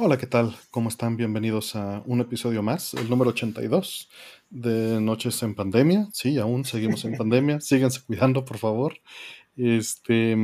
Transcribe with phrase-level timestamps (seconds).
[0.00, 0.54] Hola, ¿qué tal?
[0.70, 1.16] ¿Cómo están?
[1.16, 4.08] Bienvenidos a un episodio más, el número 82
[4.48, 6.06] de Noches en Pandemia.
[6.12, 7.60] Sí, aún seguimos en pandemia.
[7.60, 8.94] Síganse cuidando, por favor.
[9.56, 10.36] Este,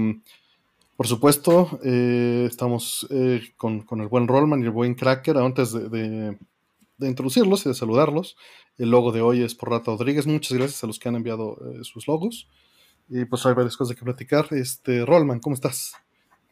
[0.97, 5.37] por supuesto, eh, estamos eh, con, el buen Rollman y el buen Cracker.
[5.37, 6.37] Antes de,
[6.99, 8.37] introducirlos y de saludarlos,
[8.77, 10.27] el logo de hoy es por Rata Rodríguez.
[10.27, 12.49] Muchas gracias a los que han enviado eh, sus logos.
[13.09, 14.49] Y pues hay varias cosas que platicar.
[14.51, 15.93] Este, Rollman, ¿cómo estás?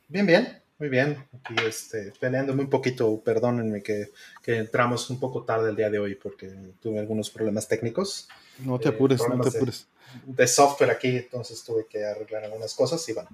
[0.07, 0.62] Bien, bien.
[0.83, 4.11] Muy bien, aquí este, peleándome un poquito, perdónenme que,
[4.43, 8.29] que, entramos un poco tarde el día de hoy porque tuve algunos problemas técnicos.
[8.59, 9.87] No te apures, no te apures.
[10.27, 13.29] De, software aquí, entonces tuve que arreglar algunas cosas y bueno,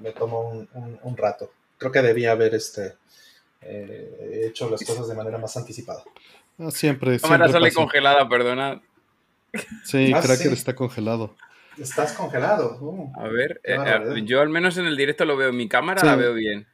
[0.00, 1.52] me, tomó un, un, rato.
[1.78, 2.96] Creo que debía haber este,
[3.60, 6.02] eh, hecho las cosas de manera más anticipada.
[6.58, 7.12] Ah, siempre.
[7.12, 8.82] La cámara sale congelada, perdona.
[9.84, 11.36] Sí, ah, Cracker está congelado.
[11.80, 12.78] Estás congelado.
[12.80, 15.52] Uh, a ver, eh, eh, yo al menos en el directo lo veo.
[15.52, 16.66] Mi cámara la veo bien.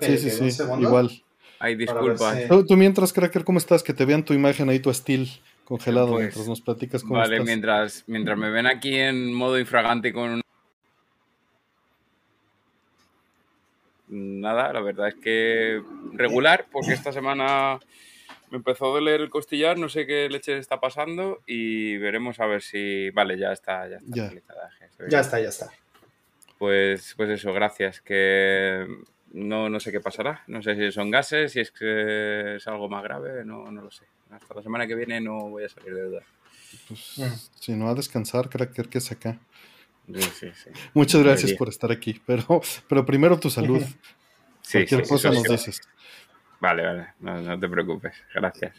[0.00, 0.62] sí, sí, sí.
[0.80, 1.10] Igual.
[1.58, 2.34] Ay, disculpa.
[2.66, 3.82] Tú, mientras, Cracker, ¿cómo estás?
[3.82, 5.26] Que te vean tu imagen ahí, tu estilo
[5.64, 10.14] congelado, pues, mientras nos platicas cómo Vale, Mientras, mientras me ven aquí en modo infragante
[10.14, 10.40] con
[14.08, 15.82] Nada, la verdad es que
[16.14, 17.78] regular, porque esta semana
[18.50, 22.46] me empezó a doler el costillar, no sé qué leche está pasando y veremos a
[22.46, 23.10] ver si.
[23.10, 24.32] Vale, ya está, ya está.
[25.08, 25.70] Ya, está, ya está.
[26.58, 28.00] Pues, pues eso, gracias.
[28.00, 28.86] Que
[29.32, 30.42] no, no sé qué pasará.
[30.46, 33.90] No sé si son gases, si es que es algo más grave, no, no lo
[33.90, 34.04] sé.
[34.30, 36.22] Hasta la semana que viene no voy a salir de duda.
[36.88, 37.34] Pues, mm.
[37.60, 39.38] Si no, a descansar, cracker, que es acá.
[40.12, 43.82] Sí, sí, Muchas gracias por estar aquí, pero, pero primero tu salud.
[44.60, 45.80] Sí, Cualquier cosa nos dices.
[46.60, 48.72] Vale, vale, no, te preocupes, gracias.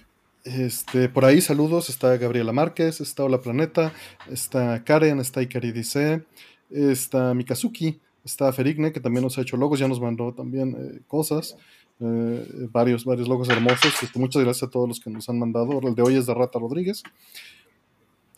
[0.44, 3.94] Este, por ahí saludos, está Gabriela Márquez, está Hola Planeta,
[4.30, 6.24] está Karen, está Ikari Dice,
[6.70, 11.02] está Mikazuki, está Ferigne, que también nos ha hecho logos, ya nos mandó también eh,
[11.08, 11.58] cosas,
[12.00, 13.94] eh, varios, varios logos hermosos.
[14.02, 15.80] Este, muchas gracias a todos los que nos han mandado.
[15.86, 17.04] El de hoy es de Rata Rodríguez.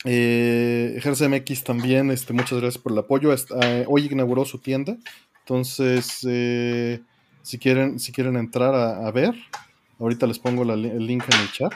[0.04, 3.32] Eh, MX también, este, muchas gracias por el apoyo.
[3.32, 4.96] Eh, hoy inauguró su tienda,
[5.40, 6.26] entonces
[7.42, 9.34] si quieren, si quieren entrar a, ver,
[9.98, 11.74] ahorita les pongo el link en el chat.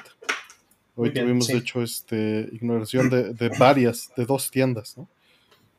[0.94, 5.06] Hoy tuvimos, de hecho, este, ignoración de, varias, de dos tiendas, ¿no?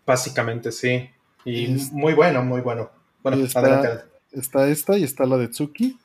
[0.05, 1.09] Básicamente, sí.
[1.43, 2.91] Y muy bueno, muy bueno.
[3.23, 4.05] Bueno, está, adelante.
[4.31, 5.97] Está esta y está la de Tsuki.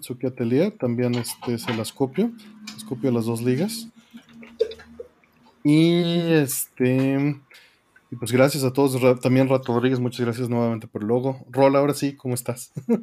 [0.00, 2.30] Tsuki Atelier, también este, se las copio.
[2.74, 3.88] Les copio las dos ligas.
[5.64, 6.02] Y
[6.32, 7.40] este.
[8.10, 9.20] Y pues gracias a todos.
[9.20, 11.44] También Rato Rodríguez, muchas gracias nuevamente por el logo.
[11.48, 12.72] Rol, ahora sí, ¿cómo estás?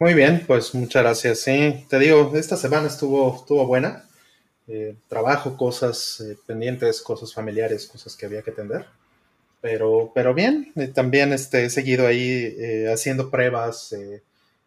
[0.00, 1.40] Muy bien, pues muchas gracias.
[1.40, 4.04] Sí, te digo, esta semana estuvo, estuvo buena.
[4.66, 8.86] Eh, trabajo, cosas eh, pendientes, cosas familiares, cosas que había que atender.
[9.60, 12.56] Pero, pero bien, eh, también este, he seguido ahí
[12.92, 13.94] haciendo pruebas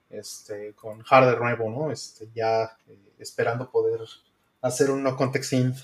[0.10, 1.92] este, con hardware nuevo, ¿no?
[1.92, 2.78] Este, ya
[3.20, 4.02] esperando poder
[4.62, 5.78] hacer un no context synth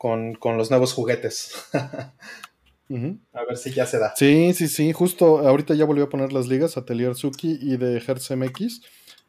[0.00, 1.52] con, los nuevos juguetes.
[1.72, 4.14] A ver si ya se da.
[4.16, 4.92] Sí, sí, sí.
[4.92, 8.80] Justo ahorita ya volvió a poner las ligas Atelier Suki y de Hertz MX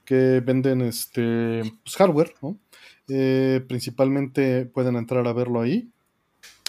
[0.03, 2.57] que venden este pues, hardware, ¿no?
[3.07, 5.89] Eh, principalmente pueden entrar a verlo ahí.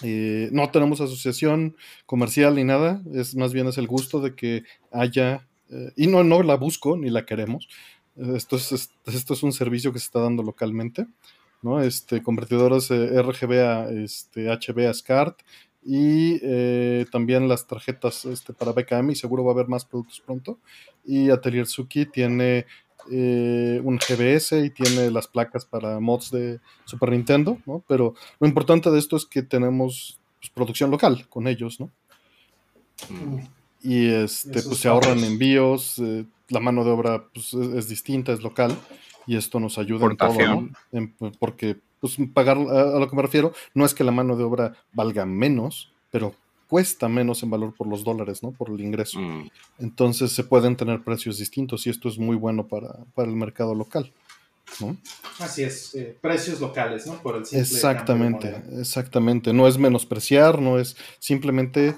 [0.03, 4.65] Eh, no tenemos asociación comercial ni nada, es más bien es el gusto de que
[4.91, 7.69] haya, eh, y no, no la busco ni la queremos.
[8.17, 11.07] Esto es, esto es un servicio que se está dando localmente.
[11.63, 11.81] ¿No?
[11.81, 15.41] Este, convertidores eh, RGB a este, HB a SCART
[15.85, 20.21] y eh, también las tarjetas este, para BKM y seguro va a haber más productos
[20.21, 20.59] pronto.
[21.05, 22.67] Y Atelier Suki tiene
[23.11, 27.83] eh, un GBS y tiene las placas para mods de Super Nintendo, ¿no?
[27.89, 31.91] Pero lo importante de esto es que tenemos pues, producción local con ellos, ¿no?
[33.09, 33.39] Mm.
[33.85, 36.01] Y este, pues se ahorran envíos,
[36.49, 38.79] la mano de obra pues, es distinta, es local
[39.27, 41.33] y esto nos ayuda en todo, ¿no?
[41.39, 44.75] porque, pues, pagar, a, lo que me refiero, no es que la mano de obra
[44.93, 46.35] valga menos, pero
[46.69, 48.53] cuesta menos en valor por los dólares, ¿no?
[48.53, 49.21] Por el ingreso.
[49.21, 49.51] Mm.
[49.79, 54.11] Entonces se pueden tener precios distintos y esto es muy bueno para, el mercado local.
[54.81, 54.97] ¿no?
[55.39, 57.21] Así es, eh, precios locales, ¿no?
[57.21, 59.53] Por el exactamente, exactamente.
[59.53, 61.95] No es menospreciar, no es simplemente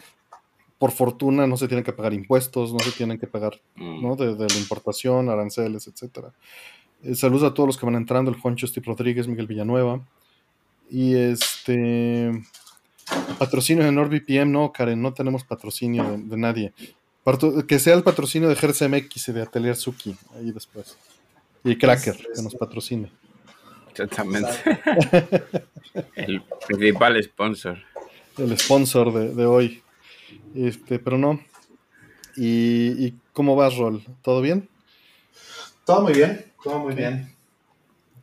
[0.78, 4.14] por fortuna no se tienen que pagar impuestos, no se tienen que pagar, ¿no?
[4.14, 4.19] Mm.
[4.19, 6.32] De, de, la importación, aranceles, etcétera.
[7.04, 10.00] Eh, saludos a todos los que van entrando, el Juancho Steve Rodríguez, Miguel Villanueva.
[10.90, 12.42] Y este
[13.38, 16.72] patrocinio de NordVPN, no, Karen, no tenemos patrocinio de, nadie.
[17.68, 20.96] que sea el patrocinio de GRCMX y de Atelier Suki, ahí después.
[21.62, 23.10] Y Cracker, que nos patrocine.
[23.90, 24.50] Exactamente.
[26.16, 27.78] el principal sponsor.
[28.38, 29.82] El sponsor de, de, hoy.
[30.54, 31.40] Este, pero no.
[32.36, 34.02] ¿Y, y cómo vas, Rol?
[34.22, 34.68] ¿Todo bien?
[35.84, 37.31] Todo muy bien, todo muy bien.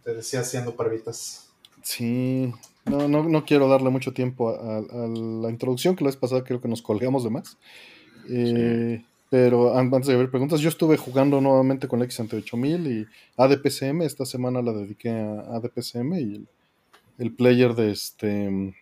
[0.04, 1.50] Te decía haciendo parvitas.
[1.84, 2.52] Sí,
[2.86, 6.44] no, no, no quiero darle mucho tiempo a, a la introducción, que la vez pasada
[6.44, 7.58] creo que nos colgamos de más.
[8.30, 14.02] Eh, Pero antes de ver preguntas, yo estuve jugando nuevamente con la X68000 y ADPCM.
[14.02, 16.48] Esta semana la dediqué a ADPCM y el,
[17.18, 18.74] el player de este.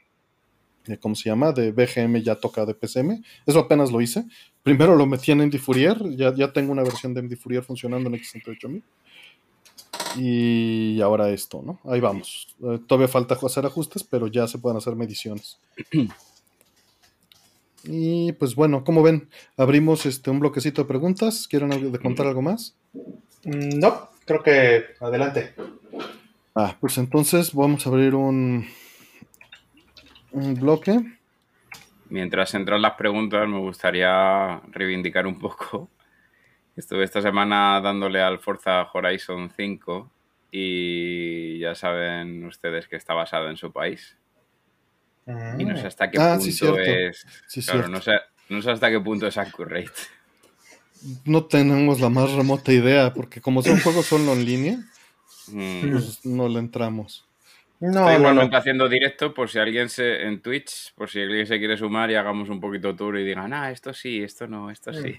[0.86, 1.52] De, ¿Cómo se llama?
[1.52, 3.22] De BGM ya toca ADPCM.
[3.46, 4.26] Eso apenas lo hice.
[4.69, 5.98] Primero lo metí en MD Fourier.
[6.16, 8.83] Ya, ya tengo una versión de MD Fourier funcionando en X68000.
[10.18, 11.80] Y ahora esto, ¿no?
[11.92, 12.56] Ahí vamos.
[12.63, 15.60] Eh, todavía falta hacer ajustes, pero ya se pueden hacer mediciones.
[17.86, 21.48] Y pues bueno, como ven, abrimos este un bloquecito de preguntas.
[21.48, 21.69] ¿Quieren
[22.00, 22.75] contar algo más?
[23.45, 25.54] Mm, No, creo que adelante.
[26.56, 28.68] Ah, pues entonces vamos a abrir un,
[30.33, 31.00] un bloque.
[32.10, 35.90] Mientras entran las preguntas, me gustaría reivindicar un poco.
[36.76, 40.10] Estuve esta semana dándole al Forza Horizon 5
[40.52, 44.18] y ya saben ustedes que está basado en su país.
[45.60, 47.26] Y no sé hasta qué Ah, punto sí, es.
[47.48, 48.14] Sí, claro, no sé,
[48.50, 49.92] no sé hasta qué punto es accurate.
[51.26, 54.78] No tenemos la más remota idea, porque como son juegos solo en línea,
[55.52, 55.92] Mm.
[55.92, 57.28] pues no le entramos.
[57.80, 58.58] No, Estoy no, igualmente no.
[58.58, 62.16] haciendo directo por si alguien se en Twitch, por si alguien se quiere sumar y
[62.16, 65.18] hagamos un poquito tour y digan, ah, esto sí, esto no, esto sí.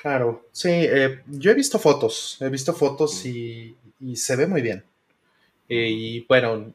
[0.00, 4.60] Claro, sí, eh, yo he visto fotos, he visto fotos y, y se ve muy
[4.62, 4.84] bien.
[5.68, 6.72] Eh, y bueno,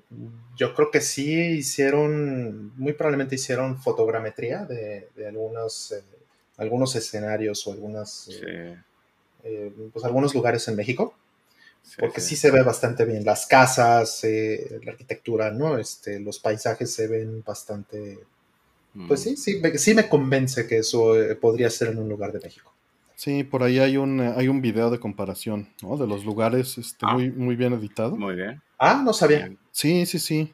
[0.58, 6.04] yo creo que sí hicieron, muy probablemente hicieron fotogrametría de, de algunos, eh,
[6.58, 8.78] algunos escenarios o algunas, Sí, eh,
[9.44, 11.16] eh, pues algunos lugares en México,
[11.84, 12.30] sí, porque sí.
[12.30, 13.24] sí se ve bastante bien.
[13.26, 15.78] Las casas, eh, la arquitectura, ¿no?
[15.78, 18.20] Este, los paisajes se ven bastante,
[19.08, 19.24] pues Mm.
[19.24, 22.40] sí, sí, me, sí me convence que eso eh, podría ser en un lugar de
[22.40, 22.74] México.
[23.16, 25.96] Sí, por ahí hay un, eh, hay un video de comparación, ¿no?
[25.96, 27.14] De los lugares, este, Ah.
[27.14, 28.16] muy, muy bien editado.
[28.18, 28.62] Muy bien.
[28.80, 29.54] Ah, no sabía.
[29.72, 30.54] Sí, sí, sí.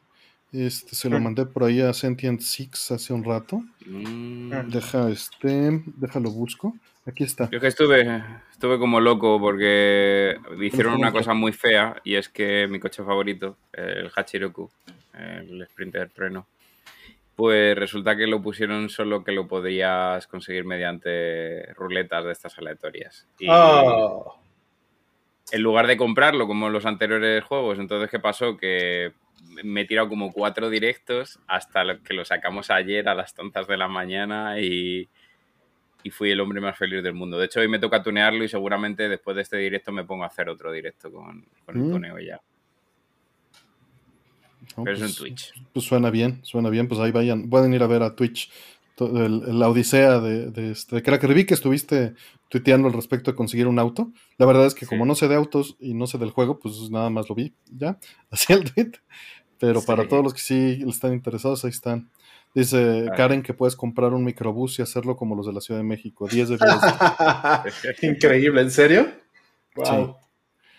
[0.52, 1.22] Este, se lo Mm.
[1.24, 3.62] mandé por ahí a Sentient Six hace un rato.
[3.86, 4.70] Mm.
[4.70, 6.74] Deja, este, déjalo busco.
[7.08, 7.48] Aquí está.
[7.50, 12.28] Yo que estuve, estuve como loco porque hicieron ¿cómo una cosa muy fea y es
[12.28, 14.70] que mi coche favorito, el Hachiroku,
[15.14, 16.46] el Sprinter Trueno,
[17.34, 23.26] pues resulta que lo pusieron solo que lo podrías conseguir mediante ruletas de estas aleatorias.
[23.38, 24.18] Y Ah,
[25.50, 28.58] en lugar de comprarlo como los anteriores juegos, entonces ¿qué pasó?
[28.58, 29.12] Que
[29.64, 33.78] me he tirado como cuatro directos hasta que lo sacamos ayer a las tontas de
[33.78, 35.08] la mañana y,
[36.02, 37.38] y fui el hombre más feliz del mundo.
[37.38, 40.28] De hecho, hoy me toca tunearlo y seguramente después de este directo me pongo a
[40.28, 41.90] hacer otro directo con, con el Mm.
[41.90, 42.40] tuneo ya.
[44.76, 44.84] ¿no?
[44.84, 45.52] Pero es Pues- en Twitch.
[45.72, 48.50] Pues suena bien, suena bien, pues ahí vayan, pueden ir a ver a Twitch
[49.00, 51.32] el- la odisea de, de, este, Cracker.
[51.32, 52.14] Vi que estuviste
[52.48, 54.12] tuiteando al respecto de conseguir un auto.
[54.38, 54.88] La verdad es que Sí.
[54.88, 57.54] como no sé de autos y no sé del juego, pues nada más lo vi
[57.66, 57.98] ya,
[58.30, 58.92] así el tweet.
[59.60, 60.08] Pero para Sí.
[60.08, 62.10] todos los que sí están interesados, ahí están.
[62.54, 63.06] Dice.
[63.16, 66.26] Karen que puedes comprar un microbús y hacerlo como los de la Ciudad de México.
[66.28, 68.02] 10 de 10.
[68.02, 69.06] Increíble, ¿en serio?
[69.76, 70.16] Wow.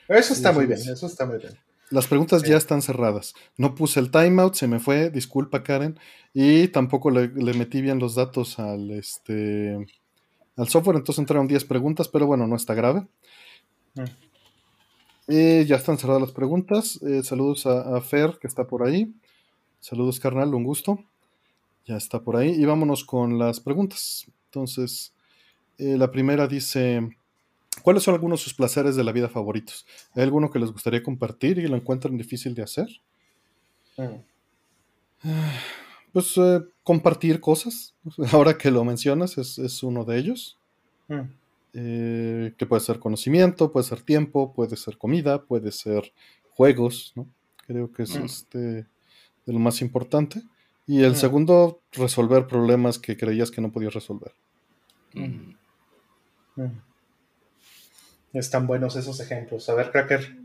[0.07, 1.53] Eso está Sí, muy sí, bien, eso está muy bien.
[1.91, 2.49] Las preguntas Sí.
[2.49, 3.33] ya están cerradas.
[3.57, 5.99] No puse el timeout, se me fue, disculpa Karen,
[6.33, 9.87] y tampoco le, le metí bien los datos al este
[10.55, 13.07] al software, entonces entraron 10 preguntas, pero bueno, no está grave.
[13.95, 14.03] Mm.
[15.29, 16.99] Y ya están cerradas las preguntas.
[17.03, 19.13] Eh, saludos a, a Fer, que está por ahí.
[19.79, 20.99] Saludos, carnal, un gusto.
[21.85, 22.51] Ya está por ahí.
[22.51, 24.27] Y vámonos con las preguntas.
[24.45, 25.13] Entonces,
[25.77, 27.09] eh, la primera dice:
[27.83, 29.85] ¿Cuáles son algunos de sus placeres de la vida favoritos?
[30.13, 32.87] ¿Hay alguno que les gustaría compartir y lo encuentran difícil de hacer?
[33.97, 34.23] Mm.
[36.11, 37.95] Pues eh, compartir cosas.
[38.31, 40.57] Ahora que lo mencionas, es, es uno de ellos.
[41.07, 41.21] Mm.
[41.73, 46.11] Eh, que puede ser conocimiento, puede ser tiempo, puede ser comida, puede ser
[46.51, 47.27] juegos, ¿no?
[47.67, 48.23] Creo que es Mm.
[48.25, 50.41] este de lo más importante.
[50.91, 51.15] Y el Mm.
[51.15, 54.31] segundo, resolver problemas que creías que no podías resolver.
[55.13, 55.53] Mm.
[56.55, 56.81] Mm.
[58.33, 59.69] Están buenos esos ejemplos.
[59.69, 60.35] A ver, Cracker.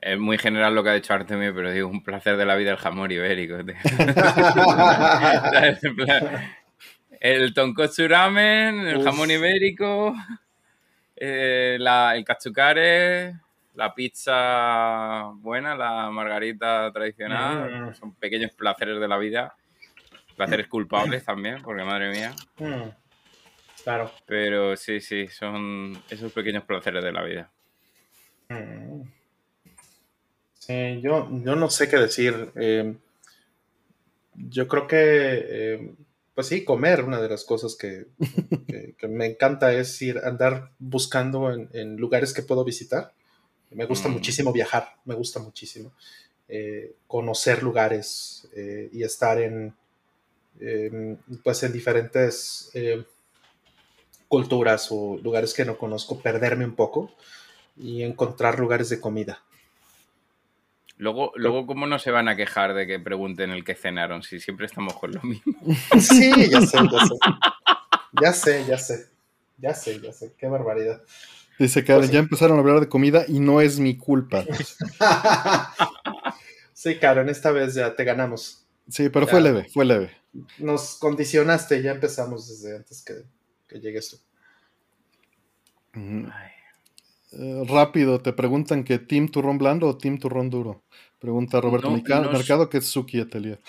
[0.00, 2.72] Es muy general lo que ha dicho Artemio, pero digo, un placer de la vida
[2.72, 3.54] el jamón ibérico.
[7.20, 9.04] el tonkotsu ramen, el Uf.
[9.04, 10.12] jamón ibérico,
[11.14, 13.36] eh, la- el cachucare,
[13.76, 17.90] la pizza buena, la margarita tradicional.
[17.90, 17.94] Mm.
[17.94, 19.54] Son pequeños placeres de la vida.
[20.36, 22.34] Placeres culpables también, porque madre mía.
[22.58, 22.90] Mm.
[23.84, 24.10] Claro.
[24.26, 27.50] Pero sí, sí, son esos pequeños placeres de la vida.
[28.48, 29.02] Mm.
[30.54, 32.50] Sí, yo, yo no sé qué decir.
[32.56, 32.96] Eh,
[34.34, 35.94] yo creo que eh,
[36.36, 38.08] pues sí, comer, una de las cosas que,
[39.08, 43.14] me encanta es ir andar buscando en, lugares que puedo visitar.
[43.70, 44.12] Me gusta mm.
[44.12, 45.92] muchísimo viajar, me gusta muchísimo
[46.48, 49.74] eh, conocer lugares eh, y estar en,
[51.42, 53.04] pues en diferentes eh,
[54.28, 57.12] culturas o lugares que no conozco, perderme un poco
[57.76, 59.42] y encontrar lugares de comida.
[60.98, 64.40] Luego, luego, ¿cómo no se van a quejar de que pregunten el que cenaron si
[64.40, 65.54] siempre estamos con lo mismo?
[66.00, 67.14] Sí, ya sé, ya sé.
[68.22, 69.06] Ya sé, ya sé.
[69.58, 70.34] Ya sé, ya sé.
[70.38, 71.02] Qué barbaridad.
[71.58, 74.44] Dice que pues ya empezaron a hablar de comida y no es mi culpa.
[76.74, 78.66] sí, Karen, esta vez ya te ganamos.
[78.88, 80.10] Sí, pero fue leve, fue leve.
[80.58, 83.14] Nos condicionaste, ya empezamos desde antes que,
[83.66, 84.18] que llegues tú.
[87.32, 90.84] Eh, rápido, te preguntan que Team Turrón Blando o Team Turrón Duro.
[91.18, 93.60] Pregunta Roberto Mercado, que es Suki Atelier.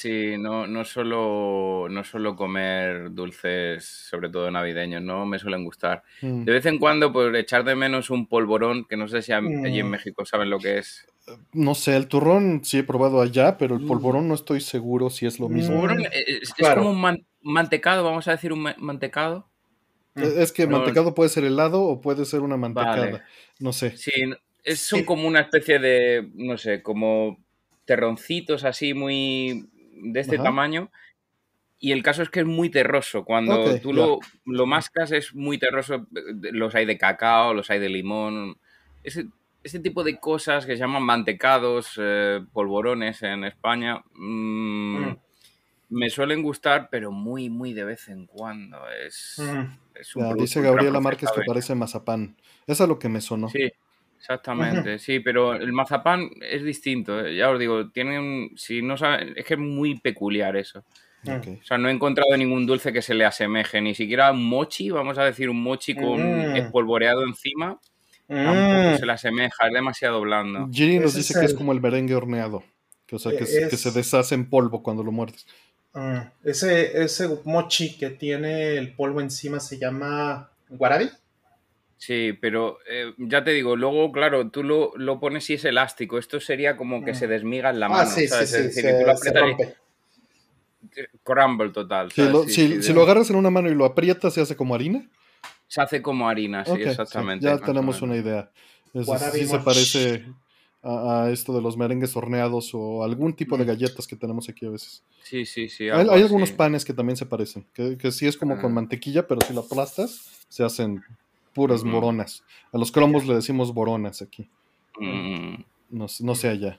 [0.00, 6.04] Sí, no, no, solo, no solo comer dulces, sobre todo navideños, no me suelen gustar.
[6.22, 6.44] Mm.
[6.44, 9.80] De vez en cuando, por echar de menos un polvorón, que no sé si allí
[9.80, 9.90] en mm.
[9.90, 11.04] México saben lo que es.
[11.52, 13.88] No sé, el turrón sí he probado allá, pero el mm.
[13.88, 15.84] polvorón no estoy seguro si es lo mismo.
[15.90, 19.48] es, como un mantecado, vamos a decir un mantecado.
[20.14, 23.24] Es que mantecado puede ser helado o puede ser una mantecada.
[23.58, 23.96] No sé.
[23.96, 24.12] Sí,
[24.76, 27.38] son como una especie de, no sé, como
[27.84, 29.68] terroncitos así muy
[30.02, 30.90] de este tamaño.
[31.80, 33.24] Y el caso es que es muy terroso.
[33.24, 36.06] Cuando tú lo, lo, mascas es muy terroso.
[36.52, 38.58] Los hay de cacao, los hay de limón.
[39.04, 39.28] Ese,
[39.62, 45.18] ese tipo de cosas que se llaman mantecados, eh, polvorones en España, mm, mm.
[45.90, 48.78] me suelen gustar, pero muy, muy de vez en cuando.
[49.04, 50.34] Es, mm.
[50.36, 52.36] dice Gabriela Márquez que parece mazapán.
[52.66, 53.48] Eso es lo que me sonó.
[53.48, 53.70] Sí,
[54.18, 57.24] Exactamente, sí, pero el mazapán es distinto.
[57.24, 60.84] Eh, ya os digo, tienen, si no saben, es que es muy peculiar eso.
[61.26, 64.90] O sea, no he encontrado ningún dulce que se le asemeje, ni siquiera un mochi,
[64.90, 66.56] vamos a decir un mochi con mm.
[66.56, 67.78] espolvoreado encima,
[68.26, 68.98] tampoco mm.
[68.98, 70.68] se le asemeja, es demasiado blando.
[70.72, 72.62] Giri nos dice que es como el merengue horneado,
[73.06, 75.46] que, o sea, que, se deshace en polvo cuando lo muerdes.
[75.92, 81.10] Ah, ese, ese mochi que tiene el polvo encima se llama guarabi.
[81.98, 86.16] Sí, pero eh, ya te digo, luego, claro, tú lo, lo, pones y es elástico.
[86.16, 87.30] Esto sería como que se mm.
[87.30, 88.02] desmiga en la ah, mano.
[88.02, 89.74] Ah, sí, sí, sí, se, que
[91.24, 92.10] Crumble total.
[92.12, 95.08] si, lo agarras en una mano y lo aprietas, ¿se hace como harina?
[95.66, 97.44] Se hace como harina, sí, exactamente.
[97.44, 98.50] ya tenemos una idea.
[98.94, 100.24] sí se parece
[100.82, 103.66] a, esto de los merengues horneados o algún tipo de mm.
[103.66, 105.02] galletas que tenemos aquí a veces.
[105.24, 105.90] Sí, sí, sí.
[105.90, 108.74] Hay, algunos panes que también se parecen, que, que sí es como con ah.
[108.74, 111.02] mantequilla, pero si lo aplastas, se hacen
[111.54, 112.44] puras moronas.
[112.72, 114.48] A los cromos le decimos boronas aquí.
[114.98, 115.64] Mm.
[115.90, 116.78] No, no, sé allá.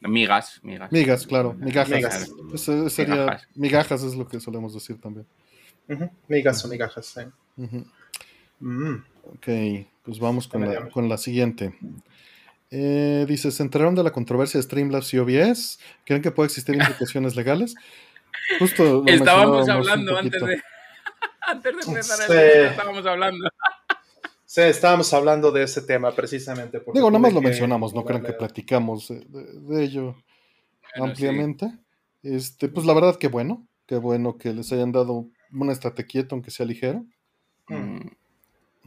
[0.00, 0.92] Migas, migas.
[0.92, 2.30] Migas, claro, migajas.
[2.88, 4.02] sería, migajas.
[4.02, 5.26] es lo que solemos decir también.
[6.28, 7.20] Migas o migajas, sí.
[8.60, 8.94] Mm.
[9.24, 11.74] Ok, pues vamos con, la, con la, siguiente.
[12.70, 15.80] Eh, dice, ¿se enteraron de la controversia de Streamlabs y OBS?
[16.04, 17.74] ¿Creen que puede existir implicaciones legales?
[18.58, 20.60] Justo Estábamos hablando antes de,
[21.50, 23.48] antes de empezar el estábamos hablando.
[24.44, 26.82] Sí, estábamos hablando de ese tema precisamente.
[26.92, 30.16] Digo, nada más lo mencionamos, no creo que platicamos de, ello
[30.96, 31.72] ampliamente.
[32.22, 36.34] Este, pues la verdad que bueno, qué bueno que les hayan dado un estate quieto,
[36.34, 37.04] aunque sea ligero.
[37.68, 38.08] Mm.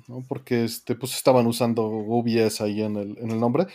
[0.08, 0.24] ¿no?
[0.28, 3.68] Porque este, pues estaban usando OBS ahí en el, en el nombre.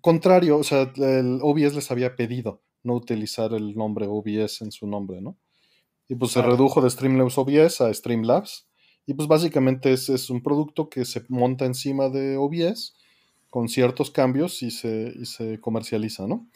[0.00, 4.86] Contrario, o sea, el OBS les había pedido no utilizar el nombre OBS en su
[4.86, 5.36] nombre, ¿no?
[6.08, 8.66] Y pues se redujo de Streamlabs OBS a Streamlabs.
[9.06, 12.94] Y pues básicamente es, es, un producto que se monta encima de OBS
[13.50, 16.48] con ciertos cambios y se, y se comercializa, ¿no?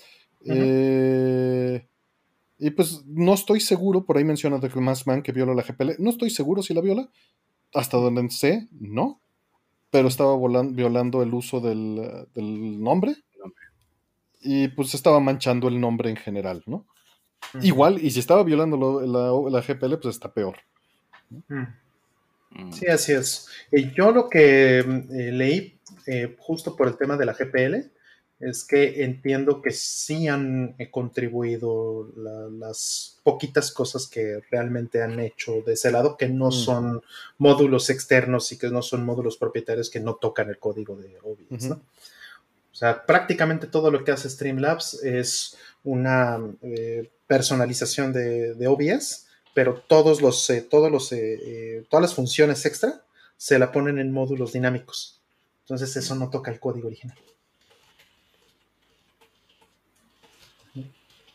[0.44, 1.86] Eh,
[2.58, 4.70] y pues no estoy seguro, por ahí menciona de
[5.04, 7.10] Man que viola la GPL, no estoy seguro si la viola,
[7.74, 9.20] hasta donde sé, no,
[9.90, 10.36] pero estaba
[10.70, 13.16] violando el uso del, del nombre.
[14.40, 16.86] Y pues estaba manchando el nombre en general, ¿no?
[17.62, 20.56] Igual, y si estaba violando la, la, GPL, pues está peor.
[21.30, 22.72] Mm.
[22.72, 23.48] Sí, así es.
[23.70, 27.90] Y yo lo que mm, eh, leí eh, justo por el tema de la GPL
[28.38, 32.12] es que entiendo que sí han eh, contribuido
[32.50, 36.52] las poquitas cosas que realmente han hecho de ese lado, que no mm.
[36.52, 37.02] son
[37.38, 41.70] módulos externos y que no son módulos propietarios que no tocan el código de OBS.
[41.70, 46.38] O sea, prácticamente todo lo que hace Streamlabs es una
[47.26, 49.26] personalización de, de OBS
[49.56, 53.00] pero todos los, eh, todos los, eh, eh, todas las funciones extra
[53.38, 55.22] se la ponen en módulos dinámicos.
[55.62, 57.16] Entonces eso no toca el código original.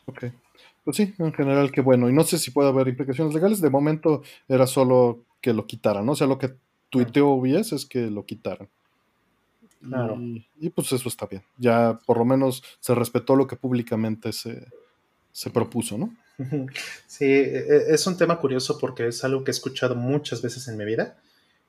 [0.06, 0.26] Ok.
[0.84, 2.08] Pues sí, en general qué bueno.
[2.08, 3.60] Y no sé si puede haber implicaciones legales.
[3.60, 6.12] De momento era solo que lo quitaran, ¿no?
[6.12, 6.54] O sea, lo que
[6.90, 8.68] tuiteó OBS es que lo quitaran.
[9.82, 10.16] Claro.
[10.20, 11.42] Y, y, pues eso está bien.
[11.58, 14.66] Ya por lo menos se respetó lo que públicamente se,
[15.32, 16.14] se propuso, ¿no?
[17.06, 20.68] Sí, e, e, es un tema curioso porque es algo que he escuchado muchas veces
[20.68, 21.18] en mi vida.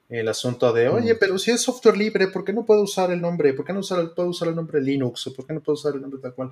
[0.09, 3.21] El asunto de, oye, pero si es software libre, ¿por qué no puedo usar el
[3.21, 3.53] nombre?
[3.53, 5.27] ¿Por qué no usar, puedo usar el nombre Linux?
[5.27, 6.51] ¿O por qué no puedo usar el nombre tal cual?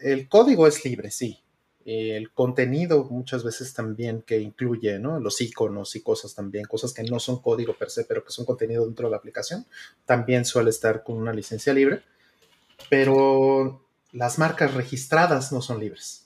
[0.00, 1.38] El código es libre, sí.
[1.84, 4.98] El contenido muchas veces también que incluye.
[4.98, 8.44] Los iconos y cosas también, cosas que no son código per se, pero que son
[8.44, 9.66] contenido dentro de la aplicación,
[10.04, 12.02] también suele estar con una licencia libre.
[12.90, 16.22] Pero las marcas registradas no son libres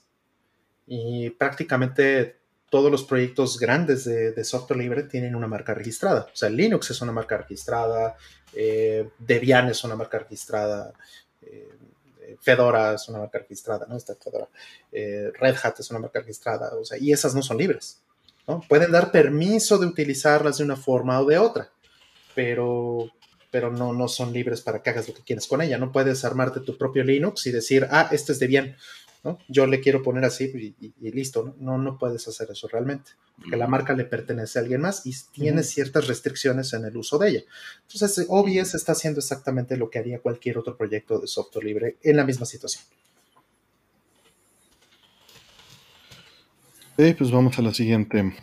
[0.87, 2.37] y prácticamente
[2.69, 6.27] todos los proyectos grandes de, software libre tienen una marca registrada.
[6.33, 8.17] O sea, Linux es una marca registrada,
[8.53, 10.93] eh, Debian es una marca registrada,
[11.41, 11.69] eh,
[12.41, 13.95] Fedora es una marca registrada, ¿no?
[13.95, 14.47] Esta Fedora.
[14.91, 18.01] Eh, Red Hat es una marca registrada, o sea, y esas no son libres,
[18.47, 18.61] ¿no?
[18.67, 21.69] Pueden dar permiso de utilizarlas de una forma o de otra,
[22.35, 23.09] pero,
[23.51, 25.77] pero no, no son libres para que hagas lo que quieras con ella.
[25.77, 28.75] No puedes armarte tu propio Linux y decir, ah, este es Debian
[29.47, 31.77] yo le quiero poner así y, listo, ¿no?
[31.77, 31.97] ¿no?
[31.97, 36.07] puedes hacer eso realmente, porque la marca le pertenece a alguien más y tiene ciertas
[36.07, 37.43] restricciones en el uso de ella.
[37.91, 42.17] Entonces, OBS está haciendo exactamente lo que haría cualquier otro proyecto de software libre en
[42.17, 42.83] la misma situación.
[46.93, 48.33] Ok, pues vamos a la siguiente.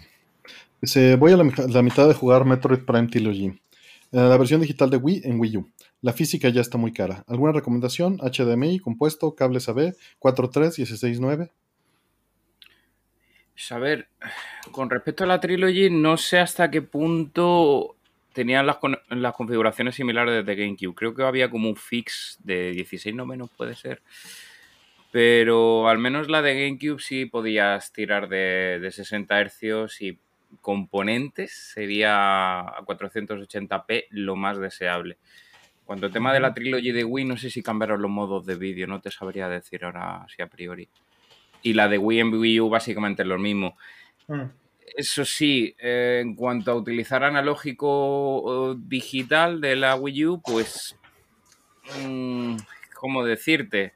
[0.80, 3.60] Dice, voy a la, la mitad de jugar Metroid Prime Trilogy.
[4.10, 5.68] La versión digital de Wii en Wii U.
[6.04, 7.24] La física ya está muy cara.
[7.28, 8.18] ¿Alguna recomendación?
[8.18, 11.50] HDMI, compuesto, cables AB, 4.3, 16.9.
[13.70, 14.08] A ver,
[14.70, 17.96] con respecto a la Trilogy, no sé hasta qué punto
[18.34, 18.76] tenían las,
[19.34, 20.94] configuraciones similares de GameCube.
[20.94, 24.02] Creo que había como un fix de 16 no menos, puede ser.
[25.10, 30.18] Pero al menos la de GameCube sí podías tirar de, de 60 Hz y
[30.60, 35.16] componentes sería a 480p lo más deseable.
[35.84, 38.54] Cuando el tema de la trilogy de Wii, no sé si cambiaron los modos de
[38.54, 40.88] vídeo, no te sabría decir ahora si a priori.
[41.62, 43.76] Y la de Wii en Wii U básicamente es lo mismo.
[44.28, 44.44] Mm.
[44.96, 50.96] Eso sí, eh, en cuanto a utilizar analógico digital de la Wii U, pues,
[52.06, 52.56] mm,
[52.94, 53.94] ¿cómo decirte?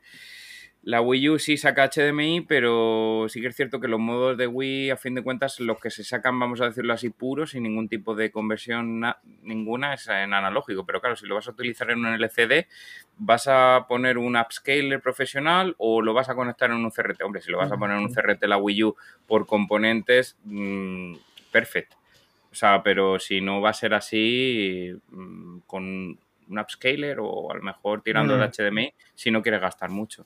[0.88, 4.46] La Wii U sí saca HDMI, pero sí que es cierto que los modos de
[4.46, 7.64] Wii, a fin de cuentas, los que se sacan, vamos a decirlo así, puros, sin
[7.64, 9.02] ningún tipo de conversión
[9.42, 10.86] ninguna, es en analógico.
[10.86, 12.68] Pero claro, si lo vas a utilizar en un LCD,
[13.18, 17.20] ¿vas a poner un upscaler profesional o lo vas a conectar en un CRT?
[17.22, 18.96] Hombre, si lo vas a poner en un CRT la Wii U
[19.26, 21.16] por componentes, mmm,
[21.52, 21.98] perfecto.
[22.50, 27.56] O sea, pero si no va a ser así, mm, con un upscaler o a
[27.56, 30.24] lo mejor tirando de HDMI, si no quieres gastar mucho.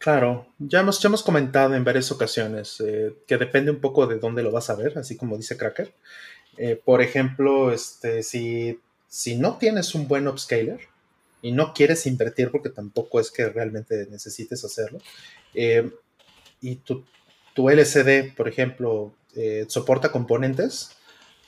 [0.00, 4.18] Claro, ya hemos, ya hemos comentado en varias ocasiones eh, que depende un poco de
[4.18, 5.92] dónde lo vas a ver, así como dice Cracker.
[6.56, 10.80] Eh, por ejemplo, este, si, si no tienes un buen upscaler
[11.42, 15.00] y no quieres invertir porque tampoco es que realmente necesites hacerlo,
[15.52, 15.90] eh,
[16.62, 17.04] y tu,
[17.52, 19.12] tu, LCD, por ejemplo,
[19.68, 20.96] soporta componentes,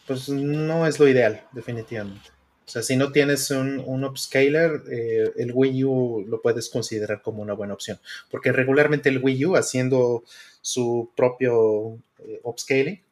[0.07, 2.31] pues no es lo ideal, definitivamente.
[2.67, 7.21] O sea, si no tienes un, un upscaler, eh, el Wii U lo puedes considerar
[7.21, 7.99] como una buena opción.
[8.31, 10.25] Porque regularmente el Wii U, haciendo
[10.61, 13.03] su propio eh, upscaling,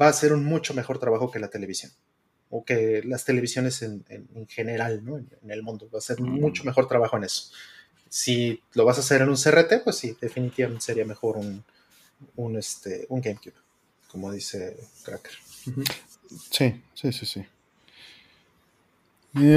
[0.00, 1.92] va a hacer un mucho mejor trabajo que la televisión.
[2.48, 4.04] O que las televisiones en,
[4.48, 5.18] general, ¿no?
[5.18, 5.90] En, el mundo.
[5.92, 6.40] Va a hacer mm.
[6.40, 7.50] mucho mejor trabajo en eso.
[8.08, 11.64] Si lo vas a hacer en un CRT, pues sí, definitivamente sería mejor un,
[12.36, 13.56] un, este, un GameCube,
[14.06, 15.32] como dice Cracker.
[16.50, 17.46] Sí, sí, sí, sí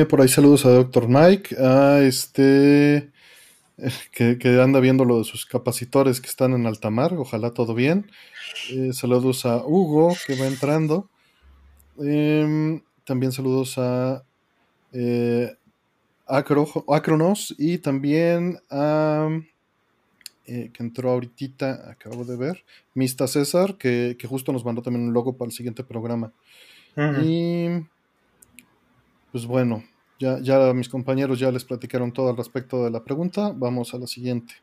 [0.10, 1.08] por ahí saludos a Dr.
[1.08, 3.12] Mike, a este
[4.12, 8.12] que, anda viendo lo de sus capacitores que están en alta mar, ojalá todo bien.
[8.72, 11.10] Eh, saludos a Hugo que va entrando.
[11.98, 14.24] Em, también saludos a
[14.92, 15.56] eh,
[16.28, 19.30] Acronos y también a
[20.46, 22.65] eh, que entró ahorita, acabo de ver,
[22.96, 26.34] Mista César, que, justo nos mandó también un logo para el siguiente programa.
[27.24, 27.70] Y
[29.32, 29.84] pues bueno,
[30.20, 33.54] ya, ya mis compañeros ya les platicaron todo al respecto de la pregunta.
[33.56, 34.56] Vamos a la siguiente.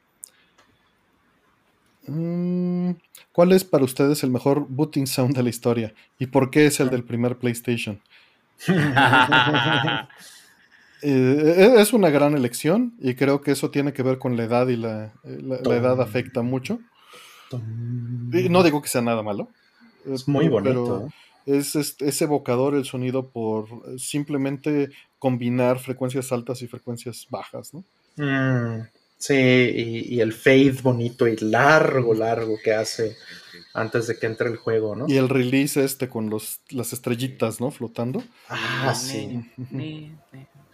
[2.07, 2.91] Mm,
[3.33, 5.95] ¿Cuál es para ustedes el mejor booting sound de la historia?
[6.19, 8.01] ¿Y por qué es el del primer PlayStation?
[11.03, 14.67] Eh, es una gran elección y creo que eso tiene que ver con la edad
[14.69, 16.81] y la, edad afecta mucho.
[17.53, 19.49] no digo que sea nada malo.
[20.07, 21.11] Es muy bonito
[21.47, 23.67] es, evocador el sonido por
[23.99, 27.85] simplemente combinar frecuencias altas y frecuencias bajas, ¿no?
[28.17, 28.83] Mm,
[29.19, 33.17] Sí, y, y el fade bonito y largo, largo que hace
[33.73, 35.07] antes de que entre el juego, ¿no?
[35.09, 37.71] Y el release este con los, las estrellitas, ¿no?
[37.71, 38.23] Flotando.
[38.49, 39.41] Ah, sí.
[39.71, 40.13] Sí,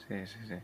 [0.09, 0.55] sí, sí.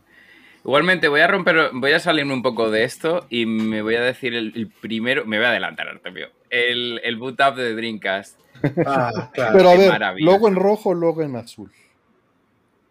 [0.63, 4.01] Igualmente voy a romper, voy a salirme un poco de esto y me voy a
[4.01, 8.37] decir el, el primero, me voy a adelantar, Artemio, el, el boot up de Dreamcast.
[8.85, 9.57] Ah, claro.
[9.57, 10.25] Pero a qué ver, maravilla.
[10.25, 11.71] luego en rojo, luego en azul.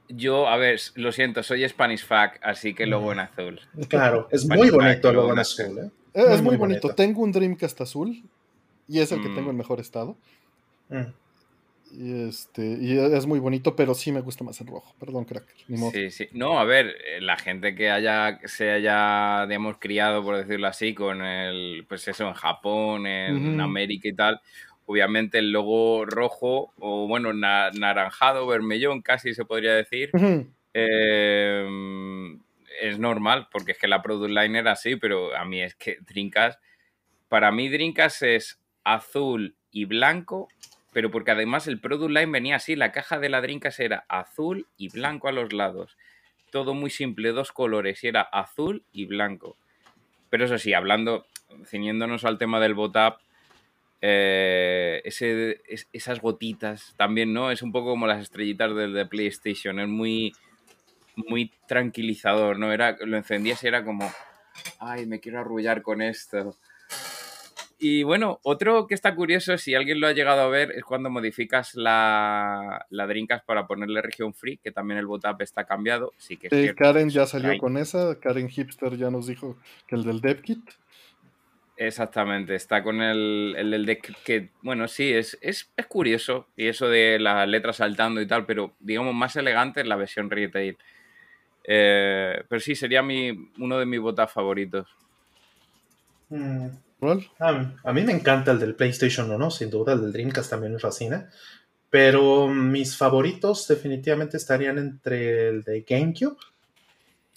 [0.08, 3.60] Yo, a ver, lo siento, soy Spanish Fuck, así que luego en azul.
[3.88, 5.90] Claro, es muy bonito el luego logo en azul, ¿eh?
[6.14, 6.88] Es muy, muy bonito.
[6.88, 6.94] bonito.
[6.94, 8.22] Tengo un Dreamcast azul
[8.88, 9.34] y es el que Mm.
[9.34, 10.16] tengo en mejor estado.
[10.88, 11.02] Mm.
[11.90, 14.94] Y, este, y es muy bonito, pero sí me gusta más en rojo.
[15.00, 15.26] Perdón.
[15.68, 15.90] Ni modo.
[15.90, 16.28] Sí, sí.
[16.32, 20.94] No, a ver, eh, la gente que haya, se haya, digamos, criado, por decirlo así,
[20.94, 23.60] con el, pues eso, en Japón, en.
[23.60, 24.40] América y tal,
[24.86, 30.10] obviamente el logo rojo, o bueno, na- naranjado, vermellón, casi se podría decir,
[30.74, 32.36] eh,
[32.80, 35.98] es normal, porque es que la product line era así, pero a mí es que
[36.06, 36.58] Drinkas,
[37.28, 40.48] para mí Drinkas es azul y blanco,
[40.98, 44.88] pero porque además el product line venía así, la caja de la era azul y
[44.88, 45.96] blanco a los lados.
[46.50, 49.56] Todo muy simple, dos colores, y era azul y blanco.
[50.28, 51.24] Pero eso sí, hablando,
[51.66, 53.20] ciñéndonos al tema del botap,
[54.00, 57.52] eh, ese, es- esas gotitas también, ¿no?
[57.52, 60.32] Es un poco como las estrellitas del de PlayStation, es muy,
[61.14, 62.72] muy tranquilizador, ¿no?
[62.72, 64.10] Era, lo encendías y era como,
[64.80, 66.56] ay, me quiero arrullar con esto.
[67.80, 71.10] Y bueno, otro que está curioso, si alguien lo ha llegado a ver, es cuando
[71.10, 76.12] modificas la, la Dreamcast para ponerle región free, que también el botap está cambiado.
[76.16, 78.18] Sí que es Sí, cierto, Karen ya salió con esa.
[78.18, 80.70] Karen Hipster ya nos dijo que el del DevKit.
[81.76, 86.48] Exactamente, está con el, el del deck que, bueno, sí, es, es, es curioso.
[86.56, 90.28] Y eso de las letras saltando y tal, pero digamos más elegante en la versión
[90.28, 90.76] retail.
[91.62, 94.88] Eh, pero sí, sería mi, uno de mis botas favoritos.
[96.30, 96.66] Mm.
[97.00, 97.24] ¿Rol?
[97.38, 100.72] A, a mí me encanta el del PlayStation 1, sin duda, el del Dreamcast también
[100.72, 101.30] me fascina.
[101.90, 106.36] Pero mis favoritos definitivamente estarían entre el de GameCube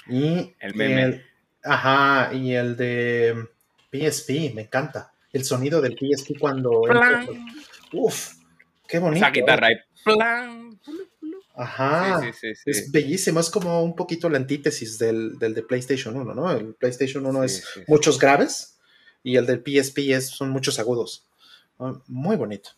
[0.08, 1.24] y El meme.
[1.64, 3.48] ajá, y el de
[3.92, 5.14] PSP, me encanta.
[5.32, 7.28] El sonido del PSP cuando ¡Plan!
[7.94, 8.34] Uf,
[8.88, 9.26] qué bonito.
[9.26, 9.76] Esa guitarra ahí.
[10.04, 10.80] ¡Plan!
[11.56, 12.20] Ajá.
[12.22, 12.70] Sí, sí, sí, sí.
[12.72, 16.52] Es bellísimo, es como un poquito la antítesis del, del de PlayStation 1, ¿no?
[16.52, 17.82] El PlayStation 1 Sí, es sí, sí.
[17.88, 18.80] muchos graves
[19.24, 21.28] y el del PSP es, son muchos agudos.
[21.80, 22.72] Ah, Muy bonito.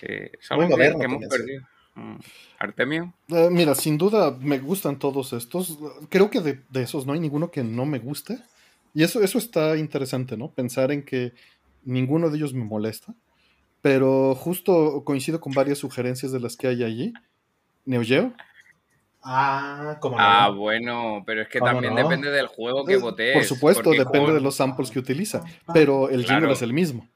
[0.00, 1.38] Es Muy algo moderno que hemos también, sí.
[1.38, 1.62] perdido.
[1.94, 2.16] Mm.
[2.58, 3.14] Artemio.
[3.28, 5.78] Eh, mira, sin duda me gustan todos estos.
[6.08, 8.38] Creo que de, de esos no hay ninguno que no me guste.
[8.94, 10.50] Y eso, eso está interesante, ¿no?
[10.50, 11.32] Pensar en que
[11.84, 13.14] ninguno de ellos me molesta.
[13.80, 17.12] Pero justo coincido con varias sugerencias de las que hay allí.
[17.84, 18.32] Neo Geo.
[19.24, 20.22] Ah, como no.
[20.22, 22.02] Ah, bueno, pero es que ¿Cómo también no?
[22.02, 23.34] depende del juego que Eh, votes.
[23.34, 25.42] Por supuesto, depende juego- de los samples que utiliza.
[25.72, 26.52] Pero el jingle Claro.
[26.52, 27.08] es el mismo,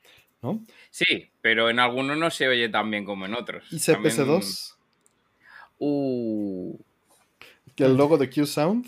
[0.42, 0.60] ¿no?
[0.90, 3.64] Sí, pero en algunos no se oye tan bien como en otros.
[3.72, 4.76] Y También- CPC2,
[5.78, 6.78] Uh.
[7.74, 8.86] que el logo de Q-Sound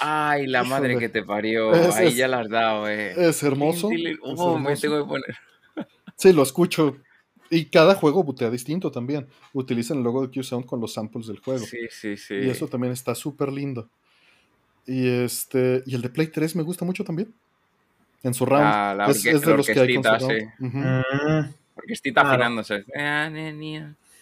[0.00, 1.72] Ay, la madre que te parió.
[1.74, 3.14] Es- Ahí es- ya la has dado, eh.
[3.28, 3.88] es hermoso.
[3.88, 4.80] Dile, es oh, me hermoso.
[4.80, 5.36] tengo que poner.
[6.16, 6.96] Sí, lo escucho.
[7.50, 9.26] Y cada juego butea distinto también.
[9.52, 11.64] Utilizan el logo de Q-Sound con los samples del juego.
[11.64, 12.34] Sí, sí, sí.
[12.34, 13.88] Y eso también está súper lindo.
[14.86, 15.82] Y este.
[15.86, 17.34] Y el de Play 3 me gusta mucho también.
[18.22, 18.64] En su round.
[18.64, 20.36] La, la es, es de la los que hay con su sí.
[21.76, 22.34] Orquestita Claro.
[22.34, 22.84] afinándose.
[22.96, 23.30] Ah,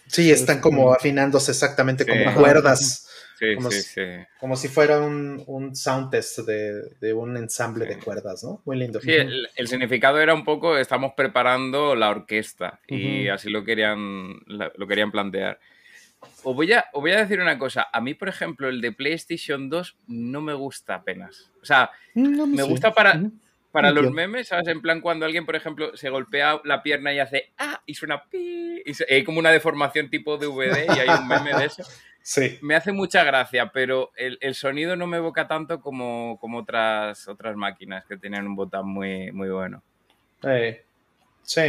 [0.06, 2.10] sí, están es como afinándose exactamente Sí.
[2.10, 2.34] como Ajá.
[2.38, 4.00] cuerdas, Sí, Como sí, si-
[4.40, 8.62] como si fuera un, un sound test de, de un ensamble de cuerdas, ¿no?
[8.64, 9.00] Muy lindo.
[9.00, 13.34] Sí, el, el significado era un poco, estamos preparando la orquesta y Ujú.
[13.34, 15.58] así lo querían, lo querían plantear.
[16.42, 18.92] Os voy, a, os voy a decir una cosa, a mí, por ejemplo, el de
[18.92, 21.50] PlayStation 2 no me gusta apenas.
[21.60, 22.68] O sea, mí me sí.
[22.68, 23.20] gusta para-
[23.70, 24.68] para los memes, ¿sabes?
[24.68, 27.82] En plan, cuando alguien, por ejemplo, se golpea la pierna y hace ¡ah!
[27.84, 31.66] y suena pi, y hay como una deformación tipo DVD y hay un meme de
[31.66, 31.82] eso.
[32.28, 32.58] Sí.
[32.60, 37.28] Me hace mucha gracia, pero el, el sonido no me evoca tanto como, como otras,
[37.28, 39.80] otras máquinas que tienen un botón muy, muy bueno.
[40.42, 40.84] Eh,
[41.44, 41.62] sí.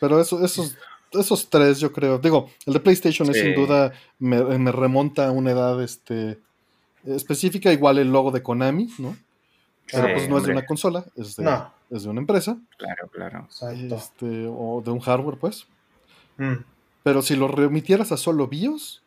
[0.00, 0.76] Pero eso, esos,
[1.12, 2.18] esos tres, yo creo.
[2.18, 3.92] Digo, el de PlayStation es sin duda.
[4.18, 6.36] Me, me remonta a una edad este,
[7.06, 7.72] específica.
[7.72, 9.16] Igual el logo de Konami, ¿no?
[9.88, 11.72] Pero Sí, pues no es de una consola, es de, No.
[11.90, 12.58] es de una empresa.
[12.76, 13.44] Claro, claro.
[13.44, 13.94] Exacto.
[13.94, 15.68] Este, o de un hardware, pues.
[16.38, 16.54] Mm.
[17.04, 19.01] Pero si lo remitieras a solo BIOS,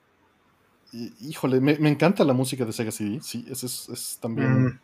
[1.22, 3.20] híjole, me, me encanta la música de Sega CD.
[3.22, 4.80] Sí, ese es, es también Mm,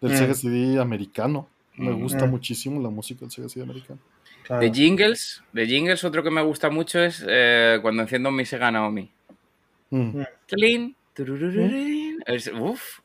[0.00, 0.16] del mm.
[0.16, 1.48] Sega CD americano.
[1.76, 2.00] Me Mm.
[2.02, 2.30] gusta Mm.
[2.30, 3.98] muchísimo la música del Sega CD americano.
[4.44, 4.60] claro.
[4.62, 8.70] De jingles, de jingles, otro que me gusta mucho es eh, cuando enciendo mi Sega
[8.70, 9.10] Naomi.
[12.26, 13.00] Es- uf.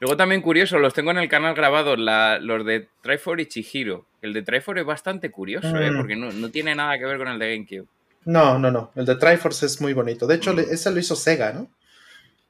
[0.00, 4.04] Luego también curioso, los tengo en el canal grabados, la- los de Trifor y Chihiro.
[4.20, 5.90] El de Trifor es bastante curioso, ¿eh?
[5.96, 7.88] Porque no, no tiene nada que ver con el de GameCube.
[8.26, 8.90] No, no, no.
[8.94, 10.26] El de Triforce es muy bonito.
[10.26, 11.68] De hecho, ese lo hizo Sega, ¿no?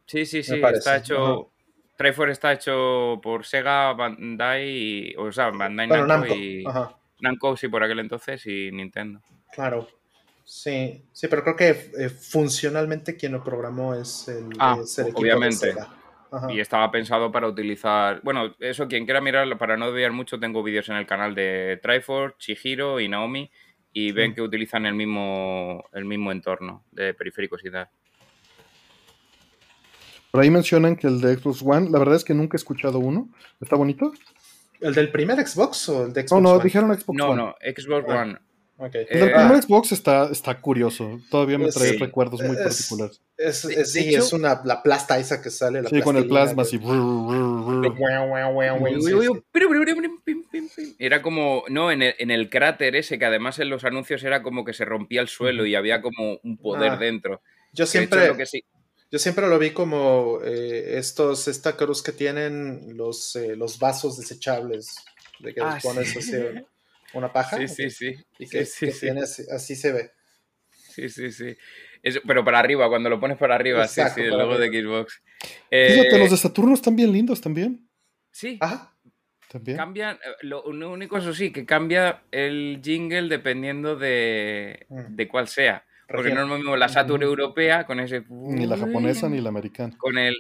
[0.07, 1.51] Sí, sí, sí, está hecho...
[1.97, 6.35] Trifor está hecho por Sega, Bandai, y- o sea, Bandai Bueno, Namco, Namco.
[6.35, 6.65] y...
[6.67, 9.21] Ajá, Namco, sí, por aquel entonces, y Nintendo.
[9.53, 9.89] claro.
[10.45, 15.07] Sí, sí, pero creo que eh, funcionalmente quien lo programó es el, Ah, es el
[15.07, 15.67] equipo obviamente.
[15.67, 15.89] de Sega.
[16.31, 16.53] Ajá.
[16.53, 18.21] Y estaba pensado para utilizar.
[18.23, 21.81] Bueno, eso quien quiera mirar, para no desviar mucho, tengo vídeos en el canal de
[21.83, 23.51] Triforce, Chihiro y Naomi.
[23.99, 27.89] Y ven que utilizan el mismo, el mismo entorno de periféricos y tal.
[30.31, 32.99] Por ahí mencionan que el de Xbox One, la verdad es que nunca he escuchado
[32.99, 33.31] uno.
[33.59, 34.13] ¿Está bonito?
[34.81, 36.65] ¿El del primer Xbox o el de No, Xbox no, One?
[36.65, 37.43] dijeron Xbox No, One.
[37.43, 38.21] no, Xbox Ah.
[38.23, 38.39] One.
[38.79, 38.95] Ok.
[38.95, 41.19] El del Eh, primer Xbox está, está curioso.
[41.31, 41.97] Todavía me Eh, trae sí.
[41.97, 43.21] recuerdos muy Es- particulares.
[43.39, 43.61] Es,
[43.93, 45.83] sí, hecho- es una, la plasta esa que sale.
[45.83, 46.79] La Sí, con el plasma así.
[50.99, 54.43] Era como, no, en el, en el cráter ese, que además en los anuncios era
[54.43, 56.97] como que se rompía el suelo y había como un poder Ah.
[56.97, 57.43] dentro.
[57.73, 58.65] Yo siempre, lo que sí.
[59.11, 64.17] yo siempre lo vi como eh, estos, esta cruz que tienen los, eh, los vasos
[64.17, 64.95] desechables,
[65.41, 66.19] de que Ah, les pones sí.
[66.19, 66.33] así
[67.19, 67.57] una paja.
[67.59, 68.17] Sí, sí, sí.
[68.39, 69.01] Y que, Sí, sí, que sí.
[69.07, 70.11] tiene así, así se ve.
[70.71, 71.57] Sí, sí, sí.
[72.03, 74.69] Eso, pero para arriba, cuando lo pones para arriba, Exacto, sí, sí, el logo de.
[74.69, 75.23] Xbox.
[75.71, 77.89] Eh, Fíjate, los de Saturno están bien lindos también.
[78.31, 78.97] Sí, Ajá.
[79.51, 79.77] También.
[79.77, 80.17] cambian.
[80.17, 85.17] eh, Lo lo único, eso sí, que cambia el jingle dependiendo de, Mm.
[85.17, 85.85] de cuál sea.
[86.09, 86.37] Porque Región.
[86.37, 88.25] no es lo mismo la Saturn europea con ese.
[88.29, 89.95] Ni la japonesa ni la americana.
[89.99, 90.35] Con el.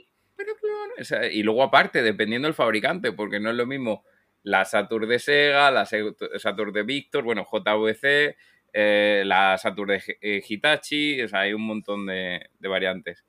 [1.01, 4.05] o sea, y luego, aparte, dependiendo del fabricante, porque no es lo mismo
[4.47, 8.37] la Saturn de Sega, la Saturn de Victor, bueno, JVC,
[8.73, 13.25] eh, la Saturn de eh, Hitachi, o sea, hay un montón de, de variantes.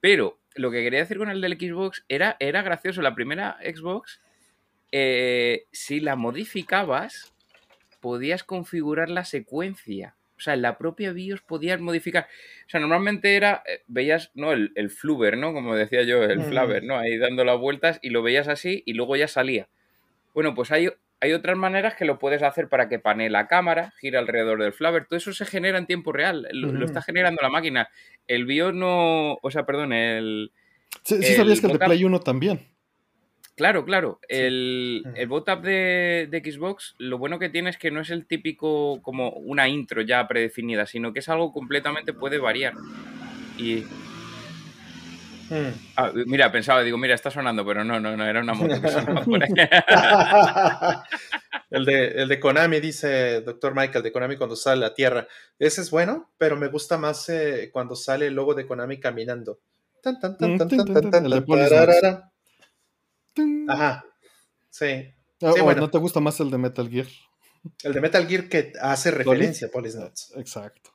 [0.00, 3.02] Pero lo que quería decir con el del Xbox era, era gracioso.
[3.02, 4.22] La primera Xbox,
[4.92, 7.34] eh, si la modificabas,
[8.00, 10.16] podías configurar la secuencia.
[10.38, 12.28] O sea, en la propia BIOS podías modificar.
[12.66, 14.52] O sea, normalmente era, veías, ¿no?
[14.52, 15.52] El, el fluver, ¿no?
[15.52, 16.44] Como decía yo, el Mm.
[16.48, 16.96] flaver, ¿no?
[16.98, 19.68] Ahí dando las vueltas y lo veías así y luego ya salía.
[20.36, 20.90] Bueno, pues hay,
[21.22, 24.74] hay otras maneras que lo puedes hacer para que panee la cámara, gira alrededor del
[24.74, 25.06] flaver.
[25.06, 26.46] Todo eso se genera en tiempo real.
[26.52, 27.88] Lo, está generando la máquina.
[28.26, 29.38] El BIOS no.
[29.40, 30.52] O sea, perdón, el.
[31.04, 32.60] Sí, sí el sabías que el de Play 1 también.
[33.56, 34.20] Claro, claro.
[34.28, 38.26] El, el botap de, de Xbox, lo bueno que tiene es que no es el
[38.26, 42.74] típico como una intro ya predefinida, sino que es algo completamente puede variar.
[43.56, 43.84] Y
[45.96, 48.88] Ah, mira, pensaba, digo, mira, está sonando, pero no, no, no, era una moto que
[48.88, 49.50] sonaba por ahí.
[51.70, 53.74] el, de, el de Konami, dice Dr.
[53.74, 55.26] Michael, de Konami cuando sale a la Tierra.
[55.58, 59.60] Ese es bueno, pero me gusta más eh, cuando sale el logo de Konami caminando.
[60.02, 60.58] Tan, tan, tan.
[63.68, 64.04] Ajá.
[64.70, 65.12] Sí.
[65.42, 65.82] Ah, Sí, bueno.
[65.82, 67.06] ¿No te gusta más el de Metal Gear?
[67.82, 69.98] El de Metal Gear que hace referencia a Police.
[70.36, 70.90] Exacto.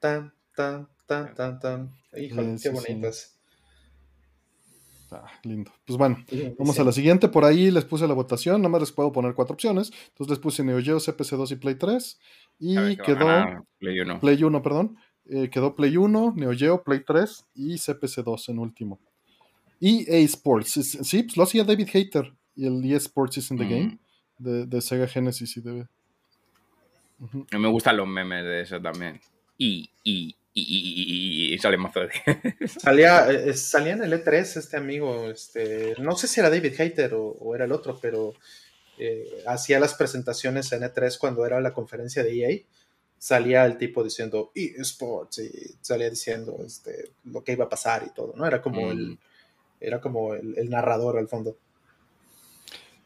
[0.00, 1.90] Tan, tan, tan, tan, tan.
[2.16, 2.92] Híjole, Sí, qué sí, sí.
[2.92, 3.37] bonitas.
[5.10, 5.70] Ah, lindo.
[5.86, 6.82] Pues bueno, Sí, vamos sí.
[6.82, 7.28] a la siguiente.
[7.28, 8.60] Por ahí les puse la votación.
[8.60, 9.90] Nada más les puedo poner cuatro opciones.
[10.08, 12.18] Entonces les puse Neo Geo, CPC2 y Play 3.
[12.60, 14.20] Y ver, que quedó Play uno.
[14.20, 14.96] Play 1, perdón.
[15.30, 18.98] Eh, quedó Play 1, Neo Geo, Play 3 y CPC2 en último.
[19.80, 20.76] EA Sports.
[20.76, 22.32] Es- Sí, pues lo hacía David Hater.
[22.56, 23.68] Y el EA Sports is in the Mm.
[23.70, 23.98] game.
[24.38, 25.86] De, de Sega Genesis y de.
[27.20, 29.20] A mí me gustan los memes de eso también.
[29.56, 32.10] Y, y, y, y, y, sale mazo de.
[32.68, 37.14] Salía, eh, salía en el E3 este amigo, este, no sé si era David Hater
[37.14, 38.34] o, o era el otro, pero
[38.98, 42.58] eh, hacía las presentaciones en E3 cuando era la conferencia de EA.
[43.20, 48.10] Salía el tipo diciendo eSports y salía diciendo este, lo que iba a pasar y
[48.14, 48.46] todo, ¿no?
[48.46, 48.90] Era como Mm.
[48.90, 49.18] el
[49.80, 51.56] era como el, el narrador al fondo.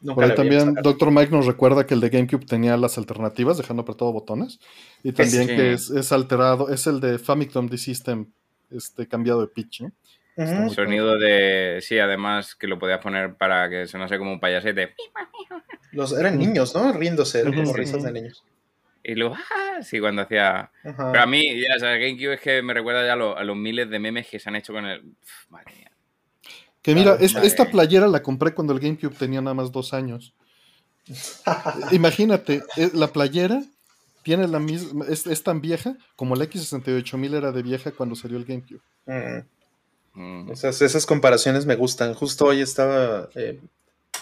[0.03, 0.73] Nunca Por ahí también.
[0.75, 1.11] Dr.
[1.11, 4.59] Mike nos recuerda que el de GameCube tenía las alternativas, dejando apretado botones.
[5.01, 5.55] Y también Sí.
[5.55, 8.27] que es, es alterado, es el de Famicom The System,
[8.69, 9.81] este, cambiado de pitch.
[9.81, 9.91] ¿no?
[10.35, 10.69] Ujú.
[10.73, 11.79] Sonido de.
[11.81, 14.93] Sí, además que lo podías poner para que sonase como un payasete.
[15.93, 16.91] Los, eran niños, ¿no?
[16.91, 17.77] Riéndose, eran como Ujú.
[17.77, 18.43] risas de niños.
[19.03, 19.81] Y luego, ¡ah!
[19.83, 20.71] Sí, cuando hacía.
[20.83, 21.11] Ajá.
[21.11, 23.55] Pero a mí, ya, el GameCube es que me recuerda ya a, lo- a los
[23.55, 25.01] miles de memes que se han hecho con el.
[25.01, 25.91] Uf, madre mía.
[26.83, 30.33] Que mira, esta, playera la compré cuando el GameCube tenía nada más dos años.
[31.91, 33.63] Imagínate, eh, la playera
[34.21, 38.37] tiene la misma, es, es tan vieja como la X68000 era de vieja cuando salió
[38.37, 38.81] el GameCube.
[39.05, 39.39] Mm.
[40.13, 40.51] Mm.
[40.51, 42.13] Esas, esas comparaciones me gustan.
[42.13, 43.61] Justo hoy estaba, eh,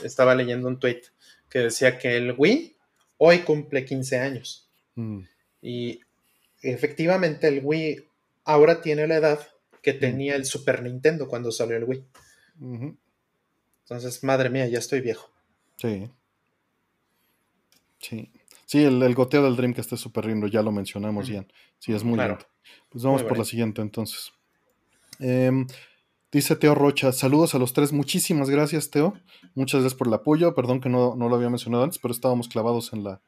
[0.04, 1.02] estaba leyendo un tweet
[1.50, 2.76] que decía que el Wii
[3.18, 4.70] hoy cumple 15 años.
[4.96, 5.22] Mm.
[5.62, 6.00] Y
[6.62, 8.06] efectivamente el Wii
[8.46, 9.40] ahora tiene la edad
[9.82, 12.06] que tenía el Super Nintendo cuando salió el Wii.
[12.62, 15.30] Entonces, madre mía, ya estoy viejo.
[15.78, 16.10] Sí.
[18.00, 18.32] Sí.
[18.66, 21.52] Sí, el, goteo del Dream que está súper lindo, ya lo mencionamos bien.
[21.80, 22.38] Sí, es muy lindo.
[22.90, 24.32] Pues vamos por la siguiente entonces.
[25.20, 25.68] Em,
[26.32, 29.14] dice Teo Rocha, saludos a los tres, muchísimas gracias Teo,
[29.56, 32.48] muchas gracias por el apoyo, perdón que no, no lo había mencionado antes, pero estábamos
[32.48, 33.22] clavados en la,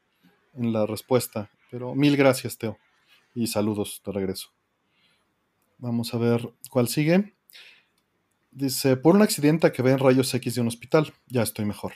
[0.54, 2.78] en la respuesta, pero mil gracias Teo
[3.34, 4.48] y saludos de regreso.
[5.78, 7.33] Vamos a ver cuál sigue.
[8.54, 11.92] Dice, por un accidente que ve en rayos X de un hospital, ya estoy mejor.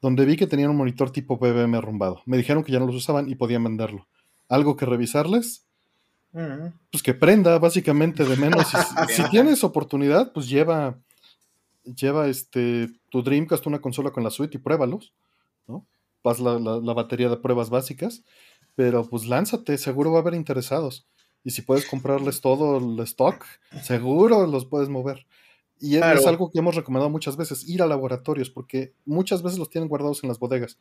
[0.00, 2.22] Donde vi que tenían un monitor tipo BBM arrumbado.
[2.26, 4.08] Me dijeron que ya no los usaban y podían venderlo.
[4.48, 5.64] ¿Algo que revisarles?
[6.32, 6.72] Mm.
[6.90, 8.66] Pues que prenda, básicamente, de menos.
[9.10, 10.98] si, tienes oportunidad, pues lleva,
[11.84, 15.14] lleva este, tu Dreamcast, una consola con la suite y pruébalos,
[15.68, 15.86] ¿no?
[16.24, 18.24] Vas la, la batería de pruebas básicas,
[18.74, 21.06] pero pues lánzate, seguro va a haber interesados.
[21.44, 23.44] Y si puedes comprarles todo el stock,
[23.82, 25.26] seguro los puedes mover.
[25.82, 29.68] Y es, algo que hemos recomendado muchas veces, ir a laboratorios, porque muchas veces los
[29.68, 30.78] tienen guardados en las bodegas,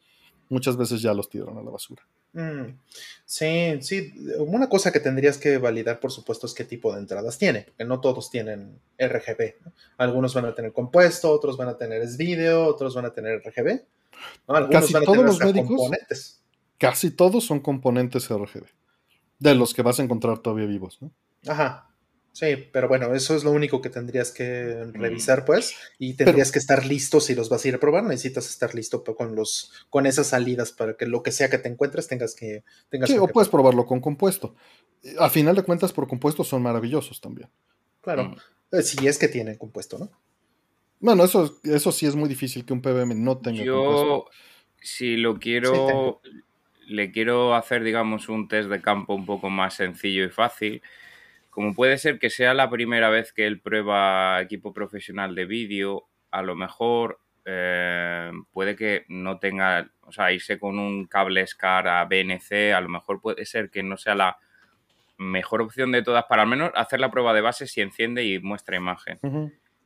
[0.47, 2.03] muchas veces ya los tiran a la basura.
[2.33, 2.77] Mm,
[3.25, 7.39] sí, sí, una cosa que tendrías que validar, por supuesto, es qué tipo de entradas
[7.39, 9.55] tiene, porque no todos tienen RGB.
[9.97, 13.81] Algunos van a tener compuesto, otros van a tener S-Video, otros van a tener RGB.
[14.69, 16.43] Casi todos los médicos, componentes.
[16.77, 18.67] Casi todos son componentes RGB,
[19.39, 20.99] de los que vas a encontrar todavía vivos.
[21.01, 21.11] ¿no?
[21.47, 21.90] Ajá,
[22.33, 26.59] Sí, pero bueno, eso es lo único que tendrías que revisar, pues, y tendrías que
[26.59, 28.05] estar listo si los vas a ir a probar.
[28.05, 31.67] Necesitas estar listo con los, con esas salidas para que lo que sea que te
[31.67, 32.63] encuentres tengas que.
[32.89, 34.55] Tengas sí, o puedes probarlo con compuesto.
[35.19, 37.49] A final de cuentas, por compuesto son maravillosos también.
[37.99, 38.77] Claro, mm.
[38.77, 40.09] eh, si es que tienen compuesto, ¿no?
[41.01, 44.27] Bueno, eso, eso sí es muy difícil que un PBM no tenga Yo,
[44.79, 46.21] si lo quiero,
[46.87, 50.81] le quiero hacer, digamos, un test de campo un poco más sencillo y fácil
[51.51, 56.07] como puede ser que sea la primera vez que él prueba equipo profesional de vídeo,
[56.31, 61.89] a lo mejor eh, puede que no tenga, o sea, irse con un cable SCAR
[61.89, 64.37] a BNC, a lo mejor puede ser que no sea la
[65.17, 68.39] mejor opción de todas para al menos hacer la prueba de base si enciende y
[68.39, 69.19] muestra imagen.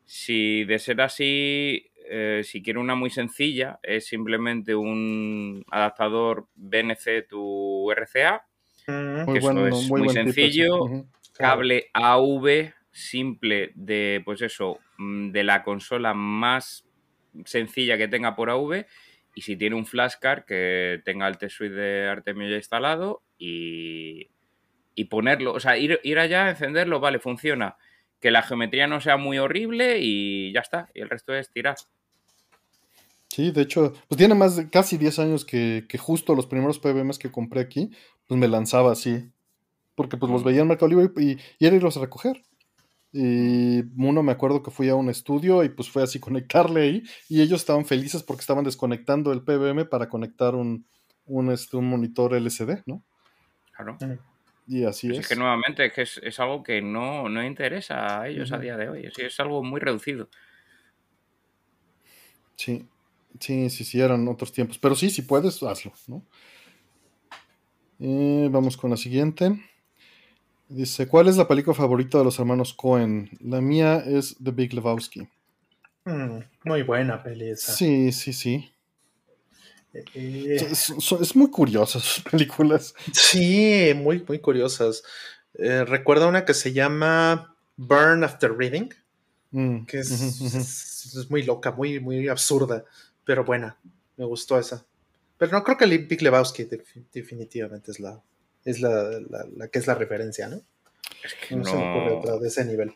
[0.06, 7.28] Si de ser así, eh, si quiere una muy sencilla, es simplemente un adaptador BNC
[7.28, 8.46] tu RCA,
[8.86, 16.14] que eso es muy, sencillo cable AV simple de, pues eso, mm, de la consola
[16.14, 16.86] más
[17.44, 18.86] sencilla que tenga por AV
[19.36, 24.30] y si tiene un flashcard que tenga el T-Suite de Artemio ya instalado y,
[24.96, 27.76] y ponerlo, o sea, ir, ir, allá, encenderlo, vale, funciona.
[28.22, 31.76] Que la geometría no sea muy horrible y ya está, y el resto es tirar.
[33.28, 36.80] Sí, de hecho, pues tiene más de casi 10 años que, que justo los primeros
[36.80, 37.92] PBMs que compré aquí,
[38.26, 39.35] pues me lanzaba así
[39.96, 42.42] porque pues los veía en Mercado Libre y, y era irlos a recoger.
[43.18, 47.04] Y uno me acuerdo que fui a un estudio y pues fue así conectarle ahí
[47.30, 50.86] y ellos estaban felices porque estaban desconectando el PBM para conectar un,
[51.26, 53.04] un, este, un monitor LCD, ¿no?
[53.72, 53.98] Claro.
[54.68, 55.26] Y así pues es.
[55.26, 58.76] Es que nuevamente es, que es, algo que no, no, interesa a ellos a día
[58.76, 59.06] de hoy.
[59.06, 60.30] Es, es algo muy reducido.
[62.56, 62.88] Sí,
[63.40, 64.78] sí, sí, sí, eran otros tiempos.
[64.78, 66.26] Pero sí, si puedes, hazlo, ¿no?
[68.00, 69.58] Eh, vamos con la siguiente.
[70.68, 73.30] Dice, ¿cuál es la película favorita de los hermanos Cohen?
[73.40, 75.28] La mía es The Big Lebowski.
[76.06, 78.72] Mm, muy buena peli Sí, sí, sí.
[79.94, 82.94] Eh, es, muy curiosas sus películas.
[83.14, 85.04] Sí, muy, muy curiosas.
[85.54, 88.90] Eh, recuerda una que se llama Burn After Reading,
[89.52, 92.84] mm, que es, muy loca, muy, muy absurda,
[93.24, 93.78] pero buena.
[94.18, 94.86] Me gustó esa.
[95.38, 96.68] Pero no creo que Big Lebowski
[97.14, 98.22] definitivamente es la,
[98.66, 98.92] es la,
[99.56, 100.58] la, que es la referencia, ¿no?
[101.24, 102.94] Es no, se me ocurre otra de ese nivel.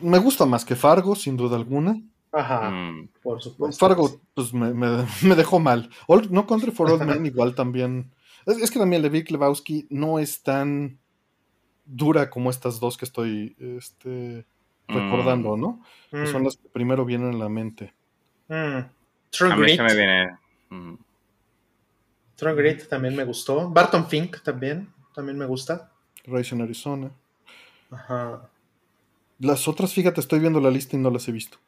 [0.00, 2.00] Me gusta más que Fargo, sin duda alguna.
[2.32, 3.08] Ajá, mm.
[3.22, 3.78] por supuesto.
[3.78, 5.90] Fargo, pues me, me, dejó mal.
[6.30, 8.10] no Country for Old Men igual también.
[8.46, 10.98] Es, que también Levi Lebowski no es tan
[11.84, 14.46] dura como estas dos que estoy este,
[14.88, 15.60] recordando, mm.
[15.60, 15.82] ¿no?
[16.10, 16.44] Que son mm.
[16.44, 17.92] las que primero vienen a la mente.
[18.48, 18.90] A
[19.56, 20.38] mí se me viene.
[22.40, 23.68] Strong Grit también me gustó.
[23.68, 25.92] Barton Fink también, también me gusta.
[26.24, 27.10] Rise Arizona.
[27.90, 28.48] Ajá.
[29.38, 31.58] Las otras, fíjate, estoy viendo la lista y no las he visto.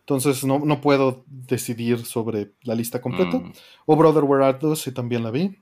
[0.00, 3.38] Entonces no, puedo decidir sobre la lista completa.
[3.38, 3.52] Mm.
[3.86, 5.58] O Brother Where Art Those, y también la vi.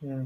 [0.00, 0.24] Mm.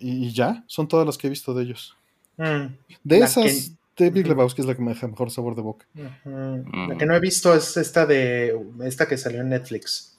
[0.00, 1.96] Y, ya, son todas las que he visto de ellos.
[2.38, 2.74] Mm.
[3.04, 5.86] De esas, David Lebowski es la que me deja mejor sabor de boca.
[5.94, 10.18] La que no he visto es esta de esta que salió en Netflix.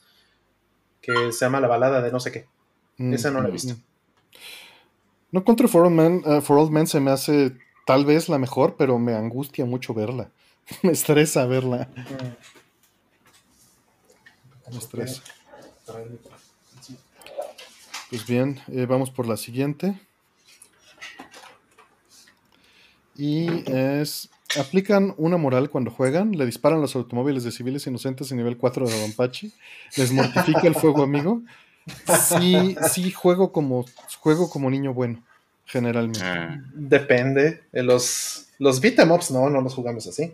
[1.01, 2.53] Que se llama La balada de no sé qué.
[2.97, 3.75] Esa no la he visto.
[5.31, 8.37] No Country for Old, Men, uh, for Old Men se me hace tal vez la
[8.37, 10.29] mejor, pero me angustia mucho verla.
[10.83, 11.89] me estresa verla.
[14.71, 15.21] Los tres.
[18.09, 19.99] Pues bien, eh, vamos por la siguiente.
[23.15, 24.29] Y es.
[24.59, 28.87] Aplican una moral cuando juegan, le disparan los automóviles de civiles inocentes en nivel 4
[28.87, 29.51] de Dompachi,
[29.97, 31.41] les mortifica el fuego amigo.
[32.29, 33.85] Sí, sí, juego como,
[34.19, 35.23] juego como niño bueno,
[35.65, 36.21] generalmente.
[36.23, 36.61] Ah.
[36.73, 37.63] Depende.
[37.71, 40.33] Los, los beat'em ups no, no los jugamos así.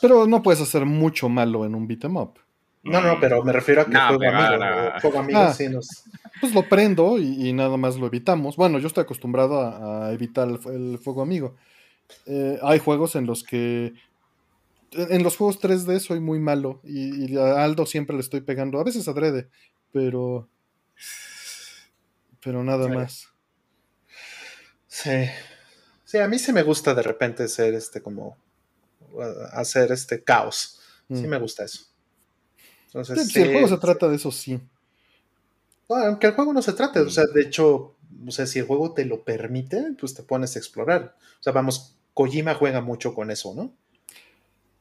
[0.00, 2.34] Pero no puedes hacer mucho malo en un beat'em up.
[2.82, 4.38] No, no, pero me refiero a que No, juego amigo.
[4.64, 5.54] ahora- Juego amigo Ah.
[5.54, 6.04] sí nos.
[6.40, 8.56] Pues lo prendo y, y nada más lo evitamos.
[8.56, 10.58] Bueno, yo estoy acostumbrado a, a evitar el,
[10.92, 11.54] el fuego amigo.
[12.26, 13.94] Eh, hay juegos en los que.
[14.92, 18.78] En los juegos 3D soy muy malo y, y a Aldo siempre le estoy pegando,
[18.78, 19.48] a veces adrede,
[19.92, 20.46] pero.
[22.42, 22.90] Pero nada Sí.
[22.94, 23.28] más.
[24.86, 25.10] Sí.
[26.04, 28.36] Sí, a mí sí me gusta de repente ser este como.
[29.52, 30.80] hacer este caos.
[31.08, 31.28] Sí Mm.
[31.28, 31.84] me gusta eso.
[32.86, 34.60] Entonces, Sí, si el juego se trata de eso, sí.
[35.88, 37.94] No, aunque el juego no se trate, o sea, de hecho,
[38.26, 41.16] o sea, si el juego te lo permite, pues te pones a explorar.
[41.38, 43.72] O sea, vamos, Kojima juega mucho con eso, ¿no?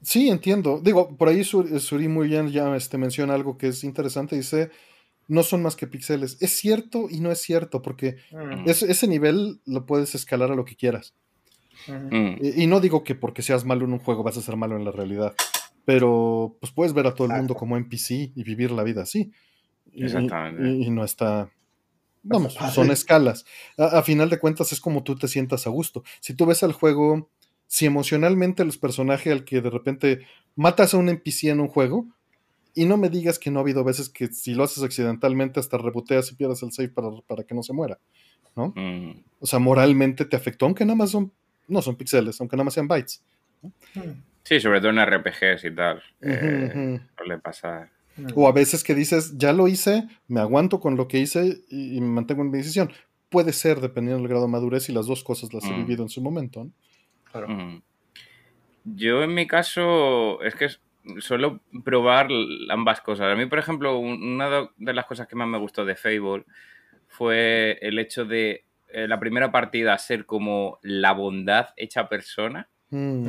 [0.02, 0.80] Sí, entiendo.
[0.82, 4.36] Digo, por ahí Sur- Suri muy bien ya este, menciona algo que es interesante.
[4.36, 4.72] Dice,
[5.28, 6.38] no son más que píxeles.
[6.42, 10.56] Es cierto y no es cierto, porque Mm, es- ese nivel lo puedes escalar a
[10.56, 11.14] lo que quieras.
[11.88, 12.36] mm.
[12.42, 14.76] Y, y no digo que porque seas malo en un juego vas a ser malo
[14.78, 15.34] en la realidad,
[15.86, 19.32] pero pues puedes ver a todo el mundo como NPC y vivir la vida así.
[19.92, 20.64] Y- Exactamente.
[20.68, 21.50] Y, y no está...
[22.26, 23.44] Vamos, son escalas.
[23.78, 26.04] A, a final de cuentas es como tú te sientas a gusto.
[26.22, 27.30] Si tú ves al juego,
[27.68, 30.20] si emocionalmente los personajes al que de repente
[30.56, 32.08] matas a un NPC en un juego,
[32.76, 35.78] y no me digas que no ha habido veces que si lo haces accidentalmente hasta
[35.78, 38.00] reboteas y pierdes el save para, para que no se muera.
[38.56, 38.74] ¿no?
[38.76, 39.24] Mm.
[39.40, 41.32] O sea, moralmente te afectó, aunque nada más son,
[41.68, 43.22] no son píxeles, aunque nada más sean bytes.
[43.62, 44.00] Mm,
[44.46, 46.04] Sí, sobre todo en RPGs y tal.
[46.22, 47.00] eh.
[47.18, 47.90] Suele pasar.
[48.18, 48.28] mm.
[48.36, 51.96] O a veces que dices, ya lo hice, me aguanto con lo que hice y,
[51.98, 52.92] y me mantengo en mi decisión.
[53.30, 55.78] Puede ser, dependiendo del grado de madurez, y las dos cosas las he Mm.
[55.78, 56.66] vivido en su momento.
[56.66, 56.72] ¿no?
[57.32, 57.48] Claro.
[57.48, 57.82] Mm.
[58.84, 60.68] Yo en mi caso es que
[61.20, 62.28] suelo probar
[62.70, 63.32] ambas cosas.
[63.32, 66.44] A mí, por ejemplo, un- una de- las cosas que más me gustó de Fable
[67.08, 68.64] fue el hecho de
[68.96, 73.28] eh, la primera partida ser como la bondad hecha persona, Mm,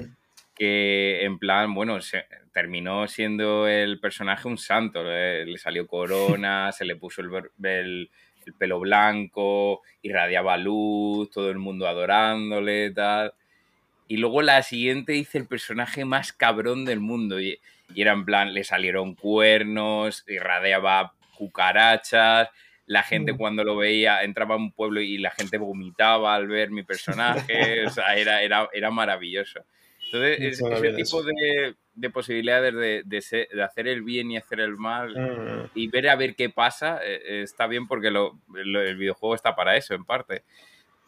[0.54, 5.02] que en plan, bueno, se- terminó siendo el personaje un santo.
[5.02, 7.30] Le, le salió corona, se le puso el,
[7.64, 8.10] el-
[8.46, 13.32] el pelo blanco, irradiaba luz, todo el mundo adorándole, tal.
[14.14, 17.40] Y luego la siguiente hice el personaje más cabrón del mundo.
[17.40, 17.58] Y,
[17.92, 22.48] y era en plan, le salieron cuernos, irradiaba cucarachas.
[22.86, 23.36] La gente Mm.
[23.36, 27.86] cuando lo veía entraba a un pueblo y la gente vomitaba al ver mi personaje.
[27.86, 29.60] o sea, era, era, era maravilloso.
[30.06, 34.30] Entonces, Es es- ese tipo de, de posibilidades de, de ser- de hacer el bien
[34.30, 37.88] y hacer el mal Mm, y ver a ver qué pasa eh, eh, está bien
[37.88, 40.44] porque lo- lo- el videojuego está para eso, en parte.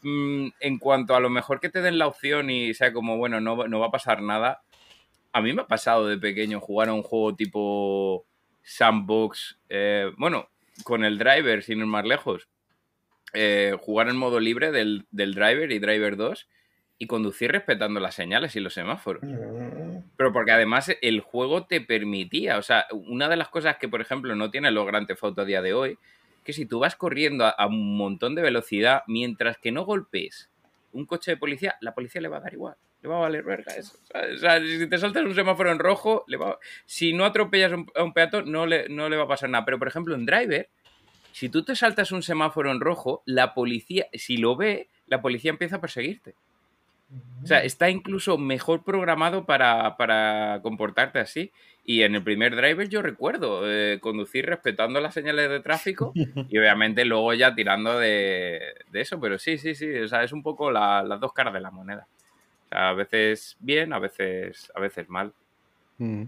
[0.09, 3.41] Mm, en cuanto a lo mejor que te den la opción y sea como, bueno,
[3.41, 4.63] no, va- no va a pasar nada,
[5.33, 8.25] a mí me ha pasado de pequeño jugar a un juego tipo
[8.63, 10.49] sandbox, eh, bueno,
[10.85, 12.49] con el driver, sin ir más lejos,
[13.33, 16.49] eh, jugar en modo libre del, del driver y driver 2
[16.99, 19.25] y conducir respetando las señales y los semáforos.
[19.25, 23.89] mm, Pero porque además el juego te permitía, o sea, una de las cosas que,
[23.89, 25.99] por ejemplo, no tiene los Grand Theft Auto a día de hoy,
[26.47, 30.51] que si tú vas corriendo a, a un montón de velocidad, mientras que no golpees
[30.93, 33.43] un coche de policía, la policía le va a dar igual, le va a valer
[33.43, 33.99] verga eso.
[34.15, 37.77] O sea, si te saltas un semáforo en rojo, le va- si no atropellas a
[37.77, 39.67] un- a un peatón, no le, no le va a pasar nada.
[39.67, 40.71] Pero, por ejemplo, en Driver,
[41.33, 45.51] si tú te saltas un semáforo en rojo, la policía, si lo ve, la policía
[45.51, 46.35] empieza a perseguirte.
[47.43, 51.53] O sea, está incluso mejor programado para, para comportarte así.
[51.89, 56.13] Y en el primer driver yo recuerdo eh, conducir respetando las señales de tráfico
[56.49, 59.21] y obviamente luego ya tirando de, de eso.
[59.21, 59.89] Pero sí, sí, sí.
[60.01, 62.09] O sea, es un poco la- las dos caras de la moneda.
[62.67, 65.33] O sea, a veces bien, a veces, a veces mal.
[65.99, 66.25] mm.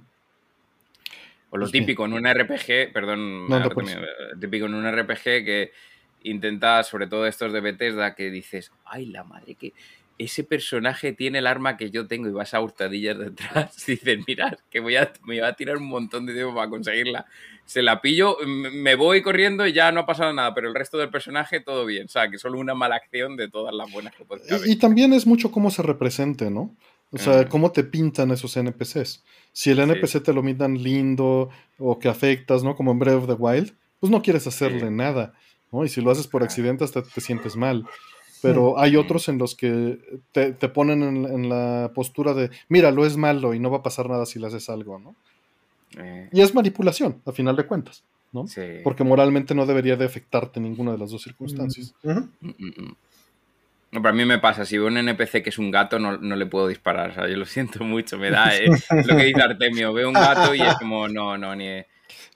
[1.50, 1.84] O lo Pues bien.
[1.86, 3.90] típico en un RPG, perdón, No, no, pues.
[3.94, 3.98] eh,
[4.40, 5.72] típico en un RPG que
[6.24, 9.72] intenta, sobre todo estos de Bethesda, que dices, ay, la madre que
[10.18, 14.18] ese personaje tiene el arma que yo tengo y vas a hurtadillas detrás y dices,
[14.26, 17.26] mirad, que voy a, me va a tirar un montón de tiempo para conseguirla.
[17.64, 20.96] Se la pillo, me voy corriendo y ya no ha pasado nada, pero el resto
[20.98, 22.06] del personaje todo bien.
[22.06, 24.66] O sea, que solo una mala acción de todas las buenas que puede haber.
[24.66, 26.74] Y, y también es mucho cómo se represente, ¿no?
[27.10, 29.24] O sea, cómo te pintan esos NPCs.
[29.52, 31.48] Si el NPC te lo miran lindo
[31.78, 32.74] o que afectas, ¿no?
[32.76, 34.90] Como en Breath of the Wild, pues no quieres hacerle Sí.
[34.90, 35.32] nada,
[35.72, 35.84] ¿no?
[35.84, 37.86] Y si lo haces por accidente hasta te sientes mal.
[38.43, 39.99] Pero hay otros en los que
[40.32, 43.78] te, te ponen en, en la postura de, mira, lo es malo y no va
[43.78, 45.14] a pasar nada si le haces algo, ¿no?
[45.97, 48.47] Eh, Y es manipulación, a final de cuentas, ¿no?
[48.47, 48.61] sí.
[48.84, 51.95] Porque moralmente no debería de afectarte ninguna de las dos circunstancias.
[52.03, 52.20] Mm.
[53.91, 56.18] No, pero a mí me pasa, si veo un NPC que es un gato, no,
[56.18, 57.11] no le puedo disparar.
[57.11, 58.55] O sea, yo lo siento mucho, me da.
[58.55, 58.66] eh,
[59.07, 61.66] lo que dice Artemio, veo un gato y es como, no, no, ni.
[61.68, 61.84] Y,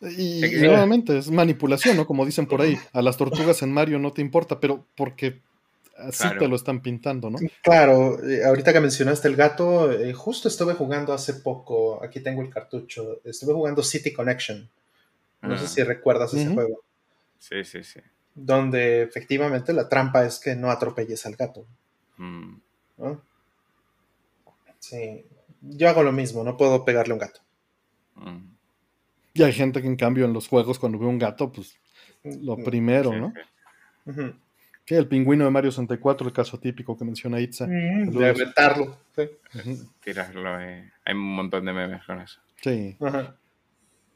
[0.00, 0.66] Sí, y sí.
[0.66, 2.06] nuevamente es manipulación, ¿no?
[2.06, 5.40] Como dicen por ahí, a las tortugas en Mario no te importa, pero porque
[5.98, 6.38] así Claro.
[6.40, 7.38] te lo están pintando, ¿no?
[7.62, 12.42] Claro, eh, ahorita que mencionaste el gato, eh, justo estuve jugando hace poco, aquí tengo
[12.42, 14.68] el cartucho, estuve jugando City Connection.
[15.42, 15.68] No sé Ah.
[15.68, 16.82] si recuerdas ese juego,
[17.38, 18.00] Sí, sí, sí.
[18.34, 21.66] donde efectivamente la trampa es que no atropelles al gato.
[22.16, 22.54] Mm,
[22.98, 23.22] ¿no?
[24.78, 25.24] Sí,
[25.60, 27.40] yo hago lo mismo, no puedo pegarle a un gato.
[28.16, 28.52] mm.
[29.34, 31.76] Y hay gente que en cambio en los juegos cuando ve un gato, pues
[32.22, 33.32] lo primero, Sí, ¿no?
[34.06, 34.34] sí.
[34.84, 37.66] Que el pingüino de Mario 64, el caso típico que menciona Itza.
[37.68, 38.98] Mm, De retarlo.
[39.14, 39.28] Sí.
[40.02, 40.90] Tirarlo, eh.
[41.04, 42.40] Hay un montón de memes con eso.
[42.62, 43.36] Sí, Ajá.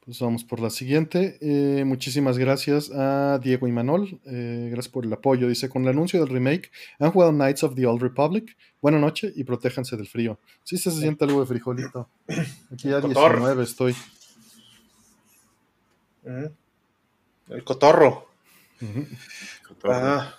[0.04, 1.38] pues vamos por la siguiente.
[1.40, 4.20] Eh, muchísimas gracias a Diego y Manol.
[4.26, 5.48] Eh, gracias por el apoyo.
[5.48, 8.56] Dice, con el anuncio del remake, ¿han jugado Knights of the Old Republic?
[8.82, 10.38] Buena noche y protéjanse del frío.
[10.64, 12.08] Sí se siente algo de frijolito.
[12.72, 13.36] Aquí a Cotorro.
[13.38, 13.94] 19 estoy.
[16.24, 16.52] Ujú.
[17.50, 18.28] El cotorro.
[18.82, 19.06] Ujú.
[19.84, 20.34] Ah,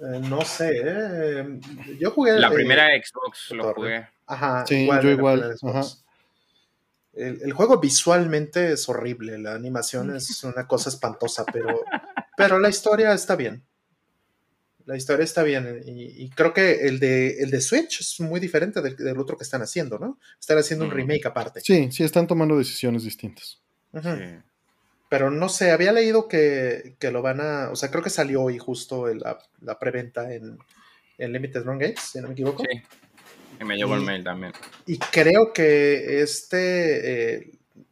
[0.00, 0.80] eh, no sé.
[0.84, 1.60] eh,
[1.98, 2.32] Yo jugué.
[2.38, 4.06] La eh, primera Xbox lo jugué.
[4.26, 5.74] Ajá, Sí, yo igual, primera Xbox.
[5.76, 5.86] ajá.
[7.12, 11.80] El, el juego visualmente es horrible, la animación es una cosa espantosa, pero,
[12.36, 13.64] pero la historia está bien.
[14.86, 18.40] La historia está bien y, y creo que el de, el de Switch es muy
[18.40, 20.18] diferente del, del otro que están haciendo, ¿no?
[20.38, 20.94] Están haciendo un Mm.
[20.94, 21.60] remake aparte.
[21.60, 23.60] Sí, sí, están tomando decisiones distintas.
[23.92, 24.08] Sí.
[25.10, 28.42] Pero no sé, había leído que, que lo van a, o sea, creo que salió
[28.42, 30.56] hoy justo el- la, la preventa en,
[31.18, 32.62] en Limited Run Games, si no me equivoco.
[32.62, 32.80] Sí.
[33.60, 34.52] Y me llegó el mail también.
[34.86, 37.50] Y creo que este eh,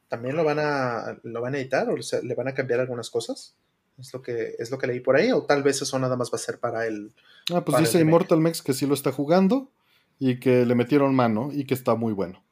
[0.09, 3.11] también lo van a lo van a editar o sea, le van a cambiar algunas
[3.11, 3.55] cosas.
[3.99, 6.31] Es lo que es lo que leí por ahí o tal vez eso nada más
[6.33, 7.13] va a ser para el
[7.53, 7.99] Ah, pues dice.
[8.01, 9.71] Immortal Mex que sí lo está jugando
[10.21, 12.43] y que le metieron mano y que está muy bueno.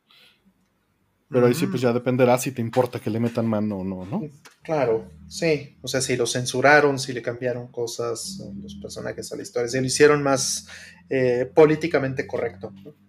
[1.29, 4.05] Pero ahí sí, pues ya dependerá si te importa que le metan mano o no,
[4.07, 4.22] ¿no?
[4.62, 5.77] Claro, sí.
[5.83, 9.81] O sea, si lo censuraron, si le cambiaron cosas, los personajes a la historia, si
[9.81, 10.68] lo hicieron más
[11.11, 12.72] eh, políticamente correcto.
[12.85, 13.06] ¿no?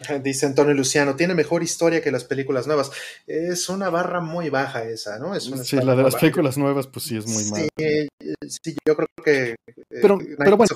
[0.22, 2.90] Dice Antonio Luciano, tiene mejor historia que las películas nuevas.
[3.26, 5.34] Es una barra muy baja esa, ¿no?
[5.34, 6.20] Es una Sí, la de las baja.
[6.20, 7.66] películas nuevas, pues sí es muy Sí, mala.
[8.48, 9.50] sí, yo creo que.
[9.50, 9.56] eh,
[10.02, 10.74] Pero, pero bueno,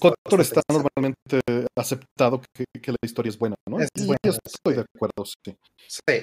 [0.00, 1.40] Cotor está normalmente
[1.76, 3.80] aceptado que, que la historia es buena, ¿no?
[3.80, 4.74] Es y buena, yo estoy sí.
[4.74, 5.56] de acuerdo, sí.
[5.88, 6.22] Sí.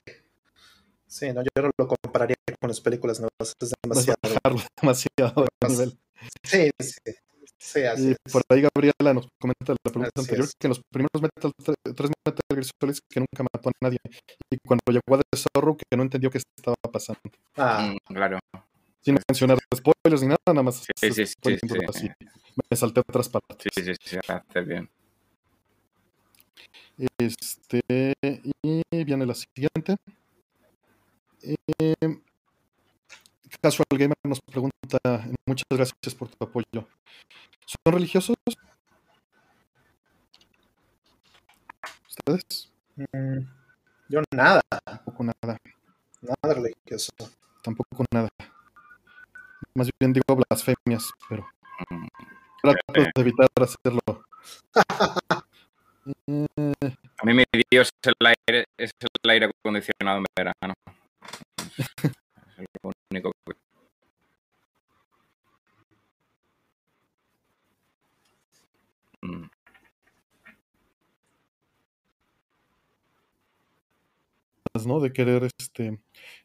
[1.07, 3.53] Sí, no, yo no lo compararía con las películas nuevas.
[3.59, 4.17] Es demasiado.
[4.81, 5.97] demasiado de Más- nivel.
[6.43, 7.15] Sí, sí.
[7.61, 8.17] Sí, así Y es.
[8.31, 10.53] por ahí Gabriela nos comenta la pregunta Así anterior es.
[10.57, 11.51] que en los primeros Metal,
[11.95, 13.97] tres Metal Gear Solid que nunca mató a nadie.
[14.49, 17.19] Y cuando llegó a The Zorro que no entendió qué estaba pasando.
[17.57, 18.39] Ah, Mm, claro.
[19.01, 20.85] Sin mencionar spoilers ni nada, nada más.
[20.99, 21.35] Sí, sí, sí,
[21.93, 22.09] sí.
[22.69, 23.57] Me salté otras partes.
[23.73, 24.89] Sí, sí, sí, hace bien.
[27.17, 27.81] Este,
[28.61, 29.95] y viene la siguiente.
[31.41, 32.19] Eh,
[33.61, 34.97] Casual Gamer nos pregunta,
[35.45, 36.87] muchas gracias por tu apoyo.
[37.65, 38.35] ¿Son religiosos?
[42.07, 42.71] ¿Ustedes?
[42.95, 43.39] mm,
[44.07, 45.57] yo nada, Tampoco nada,
[46.21, 47.11] nada religioso.
[47.61, 48.29] tampoco nada.
[49.75, 51.45] Más bien digo blasfemias, pero
[51.89, 52.07] Mm,
[52.61, 54.01] trato de evitar hacerlo.
[56.27, 56.73] Eh,
[57.21, 58.91] A mí mi Dios es el aire, es
[59.23, 60.73] el aire acondicionado en verano.
[63.11, 63.53] Único que...
[69.23, 69.49] Mm,
[74.85, 74.99] ¿no?
[74.99, 75.87] De querer, este,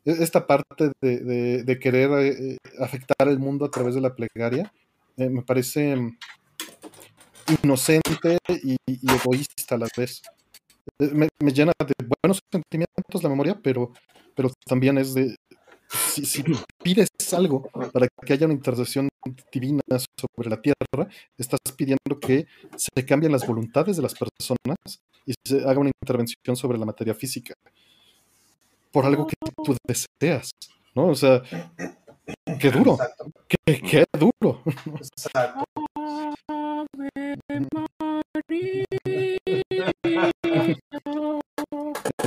[0.05, 4.73] e- esta parte de, de- querer eh, afectar el mundo a través de la plegaria,
[5.17, 6.17] eh, me parece mm,
[7.63, 8.77] inocente y,
[9.11, 10.23] egoísta a la vez.
[11.01, 13.93] Eh, Me, me llena de buenos sentimientos la memoria, pero,
[14.37, 15.37] pero también es de,
[16.13, 16.45] si, si
[16.83, 19.09] pides algo para que haya una intercesión
[19.53, 24.79] divina sobre la tierra, estás pidiendo que se cambien las voluntades de las personas
[25.27, 27.55] y se haga una intervención sobre la materia física
[28.93, 29.35] por algo que
[29.65, 30.51] tú deseas,
[30.95, 31.09] ¿no?
[31.09, 31.43] O sea,
[32.61, 32.97] qué duro,
[33.49, 34.63] qué, qué duro.
[35.01, 35.65] exacto.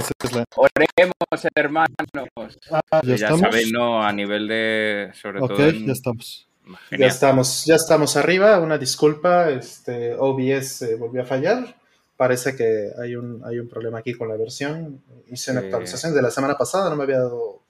[0.08, 2.60] Esa es la- Oremos, hermanos.
[2.72, 4.01] Ah, ya ya sabéis, ¿no?
[4.03, 5.12] A nivel de...
[5.22, 6.47] Sobre Ok, todo en- ya estamos.
[6.66, 7.10] Ya Genial.
[7.10, 8.60] estamos, ya estamos arriba.
[8.60, 11.76] Una disculpa, este OBS eh, volvió a fallar.
[12.18, 15.01] parece que hay un, hay un problema aquí con la versión.
[15.28, 17.62] Hice una actualización de la semana pasada, no me había dado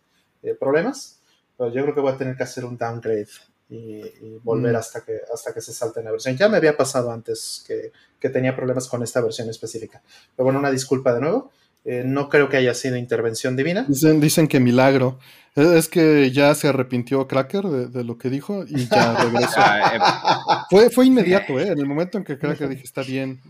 [0.42, 1.20] eh, problemas,
[1.58, 3.28] pero yo creo que voy a tener que hacer un downgrade
[3.70, 4.02] y,
[4.44, 4.78] volver mm.
[4.78, 6.38] hasta, que, hasta que se salte en la versión.
[6.38, 10.02] Ya me había pasado antes que, que tenía problemas con esta versión específica.
[10.36, 11.52] Pero bueno, una disculpa de nuevo.
[11.86, 13.86] Eh, no creo que haya sido intervención divina.
[13.88, 15.20] Dicen, dicen que milagro.
[15.56, 19.56] Es que ya se arrepintió Cracker de, lo que dijo y ya regresó.
[19.58, 21.70] Ah, eh, fue, fue inmediato, ¿eh?
[21.70, 23.42] En el momento en que Cracker dije está bien,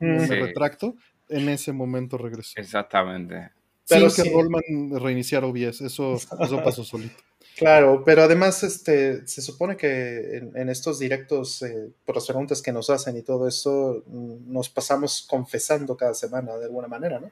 [0.00, 0.96] me retracto,
[1.28, 2.54] en ese momento regresó.
[2.56, 3.50] Exactamente.
[3.88, 7.16] Pero Sin que Rollman reiniciara OBS, eso, eso pasó solito.
[7.56, 12.72] Claro, pero además este, se supone que en, estos directos, eh, por las preguntas que
[12.72, 17.30] nos hacen y todo eso, mm, nos pasamos confesando cada semana de alguna manera, ¿no?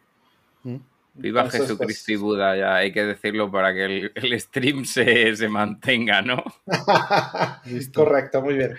[1.15, 6.23] Viva Jesucristo y pues, Buda, ya hay que decirlo para que el, stream se, mantenga,
[6.23, 6.43] ¿no?
[7.95, 8.75] Correcto, muy bien.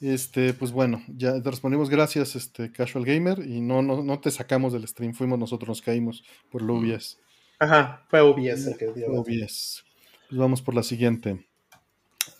[0.00, 4.30] Este, pues bueno, ya te respondimos gracias, este Casual Gamer, y no, no, no te
[4.30, 7.18] sacamos del stream, fuimos nosotros, nos caímos por lo OBS.
[7.58, 9.24] Ajá, fue OBS el que dio.
[9.24, 9.84] Pues
[10.30, 11.44] vamos por la siguiente.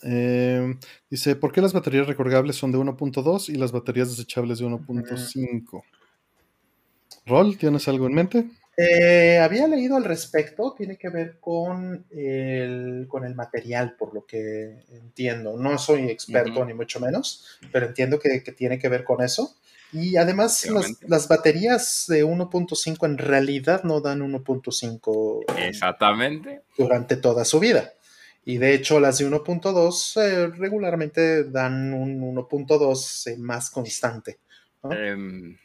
[0.03, 0.77] Eh,
[1.11, 5.83] dice, ¿por qué las baterías recargables son de 1.2 y las baterías desechables de 1.5?
[7.29, 8.45] Rol, ¿tienes algo en mente?
[8.81, 14.25] Eh, había leído al respecto, tiene que ver con el, con el material, por lo
[14.25, 15.57] que entiendo.
[15.57, 19.57] No soy experto ni mucho menos, pero entiendo que, tiene que ver con eso.
[19.93, 20.69] Y además
[21.09, 26.63] las, baterías de 1.5 en realidad no dan 1.5 Exactamente.
[26.77, 27.95] durante toda su vida.
[28.45, 34.39] Y de hecho las de 1.2 eh, regularmente dan un 1.2 más constante.
[34.85, 35.57] Em,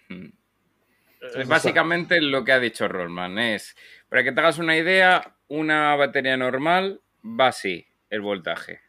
[1.48, 3.76] Básicamente lo que ha dicho Rollman es,
[4.10, 8.82] para que te hagas una idea, una batería normal va así, el voltaje.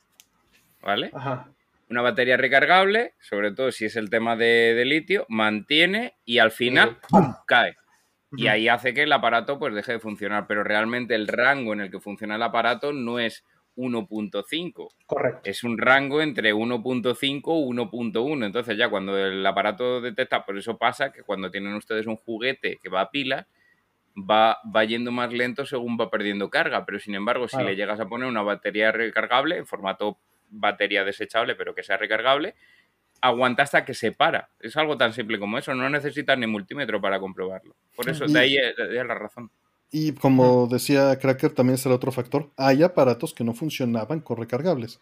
[0.83, 1.13] ¿Vale?
[1.89, 6.99] Una batería recargable, sobre todo si es el tema de, litio, mantiene y al final
[7.09, 7.35] ¡pum!
[7.47, 7.77] cae.
[8.37, 10.47] Y ahí hace que el aparato pues deje de funcionar.
[10.47, 13.45] Pero realmente el rango en el que funciona el aparato no es
[13.77, 14.89] 1.5.
[15.07, 15.41] Correcto.
[15.45, 18.47] Es un rango entre 1.5 y 1.1.
[18.47, 22.79] Entonces ya cuando el aparato detecta, por eso pasa que cuando tienen ustedes un juguete
[22.83, 23.47] que va a pila,
[24.17, 26.85] va, va yendo más lento según va perdiendo carga.
[26.87, 30.19] Pero sin embargo, si le llegas a poner una batería recargable en formato
[30.49, 32.55] batería desechable, pero que sea recargable,
[33.21, 34.51] aguanta hasta que se para.
[34.61, 35.75] Es algo tan simple como eso.
[35.75, 37.75] No necesitas ni multímetro para comprobarlo.
[37.97, 39.51] Por eso, de ahí es la razón.
[39.97, 42.51] Y como decía Cracker, también es el otro factor.
[42.57, 44.99] Hay aparatos que no funcionaban con recargables.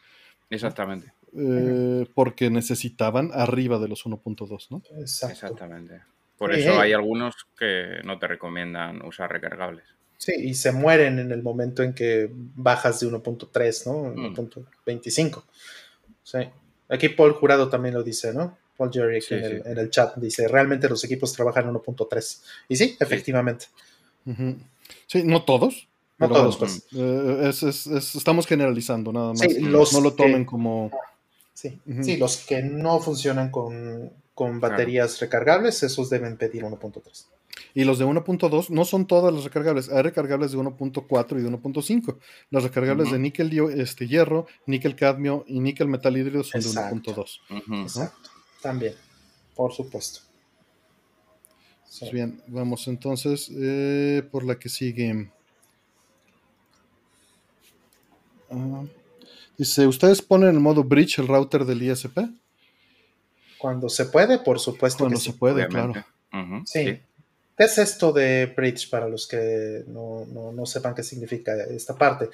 [0.51, 1.14] Exactamente.
[1.34, 4.82] Eh, porque necesitaban arriba de los 1.2, ¿no?
[5.01, 6.03] Exactamente.
[6.36, 9.84] Por eso hay algunos que no te recomiendan usar recargables.
[10.18, 14.14] Sí, y se mueren en el momento en que bajas de 1.3, ¿no?
[14.14, 15.38] 1.25.
[15.38, 15.43] Mm.
[16.22, 16.38] Sí.
[16.90, 18.59] Aquí Paul Jurado también lo dice, ¿no?
[18.76, 22.43] Paul Jerry en, El, chat dice, realmente los equipos trabajan en 1.3.
[22.68, 23.68] Y sí, efectivamente.
[25.13, 25.89] Sí, no todos.
[26.17, 26.87] No todos, pues.
[26.93, 27.51] Eh,
[28.17, 29.43] estamos generalizando nada más.
[29.61, 30.91] no lo tomen como...
[31.53, 34.11] Sí, sí, los que no funcionan con,
[34.59, 37.27] baterías recargables, esos deben pedir 1.3.
[37.75, 39.91] Y los de 1.2 no son todas las recargables.
[39.91, 42.17] Hay recargables de 1.4 y de 1.5.
[42.49, 47.83] Las recargables de níquel, este, hierro, níquel cadmio y níquel metal hídrido son de 1.2.
[47.83, 48.31] Exacto.
[48.63, 48.95] También,
[49.55, 50.32] por supuesto.
[51.99, 55.28] Pues bien, vamos entonces eh, por la que sigue.
[58.51, 58.84] Ah,
[59.59, 62.18] dice, ¿ustedes ponen en modo bridge el router del ISP?
[63.59, 65.05] Cuando se puede, por supuesto.
[65.05, 65.93] Cuando se puede, claro.
[66.64, 66.99] sí.
[67.59, 72.30] ¿Qué es esto de bridge para los que no, sepan qué significa esta parte?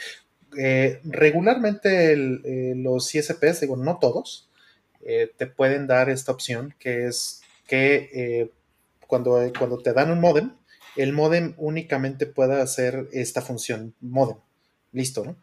[0.56, 4.48] Eh, regularmente eh, los ISPs, digo, no todos,
[5.04, 8.50] te pueden dar esta opción que es que
[9.08, 10.52] cuando, cuando te dan un modem,
[10.94, 14.36] el modem únicamente puede hacer esta función modem.
[14.92, 15.36] Listo, ¿no?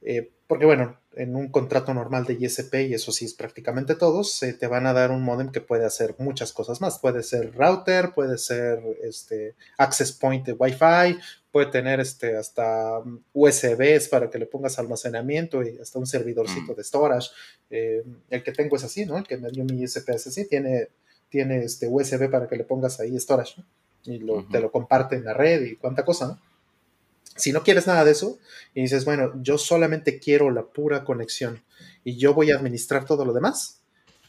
[0.00, 4.40] Eh, porque bueno, en un contrato normal de ISP, y eso sí es prácticamente todos,
[4.40, 6.98] te van a dar un modem que puede hacer muchas cosas más.
[6.98, 11.18] Puede ser router, puede ser este, access point de Wi-Fi,
[11.50, 13.00] puede tener este, hasta
[13.32, 16.76] USBs para que le pongas almacenamiento y hasta un servidorcito mm.
[16.76, 17.28] de storage.
[17.70, 19.18] Eh, el que tengo es así, ¿no?
[19.18, 20.88] El que me dio mi ISP es así, tiene
[21.30, 23.62] tiene este USB para que le pongas ahí storage,
[24.04, 24.20] Y
[24.50, 26.38] te lo comparte en la red y cuánta cosa, ¿no?
[27.36, 28.38] Si no quieres nada de eso
[28.74, 31.62] y dices, bueno, yo solamente quiero la pura conexión
[32.04, 33.80] y yo voy a administrar todo lo demás,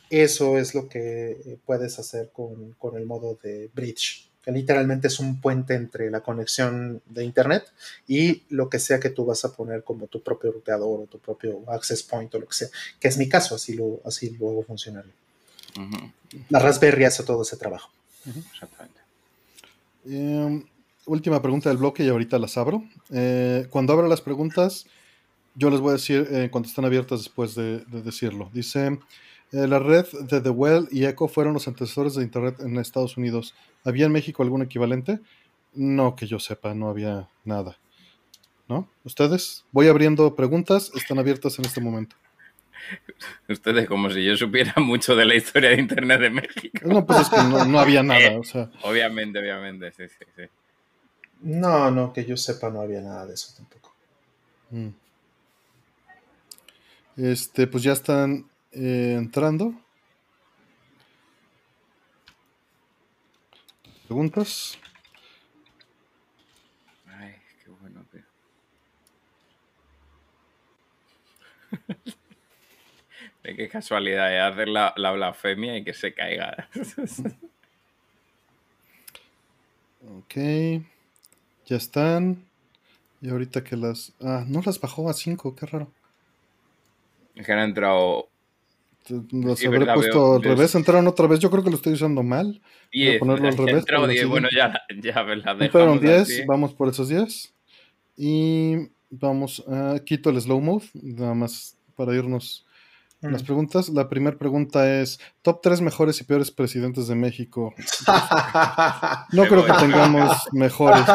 [0.09, 5.19] eso es lo que eh, puedes hacer con, el modo de bridge, que literalmente es
[5.19, 7.65] un puente entre la conexión de internet
[8.07, 11.19] y lo que sea que tú vas a poner como tu propio ruteador o tu
[11.19, 14.63] propio access point o lo que sea, que es mi caso, así, lo, así luego
[14.63, 15.13] funcionaría.
[16.49, 17.89] La Raspberry hace todo ese trabajo.
[18.53, 18.99] Exactamente.
[20.05, 20.63] Em,
[21.05, 22.83] última pregunta del bloque y ahorita las abro.
[23.11, 24.85] Eh, cuando abra las preguntas,
[25.55, 28.49] yo les voy a decir eh, cuando están abiertas después de, de decirlo.
[28.53, 28.99] Dice,
[29.51, 33.17] eh, la red de The Well y Echo fueron los antecesores de Internet en Estados
[33.17, 33.53] Unidos.
[33.83, 35.19] ¿Había en México algún equivalente?
[35.73, 37.77] No, que yo sepa, no había nada.
[38.69, 38.87] ¿No?
[39.03, 39.65] ¿Ustedes?
[39.73, 42.15] Voy abriendo preguntas, están abiertas en este momento.
[43.47, 46.79] Ustedes, como si yo supiera mucho de la historia de Internet de México.
[46.85, 48.37] No, pues es que no, no había nada.
[48.39, 50.43] O sea, Obviamente, obviamente, sí, sí, sí.
[51.41, 53.93] No, no, que yo sepa, no había nada de eso tampoco.
[54.71, 54.87] mm.
[57.17, 59.73] Este, pues ya están eh, entrando.
[64.07, 64.77] ¿Preguntas?
[67.07, 68.21] Ay, qué bueno, tío.
[73.43, 74.39] De qué casualidad, ¿eh?
[74.39, 76.67] hacer la, la blasfemia y que se caiga.
[80.17, 80.35] Ok.
[81.67, 82.43] Ya están.
[83.21, 84.13] Y ahorita que las...
[84.19, 85.91] Ah, no las bajó a 5, qué raro.
[87.35, 88.27] Es que han entrado
[89.31, 91.39] Los Sí, habré puesto al revés, entraron otra vez.
[91.39, 92.61] Yo creo que lo estoy usando mal.
[92.93, 93.19] Voy a 10.
[93.19, 94.21] ponerlo al revés, pero 10.
[94.21, 94.27] sí.
[94.27, 96.41] Bueno, ya, ya las Entraron dejamos 10, así.
[96.47, 97.53] vamos por esos 10.
[98.17, 98.75] Y
[99.11, 102.65] vamos a quito el slow mode, nada más para irnos
[103.21, 103.89] las preguntas.
[103.89, 107.73] La primera pregunta es: Top 3 mejores y peores presidentes de México.
[109.33, 111.05] No creo que tengamos mejores.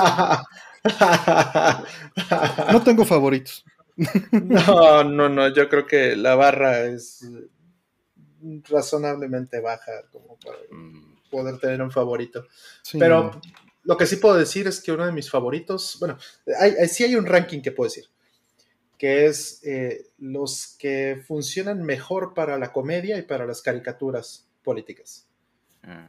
[2.72, 3.64] No tengo favoritos.
[4.32, 7.24] no, no, no, yo creo que la barra es
[8.68, 12.46] razonablemente baja como para Mm, poder tener un favorito.
[12.82, 12.98] Sí.
[12.98, 13.40] Pero
[13.84, 16.18] lo que sí puedo decir es que uno de mis favoritos, bueno,
[16.59, 18.04] hay, hay- sí hay un ranking que puedo decir,
[18.99, 25.26] que es eh, los que funcionan mejor para la comedia y para las caricaturas políticas.
[25.82, 26.09] ah.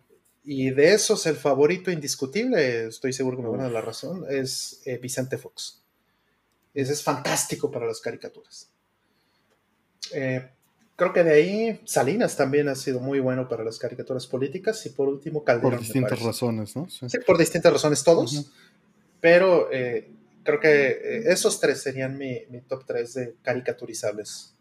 [0.49, 4.23] Y de esos, el favorito indiscutible, estoy seguro que me van a dar la razón,
[4.29, 5.83] es eh, Vicente Fox.
[6.73, 8.69] Ese es fantástico para las caricaturas.
[10.13, 10.49] Eh,
[10.95, 14.91] creo que de ahí Salinas también ha sido muy bueno para las caricaturas políticas y
[14.91, 15.71] por último Calderón.
[15.71, 16.89] por distintas razones, ¿no?
[16.89, 17.09] Sí.
[17.09, 18.49] Sí, por distintas razones todos, Ujú.
[19.19, 20.09] pero eh,
[20.47, 24.53] creo que eh, esos tres serían mi, mi top 3 de caricaturizables.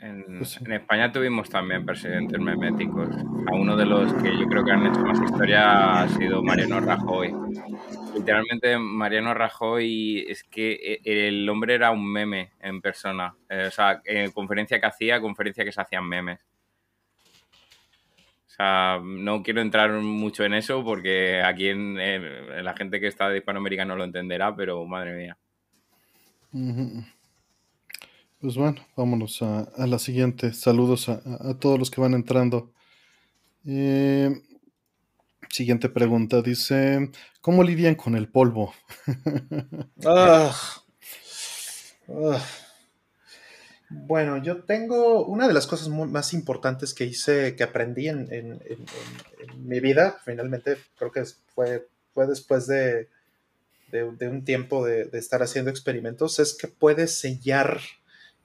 [0.00, 3.08] En, Pues en España tuvimos también presidentes meméticos.
[3.48, 6.80] A uno de los que yo creo que han hecho más historia ha sido Mariano
[6.80, 7.34] Rajoy.
[8.14, 13.34] Literalmente Mariano Rajoy es que e- el hombre era un meme en persona.
[13.48, 16.46] Eh, o sea, eh, conferencia que hacía, conferencia que se hacían memes.
[18.60, 23.30] Sea, no quiero entrar mucho en eso porque aquí en, en la gente que está
[23.30, 25.38] de Hispanoamérica no lo entenderá, pero madre mía.
[28.38, 30.52] Pues bueno, vámonos a, a la siguiente.
[30.52, 32.72] Saludos a, a- a todos los que van entrando.
[33.66, 34.30] Eh,
[35.48, 36.42] siguiente pregunta.
[36.42, 38.74] Dice, ¿cómo lidian con el polvo?
[40.04, 40.52] Ah.
[42.08, 42.42] Ah.
[43.90, 48.52] Bueno, yo tengo una de las cosas más importantes que hice, que aprendí en, en-
[48.52, 51.24] en- en- en mi vida, finalmente creo que
[51.54, 53.08] fue, fue después de,
[53.90, 57.80] de- de un tiempo de, de estar haciendo experimentos, es que puedes sellar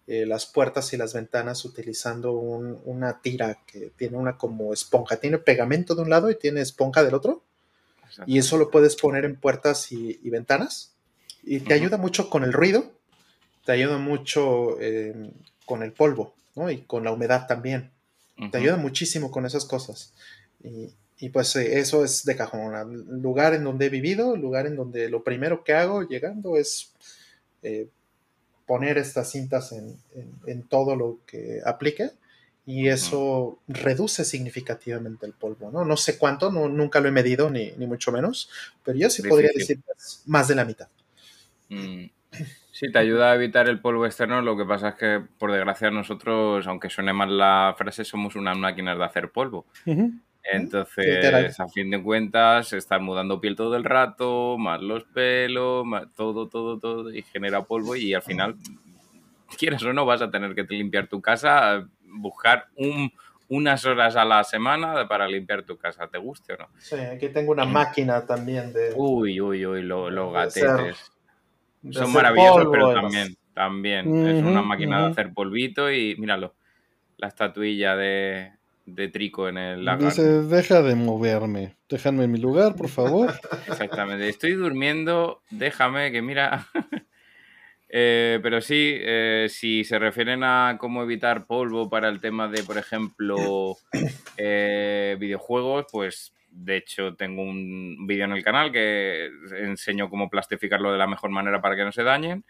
[0.08, 5.18] eh, las puertas y las ventanas utilizando un- una tira que tiene una como esponja,
[5.18, 7.44] tiene pegamento de un lado y tiene esponja del otro.
[8.28, 10.94] Y eso lo puedes poner en puertas y, y ventanas.
[11.44, 12.92] Y te ayuda mucho con el ruido,
[13.66, 15.32] te ayuda mucho eh,
[15.66, 16.70] con el polvo, ¿no?
[16.72, 17.92] Y con la humedad también.
[18.38, 18.58] Te Ujú.
[18.58, 20.14] ayuda muchísimo con esas cosas.
[20.64, 22.76] Y, y pues eh, eso es de cajón.
[22.76, 26.92] El lugar en donde he vivido, lugar en donde lo primero que hago llegando es
[27.64, 27.88] eh,
[28.66, 32.12] poner estas cintas en, en- en todo lo que aplique
[32.66, 35.86] y eso reduce significativamente el polvo, ¿no?
[35.86, 38.50] No sé cuánto, no, nunca lo he medido, ni, ni mucho menos,
[38.84, 39.78] pero yo sí podría Difícil.
[39.78, 40.88] decir que es más de la mitad.
[41.70, 42.06] Mm.
[42.78, 44.42] Sí, te ayuda a evitar el polvo externo.
[44.42, 48.58] Lo que pasa es que, por desgracia, nosotros, aunque suene mal la frase, somos unas
[48.58, 49.66] máquinas de hacer polvo.
[50.44, 56.14] Entonces, a fin de cuentas, estar mudando piel todo el rato, más los pelos, más
[56.16, 57.96] todo, todo, todo, y genera polvo.
[57.96, 58.58] Y al final,
[59.58, 63.12] quieras o no, vas a tener que limpiar tu casa, buscar un-
[63.48, 66.70] unas horas a la semana para limpiar tu casa, te guste o no.
[66.80, 67.74] Sí, aquí tengo una Mm.
[67.74, 68.94] máquina también de...
[68.96, 71.12] Uy, uy, uy, lo- los gatetes.
[71.92, 74.28] Son maravillosos, polvo pero también, también.
[74.28, 76.56] es una máquina de hacer polvito y míralo,
[77.18, 78.52] la estatuilla de,
[78.86, 80.10] de trico en el lagar.
[80.10, 81.76] Dice, deja de moverme.
[81.90, 83.34] Déjame en mi lugar, por favor.
[83.68, 84.28] Exactamente.
[84.30, 86.68] Estoy durmiendo, déjame que mira.
[87.98, 92.62] Eh, pero sí, eh, si se refieren a cómo evitar polvo para el tema de,
[92.64, 93.78] por ejemplo,
[94.38, 99.30] eh, videojuegos, pues de hecho tengo un vídeo en el canal que
[99.60, 102.46] enseño cómo plastificarlo de la mejor manera para que no se dañen.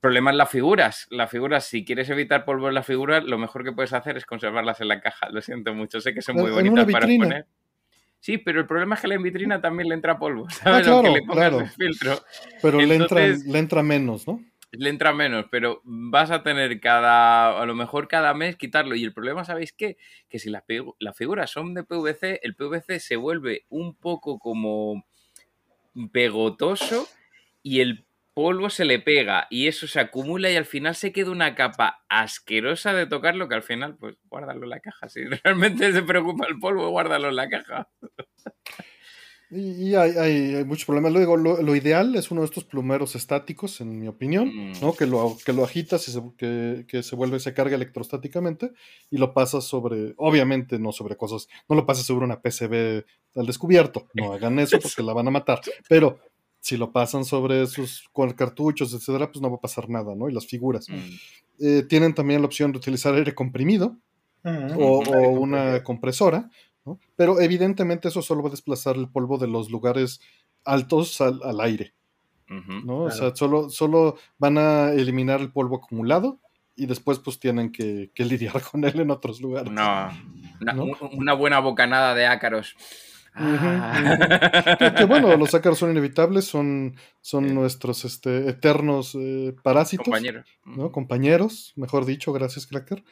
[0.00, 1.06] Problema es las figuras.
[1.10, 4.26] Las figuras, si quieres evitar polvo en las figuras, lo mejor que puedes hacer es
[4.26, 5.28] conservarlas en la caja.
[5.30, 7.46] Lo siento mucho, sé que son muy bonitas para poner.
[8.20, 10.86] Sí, pero el problema es que la en vitrina también le entra polvo, ¿sabes?
[10.86, 11.66] Ah, claro, claro.
[11.76, 12.20] filtro.
[12.60, 14.42] Pero le, entra, le entra menos, ¿no?
[14.72, 18.94] Le entra menos, pero vas a tener cada, a lo mejor cada mes quitarlo.
[18.94, 19.96] Y el problema, ¿sabéis qué?
[20.28, 20.64] Que si las,
[21.16, 25.04] figuras son de PVC, el PVC se vuelve un poco como
[26.12, 27.08] pegotoso
[27.62, 31.32] y el polvo se le pega y eso se acumula y al final se queda
[31.32, 35.08] una capa asquerosa de tocarlo que al final, pues guárdalo en la caja.
[35.08, 37.88] Si realmente se preocupa el polvo, guárdalo en la caja.
[39.50, 41.12] Y, hay, muchos problemas.
[41.12, 44.92] Luego, lo, ideal es uno de estos plumeros estáticos, en mi opinión, ¿no?
[44.92, 44.96] Mm.
[44.96, 48.72] Que lo, que lo agitas y se, que, se vuelve, se carga electrostáticamente
[49.10, 53.04] y lo pasas sobre, obviamente no sobre cosas, no lo pasas sobre una PCB
[53.36, 54.06] al descubierto.
[54.14, 55.60] No hagan eso porque la van a matar.
[55.88, 56.20] Pero
[56.60, 60.28] si lo pasan sobre sus cartuchos, etcétera, pues no va a pasar nada, ¿no?
[60.28, 60.88] Y las figuras.
[60.88, 60.94] Mm.
[61.62, 63.98] Eh, tienen también la opción de utilizar aire comprimido
[64.44, 66.50] o, una compresora,
[66.84, 66.98] ¿no?
[67.16, 70.20] Pero evidentemente eso solo va a desplazar el polvo de los lugares
[70.64, 71.94] altos al, aire,
[72.48, 73.04] ¿no?
[73.04, 76.40] O sea, solo, solo van a eliminar el polvo acumulado
[76.76, 79.70] y después pues tienen que, lidiar con él en otros lugares.
[79.72, 80.10] No,
[81.12, 82.74] una buena bocanada de ácaros.
[83.34, 84.94] Ah.
[84.96, 90.04] que, bueno, los ácaros son inevitables, son, son nuestros este, eternos eh, parásitos.
[90.04, 90.46] Compañeros.
[90.64, 90.90] ¿no?
[90.90, 93.04] Compañeros, mejor dicho, gracias, Cracker.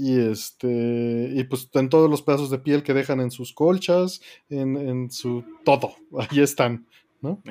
[0.00, 1.30] Y este.
[1.34, 5.44] Y pues en todos los pedazos de piel que dejan en sus colchas, en, su.
[5.64, 5.94] todo.
[6.18, 6.86] Ahí están.
[7.20, 7.42] ¿no?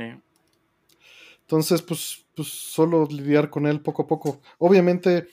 [1.41, 4.41] Entonces, pues, pues solo lidiar con él poco a poco.
[4.57, 5.27] Obviamente,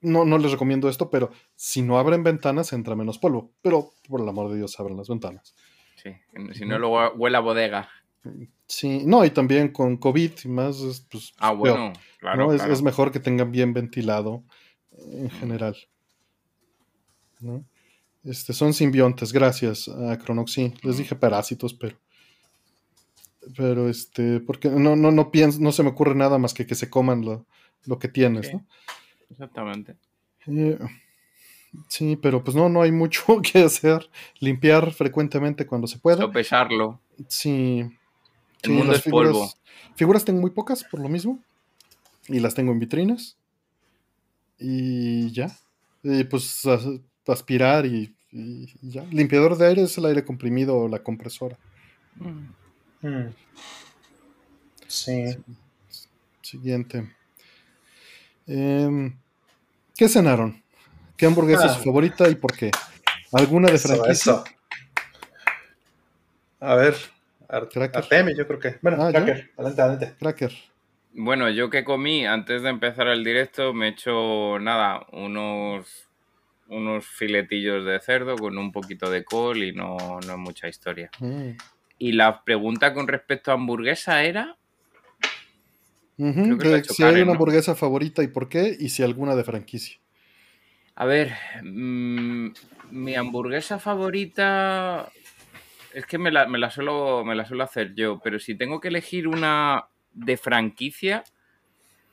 [0.00, 3.52] no, no les recomiendo esto, pero si no abren ventanas entra menos polvo.
[3.62, 5.54] Pero por el amor de Dios, abren las ventanas.
[5.96, 6.10] Sí,
[6.54, 7.88] si no luego huele a bodega.
[8.66, 13.20] Sí, no, y también con COVID y más, pues, ah, bueno, claro, Es, mejor que
[13.20, 14.44] tengan bien ventilado
[14.92, 15.76] en general.
[18.24, 20.74] Este, son simbiontes, gracias a Cronoxy.
[20.82, 21.96] Les dije parásitos, pero.
[23.56, 26.74] Pero este, porque no, no, no pienso, no se me ocurre nada más que que
[26.74, 27.46] se coman lo,
[27.86, 28.66] lo que tienes, ¿no?
[29.30, 29.96] Exactamente.
[30.46, 30.78] Eh,
[31.88, 34.10] sí, pero pues no, no hay mucho que hacer.
[34.38, 36.18] Limpiar frecuentemente cuando se pueda.
[36.18, 37.00] Sopesarlo.
[37.28, 37.84] Sí.
[38.62, 39.50] El mundo es figuras, polvo.
[39.96, 41.38] Figuras tengo muy pocas, por lo mismo.
[42.28, 43.38] Y las tengo en vitrinas.
[44.58, 45.56] Y ya.
[46.02, 46.66] Y pues
[47.26, 48.14] aspirar y,
[48.82, 49.04] ya.
[49.10, 51.56] Limpiador de aire es el aire comprimido o la compresora.
[52.16, 53.28] Mm.
[54.86, 55.36] Sí.
[56.42, 57.08] Siguiente.
[58.46, 59.16] Em,
[59.96, 60.62] ¿Qué cenaron?
[61.16, 61.84] ¿Qué hamburguesa es su ah.
[61.84, 62.70] favorita y por qué?
[63.32, 64.42] ¿Alguna de franquicia?
[66.60, 66.94] A ver,
[67.48, 68.78] Artemi, yo creo que.
[68.82, 70.14] Bueno, ah, Cracker, adelante, adelante.
[70.18, 70.52] Cracker.
[71.12, 76.08] Bueno, yo que comí antes de empezar el directo me he hecho nada, unos
[76.70, 79.96] unos filetillos de cerdo con un poquito de col y no,
[80.26, 81.10] no mucha historia.
[81.18, 81.50] Mm.
[81.98, 84.56] Y la pregunta con respecto a hamburguesa era
[86.88, 89.98] si hay una hamburguesa favorita y por qué, y si alguna de franquicia.
[90.94, 92.48] A ver, mm,
[92.90, 95.10] mi hamburguesa favorita
[95.94, 99.28] es que me la, suelo, me la suelo hacer yo, pero si tengo que elegir
[99.28, 101.24] una de franquicia,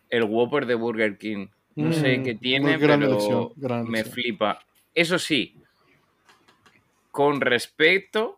[0.09, 1.47] el Whopper de Burger King.
[1.77, 2.97] No sé mm, qué tiene, pero
[3.85, 4.59] me flipa.
[4.93, 5.55] Eso sí,
[7.11, 8.37] con respecto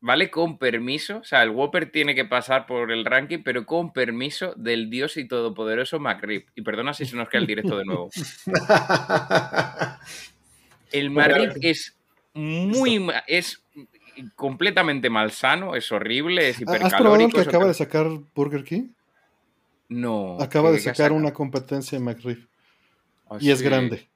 [0.00, 0.30] ¿vale?
[0.30, 4.54] Con permiso, o sea, el Whopper tiene que pasar por el ranking, pero con permiso
[4.56, 6.46] del dios y todopoderoso McRib.
[6.54, 8.10] Y perdona si se nos queda el directo de nuevo.
[10.92, 11.96] El McRib es
[12.34, 13.06] muy...
[13.28, 13.62] es
[14.34, 16.96] completamente malsano, es horrible, es hipercalórico.
[16.96, 18.88] ¿Has probado que acaba de sacar Burger King?
[19.88, 20.36] No.
[20.40, 22.49] Acaba de sacar una competencia en McRib.
[23.38, 24.08] Y es grande.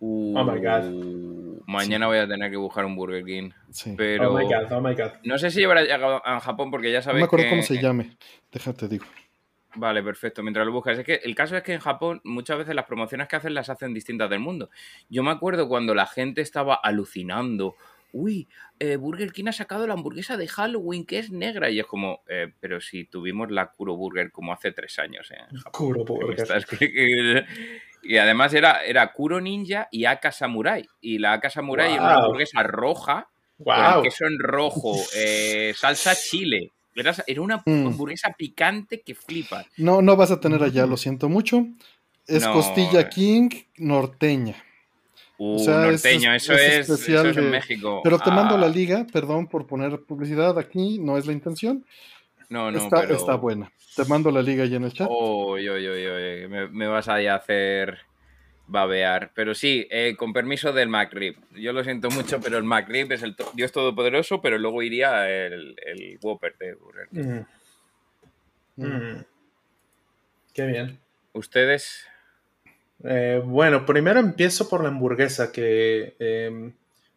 [0.00, 1.18] oh my god.
[1.66, 3.50] Mañana voy a tener que buscar un Burger King.
[3.96, 5.12] Pero oh my God, oh my God.
[5.24, 7.20] No sé si habrá llegado a Japón porque ya sabéis.
[7.20, 8.16] No me acuerdo cómo se llame.
[8.50, 9.04] Déjate, digo.
[9.74, 10.42] Vale, perfecto.
[10.42, 10.98] Mientras lo buscas.
[10.98, 13.68] Es que el caso es que en Japón muchas veces las promociones que hacen las
[13.68, 14.70] hacen distintas del mundo.
[15.10, 17.76] Yo me acuerdo cuando la gente estaba alucinando.
[18.12, 18.48] Uy,
[18.78, 21.68] eh, Burger King ha sacado la hamburguesa de Halloween que es negra.
[21.68, 25.30] Y es como, eh, pero si tuvimos la Kuro Burger como hace tres años.
[25.30, 25.36] ¿eh?
[25.70, 26.46] Kuro Burger.
[28.02, 30.86] Y además era, era Kuro Ninja y Aka Samurai.
[31.00, 33.28] Y la Aka Samurai era una hamburguesa roja,
[33.62, 36.70] con queso en rojo, eh, salsa chile.
[36.94, 37.86] Era, era una Mm.
[37.88, 39.64] hamburguesa picante que flipa.
[39.76, 41.66] No, no vas a tener allá, lo siento mucho.
[42.26, 43.08] Es No, costilla eh.
[43.08, 44.54] King norteña.
[45.40, 48.00] Uh, sea, es- norteño, es- eso es es, especial eso es en de- México.
[48.02, 51.84] Pero te mando Ah, la liga, perdón por poner publicidad aquí, no es la intención.
[52.48, 53.14] No, no, está, pero...
[53.16, 53.70] está buena.
[53.96, 55.08] Te mando la liga ya en el chat.
[55.10, 57.98] Uy, uy, uy, uy, Me, me vas a hacer
[58.66, 59.32] babear.
[59.34, 61.36] Pero sí, eh, con permiso del McRib.
[61.54, 65.28] Yo lo siento mucho, pero el McRib es el to- Dios Todopoderoso, pero luego iría
[65.28, 67.44] el, el Whopper de Burger King.
[68.76, 69.24] Mm, mm.
[70.54, 70.98] Qué bien.
[71.32, 72.04] ¿Ustedes?
[73.04, 76.72] Eh, bueno, primero empiezo por la hamburguesa, que eh,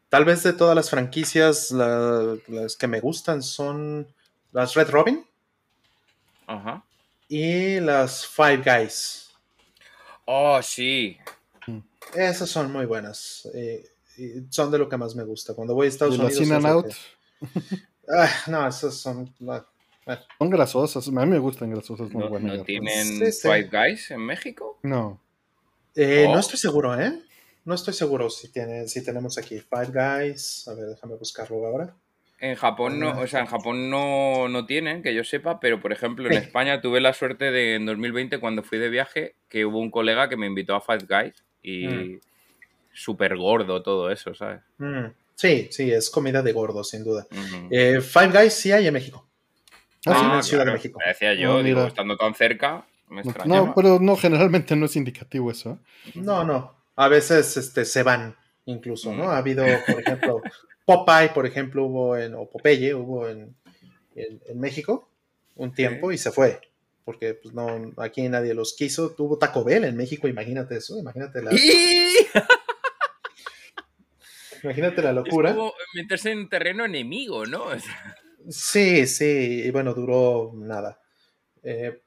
[0.10, 4.08] tal vez de todas las franquicias, la- las que me gustan son
[4.52, 5.26] las Red Robin
[6.48, 6.84] Ajá.
[7.28, 9.32] y las Five Guys.
[10.26, 11.18] Oh, sí.
[12.16, 13.48] Esas son muy buenas.
[13.54, 13.84] eh,
[14.18, 15.54] y son de lo que más me gusta.
[15.54, 16.48] Cuando voy a Y Estados las Unidos.
[16.48, 17.78] In and es lo Out que-
[18.14, 19.34] Ah, no, esas son.
[19.40, 19.66] bueno.
[20.38, 21.08] son grasosas.
[21.08, 22.58] A mí me gustan grasosas, muy ¿No, buenas.
[22.58, 23.42] no tienen Sí, sí.
[23.48, 24.80] Five Guys en México?
[24.84, 25.20] No.
[25.96, 26.34] Eh, Oh.
[26.34, 27.22] No estoy seguro, ¿eh?
[27.64, 30.68] No estoy seguro si, tiene, si tenemos aquí Five Guys.
[30.68, 31.96] A ver, déjame buscarlo ahora.
[32.44, 35.94] En Japón no, o sea, en Japón no, no tienen, que yo sepa, pero por
[35.94, 36.34] ejemplo en.
[36.34, 40.28] España tuve la suerte de en 2020 cuando fui de viaje que hubo un colega
[40.28, 42.20] que me invitó a Five Guys y Mm.
[42.94, 44.62] súper gordo todo eso, ¿sabes?
[44.80, 47.26] Mm, Sí, sí, es comida de gordo, sin duda.
[47.72, 49.28] Eh, Five Guys sí hay en México.
[50.06, 50.26] Ah, sí.
[50.26, 51.00] en la Ciudad de México.
[51.04, 51.88] me decía yo, Ah, digo, mira.
[51.88, 53.74] estando tan cerca, me No, extrañaba.
[53.76, 55.80] pero no, generalmente no es indicativo eso.
[56.06, 56.12] ¿eh?
[56.16, 56.76] No, no.
[56.96, 58.36] A veces este, se van,
[58.66, 59.30] incluso, ¿no?
[59.32, 60.42] Ha habido, por ejemplo,
[60.86, 63.56] Popeye, por ejemplo, hubo en, o Popeye, hubo en,
[64.16, 65.10] en, en México
[65.56, 66.60] un tiempo y se fue.
[67.06, 69.12] Porque pues, no, aquí nadie los quiso.
[69.12, 72.28] Tuvo Taco Bell en México, imagínate eso, imagínate la, ¡Y!
[74.64, 75.56] imagínate la Es locura.
[75.56, 77.64] como meterse en terreno enemigo, ¿no?
[77.66, 78.16] O sea,
[78.50, 81.00] Sí, sí, y bueno, duró nada.
[81.62, 82.02] Eh,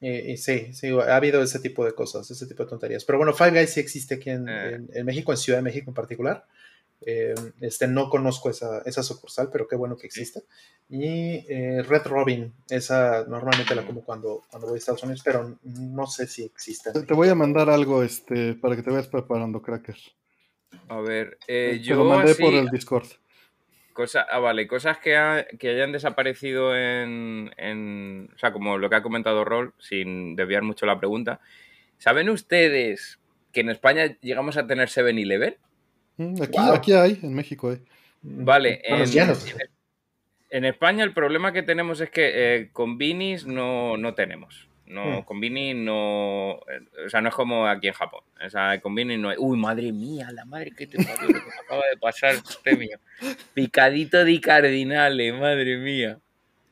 [0.00, 3.04] y, y sí, sí, ha habido ese tipo de cosas, ese tipo de tonterías.
[3.04, 4.74] Pero bueno, Five Guys sí existe aquí en, Eh.
[4.74, 6.44] en- en México, en Ciudad de México en particular.
[7.02, 10.42] Eh, este, no conozco esa, esa sucursal, pero qué bueno que existe.
[10.88, 15.58] Y eh, Red Robin, esa normalmente la como cuando, cuando voy a Estados Unidos, pero
[15.62, 16.92] no sé si existe.
[16.92, 19.96] Te, voy a mandar algo este, para que te vayas preparando, Cracker.
[20.88, 23.08] a ver, eh, te yo lo mandé así, por el Discord.
[23.92, 28.88] Cosa, ah, vale, cosas que, ha- que hayan desaparecido en, en- O sea, como lo
[28.90, 31.40] que ha comentado Rol, sin desviar mucho la pregunta.
[31.98, 33.18] ¿Saben ustedes
[33.52, 35.56] que en España llegamos a tener 7-Eleven?
[36.42, 36.72] Aquí, Wow.
[36.74, 37.78] aquí hay, en México hay.
[38.22, 38.82] Vale,
[40.50, 44.68] en, España el problema que tenemos es que eh, con Vinis no, no tenemos.
[44.86, 45.22] No, Hmm.
[45.22, 46.58] con Vini no.
[46.68, 48.24] eh, O sea, no es como aquí en Japón.
[48.44, 49.36] O sea, con Vini no hay.
[49.38, 52.98] Uy, madre mía, la madre que te parió, lo que me acaba de pasar, premio.
[53.54, 56.18] Picadito di cardinale, madre mía.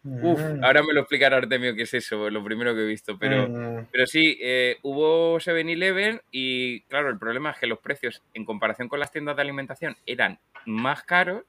[0.05, 0.65] Uf, Mm.
[0.65, 3.19] ahora me lo explicará Artemio qué es eso, lo primero que he visto.
[3.19, 3.87] Pero, Mm.
[3.91, 8.89] pero sí, eh, hubo 7-Eleven y claro, el problema es que los precios en comparación
[8.89, 11.43] con las tiendas de alimentación eran más caros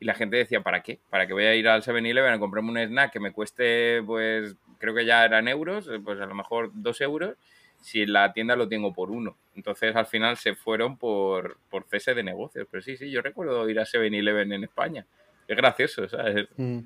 [0.00, 0.98] y la gente decía, ¿para qué?
[1.10, 4.54] ¿Para que voy a ir al 7-Eleven a comprarme un snack que me cueste, pues,
[4.78, 7.36] creo que ya eran euros, eh, pues a lo mejor dos euros,
[7.80, 9.36] si en la tienda lo tengo por uno?
[9.56, 12.66] Entonces al final se fueron por, por cese de negocios.
[12.70, 15.06] Pero sí, sí, yo recuerdo ir a 7-Eleven en España.
[15.46, 16.48] Es gracioso, ¿sabes?
[16.56, 16.78] Mm.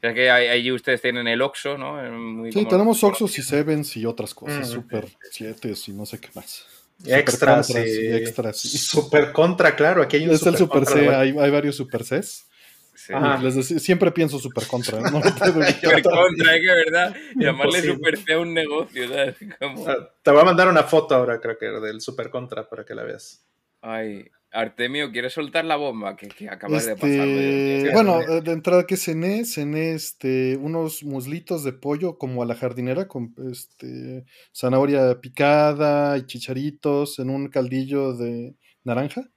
[0.00, 2.02] O sea que ahí, ahí ustedes tienen el Oxxo, ¿no?
[2.02, 4.72] Es muy Sí, como- tenemos Oxos y Sevens y otras cosas, Mm.
[4.72, 6.64] Super 7 y no sé qué más.
[7.04, 8.00] Extras, Super contras sí.
[8.02, 8.78] y extras, sí.
[8.78, 10.02] Super contra, claro.
[10.02, 11.18] Aquí hay un Es el Super contra, C, bueno.
[11.18, 12.46] hay, hay varios Super Cs.
[12.94, 13.14] Sí.
[13.14, 15.00] Y les decí- siempre pienso Super Contra.
[15.00, 15.22] No puedo
[15.64, 15.74] evitar.
[15.74, 17.14] Super contra, es que verdad.
[17.34, 17.94] Llamarle Imposible.
[17.94, 19.36] Super C a un negocio, ¿sabes?
[19.58, 22.84] Como- Ah, Te voy a mandar una foto ahora, creo que del Super Contra para
[22.84, 23.42] que la veas.
[23.80, 27.08] Ay, Artemio, ¿quieres soltar la bomba que, que acabas de pasar?
[27.28, 32.46] Este, bueno, eh, de entrada que cené, cené este, unos muslitos de pollo como a
[32.46, 39.28] la jardinera con este, zanahoria picada y chicharitos en un caldillo de naranja,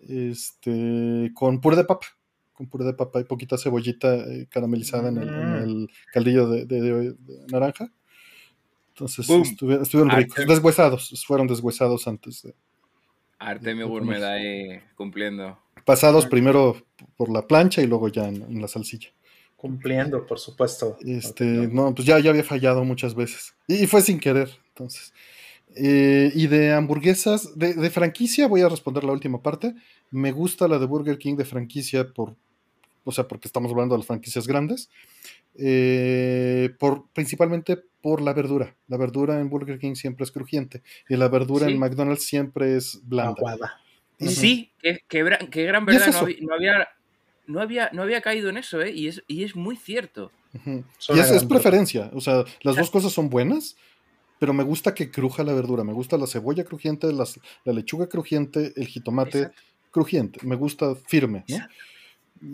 [0.00, 2.06] este, con puré de papa,
[2.52, 5.62] con puré de papa y poquita cebollita eh, caramelizada en el, en Mm.
[5.62, 7.90] el caldillo de, de- de- de naranja.
[8.88, 12.54] Entonces estuvieron Ah, ricos, deshuesados, fueron deshuesados antes de,
[13.38, 15.58] Artemio Gourmet ahí cumpliendo.
[15.84, 16.76] pasados primero
[17.16, 19.08] por la plancha y luego ya en- en la salsilla.
[19.56, 20.96] Cumpliendo, por supuesto.
[21.04, 23.54] Este, no, pues ya, ya había fallado muchas veces.
[23.66, 25.12] Y, y fue sin querer, entonces.
[25.76, 29.74] Eh, y de hamburguesas, de, de franquicia, voy a responder la última parte.
[30.10, 32.36] Me gusta la de Burger King de franquicia por,
[33.04, 34.88] o sea, porque estamos hablando de las franquicias grandes.
[35.56, 38.74] Eh, por, principalmente por la verdura.
[38.88, 40.82] La verdura en Burger King siempre es crujiente.
[41.08, 41.72] Y la verdura Sí.
[41.72, 43.34] en McDonald's siempre es blanda.
[43.38, 43.80] Aguada.
[44.18, 46.12] Sí, qué, qué bra- qué gran ¿Y es verdad.
[46.12, 46.88] No había, no había-
[47.46, 48.90] no había, no había caído en eso, ¿eh?
[48.90, 50.30] Y es, y es muy cierto.
[50.64, 52.10] Y es, es preferencia.
[52.14, 53.76] O sea, las dos cosas son buenas,
[54.38, 55.82] pero me gusta que cruja la verdura.
[55.84, 59.62] Me gusta la cebolla crujiente, las- la lechuga crujiente, el jitomate Exacto.
[59.90, 60.40] crujiente.
[60.46, 61.54] Me gusta firme, ¿no?
[61.56, 61.74] Exacto.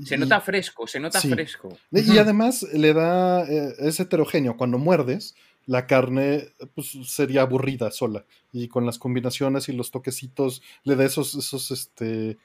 [0.05, 1.31] Se Y- nota fresco, se nota Sí.
[1.31, 1.77] fresco.
[1.91, 4.57] Y además le da, eh, es heterogéneo.
[4.57, 5.35] Cuando muerdes,
[5.67, 8.25] la carne pues, sería aburrida sola.
[8.53, 12.39] Y con las combinaciones y los toquecitos le da esos, esos este,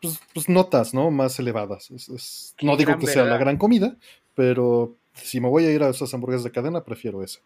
[0.00, 1.10] pues, pues, notas, ¿no?
[1.10, 1.90] Más elevadas.
[1.90, 3.96] Es- es- Qué no digo que sea la gran comida,
[4.34, 7.40] pero si me voy a ir a esas hamburguesas de cadena, prefiero esa.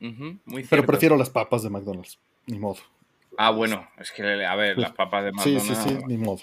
[0.00, 2.18] Muy Pero prefiero las papas de McDonald's.
[2.46, 2.78] Ni modo.
[3.36, 5.82] Ah, bueno, es que, a ver, Pues, las papas de Sí, McDonald's.
[5.84, 6.40] sí, sí, ni modo.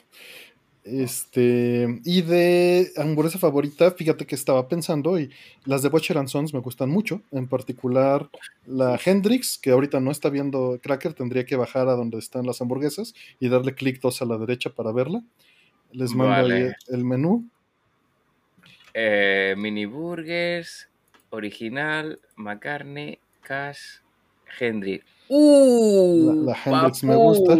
[0.85, 5.31] Este, y de hamburguesa favorita, fíjate que estaba pensando, y
[5.65, 8.29] las de Butcher and Sons me gustan mucho, en particular
[8.67, 12.61] la Hendrix, que ahorita no está viendo Cracker, tendría que bajar a donde están las
[12.61, 15.23] hamburguesas y darle clic dos a la derecha para verla.
[15.91, 17.49] Les mando ahí el menú.
[18.93, 20.87] Eh, mini burgers,
[21.31, 23.97] original, McCartney, Cash,
[24.59, 25.03] Hendrix.
[25.29, 26.45] ¡Uh!
[26.45, 27.57] La- la Hendrix me gusta.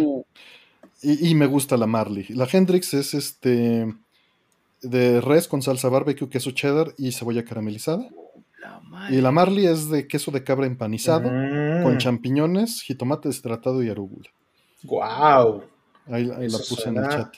[1.06, 2.26] Y, y me gusta la Marley.
[2.30, 3.94] La Hendrix es este
[4.82, 8.08] de res con salsa barbecue, queso cheddar y cebolla caramelizada.
[8.60, 9.12] La.
[9.12, 11.30] Y la Marley es de queso de cabra empanizado.
[11.30, 11.84] Mm.
[11.84, 14.28] con champiñones, jitomate deshidratado y arúgula.
[14.82, 15.62] Guau.
[16.06, 17.34] Ahí, ahí la puse en el chat.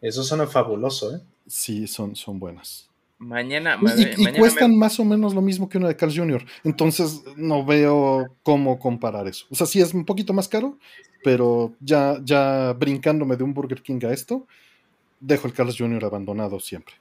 [0.00, 1.20] Eso suena fabuloso, ¿eh?
[1.46, 2.88] Sí, son, son buenas.
[3.22, 6.12] Mañana, Y, y- mañana cuestan me- más o menos lo mismo que una de Carl
[6.14, 6.44] Jr.
[6.64, 9.46] Entonces no veo cómo comparar eso.
[9.50, 10.78] O sea, sí es un poquito más caro,
[11.22, 14.46] pero ya, ya brincándome de un Burger King a esto,
[15.20, 16.04] dejo el Carl Jr.
[16.04, 16.94] abandonado siempre.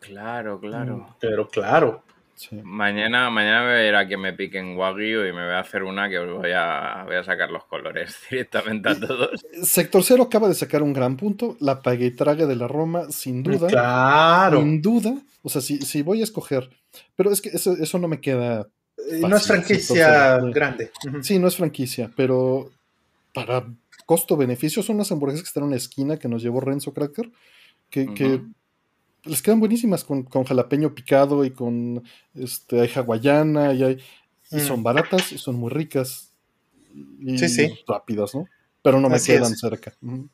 [0.00, 1.14] Claro, claro.
[1.20, 2.02] Pero claro.
[2.34, 2.60] Sí.
[2.62, 5.60] Mañana, mañana me voy a ir a que me piquen Wagyu y me voy a
[5.60, 9.44] hacer una que voy a, voy a sacar los colores directamente a todos.
[9.62, 11.56] Sector Cero acaba de sacar un gran punto.
[11.60, 13.68] La pague y trague de la Roma, sin duda.
[13.68, 14.60] Claro.
[14.60, 15.14] Sin duda.
[15.42, 16.70] O sea, si, si voy a escoger.
[17.16, 18.68] Pero es que eso, eso no me queda
[19.10, 20.90] Eh, no es franquicia entonces, grande.
[21.22, 22.70] Sí, no es franquicia, pero
[23.34, 23.66] para
[24.04, 27.30] costo-beneficio son unas hamburguesas que están en una esquina que nos llevó Renzo Cracker,
[27.88, 28.42] que, que.
[29.24, 32.02] Les quedan buenísimas con, con jalapeño picado y con
[32.34, 33.98] este, hay hawaiana y, hay,
[34.50, 34.60] y Mm.
[34.60, 36.32] son baratas y son muy ricas
[37.20, 37.78] y Sí, sí.
[37.86, 38.46] rápidas, ¿no?
[38.82, 39.60] Pero no me Así quedan es.
[39.60, 39.94] cerca.
[40.02, 40.28] Ujú.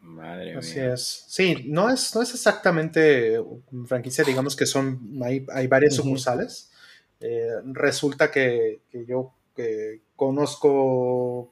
[0.00, 0.94] Madre Así mía.
[0.94, 1.24] es.
[1.28, 3.38] Sí, no es, no es exactamente
[3.86, 6.70] franquicia, digamos que son, hay, hay varias sucursales.
[7.20, 11.51] Eh, resulta que, que yo que conozco,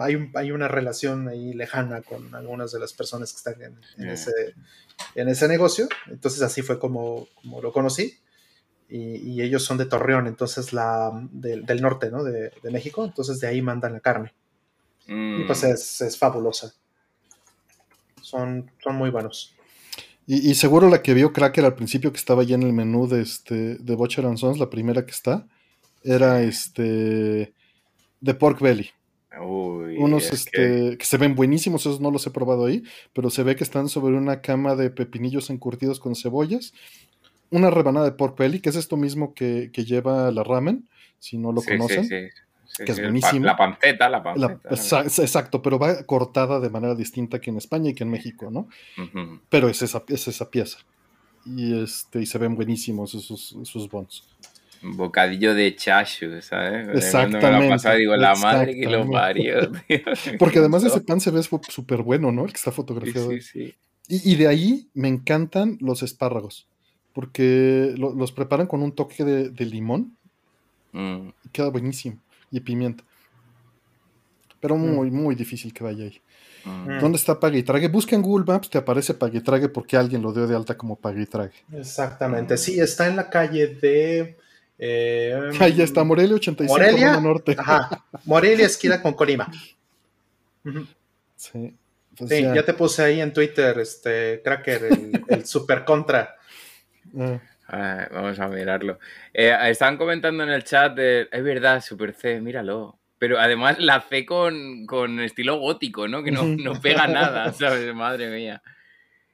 [0.00, 3.78] hay, un- hay una relación ahí lejana con algunas de las personas que están en,
[3.98, 4.10] en Mm.
[4.10, 4.32] ese,
[5.14, 5.88] en ese negocio.
[6.08, 8.18] Entonces así fue como, como lo conocí.
[8.88, 12.22] Y, y ellos son de Torreón, entonces la del, del norte, ¿no?
[12.22, 13.04] De, de México.
[13.04, 14.32] Entonces de ahí mandan la carne.
[15.06, 16.72] Y Mm, pues es, es fabulosa.
[18.22, 19.54] Son, son muy buenos.
[20.26, 23.06] Y, y seguro la que vio Cracker al principio que estaba ya en el menú
[23.06, 25.46] de, este, de Butcher and Sons, la primera que está,
[26.02, 27.52] era este
[28.20, 28.90] de Pork Belly.
[29.42, 31.04] Uy, unos es este, que...
[31.04, 32.82] se ven buenísimos, esos no los he probado ahí,
[33.12, 36.72] pero se ve que están sobre una cama de pepinillos encurtidos con cebollas,
[37.50, 41.38] una rebanada de pork belly, que es esto mismo que, que lleva la ramen, si
[41.38, 42.04] no lo sí, conocen.
[42.04, 43.46] sí, sí, sí, que es buenísimo.
[43.46, 44.68] La panceta, la panceta.
[44.70, 48.50] exa- exacto, pero va cortada de manera distinta que en España y que en México,
[48.50, 48.68] ¿no?
[49.48, 50.78] Pero es esa, es esa pieza.
[51.46, 54.24] Y, este, y se ven buenísimos esos, esos buns.
[54.84, 56.70] Bocadillo de chashu, ¿sabes?
[56.84, 59.12] Cuando me Exactamente, la pasaba, digo, la madre que lo exactamente.
[59.12, 60.38] parió, tío.
[60.38, 60.96] Porque además Eso.
[60.96, 62.44] ese pan se ve súper bueno, ¿no?
[62.44, 63.30] El que está fotografiado.
[63.30, 63.74] sí, sí.
[64.08, 66.66] Y, y de ahí me encantan los espárragos,
[67.14, 70.16] porque lo- los preparan con un toque de, de limón
[70.92, 71.28] Mm.
[71.44, 72.18] y queda buenísimo,
[72.52, 73.02] y pimienta.
[74.60, 76.20] Pero muy, muy difícil que vaya ahí.
[76.64, 77.00] Mm.
[77.00, 77.88] ¿Dónde está Pague y Trague?
[77.88, 80.76] Busca en Google Maps, te aparece Pague y Trague porque alguien lo dio de alta
[80.78, 81.52] como Pague y Trague.
[81.72, 82.56] Exactamente.
[82.56, 84.36] Sí, está en la calle de.
[84.78, 87.20] Eh, Ahí está, Morelia 85, Morelia.
[87.20, 87.54] Norte.
[87.58, 88.04] Ajá.
[88.24, 89.50] Morelia, esquina con Colima.
[91.36, 91.74] Sí,
[92.16, 96.36] pues Sí, ya, ya te puse ahí en Twitter, este, Cracker, el, el super contra.
[97.18, 98.98] ah, Ay, vamos a mirarlo.
[99.32, 102.98] Eh, estaban comentando en el chat de, es verdad, Super C, míralo.
[103.18, 106.22] Pero además la C con, con estilo gótico, ¿no?
[106.22, 107.94] Que no, no pega nada, ¿sabes?
[107.94, 108.62] Madre mía.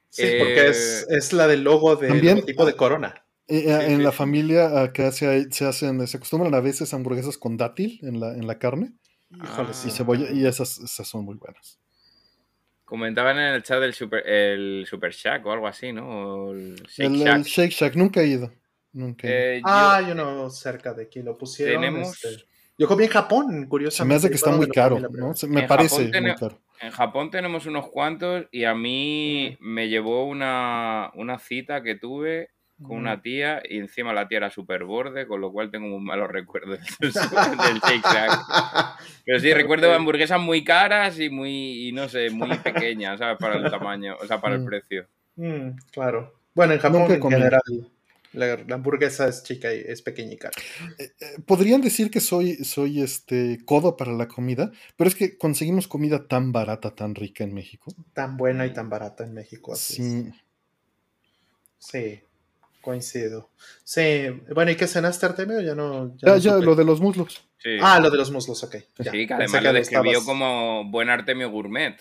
[0.09, 3.20] Sí, Eh, porque es, es la del logo del logotipo de Corona.
[3.57, 7.37] Eh, Sí, en sí, la familia acá se, se hacen, se acostumbran a veces hamburguesas
[7.37, 8.93] con dátil en la, en la carne
[9.31, 9.73] Híjole, Ah.
[9.73, 9.87] sí.
[9.87, 11.79] y cebolla, y esas, esas son muy buenas.
[12.85, 16.09] Comentaban en el chat del Super, el Super Shack o algo así, ¿no?
[16.47, 17.35] O el Shake El, Shack.
[17.37, 18.51] el Shake Shack, nunca he ido.
[18.91, 19.39] Nunca he ido.
[19.39, 21.81] Eh, yo- Ah, hay uno cerca de aquí, lo pusieron.
[21.81, 22.45] Tenemos- este,
[22.77, 24.09] Yo comí en Japón, Se curiosamente.
[24.13, 25.33] me hace que está muy caro, ¿no?
[25.35, 26.61] Se- me En parece Japón muy caro.
[26.81, 32.49] En Japón tenemos unos cuantos y a mí me llevó una, una cita que tuve
[32.81, 35.99] con una tía y encima la tía era súper borde, con lo cual tengo muy
[36.01, 38.39] malos recuerdos del, Shake Shack.
[39.25, 43.37] Pero sí, recuerdo hamburguesas muy caras y muy, y no sé, muy pequeñas, ¿sabes?
[43.39, 44.65] Para el tamaño, o sea, para el Mm.
[44.65, 45.07] precio.
[45.35, 46.39] Mm, claro.
[46.53, 47.61] Bueno, en Japón he en general
[48.33, 50.53] la, la hamburguesa es chica y es pequeña y cara.
[50.97, 51.11] Eh,
[51.45, 56.27] Podrían decir que soy, soy este codo para la comida, pero es que conseguimos comida
[56.27, 57.93] tan barata, tan rica en México.
[58.13, 59.73] Tan buena y tan barata en México.
[59.73, 60.33] Así es.
[61.79, 62.21] Sí.
[62.81, 63.49] Coincido.
[63.83, 65.61] Sí, bueno, ¿y qué cenaste, Artemio?
[65.61, 66.15] Ya no.
[66.17, 66.65] ya Ya, no ya, supe.
[66.65, 67.43] lo de los muslos.
[67.59, 67.77] Sí.
[67.81, 68.75] Ah, lo de los muslos, ok.
[68.97, 69.11] ya.
[69.11, 71.95] Sí, que Pensé además lo describió estabas- como buen Artemio Gourmet.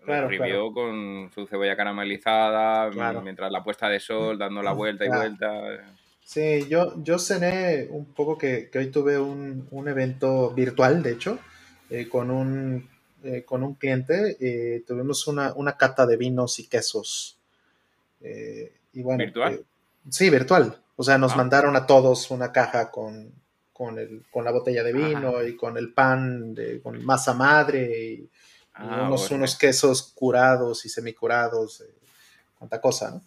[0.00, 3.22] Lo Claro, con su cebolla caramelizada, Claro.
[3.22, 5.22] mientras la puesta de sol, dando la vuelta y Claro.
[5.22, 5.86] vuelta.
[6.22, 11.12] Sí, yo, yo cené un poco que, que hoy tuve un, un evento virtual, de
[11.12, 11.38] hecho,
[11.90, 12.86] eh, con, un,
[13.22, 14.36] eh, con un cliente.
[14.40, 17.38] eh, tuvimos una, una cata de vinos y quesos.
[18.20, 19.64] Eh, y bueno, ¿Virtual?
[20.10, 20.80] Sí, virtual.
[20.96, 21.36] O sea, nos Ah.
[21.36, 23.32] mandaron a todos una caja con,
[23.72, 27.98] con, el, con la botella de vino y con el pan, de, con masa madre
[28.00, 28.30] y, y
[28.74, 29.36] Ah, unos, bueno.
[29.36, 31.94] unos quesos curados y semicurados, eh,
[32.58, 33.22] cuánta cosa, ¿no?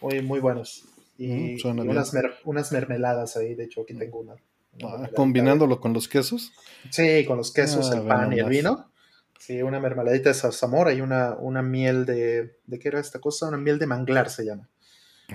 [0.00, 0.84] Muy, muy buenos.
[1.18, 4.34] Y, Mm, unas, mer- unas mermeladas ahí, de hecho aquí tengo una.
[4.80, 6.52] una Ah, combinándolo con los quesos.
[6.90, 8.50] Sí, con los quesos, Ah, el pan bueno, y el más.
[8.50, 8.92] vino.
[9.38, 12.58] Sí, una mermeladita de zarzamora y una, una miel de...
[12.66, 13.48] ¿De qué era esta cosa?
[13.48, 14.68] Una miel de manglar se llama.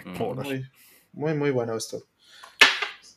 [0.06, 0.18] Mm.
[0.44, 0.65] Muy,
[1.18, 2.03] muy, muy bueno esto.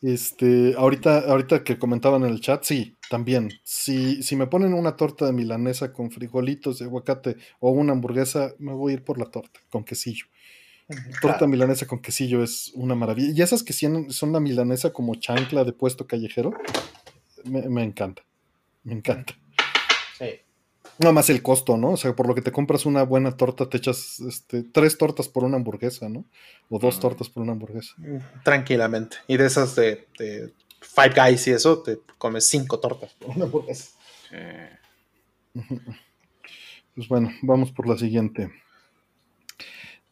[0.02, 3.50] Este, ahorita, ahorita que comentaban en el chat, sí, también.
[3.62, 8.54] Si, si me ponen una torta de milanesa con frijolitos de aguacate o una hamburguesa,
[8.58, 10.24] me voy a ir por la torta, con quesillo.
[11.20, 11.48] Torta Claro.
[11.48, 13.32] milanesa con quesillo es una maravilla.
[13.36, 16.52] Y esas que son, son la milanesa como chancla de puesto callejero,
[17.44, 18.22] me, me encanta.
[18.82, 19.34] Me encanta.
[21.00, 21.92] Nada más el costo, ¿no?
[21.92, 25.28] O sea, por lo que te compras una buena torta, te echas este, tres tortas
[25.28, 26.26] por una hamburguesa, ¿no?
[26.68, 27.00] O dos Mm.
[27.00, 27.94] tortas por una hamburguesa.
[28.44, 29.16] Tranquilamente.
[29.26, 33.46] Y de esas de, de Five Guys y eso, te comes cinco tortas por una
[33.46, 33.92] hamburguesa.
[36.94, 38.50] Pues bueno, vamos por la siguiente.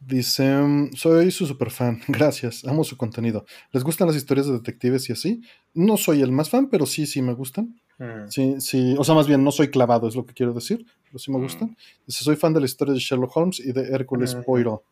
[0.00, 3.44] Dice, mm, soy su superfan, gracias, amo su contenido.
[3.72, 5.42] ¿Les gustan las historias de detectives y así?
[5.74, 7.78] No soy el más fan, pero sí, sí me gustan.
[7.98, 8.28] Mm.
[8.30, 11.18] Sí, sí, o sea, más bien no soy clavado, es lo que quiero decir, pero
[11.18, 11.42] sí me Mm.
[11.42, 11.76] gustan.
[12.06, 14.42] Dice, soy fan de la historia de Sherlock Holmes y de Hércules Mm.
[14.44, 14.82] Poirot.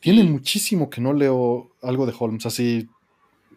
[0.00, 2.88] Tiene muchísimo que no leo algo de Holmes, así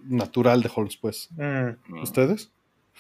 [0.05, 1.29] natural de Holmes, pues.
[1.31, 2.01] Mm.
[2.01, 2.49] ¿Ustedes?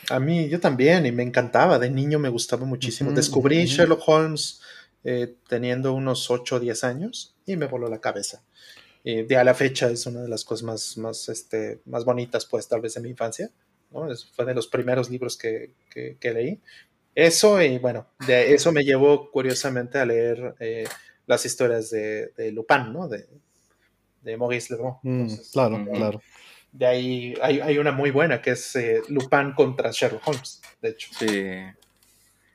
[0.09, 1.79] A mí, yo también, y me encantaba.
[1.79, 3.11] De niño me gustaba muchísimo.
[3.11, 3.65] Descubrí.
[3.65, 4.61] Sherlock Holmes
[5.03, 8.43] eh, teniendo unos 8 o 10 años y me voló la cabeza.
[9.03, 12.45] Y de a la fecha es una de las cosas más, más, este, más bonitas,
[12.45, 13.49] pues, tal vez de mi infancia.
[13.91, 14.11] ¿No?
[14.11, 16.61] Es- fue de los primeros libros que, que- que leí.
[17.15, 20.85] Eso, y bueno, de eso me llevó curiosamente a leer eh,
[21.25, 23.07] las historias de, de Lupin, ¿no?
[23.07, 23.25] De,
[24.21, 24.97] de Maurice Leblanc.
[25.01, 25.91] Mm, claro, Ujú.
[25.93, 26.21] claro.
[26.71, 30.89] de ahí hay, hay una muy buena que es eh, Lupin contra Sherlock Holmes, de
[30.89, 31.09] hecho.
[31.17, 31.53] Sí.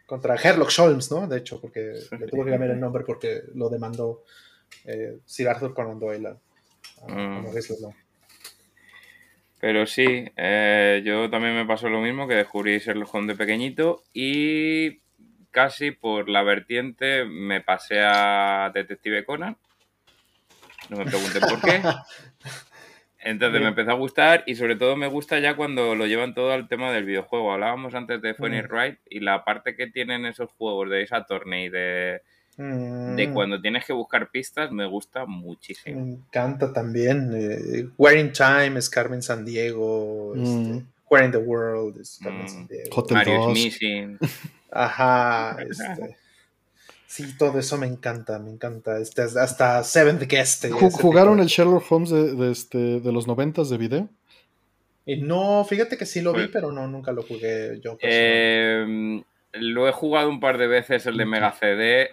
[0.07, 1.27] Contra Sherlock Holmes, ¿no?
[1.27, 4.23] De hecho, porque le tuvo que cambiar el nombre porque lo demandó
[4.85, 6.37] eh, Sir Arthur Conan Doyle a, a-
[7.07, 7.43] a Mm.
[7.45, 7.97] Maurice Leblanc.
[9.63, 14.03] Pero sí, eh, yo también me pasó lo mismo, que descubrí Sherlock Holmes de pequeñito
[14.13, 14.99] y
[15.53, 19.57] casi por la vertiente me pasé a Detective Conan.
[20.89, 21.81] No me pregunten por qué.
[23.21, 26.53] Entonces me empezó a gustar y sobre todo me gusta ya cuando lo llevan todo
[26.53, 27.53] al tema del videojuego.
[27.53, 28.73] Hablábamos antes de Phoenix Mm.
[28.73, 32.23] Wright y la parte que tienen esos juegos de esa y de,
[32.63, 36.01] Mm, de cuando tienes que buscar pistas me gusta Me muchísimo.
[36.01, 37.31] encanta también.
[37.35, 40.33] eh, Where in Time es Carmen San Diego.
[40.37, 40.43] Mm.
[40.43, 42.49] este, Where in the World es Carmen Mm.
[42.49, 43.03] San Diego.
[43.03, 43.53] Dusk.
[43.55, 44.19] Missing.
[44.71, 45.57] Ajá.
[45.69, 46.17] Este,
[47.07, 48.99] sí, todo eso me encanta, me encanta.
[48.99, 50.67] Este, hasta Seventh Guest.
[50.71, 54.01] ¿Jugaron tipo el Sherlock Holmes de, de este, de los noventas de video?
[55.07, 57.99] de- Y no, fíjate que sí lo vi, pero no, nunca lo jugué yo.
[57.99, 59.19] personalmente.
[59.19, 59.25] Eh,
[59.55, 62.09] lo he jugado un par de veces el de Mega CD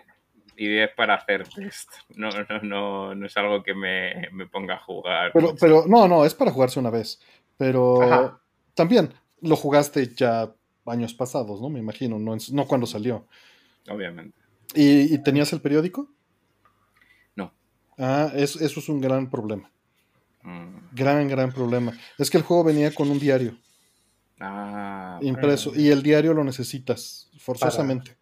[0.60, 1.90] y es para hacer test.
[2.16, 5.32] No, no, no, no es algo que me, me ponga a jugar.
[5.34, 7.20] Pero, pero, no, no, es para jugarse una vez.
[7.58, 8.42] Pero Ajá.
[8.74, 10.54] también lo jugaste ya
[10.86, 11.70] años pasados, ¿no?
[11.70, 13.28] Me imagino, no, no cuando salió.
[13.90, 14.38] Obviamente.
[14.76, 16.10] ¿Y, y tenías el periódico?
[17.36, 17.54] No.
[17.98, 19.72] Ah, es- eso es un gran problema.
[20.44, 20.78] Mm.
[20.94, 21.94] Gran, gran problema.
[22.18, 23.58] Es que el juego venía con un diario
[24.42, 25.84] Ah, impreso bueno.
[25.84, 28.16] y el diario lo necesitas forzosamente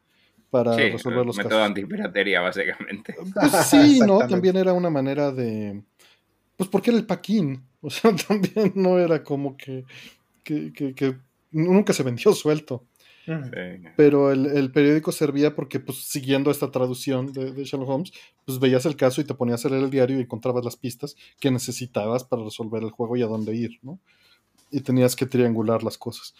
[0.49, 1.67] para, sí, resolver los método casos.
[1.67, 3.15] antipiratería, básicamente.
[3.33, 4.19] Pues sí, ¿no?
[4.19, 5.81] También era una manera de.
[6.55, 7.63] Pues porque era el paquín.
[7.81, 9.85] O sea, también no era como que.
[10.43, 11.15] que, que- que
[11.51, 12.83] nunca se vendió suelto.
[13.97, 18.11] Pero el, periódico servía porque, pues, siguiendo esta traducción de, de, Sherlock Holmes,
[18.45, 21.17] pues veías el caso y te ponías a leer el diario y encontrabas las pistas
[21.39, 23.99] que necesitabas para resolver el juego y a dónde ir, ¿no?
[24.71, 26.35] Y tenías que triangular las cosas.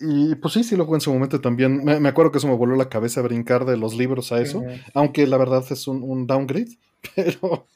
[0.00, 1.84] Y pues sí, sí lo jugué en su momento también.
[1.84, 4.62] Me, acuerdo que eso me voló la cabeza brincar de los libros a eso,
[4.94, 6.78] aunque la verdad es un, downgrade,
[7.16, 7.66] pero,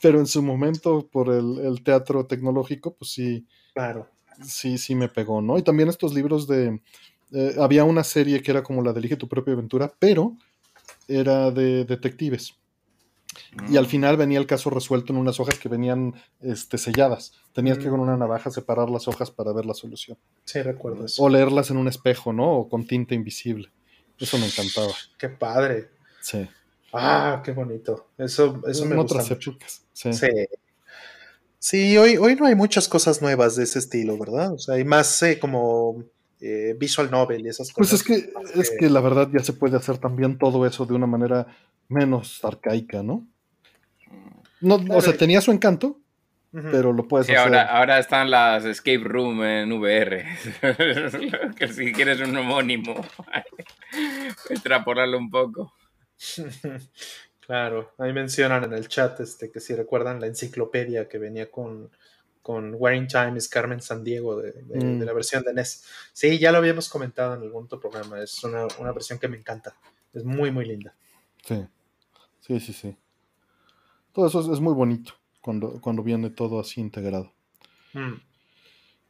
[0.00, 3.46] pero en su momento por el, teatro tecnológico, pues sí.
[3.74, 4.06] Claro.
[4.44, 5.56] Sí, sí me pegó, ¿no?
[5.58, 6.80] Y también estos libros de...
[7.32, 10.36] Eh, había una serie que era como la de Elige tu propia aventura, pero
[11.08, 12.54] era de detectives.
[13.68, 17.32] Y al final venía el caso resuelto en unas hojas que venían este, selladas.
[17.52, 17.90] Tenías que mm.
[17.90, 20.18] con una navaja separar las hojas para ver la solución.
[20.44, 21.22] Sí, recuerdo eso.
[21.22, 22.50] O leerlas en un espejo, ¿no?
[22.50, 23.70] O con tinta invisible.
[24.18, 24.92] Eso me encantaba.
[25.18, 25.90] Qué padre.
[26.20, 26.48] Sí.
[26.92, 28.10] Ah, qué bonito.
[28.18, 29.22] Eso, eso me gusta.
[29.22, 29.38] Otras
[29.92, 30.12] Sí.
[30.12, 30.28] sí.
[31.58, 31.96] sí.
[31.96, 34.52] hoy, hoy no hay muchas cosas nuevas de ese estilo, ¿verdad?
[34.52, 36.04] O sea, hay más eh, como
[36.44, 37.76] eh, visual novel y esas cosas.
[37.76, 40.94] Pues es que, es que la verdad ya se puede hacer también todo eso de
[40.94, 41.46] una manera
[41.88, 43.28] menos arcaica, ¿no?
[44.60, 46.00] no o sea, tenía su encanto,
[46.50, 47.46] pero lo puedes sí, hacer.
[47.46, 50.26] Ahora, ahora están las escape room en VR.
[51.56, 52.94] que si quieres un homónimo,
[54.50, 55.72] extrapolarlo un poco.
[57.44, 61.90] Claro, ahí mencionan en el chat este, que si recuerdan la enciclopedia que venía con,
[62.42, 65.02] con Wearing Time es Carmen San Diego de, mm.
[65.02, 65.84] la versión de NES.
[66.12, 69.36] Sí, ya lo habíamos comentado en algún otro programa, es una, una versión que me
[69.36, 69.74] encanta,
[70.12, 70.94] es muy, muy linda.
[71.46, 71.64] Sí.
[72.40, 72.96] Sí, sí, sí.
[74.12, 77.32] Todo eso es, muy bonito cuando, cuando viene todo así integrado.
[77.94, 78.14] Mm.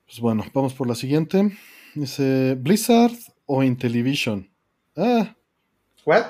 [0.06, 1.50] Pues bueno, vamos por la siguiente.
[1.94, 3.12] Dice Blizzard
[3.46, 4.48] o Intellivision.
[4.96, 5.34] Ah.
[6.04, 6.26] ¿What?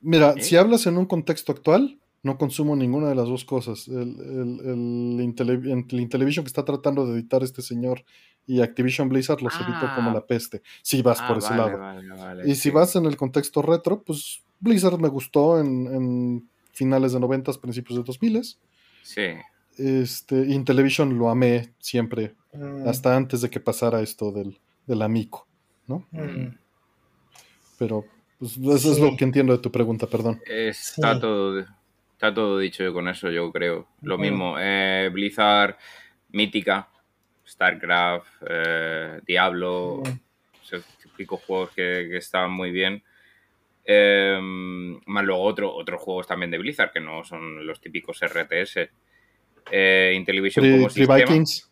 [0.00, 3.86] Mira, si hablas en un contexto actual, no consumo ninguna de las dos cosas.
[3.86, 4.16] El,
[4.60, 8.04] el, Intellivision que está tratando de editar este señor
[8.46, 10.14] y Activision Blizzard los edita como ah.
[10.14, 10.62] la peste.
[10.82, 12.44] Si vas por ah, ese lado.
[12.44, 17.52] y si vas en el contexto retro, pues Blizzard me gustó en, finales de 90,
[17.54, 18.42] principios de 2000.
[19.02, 19.22] Sí.
[19.78, 22.88] Este, Intellivision lo amé siempre, mm.
[22.88, 25.46] hasta antes de que pasara esto del, del amico,
[25.86, 26.06] ¿no?
[26.10, 26.58] Mm.
[27.78, 28.04] Pero
[28.38, 30.40] pues, eso es lo que entiendo de tu pregunta, perdón.
[30.46, 31.64] Está, todo,
[32.16, 33.88] está todo dicho con eso, yo creo.
[34.00, 35.76] Lo mismo, eh, Blizzard,
[36.30, 36.88] Mítica,
[37.46, 40.02] StarCraft, eh, Diablo,
[40.62, 43.02] esos típicos juegos que, que estaban muy bien.
[43.84, 48.88] Em, más luego otro, otros juegos también de Blizzard, que no son los típicos RTS.
[49.70, 51.16] Eh, Intellivision como sistema.
[51.16, 51.70] Vikings.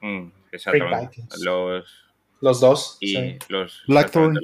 [0.00, 1.22] Mm, exactamente.
[1.40, 2.98] Los, los dos.
[3.00, 4.40] Y los Blackthorn.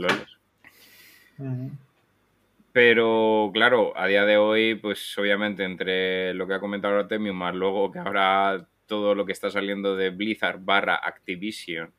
[2.73, 7.55] Pero claro, a día de hoy, pues obviamente entre lo que ha comentado Artemium, más
[7.55, 11.93] luego que ahora todo lo que está saliendo de Blizzard barra Activision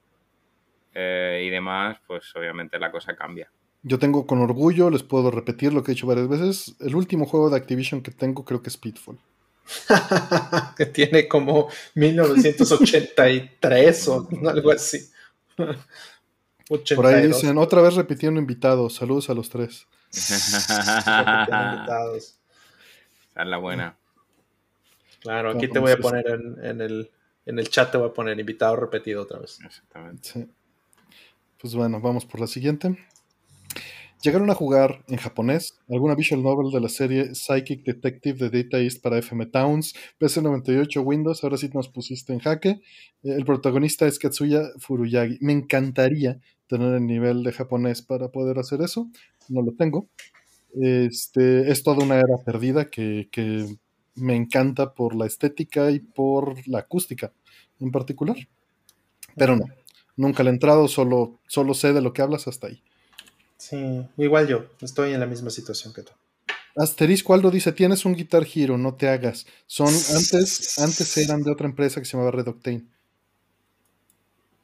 [0.93, 3.51] eh, y demás, pues obviamente la cosa cambia.
[3.83, 6.75] Yo tengo con orgullo, les puedo repetir lo que he dicho varias veces.
[6.79, 9.19] El último juego de Activision que tengo creo que es Pitfall.
[10.77, 15.09] que tiene como 1983 o algo así.
[16.95, 18.95] Por ahí dicen, otra vez repitiendo invitados.
[18.95, 19.87] Saludos a los tres.
[21.71, 22.39] invitados.
[23.31, 23.97] Esa es la buena.
[25.21, 27.11] Claro, aquí te voy a poner en, el,
[27.45, 29.59] en el chat, te voy a poner invitado repetido otra vez.
[29.63, 30.47] Exactamente.
[31.59, 32.97] Pues bueno, vamos por la siguiente.
[34.23, 38.77] ¿Llegaron a jugar en japonés alguna visual novel de la serie Psychic Detective de Data
[38.77, 41.43] East para FM Towns, PC98, Windows?
[41.43, 42.69] Ahora sí nos pusiste en jaque.
[43.23, 45.39] Eh, el protagonista es Katsuya Furuyagi.
[45.41, 46.39] Me encantaría
[46.71, 49.09] tener el nivel de japonés para poder hacer eso.
[49.49, 50.07] No lo tengo.
[50.73, 53.77] Este, es toda una era perdida que, que
[54.15, 57.33] me encanta por la estética y por la acústica
[57.81, 58.37] en particular.
[59.35, 59.65] Pero no,
[60.15, 62.81] nunca le he entrado, solo, solo sé de lo que hablas hasta ahí.
[63.57, 66.11] Sí, igual yo, estoy en la misma situación que tú.
[66.77, 69.45] Asterisco Aldo dice, tienes un Guitar Hero, no te hagas.
[69.67, 72.85] Son, antes, antes eran de otra empresa que se llamaba Red Octane.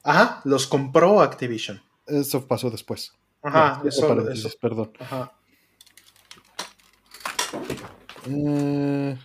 [0.03, 1.81] Ajá, los compró Activision.
[2.07, 3.13] Eso pasó después.
[3.41, 4.91] Ajá, eso, eso, Perdón.
[4.99, 5.33] Ajá.
[8.29, 9.17] Eh,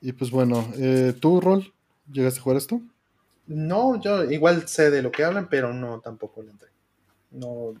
[0.00, 1.72] y pues bueno, eh, ¿tú, Rol,
[2.10, 2.80] llegaste a jugar esto?
[3.46, 6.68] No, yo igual sé de lo que hablan, pero no, tampoco lo entré
[7.30, 7.74] no,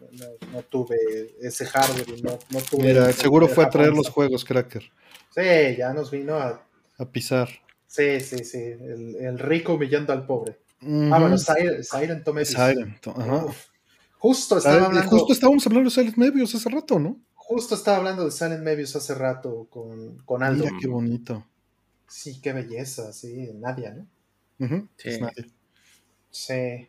[0.52, 0.96] no, tuve
[1.40, 2.82] ese hardware no, no tuve.
[2.82, 4.82] Mira, seguro fue a traer los juegos, Cracker.
[5.34, 6.62] Sí, ya nos vino a.
[6.98, 7.48] A pisar.
[7.86, 8.58] Sí, sí, sí.
[8.58, 10.58] El, rico humillando al pobre.
[10.80, 12.44] Ah, bueno, Siren, tomé.
[12.44, 13.46] Siren, ajá.
[14.18, 15.10] Justo estaba hablando.
[15.10, 17.20] Justo estábamos hablando de Silent Mebius hace rato, ¿no?
[17.34, 20.64] Justo estaba hablando de Silent Mebius hace rato con, con Aldo.
[20.64, 21.46] Mira qué bonito.
[22.06, 23.94] Sí, qué belleza, sí, Nadia,
[24.58, 24.88] ¿no?
[24.96, 25.10] sí.
[26.30, 26.88] Sí.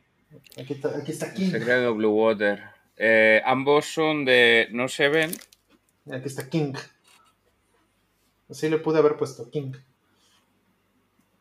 [0.57, 1.51] Aquí está, aquí está King.
[1.51, 2.61] Secreto Blue Water.
[2.97, 5.31] Eh, ambos son de No se ven.
[6.11, 6.73] Aquí está King.
[8.49, 9.73] Así le pude haber puesto King.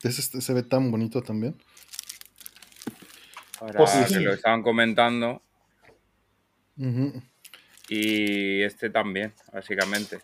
[0.02, 1.56] Ese este se ve tan bonito también.
[3.60, 5.42] Ahora Pues que lo estaban comentando.
[7.88, 10.18] Y este también, básicamente.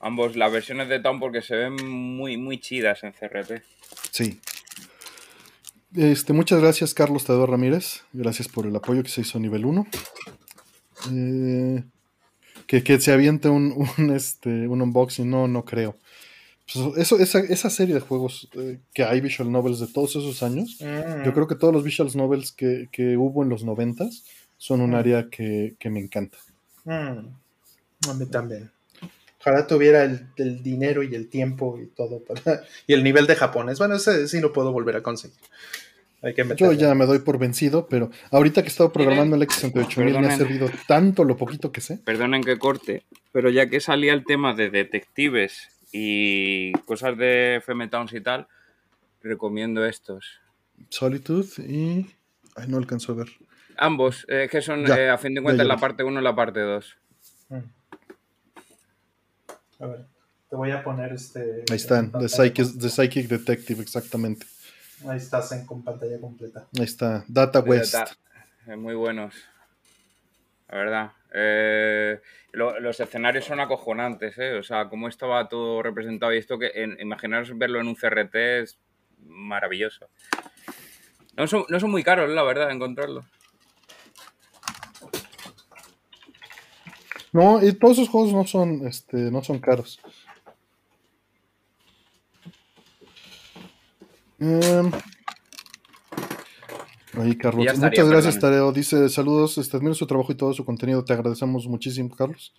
[0.00, 3.62] Ambos, las versiones de Town porque se ven muy, muy chidas en CRT.
[4.10, 4.40] Sí.
[5.94, 8.04] Este, muchas gracias, Carlos Tadeo Ramírez.
[8.12, 9.86] Gracias por el apoyo que se hizo a nivel 1.
[11.12, 11.84] Eh,
[12.66, 15.96] que, que se aviente un, un, este, un unboxing, no, no creo.
[16.72, 20.42] Pues eso, esa, esa serie de juegos eh, que hay visual novels de todos esos
[20.42, 21.24] años, Mm.
[21.24, 24.24] yo creo que todos los visual novels que, que hubo en los noventas
[24.58, 24.94] son un Mm.
[24.94, 26.36] área que, que me encanta.
[26.84, 27.28] Mm,
[28.08, 28.70] A mí también.
[29.40, 33.36] Ojalá tuviera el, el dinero y el tiempo y todo para, y el nivel de
[33.36, 33.78] japonés.
[33.78, 35.36] Bueno, ese sí lo puedo volver a conseguir.
[36.20, 39.42] Hay que Yo ya me doy por vencido, pero ahorita que he estado programando el
[39.42, 41.98] X68000 me ha servido tanto lo poquito que sé.
[41.98, 47.88] Perdonen que corte, pero ya que salía el tema de detectives y cosas de FM
[47.88, 48.46] Towns y tal,
[49.22, 50.40] recomiendo estos.
[50.90, 52.06] Solitude y.
[52.56, 53.28] Ay, no alcanzo a ver.
[53.76, 56.34] Ambos, eh, que son, Ya, eh, a fin de cuentas, la parte 1 y la
[56.34, 56.96] parte 2.
[57.50, 57.56] Mm.
[59.80, 60.06] A ver,
[60.50, 61.64] te voy a poner este.
[61.70, 62.78] Ahí están, The Psychic.
[62.78, 64.46] The Psychic Detective, exactamente.
[65.06, 66.66] Ahí estás en, con pantalla completa.
[66.76, 67.94] Ahí está, Data West.
[68.66, 69.34] Eh, Muy buenos.
[70.68, 71.12] La verdad.
[71.34, 72.20] Eh,
[72.52, 74.54] lo- los escenarios son acojonantes, ¿eh?
[74.54, 78.78] O sea, cómo estaba todo representado y esto que imaginaros verlo en un CRT es
[79.26, 80.08] maravilloso.
[81.36, 83.24] No son, no son muy caros, la verdad, encontrarlos.
[87.32, 90.00] No, y todos esos juegos no son, este, no son caros.
[94.40, 94.90] Em,
[97.20, 97.66] ahí, Carlos.
[97.78, 98.38] Muchas gracias.
[98.38, 98.72] Tareo.
[98.72, 101.04] Dice, saludos, este, admiro su trabajo y todo su contenido.
[101.04, 102.54] Te agradecemos muchísimo, Carlos.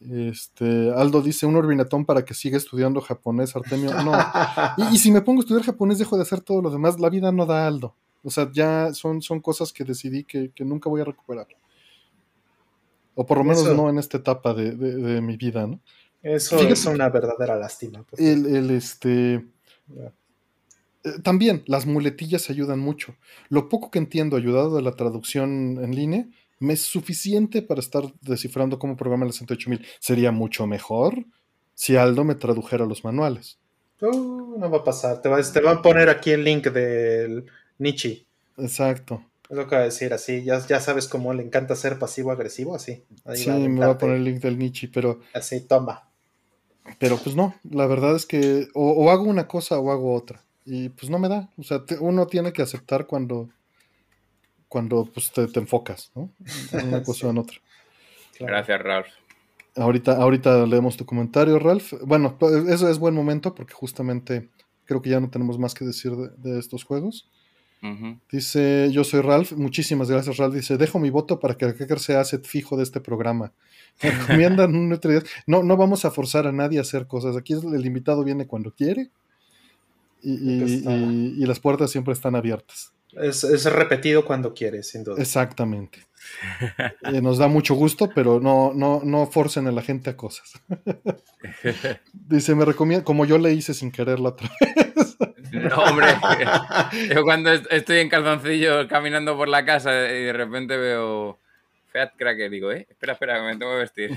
[0.00, 3.90] Este, Aldo dice, un orbinatón para que siga estudiando japonés, Artemio.
[4.02, 4.12] No,
[4.76, 7.00] Y, y si me pongo a estudiar japonés, dejo de hacer todo lo demás.
[7.00, 7.94] La vida no da Aldo.
[8.22, 11.46] O sea, ya son, son cosas que decidí que, que nunca voy a recuperar.
[13.14, 13.74] O por lo menos Eso.
[13.74, 15.80] no en esta etapa de, de- de mi vida, ¿no?
[16.22, 18.02] Eso Fíjate es una verdadera lástima.
[18.02, 18.20] pues.
[18.20, 19.46] El, el, este.
[21.06, 23.16] Eh, También las muletillas ayudan mucho.
[23.48, 26.26] Lo poco que entiendo ayudado de la traducción en línea
[26.58, 29.86] me es suficiente para estar descifrando cómo programa el 68000.
[30.00, 31.24] Sería mucho mejor
[31.74, 33.58] si Aldo me tradujera los manuales.
[34.00, 35.22] Uh, no va a pasar.
[35.22, 37.46] Te va, te va a poner aquí el link del
[37.78, 38.26] Nichi.
[38.58, 39.22] Exacto.
[39.48, 40.42] Es lo que va a decir así.
[40.42, 43.04] Ya, ya sabes cómo le encanta ser pasivo-agresivo, así.
[43.24, 46.08] Ahí Sí, va me va a poner el link del Nietzsche, pero Así, toma.
[46.98, 50.45] Pero pues no, la verdad es que o, o hago una cosa o hago otra.
[50.66, 51.48] Y pues no me da.
[51.56, 53.48] O sea, te- uno tiene que aceptar cuando,
[54.68, 56.32] cuando pues, te, te enfocas, ¿no?
[56.72, 57.56] En una cosa o en otra.
[58.36, 58.52] Claro.
[58.52, 59.06] Gracias, Ralph.
[59.76, 61.92] Ahorita, ahorita leemos tu comentario, Ralph.
[62.04, 64.50] Bueno, pues, eso es buen momento porque justamente
[64.84, 67.30] creo que ya no tenemos más que decir de, de estos juegos.
[68.32, 69.52] Dice, yo soy Ralph.
[69.52, 70.54] Muchísimas gracias, Ralph.
[70.54, 73.52] Dice, dejo mi voto para que el Hacker sea asset fijo de este programa.
[74.02, 74.98] Me recomiendan un
[75.46, 77.36] No, no vamos a forzar a nadie a hacer cosas.
[77.36, 79.10] Aquí el invitado viene cuando quiere.
[80.28, 82.92] Y, y- y- y las puertas siempre están abiertas.
[83.12, 85.20] Es, es repetido cuando quieres, sin duda.
[85.22, 86.00] Exactamente.
[87.14, 90.50] Eh, nos da mucho gusto, pero no, no, no forcen a la gente a cosas.
[92.12, 94.50] Dice, me recomienda, como yo le hice sin querer la otra
[95.52, 96.06] No, hombre.
[97.14, 101.38] Yo cuando est- estoy en calzoncillo caminando por la casa y de repente veo
[101.92, 104.10] Fiat Cracker, digo, eh, espera, espera, que me tengo que vestir.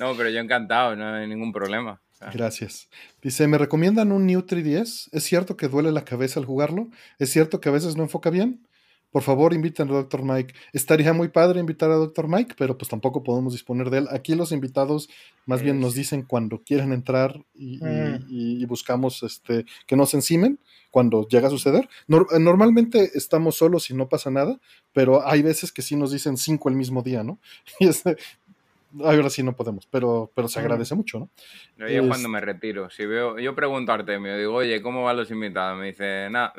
[0.00, 2.00] No, pero yo encantado, no hay ningún problema.
[2.18, 2.88] Sea, Gracias.
[3.22, 5.08] Dice, ¿me recomiendan un New 3DS?
[5.12, 6.88] ¿Es cierto que duele la cabeza al jugarlo?
[7.18, 8.66] ¿Es cierto que a veces no enfoca bien?
[9.10, 10.22] Por favor, inviten a Dr.
[10.22, 10.52] Mike.
[10.74, 12.28] Estaría muy padre invitar a Dr.
[12.28, 14.08] Mike, pero pues tampoco podemos disponer de él.
[14.10, 15.08] Aquí los invitados
[15.46, 18.26] más bien nos dicen cuando quieren entrar y, Mm.
[18.28, 20.58] y- y buscamos este, que no se encimen
[20.90, 21.88] cuando llega a suceder.
[22.06, 24.60] Nor- normalmente estamos solos y no pasa nada,
[24.92, 27.38] pero hay veces que sí nos dicen cinco el mismo día, ¿no?
[27.80, 28.18] Y este,
[29.04, 31.28] ahora sí no podemos, pero, pero se agradece mucho, ¿no?
[31.88, 35.16] yo es- cuando me retiro, si veo, yo pregunto a Artemio, digo, oye, ¿cómo van
[35.16, 35.78] los invitados?
[35.78, 36.52] Me dice, nada,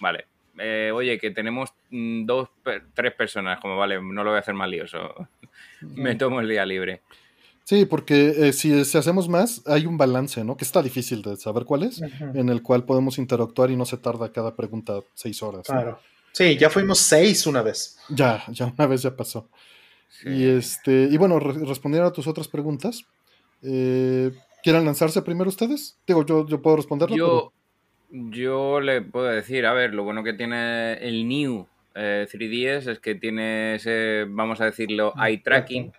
[0.00, 0.26] vale.
[0.58, 2.48] Eh, oye, que tenemos mm, dos,
[2.94, 4.98] tres personas, como vale, no lo voy a hacer más lioso.
[5.80, 7.00] Me tomo el día libre.
[7.64, 10.56] Sí, porque eh, si, si hacemos más, hay un balance, ¿no?
[10.56, 12.02] Que está difícil de saber cuál es,
[12.34, 15.68] en el cual podemos interactuar y no se tarda cada pregunta seis horas.
[15.68, 15.74] ¿no?
[15.74, 16.00] Claro.
[16.32, 17.98] Sí, ya fuimos seis una vez.
[18.08, 19.48] Ya, ya una vez ya pasó.
[20.12, 20.28] Sí.
[20.28, 23.04] Y este, y bueno, re- respondiendo a tus otras preguntas,
[23.62, 24.30] eh,
[24.62, 25.98] ¿quieren lanzarse primero ustedes?
[26.06, 27.52] Digo, yo, yo puedo responderlo, Yo,
[28.10, 32.98] Yo le puedo decir, a ver, lo bueno que tiene el New 3DS eh, es
[33.00, 35.92] que tiene ese, vamos a decirlo, eye tracking,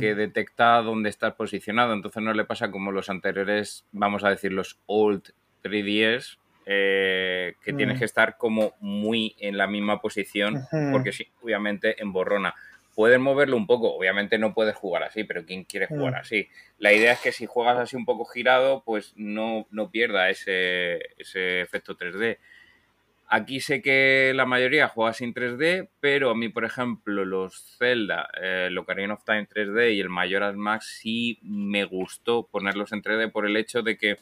[0.00, 1.92] que detecta dónde estás posicionado.
[1.92, 5.22] Entonces no le pasa como los anteriores, vamos a decir, los old
[5.62, 10.62] 3DS, eh, que tienes que estar como muy en la misma posición,
[10.92, 12.54] porque sí, obviamente emborrona.
[12.94, 16.48] Puedes moverlo un poco, obviamente no puedes jugar así, pero ¿quién quiere jugar así?
[16.78, 21.00] La idea es que si juegas así un poco girado, pues no, no pierda ese,
[21.18, 22.38] ese efecto 3D.
[23.26, 28.28] Aquí sé que la mayoría juega sin 3D, pero a mí, por ejemplo, los Zelda,
[28.40, 33.02] eh, el Ocarina of Time 3D y el Majora's Max sí me gustó ponerlos en
[33.02, 34.18] 3D por el hecho de que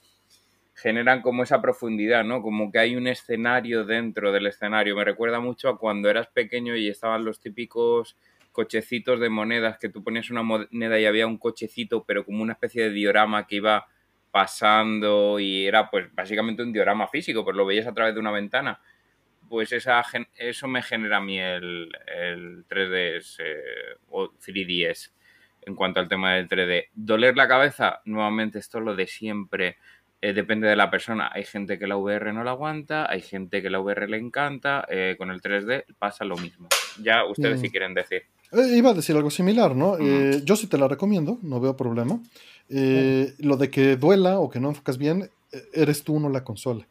[0.75, 2.43] generan como esa profundidad, ¿no?
[2.43, 4.97] Como que hay un escenario dentro del escenario.
[4.97, 8.17] Me recuerda mucho a cuando eras pequeño y estaban los típicos
[8.53, 12.53] cochecitos de monedas que tú ponías una moneda y había un cochecito, pero como una
[12.53, 13.87] especie de diorama que iba
[14.31, 18.31] pasando y era pues básicamente un diorama físico, pues lo veías a través de una
[18.31, 18.81] ventana.
[19.49, 20.03] Pues esa,
[20.37, 21.91] eso me genera a mí el,
[22.69, 23.39] 3DS
[24.09, 25.11] o 3DS
[25.65, 26.89] en cuanto al tema del 3D.
[26.95, 29.77] Doler la cabeza, nuevamente esto es lo de siempre.
[30.23, 31.31] Eh, depende de la persona.
[31.33, 34.87] Hay gente que la VR no la aguanta, hay gente que la VR le encanta.
[34.89, 36.69] Eh, con el 3D pasa lo mismo.
[37.03, 38.23] Ya ustedes si quieren decir.
[38.53, 39.99] Eh, iba a decir algo similar, ¿no?
[39.99, 42.21] yo sí te la recomiendo, no veo problema.
[42.69, 45.31] Lo de que duela o que no enfocas bien,
[45.73, 46.87] eres tú, no la consola.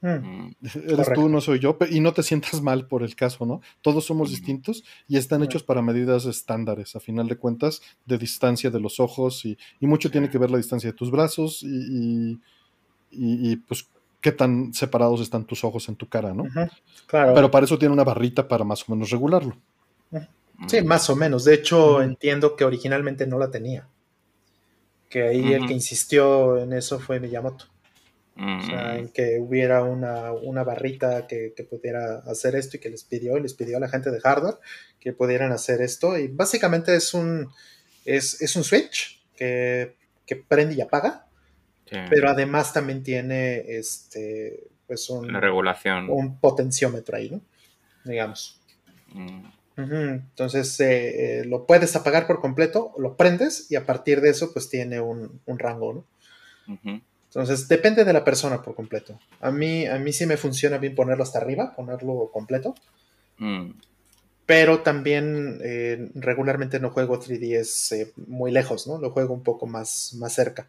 [0.00, 0.50] Mm.
[0.86, 3.60] Eres tú, no soy yo, y no te sientas mal por el caso, ¿no?
[3.82, 8.70] Todos somos distintos y están hechos para medidas estándares, a final de cuentas, de distancia
[8.70, 12.38] de los ojos y, mucho tiene que ver la distancia de tus brazos y,
[13.10, 13.88] y, pues
[14.20, 16.44] qué tan separados están tus ojos en tu cara, ¿no?
[17.06, 17.34] claro.
[17.34, 19.56] Pero para eso tiene una barrita para más o menos regularlo.
[20.66, 21.44] Sí, más o menos.
[21.44, 23.86] De hecho, entiendo que originalmente no la tenía.
[25.08, 27.66] Que ahí el que insistió en eso fue Miyamoto.
[28.36, 33.38] O sea, en que hubiera una, barrita que, pudiera hacer esto y que les pidió,
[33.38, 34.58] les pidió a la gente de hardware
[35.00, 36.18] que pudieran hacer esto.
[36.18, 37.48] Y básicamente es un,
[38.04, 41.28] es, un switch que, que prende y apaga
[42.10, 46.08] pero además también tiene este, pues un, regulación.
[46.10, 47.40] un potenciómetro ahí, ¿no?
[48.04, 48.60] Digamos.
[49.12, 49.44] Mm.
[49.78, 54.52] Entonces eh, eh, lo puedes apagar por completo, lo prendes y a partir de eso
[54.52, 56.04] pues tiene un, rango,
[56.66, 56.82] ¿no?
[57.28, 59.20] Entonces depende de la persona por completo.
[59.40, 62.74] A mí, a mí sí me funciona bien ponerlo hasta arriba, ponerlo completo.
[63.38, 63.70] Mm.
[64.46, 68.98] Pero también eh, regularmente no juego 3DS muy lejos, ¿no?
[68.98, 70.68] Lo juego un poco más, más cerca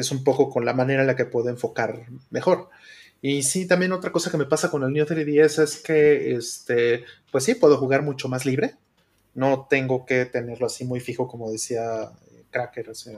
[0.00, 2.70] es un poco con la manera en la que puedo enfocar mejor.
[3.24, 7.04] Y sí, también otra cosa que me pasa con el Neo 3DS es que, este,
[7.30, 8.74] pues sí, puedo jugar mucho más libre.
[9.32, 13.16] No tengo que tenerlo así muy fijo, como decía eh, Cracker hace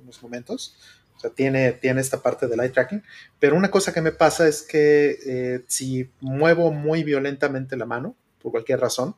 [0.00, 0.78] unos momentos.
[1.14, 3.02] O sea, tiene, tiene esta parte del eye tracking.
[3.38, 8.16] Pero una cosa que me pasa es que eh, si muevo muy violentamente la mano,
[8.40, 9.14] por cualquier razón,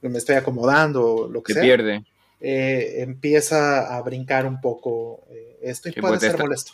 [0.00, 2.02] me estoy acomodando o lo que Se pierde.
[2.40, 5.26] Eh, empieza a brincar un poco
[5.60, 6.72] esto y puede ser molesto.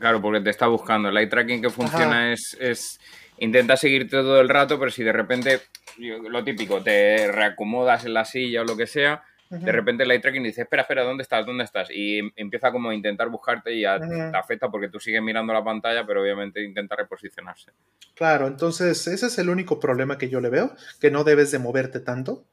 [0.00, 1.10] Claro, porque te está buscando.
[1.10, 2.98] El eye tracking que funciona es, es,
[3.38, 5.60] intenta seguirte todo el rato, pero si de repente,
[5.98, 10.20] lo típico, te reacomodas en la silla o lo que sea, de repente el eye
[10.20, 11.44] tracking dice, espera, espera, ¿dónde estás?
[11.44, 11.90] ¿Dónde estás?
[11.90, 16.06] Y empieza como a intentar buscarte y te afecta porque tú sigues mirando la pantalla,
[16.06, 17.72] pero obviamente intenta reposicionarse.
[18.14, 21.58] Claro, entonces ese es el único problema que yo le veo, que no debes de
[21.58, 22.46] moverte tanto,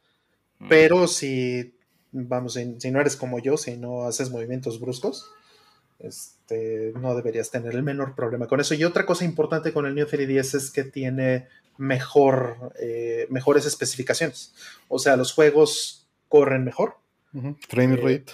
[0.58, 0.70] mm.
[0.70, 1.76] pero si,
[2.12, 5.32] vamos, si no eres como yo, si no haces movimientos bruscos,
[6.00, 8.74] este, no deberías tener el menor problema con eso.
[8.74, 11.48] Y otra cosa importante con el Neo 3DS es que tiene
[11.78, 14.54] mejor, eh, mejores especificaciones.
[14.88, 16.98] O sea, los juegos corren mejor.
[17.68, 18.34] Frame eh, rate.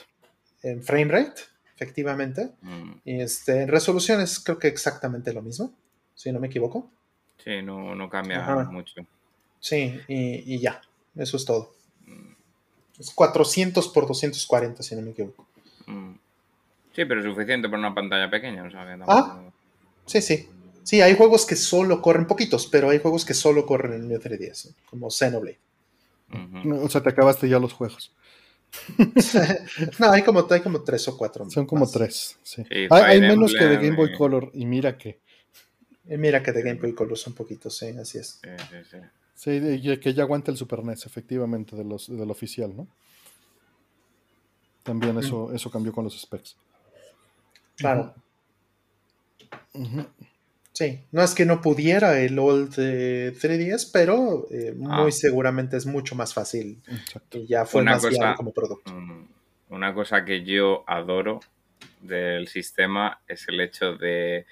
[0.62, 1.42] En frame rate,
[1.76, 2.52] efectivamente.
[2.62, 2.92] Mm.
[3.06, 5.74] Y este, en resoluciones creo que exactamente lo mismo,
[6.16, 6.90] si no me equivoco.
[7.44, 8.42] Sí, no, cambia
[8.72, 9.06] mucho.
[9.60, 10.82] Sí, y, ya,
[11.16, 11.74] eso es todo.
[12.06, 12.34] Mm.
[13.00, 15.46] Es 400 por 240, si no me equivoco.
[15.88, 16.14] Mm.
[16.94, 18.70] Sí, pero es suficiente para una pantalla pequeña.
[19.08, 19.42] Ah,
[20.06, 20.48] sí, sí.
[20.84, 24.74] Sí, hay juegos que solo corren poquitos, pero hay juegos que solo corren en 3DS,
[24.90, 25.60] como Xenoblade.
[26.82, 28.14] O sea, te acabaste ya los juegos.
[30.00, 31.50] no, hay como, hay como tres o cuatro.
[31.50, 32.64] Son como tres, sí.
[32.90, 35.20] hay, menos que de Game Boy Color, y mira que.
[36.10, 38.40] Y mira que de Game Boy Color son poquitos, sí, así es.
[38.42, 38.98] Sí, sí, sí.
[39.36, 42.88] Sí, que ya aguanta el Super NES, efectivamente, de los, del oficial, ¿no?
[44.84, 46.56] También eso, eso cambió con los specs.
[47.78, 48.14] Claro.
[50.74, 55.12] Sí, no es que no pudiera el old 3DS, pero eh, muy ah.
[55.12, 56.82] seguramente es mucho más fácil.
[57.32, 58.92] Y ya fue más cosa, como producto.
[58.92, 59.28] Mm,
[59.70, 61.42] una cosa que yo adoro
[62.02, 64.46] del sistema es el hecho de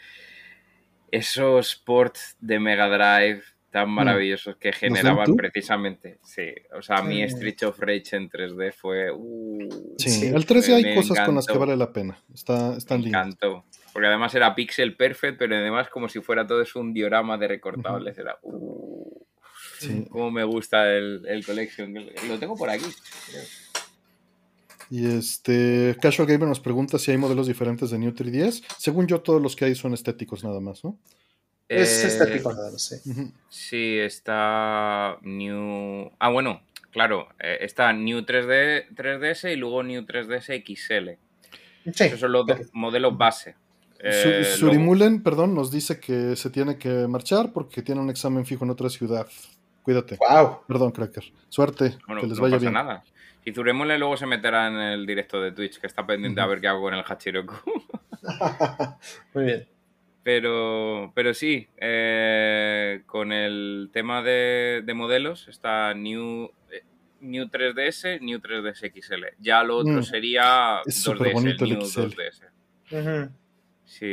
[1.10, 3.94] esos ports de Mega Drive tan Mm.
[3.94, 6.20] maravillosos que generaban precisamente.
[6.24, 6.44] Sí,
[6.78, 7.22] o sea, mi Sí.
[7.36, 9.12] Street of Rage en 3D fue.
[9.12, 12.18] uh, Sí, Sí, el 13 hay cosas con las que vale la pena.
[12.34, 13.66] Está, están encantó.
[13.94, 17.48] Porque además era pixel perfect, pero además como si fuera todo es un diorama de
[17.48, 18.18] recortables.
[18.18, 18.38] Era.
[18.44, 19.20] uh,
[19.80, 20.06] Sí.
[20.12, 21.92] Cómo me gusta el, el collection.
[22.28, 22.86] Lo tengo por aquí.
[23.32, 23.44] creo.
[24.92, 28.62] Y este Casual Gamer nos pregunta si hay modelos diferentes de New 3DS.
[28.78, 31.00] Según yo, todos los que hay son estéticos nada más, ¿no?
[31.74, 32.96] Es Eh, nada más, sí.
[33.50, 36.12] Sí, está New.
[36.20, 36.62] Ah, bueno,
[36.92, 37.28] claro.
[37.40, 41.12] eh, está New 3D, 3DS y luego New 3DS XL.
[41.94, 43.56] Sí, Esos son los dos modelos base.
[44.00, 48.46] Eh, Su- Surimulen, perdón, nos dice que se tiene que marchar porque tiene un examen
[48.46, 49.28] fijo en otra ciudad.
[49.84, 50.18] Cuídate.
[50.18, 50.60] Wow.
[50.68, 51.24] Perdón, Cracker.
[51.50, 52.74] Suerte, Bueno, que les no vaya pasa bien.
[52.74, 53.04] nada.
[53.46, 56.62] Y Zuremole luego se meterá en el directo de Twitch, que está pendiente a ver
[56.62, 57.56] qué hago con el Hachiroku.
[59.34, 59.68] Muy bien.
[60.24, 66.84] Pero, pero sí, eh, con el tema de, de modelos está New, eh,
[67.22, 69.26] New 3DS, New 3DS XL.
[69.40, 70.04] Ya lo otro Mm.
[70.04, 72.02] sería Es 2DS, superbonito el New XL.
[72.02, 72.44] 2DS.
[72.92, 73.32] Ujú.
[73.84, 74.06] Sí.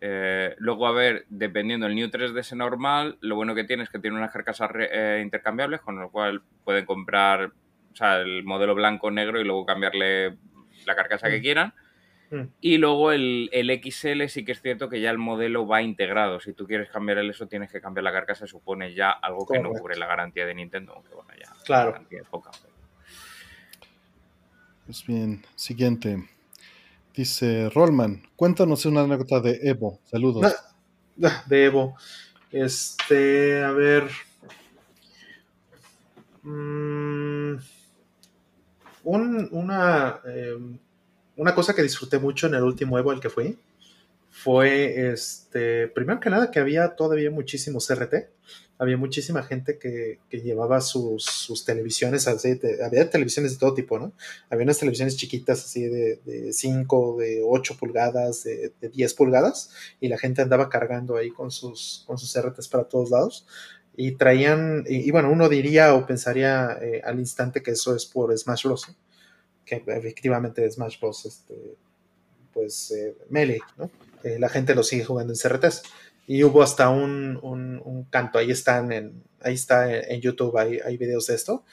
[0.00, 3.98] eh, luego, a ver, dependiendo del New 3DS normal, lo bueno que tiene es que
[3.98, 7.52] tiene unas carcasas re- eh, intercambiables, con lo cual pueden comprar
[7.90, 10.36] o sea, el modelo blanco negro y luego cambiarle
[10.86, 11.42] la carcasa que Mm.
[11.42, 11.74] quieran.
[12.30, 12.42] Mm.
[12.60, 16.40] Y luego el, el XL sí que es cierto que ya el modelo va integrado.
[16.40, 19.58] Si tú quieres cambiar el eso, tienes que cambiar la carcasa, supone ya algo que
[19.58, 21.86] no cubre la garantía de Nintendo, aunque bueno, ya Claro.
[21.86, 22.50] la garantía es poca.
[22.62, 22.74] pero-
[24.86, 26.28] Pues bien, siguiente.
[27.14, 29.98] Dice Rollman, cuéntanos una anécdota de Evo.
[30.04, 30.54] Saludos.
[31.22, 31.96] Ah, De Evo.
[32.52, 34.08] Este, a ver.
[36.42, 37.56] Mm,
[39.04, 40.56] un- una, eh,
[41.38, 43.56] una cosa que disfruté mucho en el último Evo al que fui
[44.30, 48.28] fue, este, primero que nada, que había todavía muchísimos CRT.
[48.78, 53.98] Había muchísima gente que, que llevaba sus, sus televisiones, así, había televisiones de todo tipo,
[53.98, 54.12] ¿no?
[54.48, 59.70] Había unas televisiones chiquitas así de, de 5, de 8 pulgadas, de, de 10 pulgadas,
[60.00, 63.46] y la gente andaba cargando ahí con sus, con sus CRTs para todos lados.
[63.96, 68.36] Y traían, y, bueno, uno diría o pensaría eh, al instante que eso es por
[68.38, 68.86] Smash Bros.
[69.68, 71.26] Que efectivamente Smash Bros.
[71.26, 71.76] Este,
[72.52, 73.90] pues eh, Melee, ¿no?
[74.24, 75.82] Eh, la gente lo sigue jugando en CRTs.
[76.26, 80.58] Y hubo hasta un, un, un canto, ahí están en, ahí está en, en YouTube,
[80.58, 81.64] hay, hay videos de esto,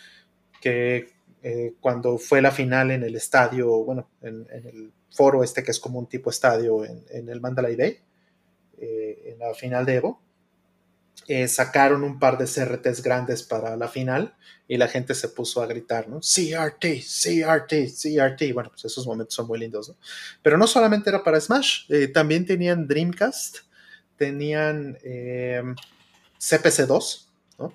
[0.62, 1.10] que
[1.44, 5.72] eh, cuando fue la final en el estadio, bueno, en, en, el foro este que
[5.72, 7.98] es como un tipo estadio en, en el Mandalay Bay,
[8.78, 10.22] eh, en la final de Evo,
[11.28, 14.36] eh, sacaron un par de CRTs grandes para la final
[14.68, 16.20] y la gente se puso a gritar, ¿no?
[16.20, 18.54] CRT, CRT, CRT.
[18.54, 19.96] Bueno, pues esos momentos son muy lindos, ¿no?
[20.44, 23.58] Pero no solamente era para Smash, eh, también tenían Dreamcast,
[24.18, 25.64] tenían eh,
[26.40, 27.26] CPC2,
[27.58, 27.74] ¿no?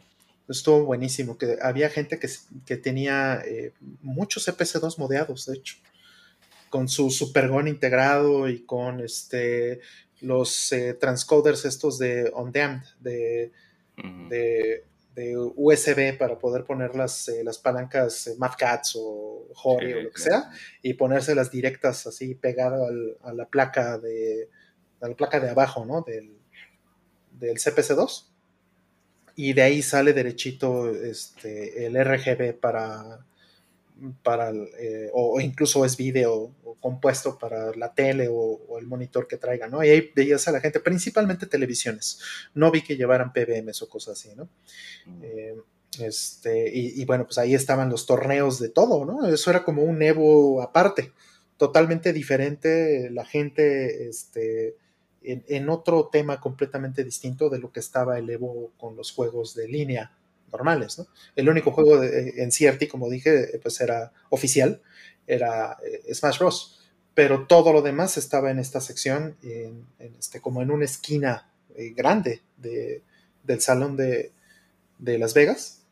[0.49, 2.29] Estuvo buenísimo, que había gente que,
[2.65, 3.43] que tenía
[4.01, 5.77] muchos CPC2 modeados, de hecho,
[6.71, 9.81] con su Supergon integrado y con este
[10.21, 13.53] los eh, transcoders estos de on-damned, de,
[13.99, 14.29] uh -huh.
[14.29, 14.85] de,
[15.15, 20.03] de, USB para poder poner las, eh, las palancas eh, Mavcats o Hori sí, o
[20.03, 20.51] lo que sea,
[20.83, 24.49] y ponérselas directas así pegado al, a la placa de
[25.01, 26.03] a la placa de abajo, ¿no?
[26.03, 26.39] Del,
[27.33, 28.27] del CPC2.
[29.37, 33.25] Y de ahí sale derechito este, el RGB para,
[34.23, 39.29] para eh, o, o, incluso es video compuesto para la tele o, o, el monitor
[39.29, 39.85] que traiga, ¿no?
[39.85, 42.21] Y ahí veías a la gente, principalmente televisiones.
[42.55, 44.49] No vi que llevaran PBMs o cosas así, ¿no?
[45.07, 45.23] Mm.
[45.23, 45.57] Eh,
[45.99, 49.27] este, y, y, bueno, pues ahí estaban los torneos de todo, ¿no?
[49.27, 51.13] Eso era como un Evo aparte,
[51.57, 54.77] totalmente diferente, la gente, este,
[55.23, 59.55] en, en otro tema completamente distinto de lo que estaba el Evo con los juegos
[59.55, 60.13] de línea
[60.53, 61.07] normales, ¿no?
[61.37, 64.81] El único juego de, en CRT, como dije, pues era oficial,
[65.31, 66.81] era eh, Smash Bros.
[67.15, 71.51] Pero todo lo demás estaba en esta sección, en, en este, como en una esquina
[71.75, 73.03] eh, grande de,
[73.45, 74.33] del salón de,
[74.99, 75.83] de, Las Vegas.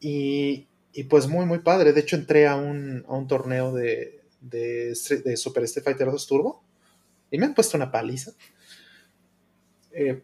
[0.00, 1.92] Y, y, pues muy, muy padre.
[1.92, 6.26] De hecho, entré a un, a un torneo de, de, de, Super Street Fighter 2
[6.26, 6.62] Turbo
[7.30, 8.32] y me han puesto una paliza.
[9.92, 10.22] Eh,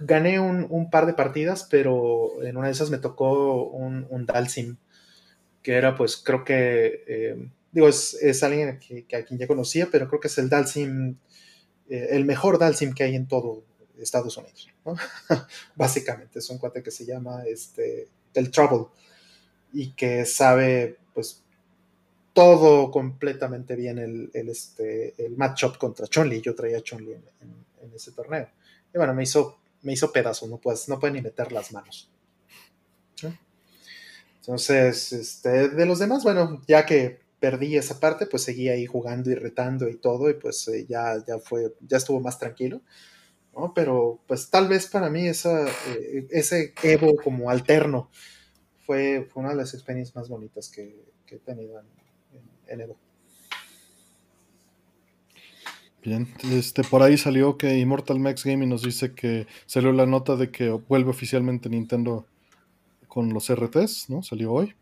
[0.00, 4.26] gané un, un, par de partidas, pero en una de esas me tocó un, un
[4.26, 4.76] Dalsim,
[5.68, 10.08] que era pues creo que, eh, digo, es, alguien que, a quien ya conocía, pero
[10.08, 11.18] creo que es el Dalsim,
[11.90, 13.64] eh, el mejor Dalsim que hay en todo
[14.00, 14.70] Estados Unidos,
[15.76, 18.86] básicamente, es un cuate que se llama este, el Trouble
[19.74, 21.42] y que sabe pues
[22.32, 28.12] todo completamente bien el, el, este, el matchup contra Chun-Li, yo traía Chun-Li en, ese
[28.12, 28.48] torneo.
[28.94, 32.08] Y bueno, me hizo, me hizo pedazo, no puedes, no pueden ni meter las manos.
[34.48, 39.30] Entonces, este, de los demás, bueno, ya que perdí esa parte, pues seguí ahí jugando
[39.30, 42.80] y retando y todo, y pues eh, ya, ya fue, ya estuvo más tranquilo.
[43.54, 43.74] ¿no?
[43.74, 48.08] Pero pues tal vez para mí esa, eh, ese Evo como alterno
[48.86, 50.96] fue, fue, una de las experiencias más bonitas que,
[51.26, 51.86] he tenido en,
[52.68, 52.96] en, Evo.
[56.02, 60.36] Bien, este, por ahí salió que Immortal Max Gaming nos dice que salió la nota
[60.36, 62.24] de que vuelve oficialmente Nintendo
[63.08, 64.22] con los RTs, ¿no?
[64.22, 64.74] Salió hoy.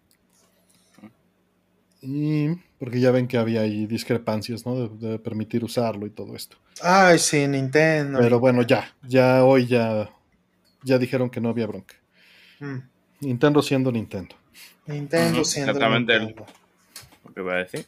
[2.03, 2.49] Y
[2.79, 4.89] porque ya ven que había ahí discrepancias, ¿no?
[4.89, 6.57] De, permitir usarlo y todo esto.
[6.83, 8.19] Ay, sí, Nintendo.
[8.21, 10.11] Pero bueno, ya, ya hoy ya,
[10.83, 11.95] ya dijeron que no había bronca.
[12.61, 12.79] Mm.
[13.21, 14.37] Nintendo siendo Nintendo.
[14.87, 16.47] Nintendo siendo Exactamente Nintendo.
[17.25, 17.87] lo que iba a decir.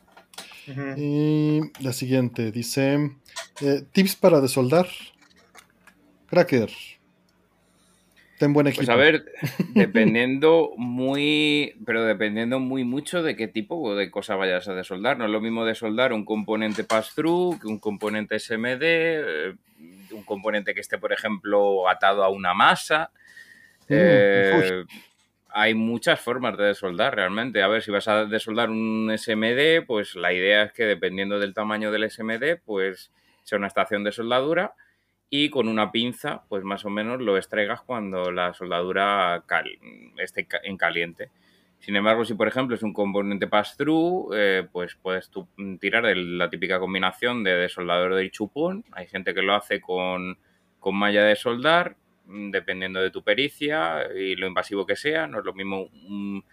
[0.97, 3.12] Y la siguiente dice:
[3.60, 4.89] eh, Tips para desoldar.
[6.27, 6.70] Cracker,
[8.39, 8.86] Ten buen equipo.
[8.86, 9.24] Pues a ver,
[9.74, 15.19] dependiendo muy, pero dependiendo muy mucho de qué tipo de cosa vayas a desoldar.
[15.19, 19.55] No es lo mismo desoldar un componente pass-through que un componente SMD, eh,
[20.12, 23.10] un componente que esté, por ejemplo, atado a una masa.
[23.89, 24.85] Mm, eh,
[25.51, 27.62] hay muchas formas de desoldar realmente.
[27.62, 31.55] A ver, si vas a desoldar un SMD, pues la idea es que dependiendo del
[31.55, 33.10] tamaño del SMD, pues
[33.43, 34.74] sea una estación de soldadura
[35.31, 39.45] y con una pinza, pues más o menos lo extraigas cuando la soldadura
[40.17, 41.31] esté en caliente.
[41.81, 45.31] Sin embargo, si por ejemplo es un componente pass-through, eh, pues puedes
[45.81, 48.85] tirar de la típica combinación de desoldador de chupón.
[48.93, 50.39] Hay gente que lo hace con,
[50.81, 51.97] con malla de soldar,
[52.27, 55.27] mm, dependiendo de tu pericia y lo invasivo que sea.
[55.29, 56.45] No es lo mismo un,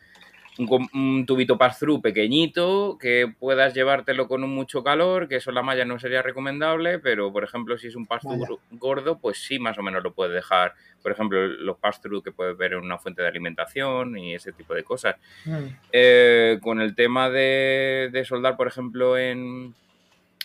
[0.57, 5.86] un, tubito pass-through pequeñito que puedas llevártelo con un mucho calor, que eso la malla
[5.86, 9.84] no sería recomendable, pero por ejemplo si es un pass-through gordo, pues sí más o
[9.84, 10.73] menos lo puedes dejar.
[11.02, 14.73] Por ejemplo, los pass-through que puedes ver en una fuente de alimentación y ese tipo
[14.73, 15.15] de cosas.
[15.45, 15.65] Mm.
[15.91, 19.76] Eh, con el tema de, de soldar, por ejemplo, en,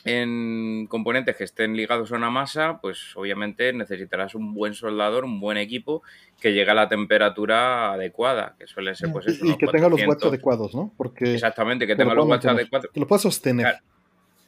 [0.05, 5.41] en componentes que estén ligados a una masa, pues obviamente necesitarás un buen soldador, un
[5.41, 6.03] buen equipo
[6.41, 10.01] que llegue a la temperatura adecuada, que suele ser pues eso, Y que tenga los
[10.07, 10.93] watts adecuados, ¿no?
[10.97, 12.91] Porque Exactamente, que tenga los watts adecuados.
[12.93, 13.77] Que lo pueda sostener.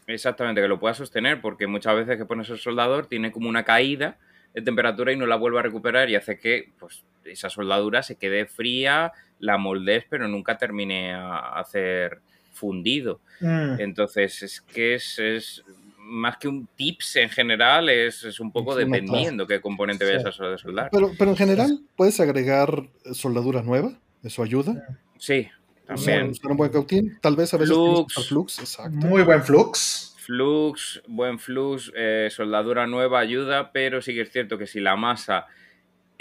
[0.07, 3.65] exactamente, que lo pueda sostener, porque muchas veces que pones el soldador tiene como una
[3.65, 4.19] caída
[4.55, 8.17] de temperatura y no la vuelve a recuperar y hace que pues, esa soldadura se
[8.17, 12.21] quede fría, la moldes, pero nunca termine a hacer
[12.53, 13.21] fundido.
[13.41, 13.81] Mm.
[13.81, 15.63] Entonces, es que es,
[15.99, 20.91] más que un tips en general, es, un poco dependiendo qué componente vayas a soldar.
[20.93, 23.93] Pero, pero en general, ¿puedes agregar soldadura nueva?
[24.23, 24.87] ¿Eso ayuda?
[25.19, 25.49] Sí,
[25.87, 26.33] también.
[26.45, 29.07] un buen cautín, tal vez a veces flux, flux exacto.
[29.07, 30.11] Muy buen flux.
[30.19, 34.95] Flux, buen flux, eh, soldadura nueva ayuda, pero sí que es cierto que si la
[34.95, 35.49] masa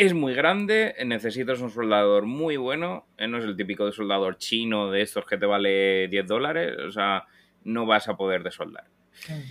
[0.02, 4.38] es muy grande, necesitas un soldador muy bueno, eh, no es el típico de soldador
[4.38, 7.26] chino de estos que te vale 10 dólares, o sea,
[7.66, 8.86] no vas a poder desoldar.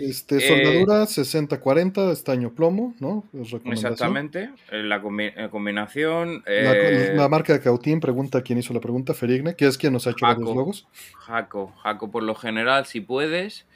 [0.01, 3.25] Este, eh, soldadura 60-40, estaño plomo, ¿no?
[3.67, 6.43] Exactamente, eh, la combinación.
[6.47, 10.11] La, marca de Cautín pregunta quién hizo la pregunta, Ferigne, que es quien nos ha
[10.11, 10.89] hecho los logos.
[11.17, 13.67] Jaco, Jaco por lo general, si puedes.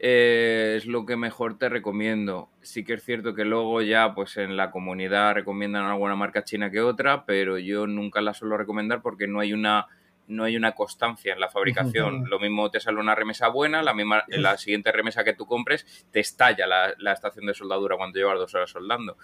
[0.00, 2.50] Eh, es lo que mejor te recomiendo.
[2.62, 6.70] Sí que es cierto que luego ya pues en la comunidad recomiendan alguna marca china
[6.70, 9.86] que otra, pero yo nunca la suelo recomendar porque no hay una
[10.28, 12.28] no hay una constancia en la fabricación.
[12.28, 16.06] Lo mismo te sale una remesa buena, la misma, la siguiente remesa que tú compres
[16.12, 19.16] te estalla la, la estación de soldadura cuando llevas dos horas soldando.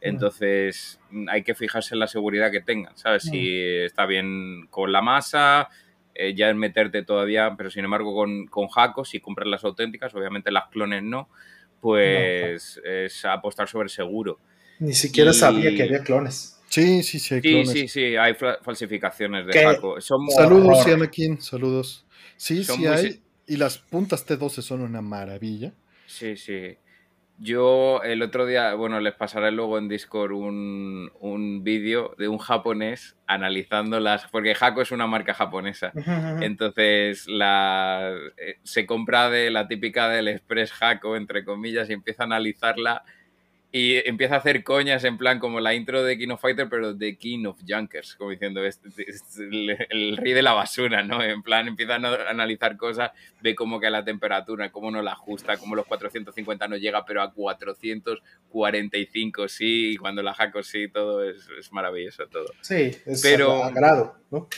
[0.00, 3.22] Entonces hay que fijarse en la seguridad que tengan, ¿sabes?
[3.24, 5.68] Si está bien con la masa,
[6.14, 10.14] eh, ya es meterte todavía, pero sin embargo con, con Jaco, si compras las auténticas,
[10.14, 11.28] obviamente las clones no,
[11.80, 14.38] pues es apostar sobre seguro.
[14.78, 16.60] Ni siquiera sabía que había clones.
[16.68, 17.70] Sí, sí, sí, hay clones.
[17.70, 20.00] Sí, sí, sí, hay falsificaciones de Jaco.
[20.00, 22.06] saludos, Anakin, saludos.
[22.36, 23.20] Sí, sí hay.
[23.46, 25.74] Y las puntas T12 son una maravilla.
[26.06, 26.76] Sí, sí.
[27.38, 32.38] Yo el otro día, bueno, les pasaré luego en Discord un, un vídeo de un
[32.38, 35.92] japonés analizando las, porque Jaco es una marca japonesa,
[36.40, 42.22] entonces la, eh, se compra de la típica del Express Jaco, entre comillas, y empieza
[42.22, 43.02] a analizarla
[43.74, 46.92] y empieza a hacer coñas en plan como la intro de King of Fighter, pero
[46.92, 48.78] de King of Junkers, como diciendo, es,
[49.38, 51.22] el, rey de la basura, ¿no?
[51.22, 55.56] En plan, empieza a analizar cosas, ve como que la temperatura, cómo no la ajusta,
[55.56, 61.24] cómo los 450 no llega, pero a 445 sí, y cuando la jaco sí, todo
[61.24, 62.52] es, maravilloso todo.
[62.60, 64.48] Sí, es pero, agrado, ¿no?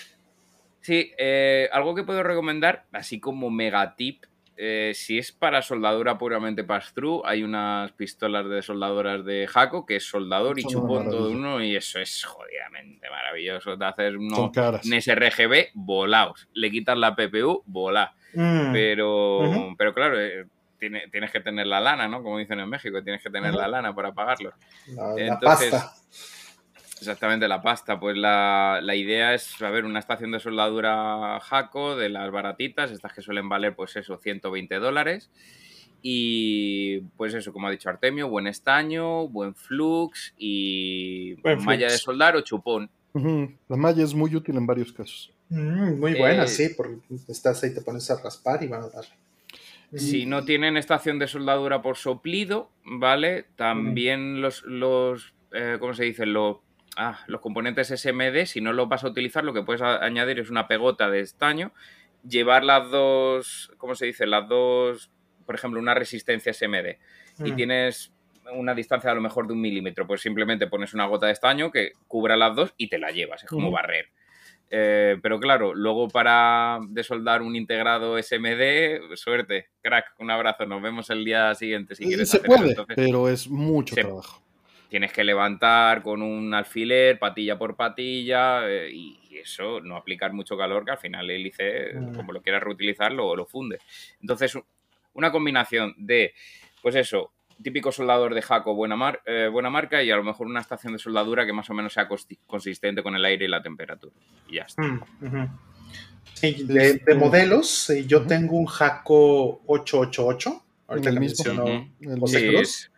[0.80, 4.24] Sí, eh, algo que puedo recomendar, así como mega tip,
[4.56, 9.96] eh, si es para soldadura puramente pass-through, hay unas pistolas de soldadoras de Jaco que
[9.96, 13.76] es soldador y Son chupón todo uno y eso es jodidamente maravilloso.
[13.76, 14.50] Te haces unos.
[14.84, 16.48] NSRGB volados.
[16.54, 18.14] Le quitas la PPU, volá.
[18.34, 20.46] Mm, Pero, pero claro, eh,
[20.78, 22.22] tiene- tienes que tener la lana, ¿no?
[22.22, 24.52] Como dicen en México, tienes que tener la lana para pagarlo.
[24.88, 25.92] la, la Entonces, pasta.
[27.06, 28.00] Exactamente, la pasta.
[28.00, 32.90] Pues la, la idea es, a ver, una estación de soldadura Jaco de las baratitas,
[32.90, 35.30] estas que suelen valer, pues eso, 120 dólares.
[36.02, 41.90] Y pues eso, como ha dicho Artemio, buen estaño, buen flux y Buen malla de
[41.92, 42.02] flux.
[42.02, 42.90] soldar o chupón.
[43.68, 45.32] La malla es muy útil en varios casos.
[45.48, 46.98] Mm, muy buena, Eh, sí, porque
[47.28, 49.12] estás ahí, te pones a raspar y van a darle.
[49.96, 53.46] Si no tienen estación de soldadura por soplido, ¿vale?
[53.54, 56.26] También los, los eh, ¿cómo se dice?
[56.26, 56.56] Los,
[56.96, 60.50] ah, los componentes SMD, si no los vas a utilizar, lo que puedes añadir es
[60.50, 61.72] una pegota de estaño,
[62.26, 64.26] llevar las dos, ¿cómo se dice?
[64.26, 65.10] Las dos,
[65.46, 66.98] por ejemplo, una resistencia SMD
[67.44, 67.56] y Mm.
[67.56, 68.12] tienes
[68.54, 71.70] una distancia a lo mejor de un milímetro, pues simplemente pones una gota de estaño
[71.70, 74.08] que cubra las dos y te la llevas, es como barrer.
[74.70, 81.08] Eh, pero claro, luego para desoldar un integrado SMD, suerte, crack, un abrazo, nos vemos
[81.10, 82.56] el día siguiente si quieres se hacer eso.
[82.58, 84.42] puede, Entonces, pero es mucho se- trabajo.
[84.94, 90.32] Tienes que levantar con un alfiler, patilla por patilla, eh, y, y eso no aplicar
[90.32, 92.14] mucho calor, que al final el hélice, Mm.
[92.14, 93.78] como lo quieras reutilizar, lo, lo funde.
[94.20, 94.56] Entonces,
[95.14, 96.32] una combinación de,
[96.80, 100.46] pues eso, típico soldador de Jaco, buena, mar- eh, buena marca, y a lo mejor
[100.46, 102.06] una estación de soldadura que más o menos sea
[102.46, 104.14] consistente con el aire y la temperatura.
[104.48, 104.80] Y ya está.
[104.80, 105.58] Mm.
[106.34, 110.62] Sí, de, de modelos, eh, yo tengo un Jaco 888.
[110.86, 111.44] Ahorita El que mismo.
[111.52, 112.60] mencionó José Sí, Cruz.
[112.60, 112.90] es-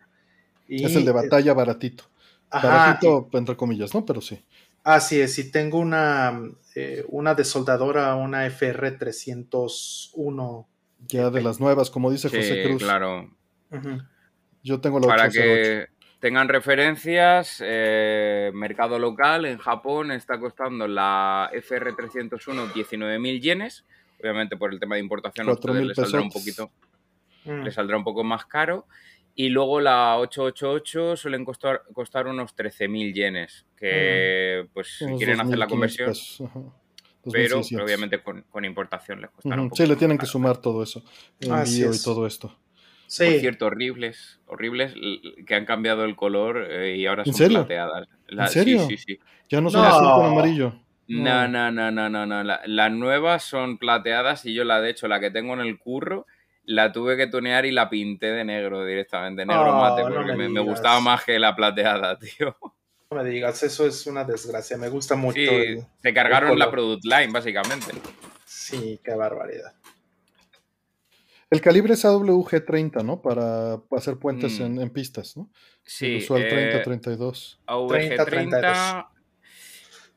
[0.67, 2.03] Y, es el de batalla baratito.
[2.49, 4.05] ajá, Baratito, entre comillas, ¿no?
[4.05, 4.43] Pero sí.
[4.83, 6.39] Así es, y tengo una,
[6.75, 10.65] eh, una de soldadora, una FR301.
[11.07, 12.83] Ya de las nuevas, como dice José sí, Cruz.
[12.83, 13.29] claro.
[14.63, 15.41] Yo tengo la Para 808.
[15.41, 15.87] que
[16.19, 23.85] tengan referencias, eh, mercado local en Japón está costando la FR301 19.000 yenes.
[24.19, 26.71] Obviamente por el tema de importación a ustedes 4.000 les saldrá un poquito,
[27.45, 27.63] Mm.
[27.63, 28.87] les saldrá un poco más caro.
[29.39, 35.59] Y luego la 888 suelen costar, costar unos 13.000 yenes, que pues si quieren hacer
[35.59, 36.59] la 2.500 conversión, pesos, ajá.
[37.31, 37.83] pero 2.600.
[37.83, 40.31] obviamente con, con importación les costará un Ujú, poco Sí, le tienen que caro.
[40.31, 41.03] sumar todo eso.
[41.51, 42.47] Así Envío y todo esto.
[42.47, 42.57] Por
[43.05, 44.95] Sí, cierto, horribles, horribles,
[45.45, 47.59] que han cambiado el color eh, y ahora ¿En son serio?
[47.59, 48.07] plateadas.
[48.29, 48.79] La- ¿En serio?
[48.87, 49.19] Sí, sí, sí.
[49.49, 49.87] Ya no son No.
[49.87, 50.73] azul con amarillo.
[51.07, 51.71] No, No.
[51.71, 52.43] no, no, no, no, no.
[52.43, 55.77] La- las nuevas son plateadas y yo la, de hecho, la que tengo en el
[55.77, 56.25] curro,
[56.67, 60.31] la tuve que tunear y la pinté de negro directamente, negro Oh, mate, no porque
[60.33, 60.65] me me, me digas.
[60.65, 62.55] gustaba más que la plateada, tío.
[63.09, 64.77] no me digas, eso es una desgracia.
[64.77, 65.39] Me gusta mucho.
[65.39, 67.91] Sí, el- se cargaron la product line, básicamente.
[68.45, 69.73] Sí, qué barbaridad.
[71.49, 73.21] El calibre es AWG30, ¿no?
[73.21, 74.63] Para hacer puentes Mm.
[74.63, 75.49] en, en pistas, ¿no?
[75.85, 77.59] Sí, el usual eh, 30-32.
[77.65, 78.77] AVG 30, 32.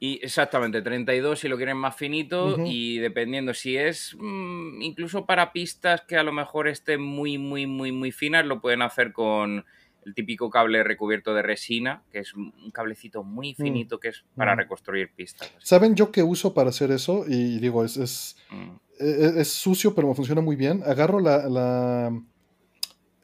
[0.03, 5.53] Y exactamente 32 si lo quieren más finito y dependiendo si es mm, incluso para
[5.53, 9.65] pistas que a lo mejor estén muy muy muy muy finas lo pueden hacer con
[10.07, 14.55] el típico cable recubierto de resina que es un cablecito muy finito que es para
[14.55, 14.59] Mm.
[14.61, 15.53] reconstruir pistas.
[15.59, 17.27] ¿Saben yo qué uso para hacer eso?
[17.29, 18.71] Y digo, es, es, Mm.
[18.99, 20.83] es- es sucio, pero me funciona muy bien.
[20.87, 22.11] Agarro la, la,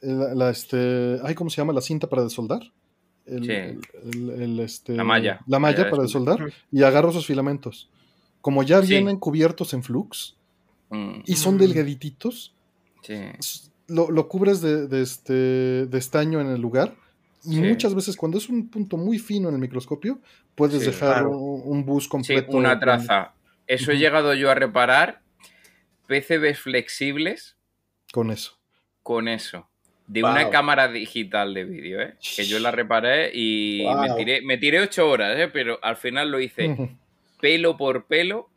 [0.01, 1.73] la- la, este, ay, ¿cómo se llama?
[1.73, 2.61] La cinta para desoldar.
[3.27, 3.51] El, Sí.
[3.51, 3.81] el-
[4.13, 5.39] el- el, este, La malla.
[5.47, 6.41] La malla para desoldar.
[6.43, 6.51] Ujú.
[6.71, 7.89] Y agarro esos filamentos.
[8.41, 8.87] Como ya Sí.
[8.89, 10.35] vienen cubiertos en flux
[10.89, 11.19] Mm.
[11.25, 11.57] y son Mm.
[11.59, 12.53] delgadititos,
[13.01, 13.15] Sí.
[13.87, 16.95] lo, lo cubres de, de este, de estaño en el lugar.
[17.43, 17.61] Y Sí.
[17.61, 20.19] muchas veces, cuando es un punto muy fino en el microscopio,
[20.55, 21.31] puedes Sí, dejar claro.
[21.37, 22.55] un, un bus Sí, completo.
[22.57, 23.33] una traza.
[23.67, 25.21] Eso he llegado yo a reparar
[26.07, 27.57] PCBs flexibles
[28.13, 28.57] Con eso.
[29.03, 29.67] con eso.
[30.07, 30.31] De Wow.
[30.31, 32.15] una cámara digital de vídeo, ¿eh?
[32.35, 35.49] Que yo la reparé y me, tiré, me tiré ocho horas, ¿eh?
[35.51, 36.63] Pero al final lo hice
[37.41, 38.49] pelo por pelo,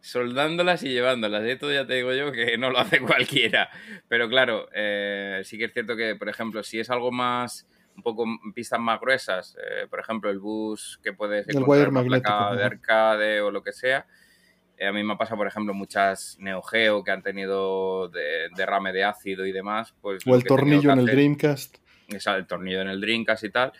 [0.00, 1.44] soldándolas y llevándolas.
[1.44, 3.68] Esto ya te digo yo que no lo hace cualquiera.
[4.08, 8.02] Pero claro, eh, sí que es cierto que, por ejemplo, si es algo más, un
[8.02, 8.24] poco
[8.54, 12.54] pistas más gruesas, eh, por ejemplo, el bus que puedes El encontrar wire en placa
[12.54, 14.06] de arcade o lo que sea,
[14.86, 19.04] a mí me pasa, por ejemplo, muchas Neo Geo que han tenido de- derrame de
[19.04, 19.94] ácido y demás.
[20.00, 21.78] Pues O el tornillo en el Dreamcast.
[22.08, 23.72] esa- el tornillo en el Dreamcast y tal.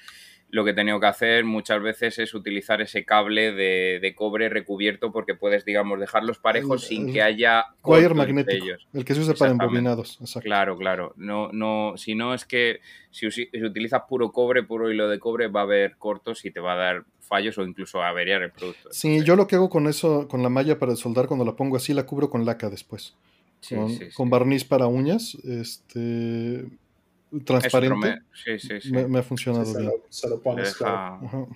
[0.51, 4.49] Lo que he tenido que hacer muchas veces es utilizar ese cable de, de cobre
[4.49, 8.65] recubierto porque puedes, digamos, dejarlos parejos El- sin el que haya Wire magnético.
[8.65, 8.89] ellos.
[8.95, 10.17] El que se usa para embobinados.
[10.23, 10.47] Exacto.
[10.47, 11.13] Claro, claro.
[11.17, 12.81] No, no, si no es que
[13.11, 16.61] si, si utilizas puro cobre, puro hilo de cobre, va a haber cortos y te
[16.61, 18.89] va a dar fallos o incluso averiar el producto.
[18.91, 21.77] Sí, yo lo que hago con eso, con la malla para soldar, cuando la pongo
[21.77, 23.15] así, la cubro con laca después.
[23.61, 24.11] Sí, con, sí, sí.
[24.15, 27.97] con barniz para uñas, este Es transparente.
[27.97, 28.91] me- Sí, sí, sí.
[28.93, 29.91] Me, me ha Sí, funcionado se, bien.
[29.91, 30.75] lo, se lo pones.
[30.77, 31.27] claro.
[31.27, 31.47] Ajá.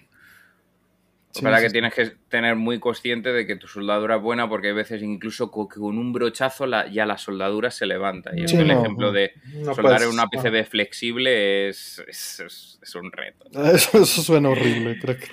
[1.32, 1.72] Sí, que pasa sí, que sí.
[1.72, 5.50] tienes que tener muy consciente de que tu soldadura es buena porque hay veces incluso
[5.50, 5.68] con
[5.98, 8.30] un brochazo la- ya la soldadura se levanta.
[8.36, 12.40] Y Sí, el no, ejemplo de No soldar puedes- en una PCB flexible es, es,
[12.40, 13.46] es- es un reto.
[13.74, 15.28] Eso, eso suena horrible, creo que.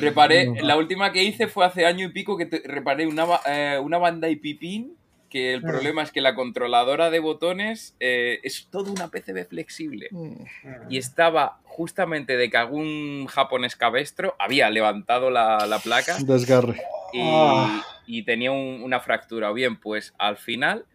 [0.00, 0.62] Reparé, No.
[0.62, 3.98] la última que hice fue hace año y pico que te- reparé una, eh, una
[3.98, 4.96] banda y pipín
[5.34, 5.66] que el Mm.
[5.66, 10.06] problema es que la controladora de botones eh, es toda una PCB flexible.
[10.12, 10.44] Mm,
[10.88, 16.80] y estaba justamente de que algún japonés cabestro había levantado la, la placa Desgarre.
[17.12, 17.82] y, Ah.
[18.06, 19.50] y tenía un- una fractura.
[19.50, 20.86] O bien, pues al final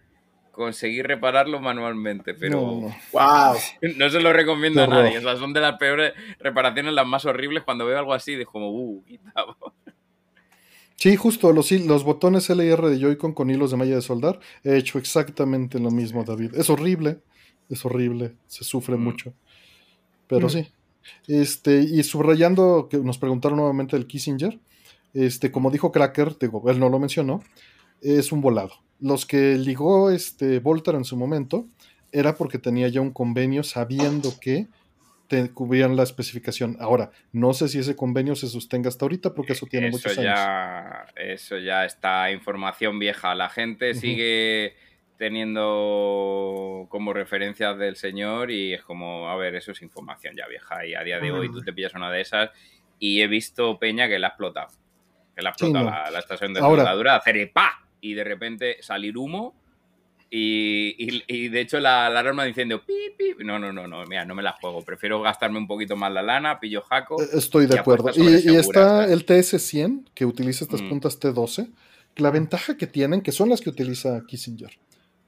[0.53, 2.95] conseguí repararlo manualmente, pero No, no, no.
[3.11, 4.09] Wow.
[4.09, 5.17] se lo recomiendo a nadie.
[5.17, 7.63] O sea, son de las peores reparaciones, las más horribles.
[7.65, 9.57] Cuando veo algo así, digo como, uh, quitado.
[10.99, 14.39] Sí, justo los, hil- los botones LR de Joy-Con con hilos de malla de soldar,
[14.65, 16.55] he hecho exactamente lo mismo, David.
[16.55, 17.19] Es horrible,
[17.69, 19.03] es horrible, se sufre Mm.
[19.03, 19.33] mucho.
[20.27, 20.49] Pero Mm.
[20.49, 20.67] sí.
[21.27, 24.59] Este, y subrayando que nos preguntaron nuevamente del Kissinger,
[25.13, 27.41] este, como dijo Cracker, digo, él no lo mencionó,
[28.01, 28.73] es un volado.
[28.99, 31.65] Los que ligó este Volter en su momento
[32.11, 34.67] era porque tenía ya un convenio sabiendo que
[35.29, 36.75] te cubrían la especificación.
[36.79, 40.17] Ahora, no sé si ese convenio se sostenga hasta ahorita porque eso tiene eso muchos
[40.17, 40.39] años.
[41.15, 43.35] Eso ya está información vieja.
[43.35, 44.73] La gente sigue
[45.17, 50.83] teniendo como referencias del señor y es como, a ver, eso es información ya vieja
[50.85, 52.49] y a día de hoy tú te pillas una de esas
[52.97, 54.69] y he visto Peña que la ha explotado.
[55.35, 55.83] Que la ha Sí, no.
[55.83, 59.58] la, la estación de soldadura, hacer pa y de repente salir humo
[60.31, 62.53] y, y- y de hecho la, la alarma pi,
[63.17, 63.43] pi.
[63.43, 64.83] No, no, no, no, mira, no me la juego.
[64.83, 67.21] Prefiero gastarme un poquito más la lana, pillo jaco.
[67.21, 68.09] Eh, Estoy de acuerdo.
[68.15, 70.89] Y, está el TS100, que utiliza estas Mm.
[70.89, 71.71] puntas T12.
[72.17, 74.77] La ventaja que tienen, que son las que utiliza Kissinger,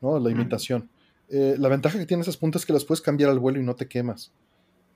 [0.01, 0.19] ¿no?
[0.19, 0.23] Mm.
[0.23, 0.89] La imitación.
[1.29, 3.63] Eh, la ventaja que tienen esas puntas es que las puedes cambiar al vuelo y
[3.63, 4.31] no te quemas.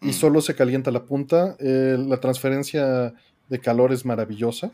[0.02, 0.14] Y Mm.
[0.14, 1.56] solo se calienta la punta.
[1.60, 3.14] Eh, la transferencia
[3.48, 4.72] de calor es maravillosa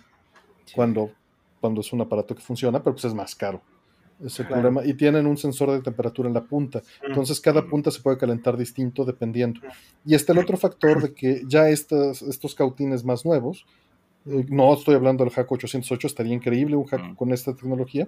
[0.66, 0.74] Sí.
[0.76, 1.12] cuando,
[1.60, 3.62] cuando es un aparato que funciona, pero pues es más caro.
[4.26, 4.62] Es el Claro.
[4.62, 4.86] problema.
[4.88, 6.82] Y tienen un sensor de temperatura en la punta.
[7.08, 7.70] Entonces cada Mm.
[7.70, 9.60] punta se puede calentar distinto dependiendo.
[10.06, 13.66] Y está el otro factor de que ya estas, estos cautines más nuevos,
[14.28, 17.16] eh, no estoy hablando del Hack 808, estaría increíble un hack Mm.
[17.16, 18.08] con esta tecnología,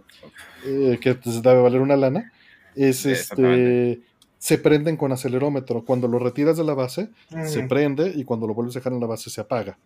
[0.65, 2.31] eh, que pues, debe valer una lana,
[2.75, 4.01] es este,
[4.37, 5.83] se prenden con acelerómetro.
[5.85, 8.93] Cuando lo retiras de la base, Mm, se prende y cuando lo vuelves a dejar
[8.93, 9.77] en la base se apaga.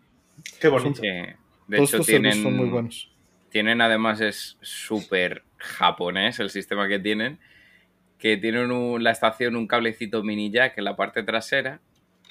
[0.59, 1.01] Qué bonito.
[1.01, 1.07] Sí.
[1.07, 3.11] De Todos hecho, estos tienen, son muy buenos.
[3.49, 7.39] Tienen además, es súper japonés el sistema que tienen,
[8.19, 11.79] que tienen un- la estación un cablecito mini jack en la parte trasera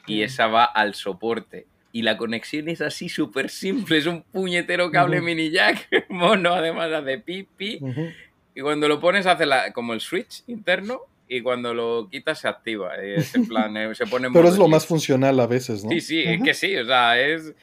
[0.07, 0.25] y Mm.
[0.25, 1.67] esa va al soporte.
[1.93, 5.27] Y la conexión es así súper simple, es un puñetero cable Ujú.
[5.27, 7.79] mini jack, mono, además hace pipi.
[7.81, 8.09] Ujú.
[8.55, 12.49] Y cuando lo pones hace la- como el switch interno y cuando lo quitas se
[12.49, 12.97] activa.
[12.97, 15.85] Es en plan, eh, se pone en Pero modo es lo más funcional a veces,
[15.85, 15.91] ¿no?
[15.91, 16.45] Sí, sí, es Ujú.
[16.45, 17.55] que sí, o sea, es...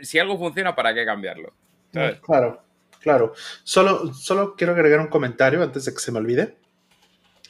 [0.00, 1.52] Si algo funciona, ¿para qué cambiarlo?
[1.92, 2.20] ¿Sabes?
[2.20, 2.62] Claro,
[3.00, 3.32] claro.
[3.64, 6.56] Solo, solo quiero agregar un comentario antes de que se me olvide.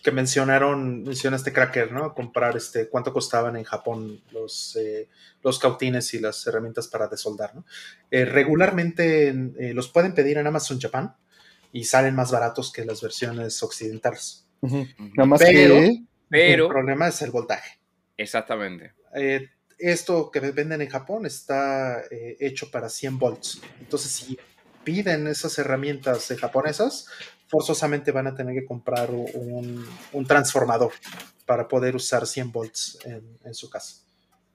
[0.02, 2.14] Que mencionaron, menciona este cracker, ¿no?
[2.14, 5.10] Comprar este, cuánto costaban en Japón los, eh,
[5.42, 7.66] los cautines y las herramientas para desoldar, ¿no?
[8.10, 11.14] Eh, regularmente eh, los pueden pedir en Amazon Japan
[11.70, 14.46] y salen más baratos que las versiones occidentales.
[14.62, 14.86] Ujú.
[15.16, 17.78] Nada más Pero- que El Pero, problema es el voltaje.
[18.16, 18.94] exactamente.
[19.14, 19.48] Eh,
[19.78, 23.60] esto que venden en Japón está eh, hecho para 100 volts.
[23.80, 24.38] Entonces, si
[24.84, 27.06] piden esas herramientas japonesas,
[27.48, 30.92] forzosamente van a tener que comprar un, un transformador
[31.46, 33.96] para poder usar 100 volts en, en su casa.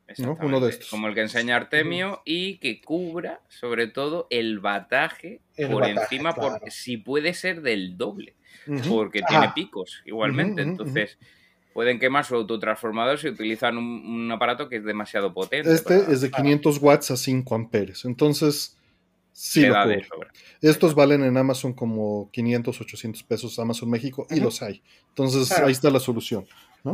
[0.07, 0.45] exactamente.
[0.45, 0.89] Uno de estos.
[0.89, 6.01] Como el que enseña Artemio y que cubra, sobre todo, el bataje El por bataje,
[6.15, 6.51] encima, claro.
[6.53, 8.33] porque si puede ser del doble,
[8.67, 8.89] Ujú.
[8.89, 9.27] porque Ajá.
[9.27, 10.61] tiene picos igualmente.
[10.63, 11.17] Ujú, ujú, Entonces,
[11.73, 15.71] pueden quemar su autotransformador si utilizan un, un aparato que es demasiado potente.
[15.73, 18.05] Este para- es de 500 watts a 5 amperes.
[18.05, 18.77] Entonces,
[19.37, 19.97] sí lo da cubre.
[19.97, 20.31] de sobra.
[20.61, 24.81] Estos valen en Amazon como 500, 800 pesos Amazon México y los hay.
[25.09, 25.67] Entonces, Claro.
[25.67, 26.45] ahí está la solución.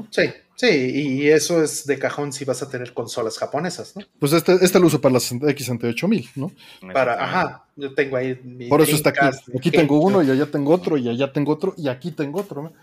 [0.09, 0.21] Sí,
[0.55, 4.05] sí, y eso es de cajón si vas a tener consolas japonesas, ¿no?
[4.19, 6.49] Pues este, este lo uso para las X68000, ¿no?
[6.93, 9.37] Para, ajá, yo tengo ahí mi Por eso está aquí.
[9.57, 12.61] Aquí tengo uno y allá tengo otro y allá tengo otro y aquí tengo otro.
[12.63, 12.73] ¿no?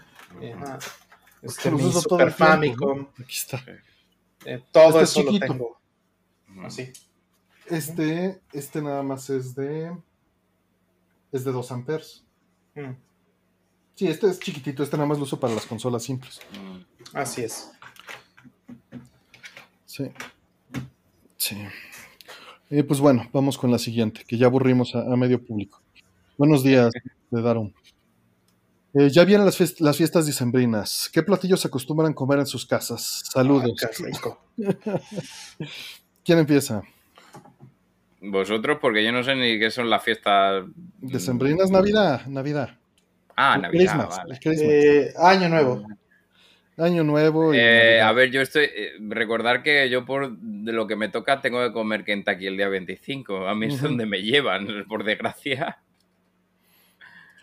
[0.55, 0.79] ajá,
[1.41, 3.09] este, Los mi uso todo Super el tiempo, Famicom, ¿no?
[3.25, 3.65] Aquí está.
[4.45, 5.47] eh, todo Este es eso lo chiquito.
[5.47, 5.81] tengo
[6.67, 6.93] así.
[7.71, 9.97] Este, este nada más es de.
[11.33, 12.25] Es de 2 amperes.
[12.75, 12.93] Mm,
[13.95, 14.83] Sí, este es chiquitito.
[14.85, 16.39] Este nada más lo uso para las consolas simples.
[16.53, 17.17] Mm.
[17.17, 17.71] así es.
[19.87, 20.05] Sí.
[21.37, 21.57] Sí.
[22.71, 25.81] Eh, pues bueno, vamos con la siguiente, que ya aburrimos a, a medio público.
[26.37, 26.93] Buenos días,
[27.31, 27.73] de Darum.
[28.95, 31.11] Eh, ya vienen las, fiest- las fiestas dicembrinas.
[31.13, 33.23] ¿Qué platillos se acostumbran comer en sus casas?
[33.33, 33.73] Saludos.
[33.85, 34.39] Ah.
[36.25, 36.83] ¿Quién empieza?
[38.21, 40.65] Vosotros, porque yo no sé ni qué son las fiestas.
[41.01, 42.77] Decembrinas, Navidad, Navidad.
[43.37, 44.35] Ah, El Navidad, Christmas, vale.
[44.35, 44.71] el Christmas.
[44.73, 45.87] Eh, año nuevo.
[46.77, 47.55] Año nuevo.
[47.55, 48.65] y Eh, a ver, yo estoy.
[48.65, 52.57] eh, recordar que yo, por de lo que me toca, tengo que comer Kentucky el
[52.57, 53.47] día 25.
[53.49, 55.79] A mí es donde me llevan, por desgracia.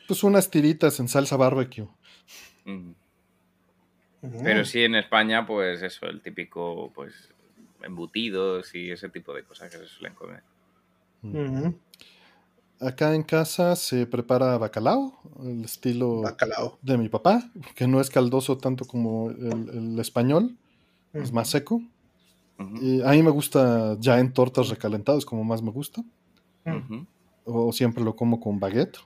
[0.07, 1.87] Pues unas tiritas en salsa barbecue.
[2.65, 2.91] Mm.
[4.43, 7.29] Pero sí en España, pues eso, el típico, pues,
[7.83, 10.41] embutidos y ese tipo de cosas que se suelen comer.
[12.79, 16.77] Acá en casa se prepara bacalao, el estilo Bacalao.
[16.81, 20.57] de mi papá, que no es caldoso tanto como el, el español,
[21.13, 21.81] es más seco.
[22.81, 26.03] Y a mí me gusta ya en tortas recalentadas, como más me gusta.
[27.47, 28.97] O siempre lo como con baguette,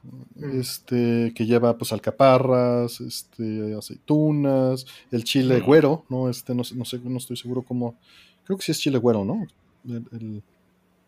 [0.60, 6.30] este, que lleva pues alcaparras, este, aceitunas, el chile güero, ¿no?
[6.30, 7.96] Este, no, sé- no sé, no estoy seguro cómo,
[8.46, 9.46] creo que sí es chile güero, ¿no?
[9.86, 10.44] El, el-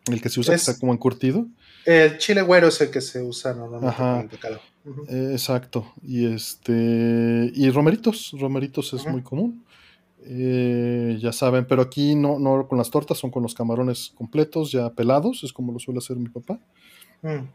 [0.07, 1.45] el que se usa, Es- que está como encurtido.
[1.85, 4.03] El chile güero es el que se usa normalmente Ajá.
[4.03, 4.59] para el bacalao.
[5.09, 5.91] Eh, exacto.
[6.03, 7.51] Y este.
[7.55, 8.31] Y romeritos.
[8.39, 9.63] Romeritos es muy común.
[10.23, 14.71] Eh, ya saben, pero aquí no, no con las tortas, son con los camarones completos,
[14.71, 16.59] ya pelados, es como lo suele hacer mi papá.
[17.23, 17.45] Mm.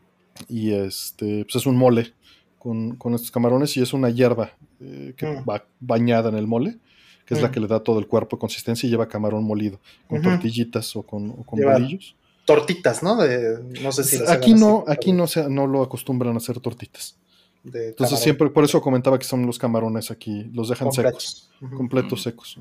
[0.48, 2.12] Y este, pues es un mole
[2.58, 4.50] con, con estos camarones y es una hierba
[4.80, 5.44] eh, que Mm.
[5.48, 6.76] va bañada en el mole,
[7.24, 7.52] que es la Mm.
[7.52, 9.78] que le da todo el cuerpo consistencia y lleva camarón molido,
[10.08, 12.16] con tortillitas o con, o con bolillos.
[12.46, 13.16] Tortitas, ¿no?
[13.16, 16.38] De, no sé si las aquí no, así, aquí no, se, no lo acostumbran a
[16.38, 17.18] hacer tortitas.
[17.62, 18.22] de Entonces camarón.
[18.22, 21.50] siempre, por eso comentaba que son los camarones aquí, los dejan secos, completos.
[21.60, 21.76] Ujú.
[21.76, 22.56] completos secos.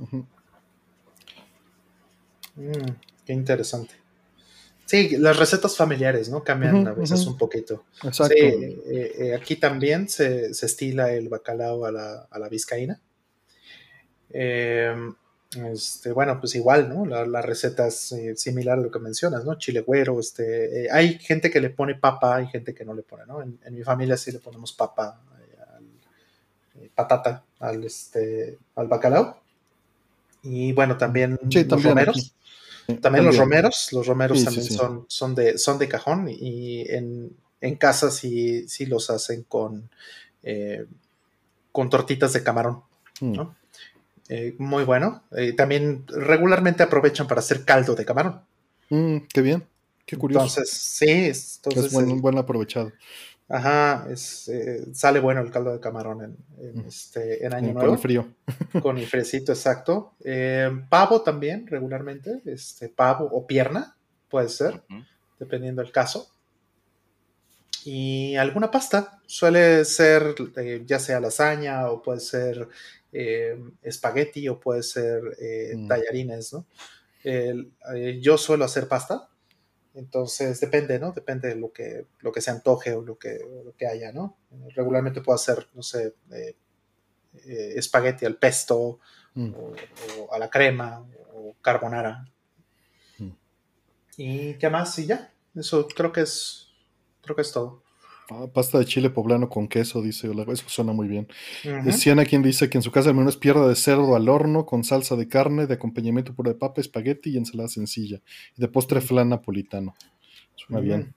[2.55, 2.91] Mm,
[3.25, 3.93] qué interesante.
[4.85, 6.43] Sí, las recetas familiares, ¿no?
[6.43, 7.85] Cambian a veces un poquito.
[8.03, 8.35] Exacto.
[8.35, 13.01] Sí, eh, eh, aquí también se, se estila el bacalao a la, a la vizcaína.
[14.29, 14.95] Eh,
[15.55, 17.05] este, bueno, pues igual, ¿no?
[17.05, 19.55] La, la receta es eh, similar a lo que mencionas, ¿no?
[19.57, 23.03] Chile güero, este, eh, hay gente que le pone papa, hay gente que no le
[23.03, 23.41] pone, ¿no?
[23.41, 25.57] En, en mi familia sí le ponemos papa, eh,
[26.81, 29.39] al- patata al, este, al bacalao.
[30.43, 32.35] Y bueno, también Sí, los también romeros.
[33.01, 34.73] También los romeros, los romeros Sí, también sí.
[34.75, 39.89] Son, son, de, son de cajón y en, en casa sí, sí los hacen con,
[41.71, 42.83] con tortitas de camarón.
[43.21, 43.39] Mm.
[44.29, 45.23] Eh, muy bueno.
[45.35, 48.41] Eh, también regularmente aprovechan para hacer caldo de camarón.
[48.89, 49.63] Mm, qué bien,
[50.05, 50.45] qué curioso.
[50.45, 52.91] Entonces, sí, es- entonces, es buen, el- buen aprovechado.
[53.47, 56.87] ajá, es, eh, sale bueno el caldo de camarón en, en, Mm.
[56.87, 57.93] este, en Año eh, con Nuevo.
[57.93, 58.27] el frío.
[58.83, 60.13] Con el fresito, exacto.
[60.23, 62.41] Eh, pavo también, regularmente.
[62.45, 63.95] Este, pavo o pierna,
[64.29, 64.81] puede ser.
[65.39, 66.27] Dependiendo del caso.
[67.83, 69.19] Y alguna pasta.
[69.27, 72.67] Suele ser eh, ya sea lasaña o puede ser
[73.17, 75.87] eh, espagueti o puede ser eh, Mm.
[75.87, 76.65] tallarines, ¿no?
[77.23, 79.29] El- eh, yo suelo hacer pasta.
[79.93, 81.13] Entonces depende, ¿no?
[81.13, 84.37] Depende de lo que, lo que se antoje o lo que, lo que haya, ¿no?
[84.75, 86.15] Regularmente puedo hacer, no sé,
[87.75, 88.99] espagueti al pesto
[89.37, 89.53] Mm.
[89.53, 89.73] o,
[90.19, 92.25] o a la crema o carbonara.
[93.19, 93.31] Mm.
[94.17, 94.97] ¿Y qué más?
[94.99, 95.33] Y ya.
[95.55, 96.69] Eso creo que es,
[97.21, 97.83] creo que es todo.
[98.29, 100.31] Ah, pasta de chile poblano con queso, dice.
[100.31, 101.27] Eso suena muy bien.
[101.91, 104.65] Siena quien dice que en su casa el menú es pierna de cerdo al horno
[104.65, 108.21] con salsa de carne, de acompañamiento pura de papa, espagueti y ensalada sencilla.
[108.57, 109.95] Y de postre flan napolitano.
[110.55, 111.15] Suena bien.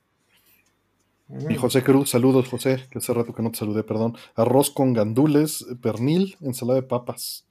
[1.50, 4.16] Y José Cruz, saludos José, que hace rato que no te saludé, perdón.
[4.34, 7.46] Arroz con gandules, pernil, ensalada de papas.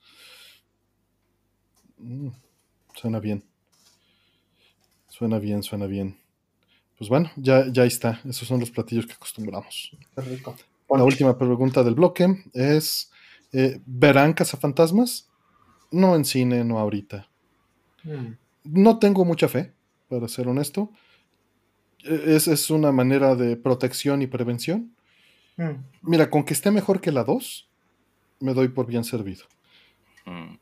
[1.98, 2.30] Mm,
[2.96, 3.44] suena bien.
[5.08, 6.18] Suena bien, suena bien.
[6.98, 8.20] Pues bueno, ya, ya está.
[8.28, 9.92] Esos son los platillos que acostumbramos.
[10.16, 10.56] Qué rico.
[10.90, 13.12] La última pregunta del bloque es:
[13.52, 15.30] eh, ¿verán cazafantasmas?
[15.92, 17.28] No en cine, no ahorita.
[18.04, 18.32] Mm.
[18.64, 19.74] No tengo mucha fe,
[20.10, 20.90] para ser honesto.
[22.04, 24.94] E- Es, es una manera de protección y prevención.
[25.58, 25.72] Mm.
[26.02, 27.68] Mira, con que esté mejor que la 2,
[28.40, 29.46] me doy por bien servido.
[30.26, 30.56] Mm.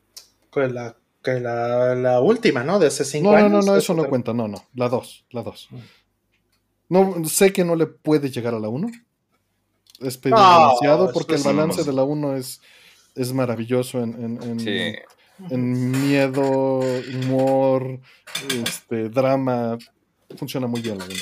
[0.52, 2.78] Que la, que la, la última, ¿no?
[2.78, 3.64] De hace cinco No, no, años.
[3.66, 5.68] no, no, eso no cuenta, no, no, la 2, la 2.
[6.88, 8.88] No, sé que no le puede llegar a la 1.
[10.00, 12.60] Es pedir No, demasiado porque el balance de la 1 es,
[13.14, 14.94] es maravilloso en, en- en- Sí.
[15.50, 16.80] en miedo,
[17.14, 18.00] humor,
[18.62, 19.78] este, drama.
[20.36, 21.14] Funciona muy bien la 1.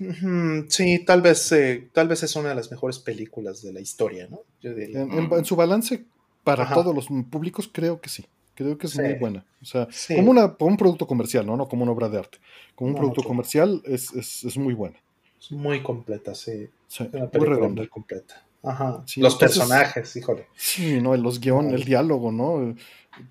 [0.00, 3.80] Ujú, Sí, tal vez, eh, tal vez es una de las mejores películas de la
[3.80, 4.40] historia, ¿no?
[4.60, 5.02] Yo diría.
[5.02, 6.04] En, en- en su balance
[6.42, 6.74] para Ajá.
[6.74, 8.24] todos los públicos, creo que sí.
[8.54, 9.00] Creo que es Sí.
[9.02, 9.44] muy buena.
[9.60, 10.14] O sea, Sí.
[10.16, 11.56] como, una, como un producto comercial, ¿no?
[11.56, 12.38] No como una obra de arte.
[12.74, 14.96] Como un No, producto comercial es, es, es muy buena.
[15.40, 16.68] Es muy completa, sí.
[16.86, 17.80] Sí, Es una muy redonda.
[17.82, 18.42] muy completa.
[18.66, 19.04] Ajá.
[19.16, 20.46] los personajes, híjole.
[20.56, 22.74] Sí, no, los guiones, el diálogo, ¿no?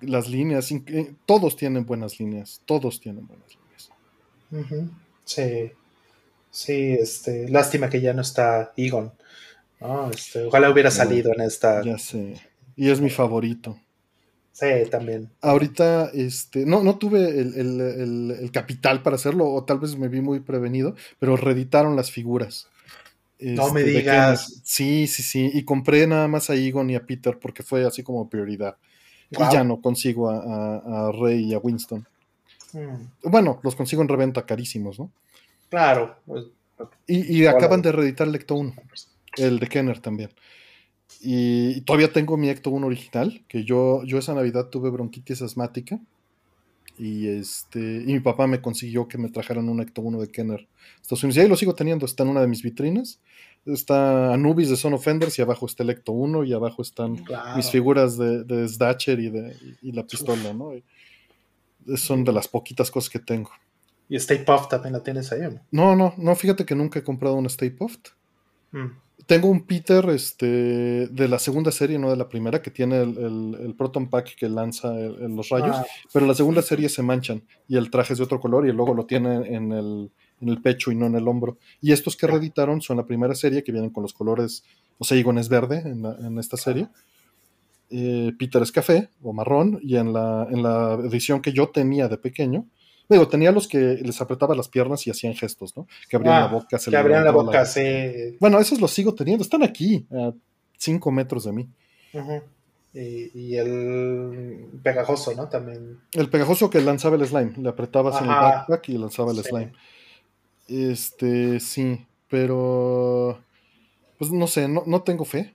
[0.00, 4.80] Las líneas, eh, todos tienen buenas líneas, todos tienen buenas líneas.
[5.24, 5.72] Sí.
[6.50, 9.12] Sí, este, lástima que ya no está Egon.
[10.12, 11.82] Este, ojalá hubiera salido en esta.
[11.82, 12.34] Ya sé.
[12.76, 13.76] Y es mi favorito.
[14.54, 15.30] Sí, también.
[15.40, 20.38] Ahorita, este, no, no tuve el, capital para hacerlo, o tal vez me vi muy
[20.38, 22.68] prevenido, pero reeditaron las figuras.
[23.40, 24.60] no me este, digas.
[24.62, 25.50] Sí, sí, sí.
[25.52, 28.76] Y compré nada más a Egon y a Peter porque fue así como prioridad.
[29.28, 32.06] Y ya no consigo a, Rey y a Winston.
[32.72, 33.08] Hmm.
[33.24, 35.10] Bueno, los consigo en reventa carísimos, ¿no?
[35.68, 36.16] Claro.
[36.26, 36.44] Pues,
[37.08, 38.72] y, acaban de reeditar el Ecto 1,
[39.36, 40.30] el de Kenner también.
[41.24, 45.98] Y, todavía tengo mi Ecto 1 original, que yo, yo esa Navidad tuve bronquitis asmática.
[46.96, 50.68] Y este y mi papá me consiguió que me trajeran un Ecto 1 de Kenner
[51.02, 51.38] Estados Unidos.
[51.38, 53.20] Y ahí lo sigo teniendo, está en una de mis vitrinas.
[53.66, 57.24] Está Anubis de Son Offenders y abajo está el Ecto 1 y abajo están
[57.56, 60.72] mis figuras de, de Sdatcher y, de, y la pistola, ¿no?
[61.96, 63.50] son de las poquitas cosas que tengo.
[64.08, 65.40] ¿Y Stay Puft también la tienes ahí?
[65.70, 65.96] ¿no?
[65.96, 68.08] no, no, fíjate que nunca he comprado un Stay Puft.
[68.72, 69.03] Mm.
[69.26, 73.74] Tengo un Peter este, de la segunda serie, no de la primera, que tiene el,
[73.76, 75.86] Proton Pack que lanza los rayos, ah.
[76.12, 78.92] pero la segunda serie se manchan y el traje es de otro color y luego
[78.92, 80.10] lo tiene en el,
[80.62, 81.58] pecho y no en el hombro.
[81.80, 84.62] Y estos que reeditaron son la primera serie que vienen con los colores,
[84.98, 86.88] o sea, Egon es verde en, esta serie.
[87.90, 92.08] Eh, Peter es café o marrón y en la, en la edición que yo tenía
[92.08, 92.66] de pequeño
[93.08, 95.86] Digo, tenía los que les apretaba las piernas y hacían gestos, ¿no?
[96.08, 96.78] Que abrían la ah, boca.
[96.78, 98.36] Se que abrían la boca, sí.
[98.40, 99.44] Bueno, esos los sigo teniendo.
[99.44, 100.32] Están aquí, a
[100.78, 101.68] cinco metros de mí.
[102.94, 105.48] y, el pegajoso, ¿no?
[105.48, 106.00] También.
[106.12, 107.52] El pegajoso que lanzaba el slime.
[107.58, 109.72] Le apretabas en el backpack y lanzaba el slime.
[110.68, 113.38] Este, sí, pero.
[114.18, 115.54] Pues no sé, no, no tengo fe.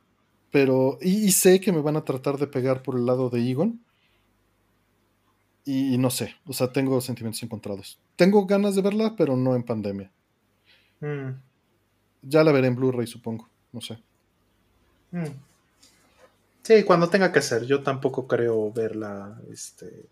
[0.51, 0.99] Pero.
[1.01, 3.81] y sé que me van a tratar de pegar por el lado de Egon
[5.71, 7.99] y, no sé, o sea, tengo sentimientos encontrados.
[8.15, 10.11] Tengo ganas de verla, pero no en pandemia.
[10.99, 11.29] Mm.
[12.23, 13.99] Ya la veré en Blu-ray, supongo, no sé.
[15.11, 15.27] Mm.
[16.63, 17.65] Sí, cuando tenga que ser.
[17.65, 20.07] Yo tampoco creo verla este,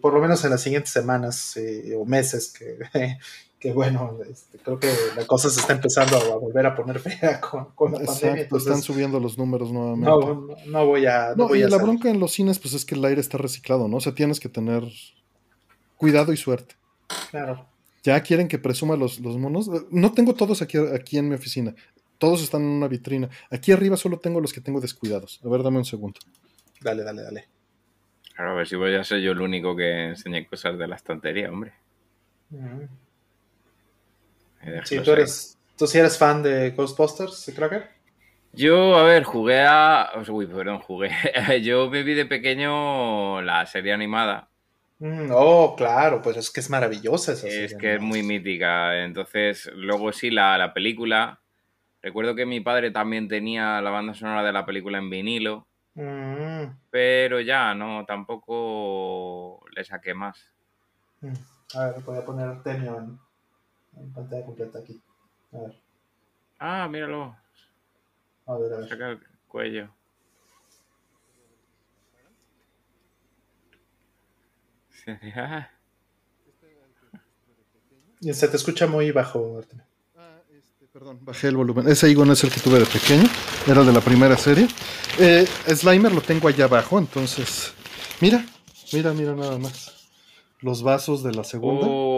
[0.00, 2.78] por lo menos en las siguientes semanas eh, o meses que,
[3.58, 7.40] que bueno, este, creo que la cosa se está empezando a volver a poner fea
[7.40, 8.42] con, la pandemia.
[8.42, 10.08] están subiendo los números nuevamente.
[10.08, 11.34] No, no, voy a.
[11.36, 13.96] No, y la bronca en los cines, pues es que el aire está reciclado, ¿no?
[13.96, 14.84] O sea, tienes que tener
[15.96, 16.76] cuidado y suerte.
[17.30, 17.66] Claro.
[18.04, 19.68] Ya quieren que presuma los, los monos.
[19.90, 21.74] No tengo todos aquí, aquí en mi oficina.
[22.18, 23.28] Todos están en una vitrina.
[23.50, 25.40] Aquí arriba solo tengo los que tengo descuidados.
[25.44, 26.20] A ver, dame un segundo.
[26.80, 27.48] Dale, dale, dale.
[28.34, 30.94] Claro, a ver si voy a ser yo el único que enseñe cosas de la
[30.94, 31.72] estantería, hombre.
[34.84, 37.88] Sí, tú eres, tú sí eres fan de Ghostbusters, Cracker.
[38.52, 40.10] Yo, a ver, jugué a.
[40.28, 41.10] Uy, perdón, jugué.
[41.62, 44.48] Yo me vi de pequeño la serie animada.
[44.98, 47.64] Mm, oh, claro, pues es que es maravillosa esa serie.
[47.66, 49.04] Es que es muy mítica.
[49.04, 51.40] Entonces, luego sí, la, la, película.
[52.02, 55.66] Recuerdo que mi padre también tenía la banda sonora de la película en vinilo.
[55.94, 56.64] Mm.
[56.90, 60.50] Pero ya, no, tampoco le saqué más.
[61.20, 61.32] Mm.
[61.74, 63.18] A ver, voy a poner Tenio
[64.00, 65.00] en pantalla completa aquí.
[65.52, 65.80] A ver.
[66.58, 67.36] Ah, míralo.
[68.46, 68.88] A ver, a ver.
[68.88, 69.88] Saca el cuello.
[78.20, 79.60] Y se te escucha muy bajo,
[80.16, 81.86] Ah, este, perdón, bajé el volumen.
[81.86, 83.28] Ese Igon es el que tuve de pequeño.
[83.64, 84.66] Era de la primera serie.
[85.20, 87.72] Eh, Slimer lo tengo allá abajo, entonces.
[88.20, 88.44] Mira,
[88.92, 89.98] mira, mira nada más
[90.60, 91.86] los vasos de la segunda.
[91.88, 92.17] Oh,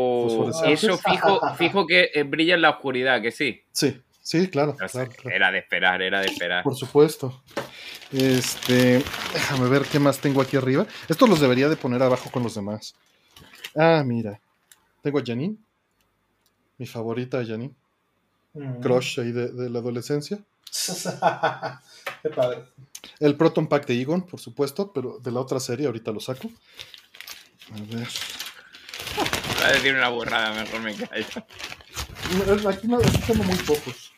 [0.66, 3.62] eso fijo, fijo que eh, brilla en la oscuridad, que sí.
[3.72, 4.76] Sí, sí, claro,
[5.24, 6.62] Era de esperar, era de esperar.
[6.62, 7.42] Por supuesto.
[8.12, 9.02] Este,
[9.32, 10.86] déjame ver qué más tengo aquí arriba.
[11.08, 12.94] Estos los debería de poner abajo con los demás.
[13.76, 14.40] Ah, mira.
[15.02, 15.56] Tengo a Janine.
[16.78, 17.74] Mi favorita Janine.
[18.54, 18.80] Mm.
[18.80, 20.38] Crush ahí de, de la adolescencia.
[22.22, 22.64] qué padre.
[23.18, 26.50] El Proton Pack de Egon, por supuesto, pero de la otra serie, ahorita lo saco.
[27.72, 28.08] A ver.
[29.60, 31.26] Va a decir una burrada, mejor me callo.
[32.68, 34.12] Aquí, no, tengo muy pocos.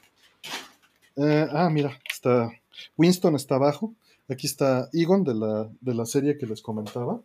[1.17, 2.51] Eh, ah, mira, está.
[2.97, 3.95] Winston está abajo.
[4.29, 7.21] Aquí está Egon de la, de la serie que les comentaba.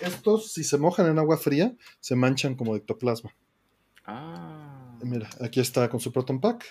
[0.00, 3.34] Estos, si se mojan en agua fría, se manchan como ectoplasma.
[4.06, 4.98] Ah.
[5.02, 6.64] Mira, aquí está con su Proton Pack.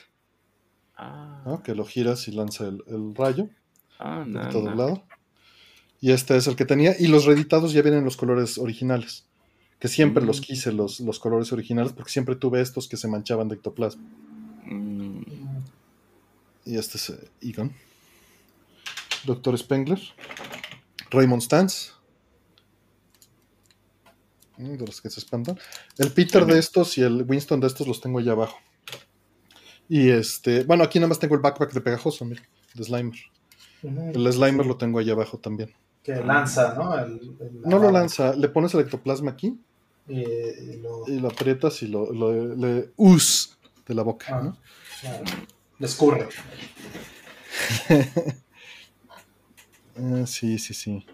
[0.97, 1.61] Ah.
[1.63, 3.49] Que lo giras y lanza el, rayo.
[3.97, 5.03] Ah, de todo lado.
[6.01, 6.95] Y este es el que tenía.
[6.99, 9.25] Y los reeditados ya vienen los colores originales.
[9.83, 10.43] Que siempre los mm.
[10.43, 14.01] quise, los, los colores originales, porque siempre tuve estos que se manchaban de ectoplasma.
[14.63, 15.23] Mm.
[16.63, 17.73] Y este es eh, Egon.
[19.25, 19.99] Doctor Spengler.
[21.11, 21.91] Raymond Stantz.
[24.55, 25.59] Mm, De los que se espantan.
[25.97, 28.57] El Peter de estos y el Winston de estos los tengo allá abajo.
[29.89, 30.63] Y este.
[30.63, 32.41] Bueno, aquí nada más tengo el backpack de pegajoso, mira.
[32.73, 33.19] De Slimer.
[33.83, 35.73] El Slimer lo tengo allá abajo también.
[36.01, 36.97] Que lanza, ¿no?
[36.97, 39.59] El- el- No lo lanza, le pones el ectoplasma aquí
[40.07, 43.57] Y, y lo, y lo aprietas y lo, lo- le us
[43.87, 44.25] de la boca.
[44.37, 44.41] Ah.
[44.43, 44.57] ¿no?
[45.05, 45.21] ah,
[45.79, 46.27] le escurre.
[49.95, 51.05] Ah, sí, sí, sí.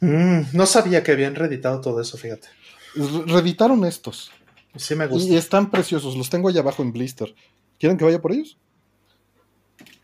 [0.00, 2.48] Mm, no sabía que habían reeditado todo eso, fíjate.
[2.94, 4.30] Re- Reeditaron estos.
[4.76, 5.26] Sí me gusta.
[5.28, 6.16] Y están preciosos.
[6.16, 7.34] Los tengo allá abajo en blister.
[7.78, 8.58] ¿Quieren que vaya por ellos?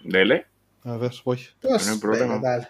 [0.02, 0.46] Dele.
[0.84, 1.40] A ver, voy.
[1.60, 2.38] Pues, no hay problema.
[2.38, 2.68] dale.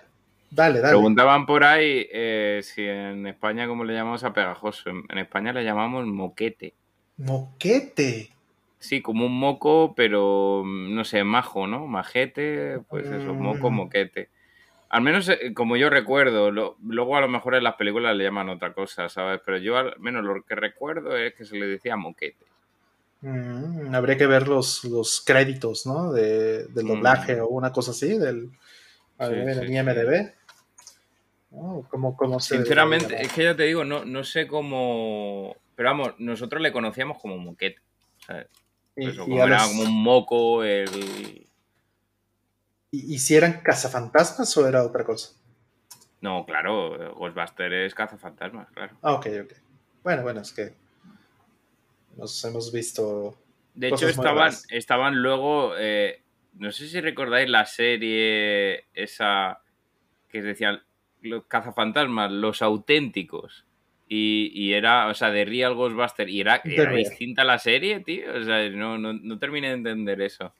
[0.50, 0.90] Dale, dale.
[0.90, 4.90] Preguntaban por ahí eh, si en España, ¿cómo le llamamos a pegajoso?
[4.90, 6.74] En, en España le llamamos moquete.
[7.18, 8.30] Moquete.
[8.78, 11.86] Sí, como un moco, pero mm, no sé, majo, ¿no?
[11.86, 13.74] Majete, pues eso, moco, Mm.
[13.74, 14.28] moquete.
[14.88, 18.24] Al menos eh, como yo recuerdo, lo- luego a lo mejor en las películas le
[18.24, 19.40] llaman otra cosa, ¿sabes?
[19.44, 22.44] Pero yo al menos lo que recuerdo es que se le decía moquete.
[23.22, 26.12] Mm, habría que ver los, los créditos, ¿no?
[26.12, 26.88] De, del Mm.
[26.88, 28.50] doblaje o una cosa así, del
[29.18, 29.76] a ver, sí, en sí.
[29.76, 30.32] IMDB.
[31.88, 35.56] ¿Cómo, cómo se Sinceramente, es que ya te digo, no, no sé cómo...
[35.74, 37.80] Pero vamos, nosotros le conocíamos como moquete.
[38.26, 38.46] ¿sabes?
[38.96, 39.10] llamar?
[39.14, 41.46] Eso, Y- era los- como un moco, el...
[42.90, 45.30] ¿Y, y si eran cazafantasmas o era otra cosa?
[46.20, 48.96] No, claro, Ghostbuster es cazafantasmas, claro.
[49.02, 49.52] Ah, ok, ok.
[50.02, 50.74] Bueno, bueno, es que
[52.16, 53.36] nos hemos visto.
[53.74, 56.22] De hecho, estaban, estaban luego, eh,
[56.58, 59.60] no sé si recordáis la serie esa
[60.28, 60.82] que decían
[61.22, 63.64] los cazafantasmas, los auténticos.
[64.08, 66.28] Y, y era, o sea, de Real Ghostbuster.
[66.28, 66.62] Y era,
[66.94, 68.24] distinta la serie, tío.
[68.40, 70.54] O sea, no, no, no terminé de entender eso.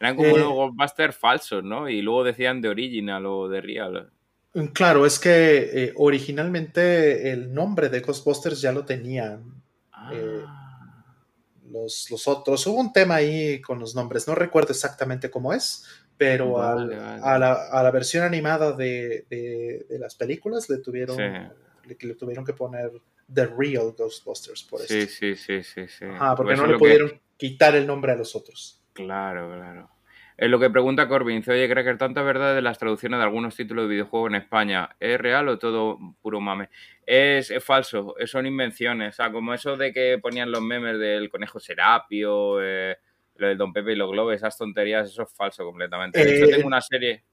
[0.00, 1.88] Eran como Eh, unos Ghostbusters falsos, ¿no?
[1.88, 4.10] Y luego decían de Original o de Real.
[4.54, 9.62] Mm, Claro, es que eh, originalmente el nombre de Ghostbusters ya lo tenían
[9.92, 10.42] Ah, Eh,
[11.70, 12.66] los, los otros.
[12.66, 15.84] Hubo un tema ahí con los nombres, no recuerdo exactamente cómo es,
[16.16, 17.20] pero Vale, al- vale.
[17.22, 21.22] A, la, a la versión animada de, de- de las películas le tuvieron, Sí.
[21.88, 22.90] le, le tuvieron que poner
[23.32, 25.12] The Real Ghostbusters por sí, eso.
[25.18, 26.04] sí, sí, sí, sí.
[26.04, 28.82] Ajá, porque Pues no le que- pudieron quitar el nombre a los otros.
[28.92, 29.90] Claro, claro.
[30.36, 31.38] Es lo que pregunta Corbin.
[31.38, 34.90] Dice, oye, Cracker, tanta verdad de las traducciones de algunos títulos de videojuegos en España.
[35.00, 36.68] ¿Es real o todo puro mame?
[37.06, 39.14] Es, es falso, son invenciones.
[39.14, 42.96] O sea, como eso de que ponían los memes del conejo Serapio, eh,
[43.36, 46.22] lo del Don Pepe y los globos, esas tonterías, eso es falso completamente.
[46.22, 47.24] De hecho, Eh, tengo una serie...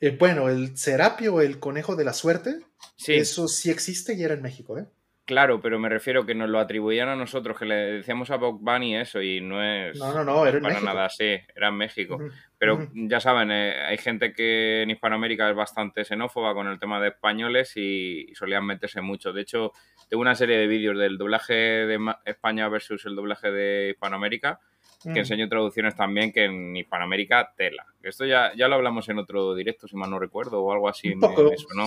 [0.00, 2.58] Eh, bueno, el Serapio, el conejo de la suerte,
[2.96, 4.86] Sí, eso sí existe y era en México, ¿eh?
[5.32, 8.58] Claro, pero me refiero que nos lo atribuían a nosotros, que le decíamos a Bob
[8.60, 10.86] Bunny eso, y no es No, no, no, era para México.
[10.92, 12.18] nada así, era en México.
[12.58, 17.00] Pero ya saben, eh, hay gente que en Hispanoamérica es bastante xenófoba con el tema
[17.00, 19.32] de españoles y, y solían meterse mucho.
[19.32, 19.72] De hecho,
[20.08, 24.60] tengo una serie de vídeos del doblaje de España versus el doblaje de Hispanoamérica
[25.02, 25.16] que Mm.
[25.18, 27.84] enseño traducciones también que en Hispanoamérica tela.
[28.04, 31.12] Esto ya, ya lo hablamos en otro directo, si mal no recuerdo, o algo así
[31.16, 31.50] me, poco.
[31.50, 31.86] me sonó.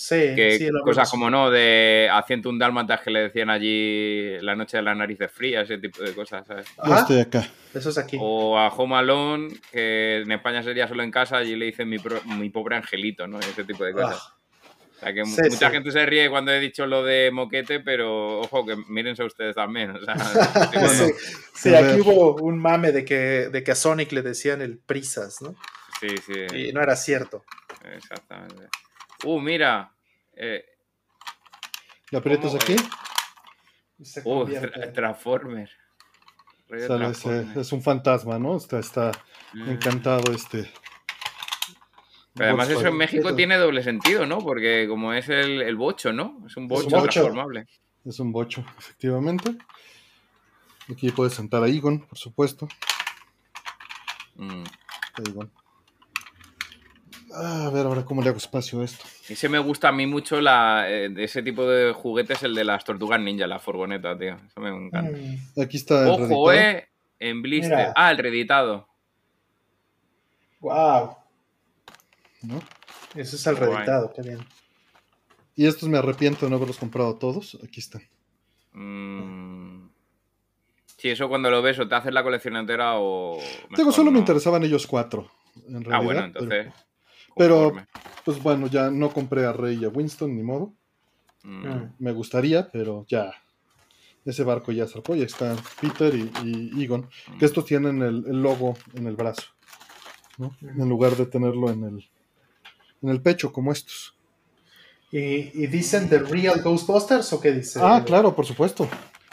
[0.00, 4.38] Sí, Que sí, lo cosas como no, de a 101 dálmatas que le decían allí
[4.42, 6.68] la noche de las narices frías, ese tipo de cosas, ¿sabes?
[6.78, 7.48] Ajá, estoy acá.
[7.74, 8.16] eso es aquí.
[8.20, 11.98] O a Home Alone, que en España sería solo en casa, allí le dicen mi,
[11.98, 13.40] pro- mi pobre angelito, ¿no?
[13.40, 14.20] Ese tipo de cosas.
[14.24, 14.34] Ah,
[14.94, 15.72] O sea que Sí, mucha sí.
[15.72, 19.90] gente se ríe cuando he dicho lo de moquete, pero ojo, que mírense ustedes también.
[19.90, 20.14] O sea,
[20.96, 21.12] sí,
[21.56, 25.42] sí, aquí hubo un mame de que, de que a Sonic le decían el prisas,
[25.42, 25.56] ¿no?
[26.00, 27.42] sí, sí, Y no era cierto.
[27.96, 28.68] exactamente.
[29.24, 29.92] Uh, mira.
[30.34, 30.64] Eh,
[32.10, 32.76] ¿Le aprietas aquí?
[34.02, 34.46] Se uh.
[34.46, 35.70] Tra- Transformer.
[36.68, 37.58] Rollo Sale ese- Transformer.
[37.58, 38.56] es un fantasma, ¿no?
[38.56, 39.10] Está, está
[39.54, 39.70] Mm.
[39.70, 40.70] encantado este.
[42.34, 42.96] Pero además eso en.
[42.96, 44.38] México tiene doble sentido, ¿no?
[44.38, 46.44] Porque como es el, el bocho, ¿no?
[46.46, 47.02] Es un bocho, bocho.
[47.10, 47.66] transformable.
[48.04, 49.56] Es un bocho, efectivamente.
[50.90, 52.68] Aquí puedes sentar a Egon, por supuesto.
[54.36, 54.62] Mm.
[54.62, 55.52] A Egon.
[57.40, 59.04] Ah, a ver ahora cómo le hago espacio a esto.
[59.28, 62.64] Ese me gusta a mí mucho, la, eh, de ese tipo de juguetes, el de
[62.64, 64.36] las tortugas ninja, la furgoneta, tío.
[64.46, 65.10] Eso me encanta.
[65.16, 66.52] Mm, Aquí está el Ojo, reeditado.
[66.52, 66.88] eh,
[67.20, 67.76] en blister.
[67.76, 67.92] Mira.
[67.94, 68.88] Ah, el reeditado.
[70.60, 71.16] wow,
[72.42, 72.60] ¿no?
[73.14, 73.70] ese es el Guay.
[73.70, 74.38] reeditado, qué bien.
[75.54, 77.56] Y estos me arrepiento de no haberlos comprado todos.
[77.64, 78.02] Aquí están.
[78.72, 79.88] Mm.
[80.96, 83.38] Sí, eso cuando lo ves o te haces la colección entera o...
[83.70, 85.30] Mejor solo me interesaban ellos cuatro.
[85.68, 86.48] En realidad, Ah, bueno, entonces...
[86.66, 86.87] pero-
[87.38, 87.86] conforme.
[88.24, 90.72] pues bueno, ya no compré a Rey y a Winston, ni modo.
[91.44, 91.66] Mm.
[91.68, 91.94] Mm.
[91.98, 93.32] Me gustaría, pero ya.
[94.24, 96.30] ese barco ya zarpó, ya está Peter y,
[96.76, 97.08] y Egon,
[97.38, 99.44] que estos tienen el, el logo en el brazo,
[100.36, 100.54] ¿no?
[100.60, 102.08] En lugar de tenerlo en el,
[103.02, 104.14] en el pecho como estos.
[105.10, 107.80] ¿Y, y dicen The Real Ghostbusters o qué dicen?
[107.82, 108.86] Ah, claro, por supuesto.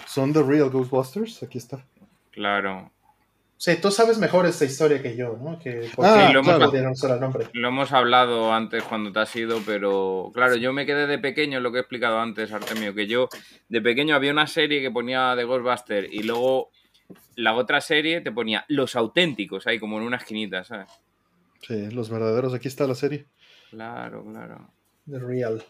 [0.08, 1.86] Son The Real Ghostbusters, aquí está.
[2.32, 2.92] Claro.
[3.58, 5.58] Sí, tú sabes mejor esta historia que yo, ¿no?
[5.58, 7.48] Que por Ah, qué lo hemos- el nombre.
[7.54, 11.62] Lo hemos hablado antes cuando te has ido, pero claro, yo me quedé de pequeño,
[11.62, 13.30] lo que he explicado antes, Artemio, que yo
[13.70, 16.70] de pequeño había una serie que ponía de Ghostbuster y luego
[17.36, 20.90] la otra serie te ponía Los Auténticos, ahí como en una esquinita, ¿sabes?
[21.62, 23.26] Sí, los verdaderos, aquí está la serie.
[23.72, 24.70] Claro, claro.
[25.10, 25.64] The Real.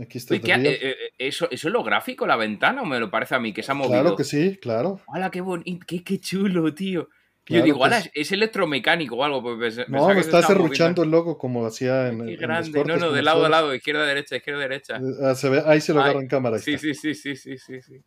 [0.00, 0.66] Aquí está Oye, The ¿qué- Real.
[0.66, 3.52] eh, eh, ¿eso, ¿Eso es lo gráfico, la ventana, o me lo parece a mí,
[3.52, 4.00] que se ha movido?
[4.02, 5.00] Claro que sí, claro.
[5.08, 5.84] ¡Hala, qué bonito!
[5.86, 7.08] Qué, qué chulo, tío!
[7.44, 9.42] Claro, yo digo, pues- "Ala, es, electromecánico o algo.
[9.42, 12.70] Pens- No, me está serruchando el logo como hacía en, los grande.
[12.70, 14.96] No, cortes no, de lado a lado, izquierda, derecha, izquierda, derecha.
[14.98, 16.58] Eh, ah, se ve, ahí se lo agarra en cámara.
[16.60, 18.04] Sí, sí, sí, sí, sí, sí, sí.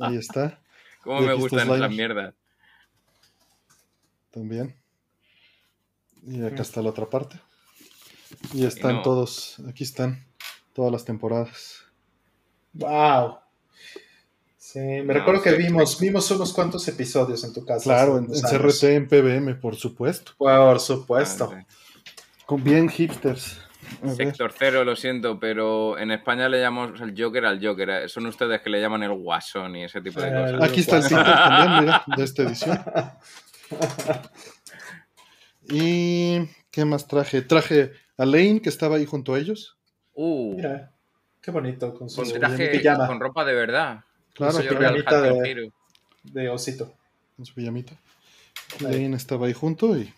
[0.00, 0.62] ahí está,
[1.02, 2.34] Cómo me gustan esas mierdas.
[4.30, 4.74] también.
[6.26, 7.38] Y acá está la otra parte.
[8.54, 9.02] Y están no.
[9.02, 10.26] todos, aquí están
[10.72, 11.84] todas las temporadas.
[12.72, 13.38] Wow.
[14.74, 17.84] Sí, me No, recuerdo que sí, vimos, vimos unos cuantos episodios en tu casa.
[17.84, 18.42] Claro, en, en.
[18.42, 20.32] CRT, en PBM, por supuesto.
[20.36, 21.52] Por supuesto.
[21.54, 21.64] Ah,
[22.44, 23.60] Con bien hipsters.
[24.16, 27.88] Sector cero, lo siento, pero en España le llamamos el Joker al Joker.
[27.90, 28.08] eh.
[28.08, 30.68] Son ustedes que le llaman el Guasón y ese tipo de Eh, cosas.
[30.68, 32.82] Aquí está el sitio también, mira, de esta edición.
[35.68, 36.40] Y
[36.72, 37.42] ¿qué más traje?
[37.42, 39.78] Traje a Lane, que estaba ahí junto a ellos.
[40.14, 40.92] Uh, Mira,
[41.40, 44.00] qué bonito con su con traje, con ropa de verdad.
[44.34, 45.22] Claro, Real pijamita
[46.24, 46.92] de- osito.
[47.38, 47.94] en su pijamita.
[48.80, 49.02] Ahí.
[49.02, 50.12] Lane estaba ahí junto y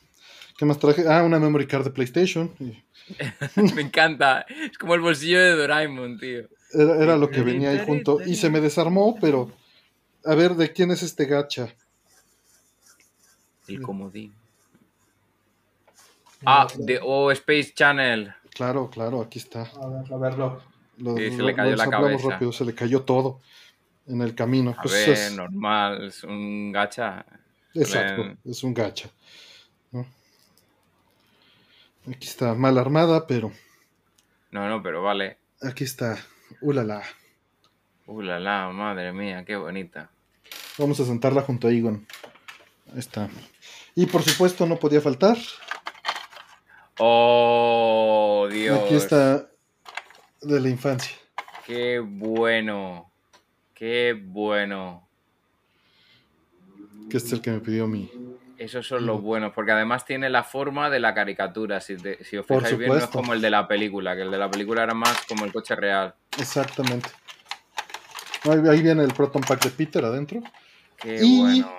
[0.56, 1.04] ¿qué más traje?
[1.08, 2.50] Ah, una memory card de PlayStation.
[2.58, 2.82] y
[3.74, 4.40] Me encanta.
[4.48, 6.48] Es como el bolsillo de Doraemon, tío.
[6.72, 9.52] era, era lo que venía ahí junto y se me desarmó, pero
[10.24, 11.68] a ver, ¿de quién es este gacha?
[13.68, 14.32] El comodín.
[16.44, 18.32] Ah, de oh, Space Channel.
[18.54, 19.62] Claro, claro, aquí está.
[19.62, 20.62] A ver, a verlo.
[20.98, 22.30] Lo, Sí, se lo- le cayó lo la cabeza.
[22.30, 23.40] rápido, se le cayó todo
[24.06, 24.74] en el camino.
[24.78, 27.24] A Pues ver, es- normal, es un gacha.
[27.74, 29.10] Exacto, es un gacha.
[29.92, 30.06] ¿no?
[32.08, 33.52] Aquí está mal armada, pero
[34.50, 35.38] No, no, pero vale.
[35.62, 36.18] aquí está.
[36.60, 37.02] Ulala.
[38.06, 40.10] Uh, la, la, madre mía, qué bonita.
[40.78, 42.06] Vamos a sentarla junto a Egon.
[42.92, 43.28] Ahí está.
[43.96, 45.36] Y por supuesto no podía faltar.
[46.98, 48.78] Oh, Dios.
[48.78, 49.50] Aquí está
[50.40, 51.16] de la infancia.
[51.66, 53.10] Qué bueno.
[53.76, 55.06] Qué bueno.
[57.10, 58.10] Que este es el que me pidió mi.
[58.58, 61.78] Esos son los buenos, porque además tiene la forma de la caricatura.
[61.82, 64.30] Si, te- si os fijáis bien, no es como el de la película, que el
[64.30, 66.14] de la película era más como el coche real.
[66.38, 67.10] Exactamente.
[68.44, 70.40] Ahí, viene el Proton Pack de Peter adentro.
[70.98, 71.70] Qué Y- bueno.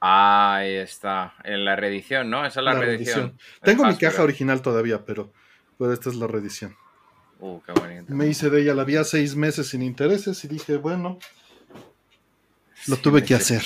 [0.00, 1.34] Ahí está.
[1.44, 2.46] En la reedición, ¿no?
[2.46, 3.18] Esa es la, La reedición.
[3.36, 3.38] reedición.
[3.62, 5.32] Tengo mi caja original todavía, pero,
[5.78, 6.76] pero esta es la reedición.
[7.40, 8.04] Uh, qué bonito.
[8.08, 11.18] Me hice de ella, la vi a seis meses sin intereses y dije, bueno,
[12.86, 13.62] lo Sí, tuve que hacer.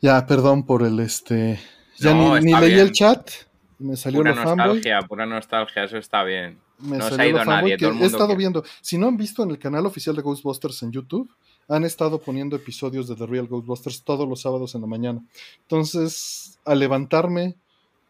[0.00, 1.60] Ya, perdón por el este.
[1.98, 3.30] Ya No, ni, leí el chat.
[3.78, 4.56] Me salió Pura fanboy.
[4.56, 6.58] nostalgia, pura nostalgia, eso está bien.
[6.78, 8.64] Me No se ha ido nadie, que todo el he estado viendo.
[8.80, 11.30] Si no han visto en el canal oficial de Ghostbusters en YouTube,
[11.68, 15.20] han estado poniendo episodios de The Real Ghostbusters todos los sábados en la mañana.
[15.62, 17.56] Entonces, al levantarme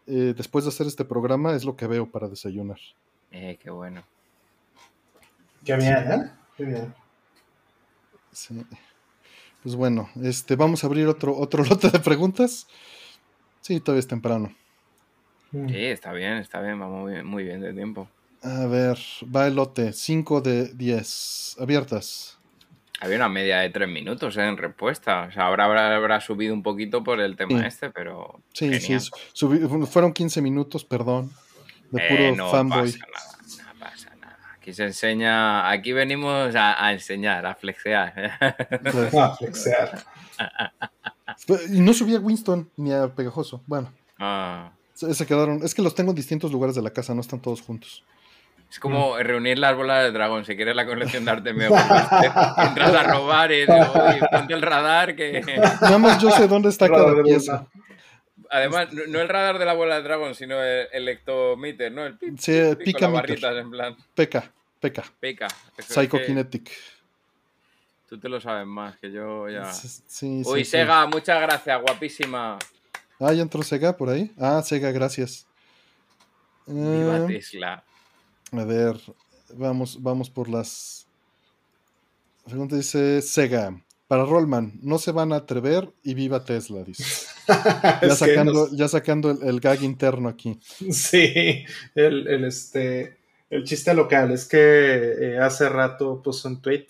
[0.06, 2.78] eh, después de hacer este programa, es lo que veo para desayunar.
[3.30, 4.02] Eh, qué bueno.
[5.64, 6.30] Qué bien, ¿eh?
[6.56, 6.94] Qué bien.
[8.32, 8.64] Sí.
[9.62, 12.66] Pues bueno, este, vamos a abrir otro, otro lote de preguntas.
[13.60, 14.54] Sí, todavía es temprano.
[15.52, 15.68] Mm.
[15.68, 18.08] Sí, está bien, está bien, va muy bien, muy bien de tiempo.
[18.42, 22.38] A ver, va el lote, 5 de 10, abiertas.
[23.02, 24.46] Había una media de tres minutos ¿eh?
[24.46, 25.26] en respuesta.
[25.28, 27.66] O sea, ahora habrá, habrá subido un poquito por el tema Sí.
[27.66, 28.40] este, pero.
[28.52, 29.00] Sí, genial.
[29.32, 29.46] sí,
[29.90, 31.30] fueron 15 minutos, perdón,
[31.90, 32.92] de Eh, puro no fanboy.
[32.92, 34.38] pasa nada, no pasa nada.
[34.56, 38.38] Aquí se enseña, aquí venimos a, a enseñar, a flexear.
[39.12, 40.04] Ah, flexear.
[41.72, 43.62] Y no subí a Winston ni a Pegajoso.
[43.66, 45.60] Bueno, Ah, se, se quedaron.
[45.64, 48.04] Es que los tengo en distintos lugares de la casa, no están todos juntos.
[48.72, 50.44] Es como reunir las bolas de dragón.
[50.46, 54.54] Si quieres la colección de Artemio, pues, te- entras a robar y digo, "Oye, ponte
[54.54, 55.40] el radar que.
[55.82, 57.66] Nada más yo sé dónde está cada pieza.
[58.50, 62.04] Además, no, el radar de la bola de dragón, sino el, el ectometer, ¿no?
[62.04, 63.96] El pip, Sí, pip, pica barritas en plan.
[64.14, 66.70] Peca, Psychokinetic.
[68.08, 69.72] Tú te lo sabes más que yo ya.
[69.72, 70.72] Sí, sí, Uy, sí.
[70.72, 72.58] Sega, muchas gracias, guapísima.
[73.18, 74.30] Ah, ya entró Sega por ahí.
[74.38, 75.46] Ah, Sega, gracias.
[76.66, 77.82] Viva Eh, Tesla.
[78.52, 78.96] A ver,
[79.54, 81.06] vamos, vamos por las.
[82.44, 83.82] La segunda dice Sega.
[84.08, 87.04] Para Rollman, no se van a atrever y viva Tesla, dice.
[88.02, 90.60] Ya sacando, nos- ya sacando el, el gag interno aquí.
[90.90, 91.64] Sí,
[91.94, 93.16] el, el, este,
[93.50, 96.86] el chiste local es que eh, hace rato puso un tweet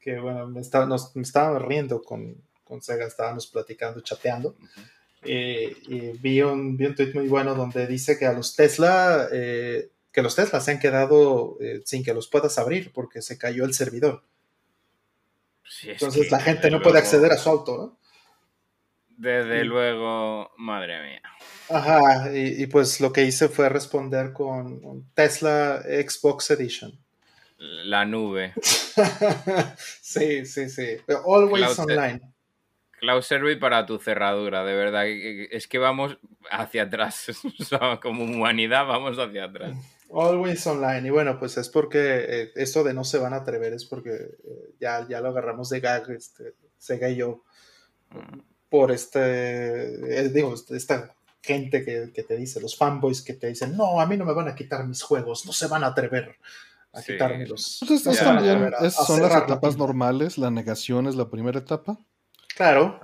[0.00, 4.56] que, bueno, me estaba, nos, me estaba riendo con, con Sega, estábamos platicando, chateando,
[5.22, 9.28] eh, y vi un, vi un tweet muy bueno donde dice que a los Tesla,
[9.32, 13.38] eh, que los Tesla se han quedado eh, sin que los puedas abrir porque se
[13.38, 14.24] cayó el servidor.
[15.62, 17.98] Sí, es Entonces la gente no puede acceder a su auto, ¿no?
[19.16, 19.64] Desde Sí.
[19.66, 21.22] luego, madre mía.
[21.68, 26.98] Ajá, y, y pues lo que hice fue responder con Tesla Xbox Edition.
[27.58, 28.54] La nube.
[30.00, 30.96] sí, sí, sí.
[31.26, 32.20] Always Cloud- online.
[33.00, 35.04] Cloud Service para tu cerradura, de verdad.
[35.06, 36.18] Es que vamos
[36.50, 37.26] hacia atrás.
[38.02, 39.72] Como humanidad vamos hacia atrás.
[40.12, 41.06] Always online.
[41.06, 41.98] Y bueno, pues es porque
[42.28, 45.68] eh, esto de no se van a atrever es porque eh, ya, ya lo agarramos
[45.70, 47.42] de gag, este, Sega y yo,
[48.10, 48.38] Mm.
[48.70, 49.20] por este,
[50.20, 54.06] eh, digo, esta gente que, que te dice, los fanboys que te dicen, no, a
[54.06, 56.36] mí no me van a quitar mis juegos, no se van a atrever
[56.94, 57.12] a Sí.
[57.12, 57.80] quitármelos.
[57.82, 59.78] Entonces, No es se van a también, a- es- son las etapas tienda".
[59.78, 60.38] normales.
[60.38, 61.98] La negación es la primera etapa.
[62.56, 62.98] Claro,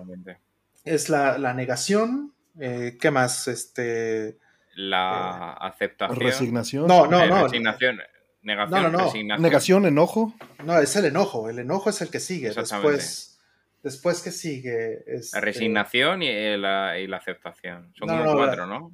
[0.85, 2.33] es la, la negación.
[2.59, 3.47] eh, ¿Qué más?
[3.49, 4.39] Este,
[4.77, 6.21] La aceptación.
[6.21, 6.87] Resignación.
[6.87, 7.45] no, no, Eh, no.
[7.45, 8.01] Resignación.
[8.43, 8.83] Negación.
[8.83, 9.05] No, no, no.
[9.07, 9.43] resignación.
[9.43, 10.35] Negación, enojo.
[10.65, 11.49] No, es el enojo.
[11.49, 12.51] El enojo es el que sigue.
[12.51, 13.39] Después,
[13.83, 15.03] después que sigue.
[15.07, 17.93] Este, La resignación y eh, la, y la aceptación.
[17.99, 18.93] Son No, como no, cuatro, la- ¿no?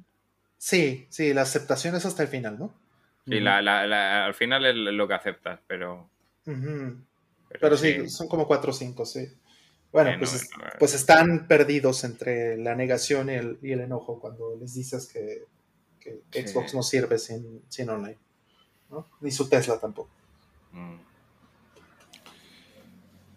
[0.57, 2.73] Sí, sí, la aceptación es hasta el final, ¿no?
[3.27, 6.09] Sí, la, la- la- al final es lo que aceptas, pero.
[7.59, 9.27] Pero sí, son como cuatro o cinco, sí.
[9.91, 13.73] Bueno, Eh, pues, no, es- no, pues están perdidos entre la negación y el, y
[13.73, 15.43] el enojo cuando les dices que,
[16.01, 16.47] que Sí.
[16.47, 18.17] Xbox no sirve sin, sin online.
[18.89, 19.07] ¿no?
[19.21, 20.09] Ni su Tesla tampoco.
[20.73, 20.95] Mm.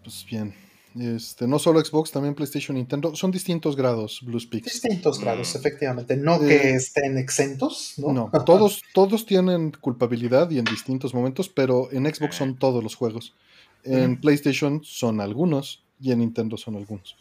[0.02, 0.54] Pues bien.
[0.98, 3.16] Este, no solo Xbox, también PlayStation, Nintendo.
[3.16, 4.64] Son distintos grados, Bluespeaks.
[4.72, 5.22] Distintos Mm.
[5.22, 6.16] grados, efectivamente.
[6.16, 8.12] No Eh, que estén exentos, ¿no?
[8.12, 12.94] No, todos, todos tienen culpabilidad y en distintos momentos, pero en Xbox son todos los
[12.94, 13.34] juegos.
[13.82, 14.20] En.
[14.20, 17.16] PlayStation son algunos y en Nintendo son algunos.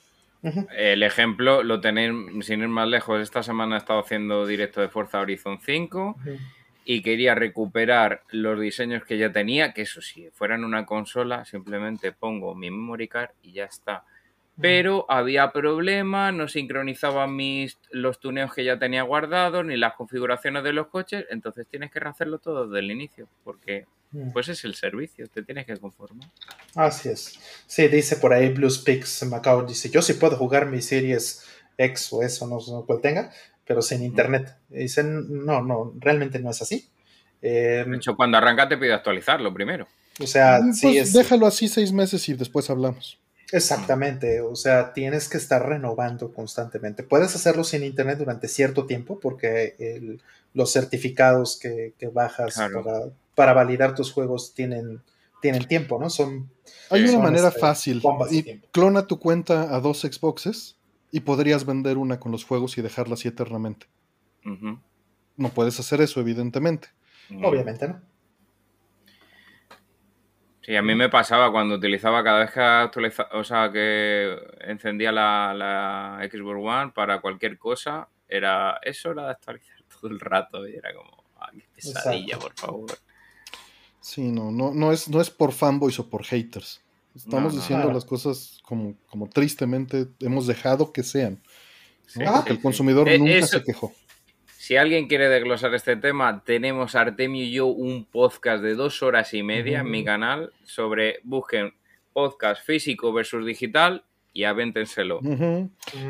[0.77, 2.11] El ejemplo lo tenéis,
[2.45, 6.37] sin ir más lejos, esta semana he estado haciendo directo de Forza Horizon 5 Ujú.
[6.85, 12.11] y quería recuperar los diseños que ya tenía, que eso sí, fueran una consola, simplemente
[12.11, 14.03] pongo mi memory card y ya está.
[14.61, 20.63] Pero había problemas, no sincronizaban mis, los tuneos que ya tenía guardados, ni las configuraciones
[20.63, 24.31] de los coches, entonces tienes que rehacerlo todo desde el inicio, porque Ujú.
[24.31, 26.30] pues es el servicio, te tienes que conformar.
[26.75, 27.39] Así es.
[27.65, 31.45] Sí, dice por ahí Bluespix Macao, dice, yo sí puedo jugar mi Series
[31.77, 33.31] X o eso, no sé cuál tenga,
[33.65, 34.55] pero sin internet.
[34.69, 36.88] Y dicen, no, no, realmente no es así.
[37.41, 39.88] Eh, De hecho, cuando arranca te pide actualizarlo primero.
[40.21, 41.11] o sea, pues sí es...
[41.11, 43.19] déjalo así seis meses y después hablamos.
[43.53, 47.03] Exactamente, o sea, tienes que estar renovando constantemente.
[47.03, 50.21] Puedes hacerlo sin internet durante cierto tiempo porque el-
[50.53, 52.84] los certificados que, que bajas Claro.
[52.84, 52.99] para,
[53.35, 55.01] para validar tus juegos tienen,
[55.41, 56.09] tienen tiempo, ¿no?
[56.09, 56.49] Son...
[56.89, 58.01] Hay una manera este, fácil.
[58.31, 60.75] Y clona tu cuenta a dos Xboxes
[61.11, 63.85] y podrías vender una con los juegos y dejarla así eternamente.
[64.45, 64.80] Ujú.
[65.38, 66.89] No puedes hacer eso, evidentemente.
[67.30, 67.45] Mm.
[67.45, 68.01] Obviamente, ¿no?
[70.65, 75.11] Sí, a mí me pasaba cuando utilizaba cada vez que actualiza, o sea, que encendía
[75.11, 80.68] la, la Xbox One para cualquier cosa, era eso era de actualizar todo el rato
[80.68, 82.48] y era como, ay, qué pesadilla, Exacto.
[82.48, 82.91] por favor.
[83.99, 86.81] Sí, no, no, no es, no es por fanboys o por haters.
[87.15, 87.61] Estamos No, no.
[87.61, 87.95] diciendo Claro.
[87.95, 91.41] las cosas como, como tristemente hemos dejado que sean.
[91.44, 91.49] ¿no?
[92.07, 93.94] Sí, Ah, Porque sí, el consumidor Eh, nunca eso- se quejó.
[94.64, 99.34] Si alguien quiere desglosar este tema, tenemos Artemio y yo un podcast de dos horas
[99.34, 101.73] y media en mi canal sobre busquen
[102.14, 105.19] podcast físico versus digital y avéntenselo.
[105.19, 105.68] También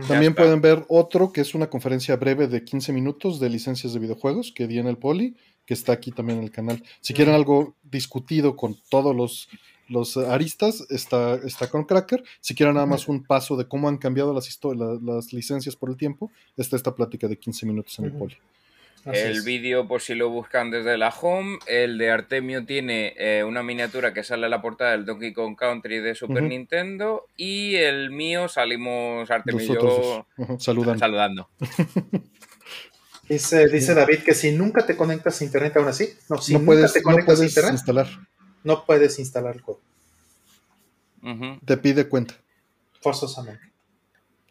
[0.07, 0.35] está.
[0.35, 4.51] pueden ver otro que es una conferencia breve de 15 minutos de licencias de videojuegos
[4.51, 5.35] que di en el Poli,
[5.65, 6.83] que está aquí también en el canal.
[7.01, 9.49] Si quieren algo discutido con todos los,
[9.89, 12.23] los aristas, está, está con Cracker.
[12.41, 15.89] Si quieren nada más un paso de cómo han cambiado las, la- las licencias por
[15.89, 18.11] el tiempo, está esta plática de 15 minutos en el.
[18.13, 18.37] Poli.
[19.05, 23.43] así El vídeo, por si lo buscan desde la home, el de Artemio tiene eh,
[23.43, 26.41] una miniatura que sale en la portada del Donkey Kong Country de Super.
[26.43, 30.25] Nintendo y el mío salimos Artemio y yo
[30.59, 31.49] saludando.
[33.29, 36.59] Dice, dice David que si nunca te conectas a internet aún así, no, si no
[36.59, 38.07] nunca puedes, te no conectas a puedes internet, instalar.
[38.63, 39.81] No puedes instalar el juego.
[41.65, 42.35] Te pide cuenta.
[43.01, 43.71] forzosamente.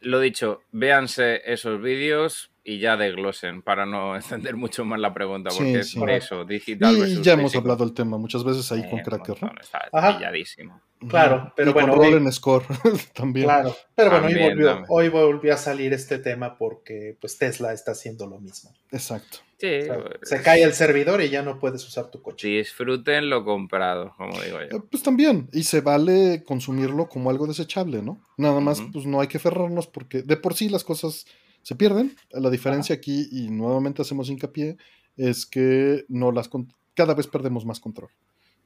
[0.00, 5.50] Lo dicho, véanse esos vídeos y ya desglosen para no extender mucho más la pregunta,
[5.56, 5.98] porque sí.
[6.02, 7.60] es eso, digital Y versus ya hemos físico.
[7.62, 9.48] hablado del tema muchas veces ahí Eh, con Cracker, ¿no?
[9.48, 10.18] montón, Está Ajá.
[10.18, 10.80] pilladísimo.
[11.08, 12.64] Claro, pero Y con bueno, Roll hoy- en Score
[13.14, 13.46] también.
[13.46, 14.86] Claro, pero bueno, hoy volvió, también.
[14.88, 18.70] hoy volvió a salir este tema porque pues Tesla está haciendo lo mismo.
[18.90, 19.38] Exacto.
[19.58, 22.48] Sí, O sea, pues, se cae el servidor y ya no puedes usar tu coche.
[22.48, 24.76] disfruten lo comprado, como digo yo.
[24.78, 28.20] Eh, Pues también, y se vale consumirlo como algo desechable, ¿no?
[28.36, 31.26] Nada más, pues no hay que aferrarnos porque de por sí las cosas
[31.62, 32.16] se pierden.
[32.32, 34.76] La diferencia aquí, y nuevamente hacemos hincapié,
[35.16, 38.10] es que no las con- cada vez perdemos más control.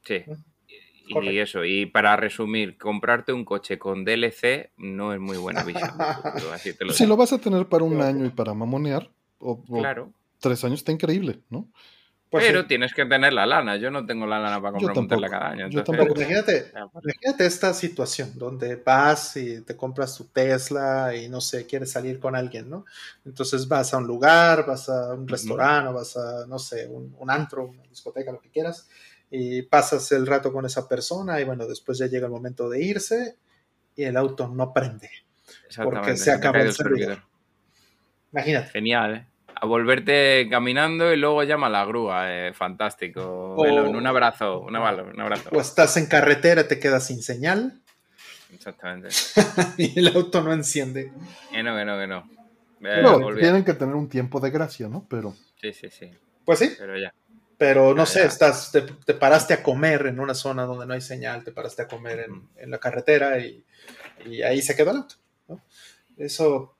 [0.03, 0.23] Sí.
[1.07, 1.39] Y Correcto.
[1.39, 5.91] eso, y para resumir, comprarte un coche con DLC no es muy buena visión
[6.53, 7.09] así te lo Si digo.
[7.09, 8.09] lo vas a tener para un Claro.
[8.09, 9.09] año y para mamonear,
[9.39, 11.71] o, o Claro, tres años, está increíble, ¿no?
[12.29, 12.67] Pues pero sí.
[12.67, 13.77] tienes que tener la lana.
[13.77, 15.69] Yo no tengo la lana para comprar un Tesla tampoco, cada año.
[15.69, 21.29] yo Pero imagínate, pues, imagínate esta situación donde vas y te compras tu Tesla y
[21.29, 22.85] no sé, quieres salir con alguien, ¿no?
[23.25, 27.15] Entonces vas a un lugar, vas a un restaurante, o vas a, no sé, un,
[27.17, 28.89] un antro, una discoteca, lo que quieras,
[29.29, 32.83] y pasas el rato con esa persona y bueno, después ya llega el momento de
[32.83, 33.35] irse
[33.95, 35.09] y el auto no prende.
[35.67, 36.17] Exactamente.
[36.17, 37.23] se ha acabó el servidor.
[38.31, 38.69] Imagínate.
[38.71, 39.25] Genial, ¿eh?
[39.59, 42.25] A volverte caminando y luego llama a la grúa.
[42.31, 43.55] eh, fantástico.
[43.55, 45.49] O- Elon, un abrazo, un abrazo, un abrazo.
[45.51, 47.81] O estás en carretera, te quedas sin señal
[48.53, 49.09] Exactamente.
[49.77, 51.11] y el auto no enciende.
[51.51, 52.29] Que no, que no, que no.
[52.81, 53.03] Eh,
[53.35, 55.05] a- tienen que tener un tiempo de gracia, ¿no?
[55.09, 56.11] Pero Sí, sí, sí.
[56.45, 57.11] Pues sí, Pero ya.
[57.57, 58.25] Pero no Ya, sé, ya.
[58.27, 61.83] estás, te, te paraste a comer en una zona donde no hay señal, te paraste
[61.83, 63.63] a comer en, en la carretera y,
[64.25, 65.15] y ahí se quedó el auto.
[65.47, 65.61] ¿no?
[66.17, 66.77] Eso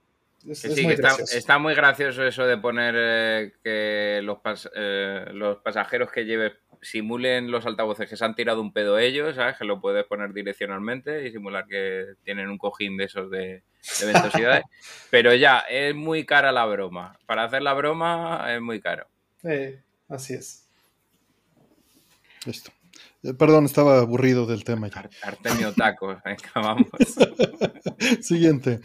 [0.47, 4.37] es, Que es sí, muy está, está muy gracioso eso de poner eh, que los,
[4.37, 8.99] pas- eh, los pasajeros que lleves simulen los altavoces que se han tirado un pedo
[8.99, 9.57] ellos, ¿sabes?
[9.57, 13.63] Que lo puedes poner direccionalmente y simular que tienen un cojín de esos de,
[13.99, 14.63] de ventosidades.
[15.09, 17.17] Pero ya, es muy cara la broma.
[17.25, 19.07] Para hacer la broma es muy caro.
[19.43, 20.66] Eh, así es.
[22.45, 22.71] Listo.
[23.23, 24.99] Eh, perdón, estaba aburrido del tema ya.
[25.01, 26.87] Ar- Artemio Tacos, venga, vamos.
[28.21, 28.79] Siguiente.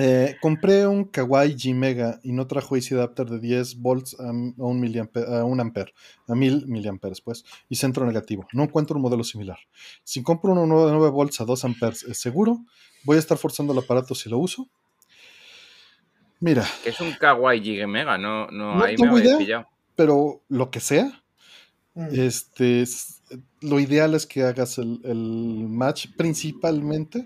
[0.00, 4.30] Eh, compré un Kawaii G Mega y no trajo AC adapter de 10 volts a,
[4.30, 5.92] un miliampe- a un ampere,
[6.28, 8.46] a 1000 miliamperes, pues, y centro negativo.
[8.52, 9.58] No encuentro un modelo similar.
[10.04, 12.60] Si compro uno nuevo de 9 volts a 2 amperes, ¿es seguro?
[13.02, 14.68] ¿Voy a estar forzando el aparato si lo uso?
[16.40, 19.38] Mira, Que es un Kawaii Giga Mega, no, no, No ahí me habéis idea.
[19.38, 19.66] pillado.
[19.96, 21.24] pero lo que sea,
[21.98, 22.20] Mm.
[22.20, 23.22] este, es-
[23.60, 27.24] lo ideal es que hagas el, el match principalmente.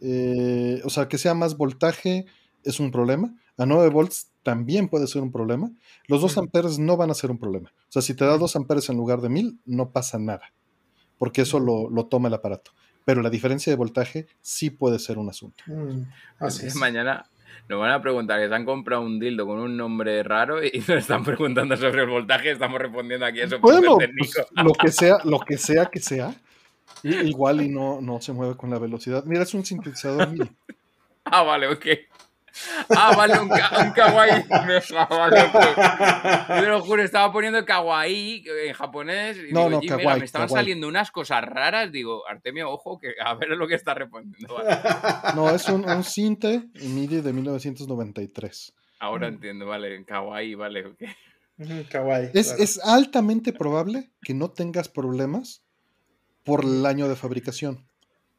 [0.00, 2.26] eh, o sea, que sea más voltaje
[2.64, 3.34] es un problema.
[3.56, 5.70] A 9 volts también puede ser un problema.
[6.06, 6.40] Los 2 Ujú.
[6.40, 7.70] amperes no van a ser un problema.
[7.88, 10.52] O sea, si te da 2 amperes en lugar de 1000, no pasa nada.
[11.18, 12.70] Porque eso lo, lo toma el aparato.
[13.04, 15.64] Pero la diferencia de voltaje sí puede ser un asunto.
[15.66, 16.02] Mm,
[16.38, 16.76] así es.
[16.76, 17.26] Mañana
[17.68, 20.70] nos van a preguntar que se han comprado un dildo con un nombre raro y
[20.88, 22.52] nos están preguntando sobre el voltaje.
[22.52, 26.34] Estamos respondiendo aquí eso Bueno, pues, lo que sea, lo que sea que sea.
[27.02, 29.24] Igual y no, no se mueve con la velocidad.
[29.24, 30.28] Mira, es un sintetizador.
[31.24, 31.86] Ah, vale, ok.
[32.90, 34.44] Ah, vale, un, ka- un kawaii.
[34.48, 39.36] Yo te lo juro, estaba poniendo kawaii en japonés.
[39.38, 40.62] Y No, digo, no, "Jimmy, mega, kawaii, me estaban kawaii.
[40.64, 41.90] saliendo unas cosas raras.
[41.92, 44.54] Digo, Artemio, ojo, que a ver lo que está respondiendo.
[44.54, 44.78] Vale.
[45.34, 48.74] No, es un, un Sinte MIDI de 1993.
[49.00, 51.02] Ahora entiendo, vale, kawaii, vale, ok.
[51.60, 52.30] Ujú, Kawaii.
[52.34, 52.62] Es, claro.
[52.62, 55.62] es altamente probable que no tengas problemas
[56.44, 57.86] por el año de fabricación.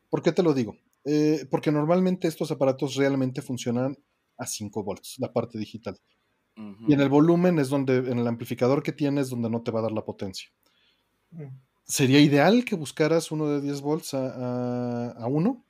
[0.10, 0.78] ¿Por qué te lo digo?
[1.06, 3.98] Eh, porque normalmente estos aparatos realmente funcionan
[4.40, 6.00] a 5 volts, la parte digital.
[6.88, 9.80] Y en el volumen es donde, en el amplificador que tienes, donde no te va
[9.80, 10.50] a dar la potencia.
[11.32, 11.48] Mm,
[11.86, 15.66] Sería ideal que buscaras uno de 10 volts a, a, a uno.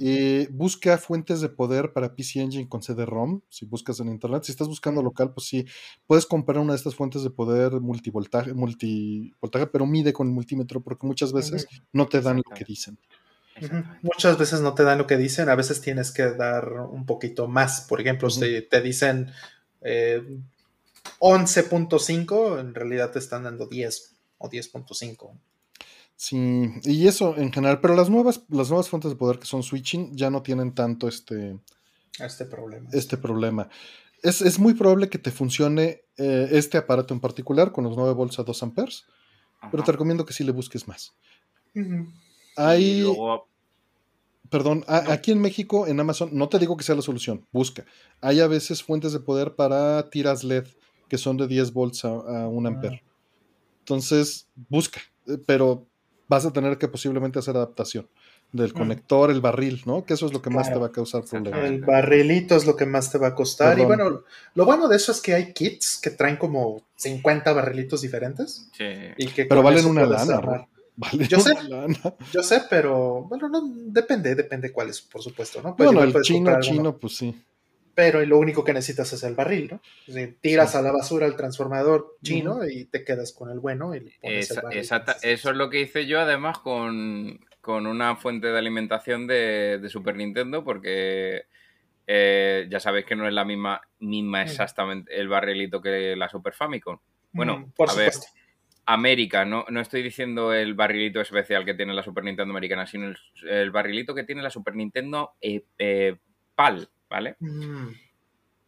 [0.00, 3.40] Eh, busca fuentes de poder para PC Engine con CD-ROM.
[3.48, 5.64] Si buscas en internet, si estás buscando local, pues sí,
[6.06, 10.82] puedes comprar una de estas fuentes de poder multivoltaje, multivoltaje pero mide con el multímetro
[10.82, 12.98] porque muchas veces no te dan lo que dicen.
[14.02, 17.48] Muchas veces no te dan lo que dicen, a veces tienes que dar un poquito
[17.48, 17.82] más.
[17.82, 19.30] Por ejemplo, si te dicen
[19.80, 20.22] eh,
[21.20, 25.32] 11.5, en realidad te están dando 10 o 10.5.
[26.16, 29.62] Sí, y eso en general, pero las nuevas, las nuevas fuentes de poder que son
[29.62, 31.58] switching ya no tienen tanto este,
[32.18, 32.88] Este problema.
[32.92, 33.68] este problema.
[34.22, 38.14] Es, es muy probable que te funcione eh, este aparato en particular con los 9
[38.14, 39.04] volts a 2 amperes,
[39.70, 41.14] pero te recomiendo que sí le busques más.
[41.76, 42.08] Ujú.
[42.58, 43.46] Hay, Y luego,
[44.50, 47.84] perdón, a- aquí en México, en Amazon, no te digo que sea la solución, busca.
[48.20, 50.66] Hay a veces fuentes de poder para tiras LED
[51.08, 52.72] que son de 10 volts a, a 1 Ah.
[52.72, 53.02] ampere.
[53.80, 55.86] Entonces, busca, eh, pero
[56.28, 58.08] vas a tener que posiblemente hacer adaptación.
[58.50, 60.06] del conector, el barril, ¿no?
[60.06, 61.64] Que eso es lo que más te va a causar problemas.
[61.66, 63.78] El barrilito es lo que más te va a costar.
[63.78, 64.22] Y bueno,
[64.54, 68.66] lo bueno de eso es que hay kits que traen como 50 barrilitos diferentes.
[68.72, 68.84] Sí.
[69.18, 70.66] Y que Pero valen una lana.
[71.00, 71.54] Vale Yo sé.
[72.32, 75.76] Yo sé, pero bueno, no, depende, depende cuál es, por supuesto, ¿no?
[75.76, 77.40] Pues Bueno, el chino, chino, uno, pues sí.
[77.94, 79.80] pero lo único que necesitas es el barril, ¿no?
[80.40, 80.76] Tiras Sí.
[80.76, 84.50] a la basura el transformador chino y te quedas con el bueno y le pones
[84.50, 84.78] el barril.
[84.80, 89.78] exacta- eso es lo que hice yo además con, con una fuente de alimentación de,
[89.80, 91.44] de Super Nintendo porque
[92.08, 94.48] eh, ya sabéis que no es la misma, misma Mm.
[94.48, 96.98] exactamente el barrilito que la Super Famicom.
[97.32, 98.37] Bueno, mm, por a ver, supuesto.
[98.88, 103.08] América, no, no estoy diciendo el barrilito especial que tiene la Super Nintendo americana, sino
[103.08, 103.16] el,
[103.48, 106.16] el barrilito que tiene la Super Nintendo eh, eh,
[106.54, 107.36] PAL, ¿vale?
[107.40, 107.88] Mm,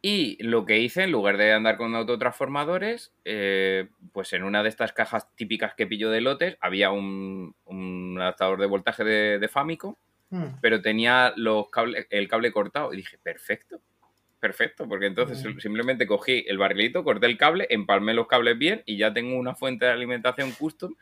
[0.03, 4.69] Y lo que hice, en lugar de andar con autotransformadores, eh, pues en una de
[4.69, 9.47] estas cajas típicas que pillo de lotes había un, un adaptador de voltaje de, de
[9.47, 9.95] Famicom,
[10.31, 10.59] mm.
[10.61, 11.67] pero tenía los
[12.09, 12.93] el cable cortado.
[12.93, 13.81] Y dije, perfecto,
[14.41, 15.59] perfecto, porque entonces Mm.
[15.59, 19.55] simplemente cogí el barrilito, corté el cable, empalmé los cables bien y ya tengo una
[19.55, 20.93] fuente de alimentación custom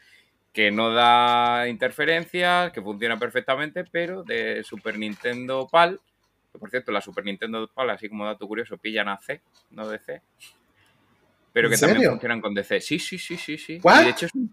[0.54, 6.00] que no da interferencias, que funciona perfectamente, pero de Super Nintendo PAL.
[6.52, 9.88] que por cierto, la Super Nintendo PAL, así como dato curioso, pillan a C, no
[9.88, 10.22] DC.
[11.54, 12.82] Pero ¿En que también funcionan con DC.
[12.82, 13.80] Sí, sí, sí, sí, sí.
[13.84, 14.02] ¿What?
[14.02, 14.52] Y de hecho es un-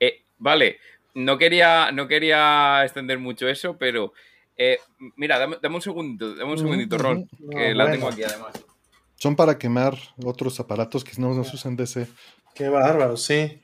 [0.00, 0.78] eh, vale,
[1.14, 4.12] no quería, no quería extender mucho eso, pero
[4.56, 4.78] eh,
[5.16, 7.28] mira, dame, dame un segundito, dame un segundito, ujú.
[7.50, 7.90] que No, la bueno.
[7.92, 8.52] tengo aquí además.
[9.16, 12.06] Son para quemar otros aparatos que no nos usan DC.
[12.54, 13.62] Qué bárbaro, sí.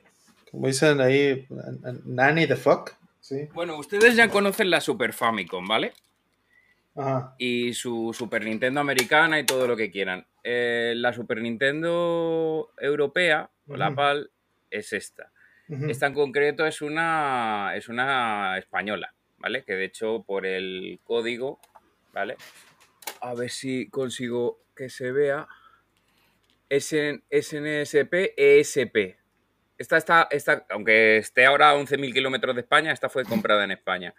[0.51, 1.47] Como dicen ahí,
[2.05, 2.93] nanny the fuck.
[3.21, 3.49] Sí.
[3.55, 5.93] Bueno, ustedes ya conocen la Super Famicom, ¿vale?
[6.95, 7.35] Ajá.
[7.39, 10.27] y su Super Nintendo americana y todo lo que quieran.
[10.45, 13.95] Eh, la Super Nintendo europea, o la.
[13.95, 14.31] PAL,
[14.71, 15.31] es esta.
[15.69, 19.65] Esta en concreto es una, es una española, ¿vale?
[19.65, 21.61] Que de hecho por el código,
[22.15, 22.37] ¿vale?
[23.21, 25.47] A ver si consigo que se vea.
[26.71, 29.17] SN SNSP ESP.
[29.77, 33.73] Esta está, esta, aunque esté ahora a 11.000 kilómetros de España, esta fue comprada en
[33.73, 34.15] España.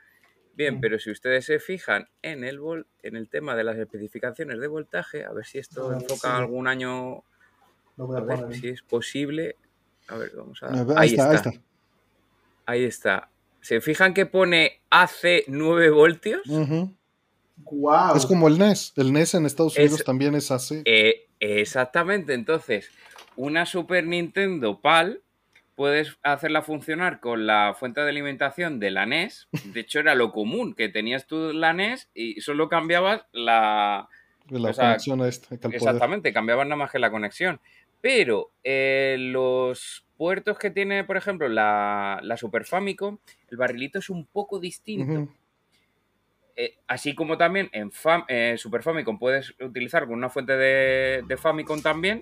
[0.53, 0.81] Bien, Mm.
[0.81, 4.67] pero si ustedes se fijan en el, vol- en el tema de las especificaciones de
[4.67, 6.35] voltaje, a ver si esto enfoca sí.
[6.37, 7.23] algún año,
[7.97, 8.57] Lo voy a a ver poner.
[8.59, 9.55] si es posible.
[10.09, 10.67] A ver, vamos a...
[10.99, 11.51] Ahí, está, ahí está.
[12.65, 13.29] Ahí está.
[13.63, 16.41] ¿Se fijan que pone AC 9 voltios?
[18.15, 18.91] Es como el NES.
[18.97, 20.81] El NES en Estados Unidos Es- también es AC.
[20.83, 22.33] Eh, exactamente.
[22.33, 22.91] Entonces,
[23.37, 25.21] una Super Nintendo PAL
[25.75, 29.47] puedes hacerla funcionar con la fuente de alimentación de la NES.
[29.73, 34.09] De hecho, era lo común, que tenías tú la NES y solo cambiabas la...
[34.49, 35.55] la o sea, conexión a este.
[35.71, 37.61] Exactamente, cambiaban nada más que la conexión.
[38.03, 43.17] Pero eh, los puertos que tiene, por ejemplo, la, la Super Famicom,
[43.49, 45.31] el barrilito es un poco distinto.
[46.57, 51.23] Eh, así como también en Fam- eh, Super Famicom puedes utilizar con una fuente de,
[51.25, 52.19] de Famicom también,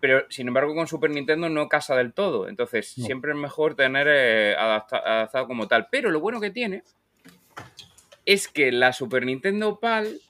[0.00, 2.46] pero sin embargo con Super Nintendo no casa del todo.
[2.46, 3.06] Entonces No.
[3.06, 5.88] siempre es mejor tener eh, adapta- adaptado como tal.
[5.90, 6.82] Pero lo bueno que tiene
[8.26, 10.20] es que la Super Nintendo PAL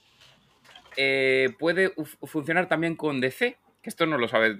[1.58, 1.92] puede
[2.22, 4.58] funcionar también con DC, que esto no lo sabe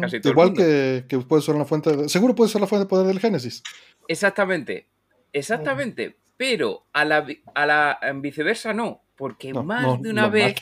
[0.00, 0.64] casi todo Igual el mundo.
[0.64, 3.20] que, que puede ser una fuente de, seguro puede ser la fuente de poder del
[3.20, 3.62] Génesis.
[4.08, 4.86] Exactamente,
[5.34, 6.16] exactamente.
[6.38, 10.54] Pero a la, a la en viceversa no, porque No, más no, de una vez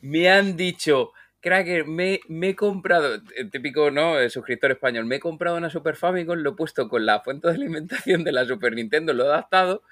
[0.00, 4.18] me han dicho, Cracker, me, me he comprado, el típico, ¿no?
[4.18, 7.48] El suscriptor español, me he comprado una Super Famicom, lo he puesto con la fuente
[7.48, 9.82] de alimentación de la Super Nintendo, lo he adaptado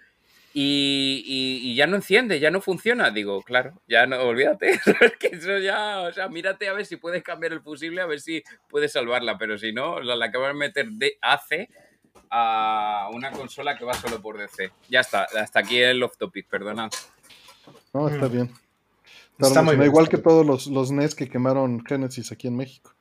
[0.59, 3.11] y, y- y ya no enciende, ya no funciona.
[3.11, 4.71] Digo, claro, ya no, olvídate,
[5.03, 8.07] es que eso ya, o sea, mírate a ver si puedes cambiar el fusible, a
[8.07, 11.69] ver si puedes salvarla, pero si no, la, la acabas de meter de AC
[12.31, 14.73] a una consola que va solo por DC.
[14.89, 16.91] Ya está, hasta aquí el off topic, perdonad.
[17.93, 18.51] No, está bien.
[19.39, 22.57] Está muy bien, igual está que todos los, los NES que quemaron Genesis aquí en
[22.57, 22.95] México.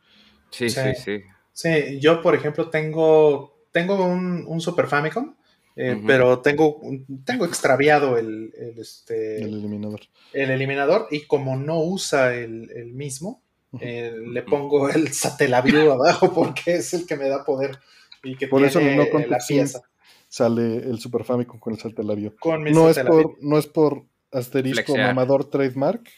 [0.51, 0.81] Sí, Sí.
[0.81, 1.23] sí, sí.
[1.53, 5.35] Sí, yo por ejemplo tengo, tengo un, un Super Famicom,
[5.75, 10.01] eh, pero tengo, un- tengo extraviado el, el, este, El eliminador.
[10.33, 13.41] el eliminador y como no usa el, el mismo,
[13.81, 17.77] eh, le pongo el Satellaview abajo porque es el que me da poder
[18.23, 19.81] y que Por eso tiene No la Contest pieza.
[20.27, 22.35] Sale el Super Famicom con el saltelabio.
[22.39, 25.07] Con mi No es, por, no es por asterisco Flexear.
[25.13, 26.09] mamador trademark.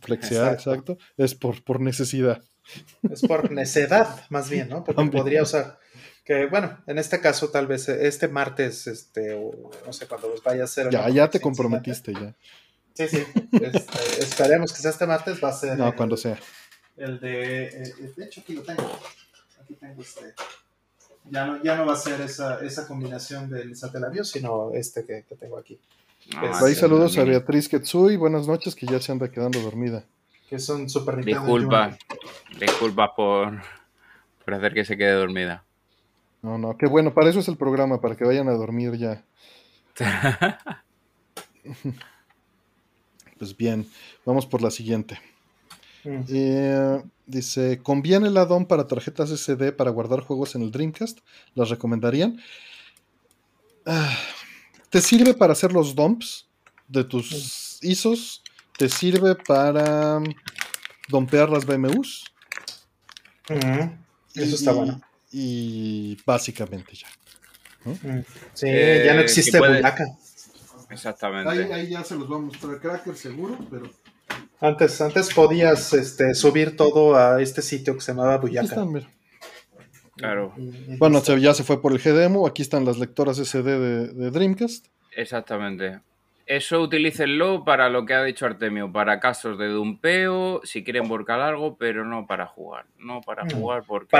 [0.00, 0.92] Flexear, Exacto.
[0.92, 0.98] exacto.
[1.16, 2.42] Es por, por necesidad.
[3.10, 4.84] Es por necedad, más bien, ¿no?
[4.84, 5.22] Porque También.
[5.22, 5.78] podría usar.
[6.24, 10.34] Que bueno, en este caso, tal vez eh, este martes, este, o no sé cuándo
[10.42, 10.88] vaya a ser.
[10.90, 12.34] Ya, ya te comprometiste ya.
[12.94, 13.24] Sí, sí.
[13.52, 13.78] Este,
[14.20, 15.76] esperemos que sea este martes, va a ser.
[15.76, 16.38] No, el, cuando sea.
[16.96, 17.64] El de.
[17.66, 18.98] eh, de hecho, aquí lo tengo.
[19.60, 20.32] Aquí tengo este.
[21.30, 25.24] ya no, ya no va a ser esa, esa combinación del Satellaview, sino este que,
[25.28, 25.78] que tengo aquí.
[26.36, 30.04] Ah, Ahí saludos a Beatriz Ketsui, buenas noches, que ya se anda quedando dormida.
[30.48, 31.98] Que son súper Disculpa,
[32.58, 33.60] disculpa por,
[34.42, 35.64] por hacer que se quede dormida.
[36.44, 39.24] No, no, qué bueno, para eso es el programa, para que vayan a dormir ya.
[43.38, 43.88] pues bien,
[44.26, 45.18] vamos por la siguiente.
[46.04, 46.20] Mm.
[46.28, 51.20] Eh, dice, ¿conviene el add para tarjetas SD para guardar juegos en el Dreamcast?
[51.54, 52.38] ¿Las recomendarían?
[53.86, 54.14] Ah,
[54.90, 56.46] ¿Te sirve para hacer los dumps
[56.88, 58.42] de tus ISOs?
[58.76, 60.20] ¿Te sirve para
[61.08, 62.26] dompear las BMUs?
[64.34, 65.00] Eso está bueno.
[65.36, 67.08] Y básicamente ya.
[67.84, 68.24] Mm.
[68.52, 70.06] Sí, ya no eh, existe bulaca.
[70.90, 71.74] Exactamente.
[71.74, 73.90] Ahí, ya se los vamos a mostrar Cracker seguro, pero.
[74.60, 78.86] Antes, antes podías este, subir todo a este sitio que se llamaba Buyaka.
[80.16, 80.54] Claro.
[80.98, 82.46] Bueno, ya se fue por el GDEMO.
[82.46, 84.86] Aquí están las lectoras SD de, Dreamcast.
[85.16, 85.98] Exactamente.
[86.46, 91.40] Eso utilícenlo para lo que ha dicho Artemio, para casos de dumpeo, si quieren volcar
[91.40, 92.84] algo, pero no para jugar.
[92.98, 93.50] No para mm.
[93.50, 94.16] jugar porque.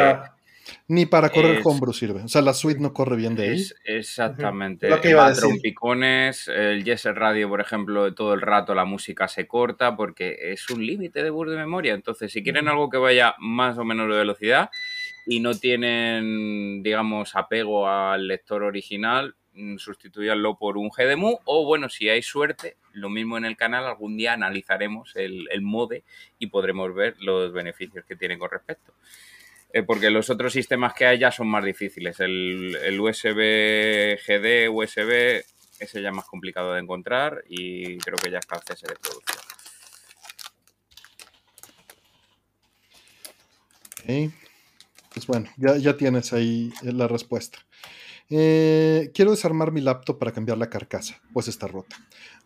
[0.89, 2.23] Ni para correr homebrew sirve.
[2.23, 3.65] O sea, la suite no corre bien de ahí.
[3.84, 4.89] exactamente.
[4.89, 5.60] Lo que iba a decir.
[5.60, 10.68] picones, el Yes Radio, por ejemplo, todo el rato la música se corta porque es
[10.70, 11.94] un límite de bus de memoria.
[11.94, 14.70] Entonces, si quieren algo que vaya más o menos de velocidad,
[15.26, 21.89] y no tienen, digamos, apego al lector original, mm, sustituyanlo por un GDMU o bueno,
[21.89, 26.05] si hay suerte, lo mismo en el canal, algún día analizaremos el, mode
[26.39, 28.93] y podremos ver los beneficios que tiene con respecto.
[29.77, 32.20] Eh, porque los otros sistemas que hay ya son más difíciles.
[32.20, 35.43] El, el USB GD, USB,
[35.81, 38.94] ese ya es más complicado de encontrar y creo que ya está el cese de
[38.94, 39.43] producción.
[45.12, 47.59] Pues bueno, ya, tienes ahí eh, la respuesta.
[48.31, 51.97] Eh, quiero desarmar mi laptop para cambiar la carcasa, pues está rota.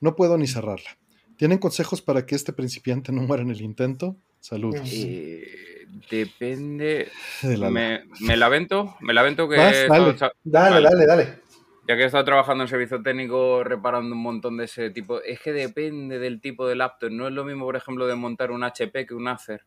[0.01, 0.97] No puedo ni cerrarla.
[1.37, 4.17] ¿Tienen consejos para que este principiante no muera en el intento?
[4.41, 4.89] Saludos.
[4.91, 5.78] Eh,
[6.11, 7.11] depende.
[7.43, 9.57] me, me, la vento, me la vento que.
[9.57, 10.17] Dale.
[10.45, 11.49] dale, dale, dale.
[11.89, 15.23] Ya que he estado trabajando en servicio técnico reparando un montón de ese tipo.
[15.23, 17.11] Es que depende del tipo de laptop.
[17.11, 19.65] No es lo mismo, por ejemplo, de montar un HP que un Acer.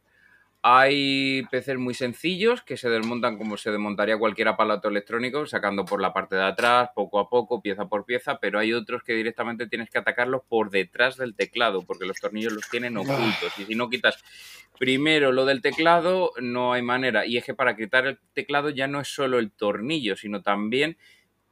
[0.63, 5.99] Hay PCs muy sencillos que se desmontan como se desmontaría cualquier aparato electrónico, sacando por
[5.99, 9.65] la parte de atrás, poco a poco, pieza por pieza, pero hay otros que directamente
[9.65, 13.01] tienes que atacarlos por detrás del teclado, porque los tornillos los tienen ah.
[13.01, 13.57] ocultos.
[13.57, 14.23] Y si no quitas
[14.77, 17.25] primero lo del teclado, no hay manera.
[17.25, 20.95] Y es que para quitar el teclado ya no es solo el tornillo, sino también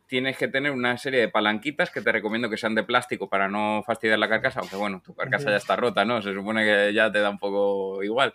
[0.06, 3.48] tienes que tener una serie de palanquitas que te recomiendo que sean de plástico para
[3.48, 6.22] no fastidiar la carcasa, aunque bueno, tu carcasa ya está rota, ¿no?
[6.22, 8.34] Se supone que ya te da un poco igual.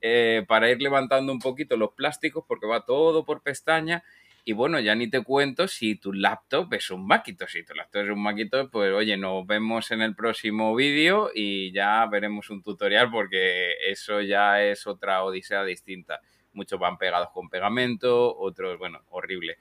[0.00, 4.02] Eh, para ir levantando un poquito los plásticos porque va todo por pestaña.
[4.44, 7.50] Y bueno, ya ni te cuento si tu laptop es un Macintosh.
[7.50, 11.72] Si tu laptop es un Macintosh, pues oye, nos vemos en el próximo vídeo y
[11.72, 16.20] ya veremos un tutorial porque eso ya es otra odisea distinta.
[16.52, 19.58] Muchos van pegados con pegamento, otros, bueno, horrible.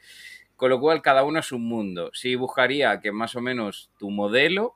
[0.55, 2.09] Con lo cual, cada uno es un mundo.
[2.13, 4.75] Sí buscaría que más o menos tu modelo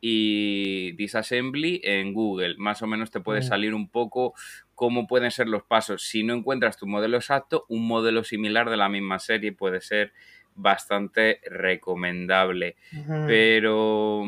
[0.00, 2.54] y disassembly en Google.
[2.58, 3.44] Más o menos te puede mm.
[3.44, 4.34] salir un poco
[4.78, 6.04] cómo pueden ser los pasos.
[6.04, 10.12] Si no encuentras tu modelo exacto, un modelo similar de la misma serie puede ser
[10.54, 12.76] bastante recomendable.
[13.26, 14.24] Pero,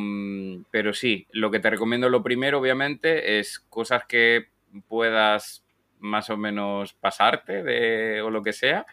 [0.73, 4.49] pero sí, lo que te recomiendo lo primero, obviamente, es cosas que
[4.89, 5.65] puedas
[6.01, 8.87] más o menos pasarte de, o lo que sea.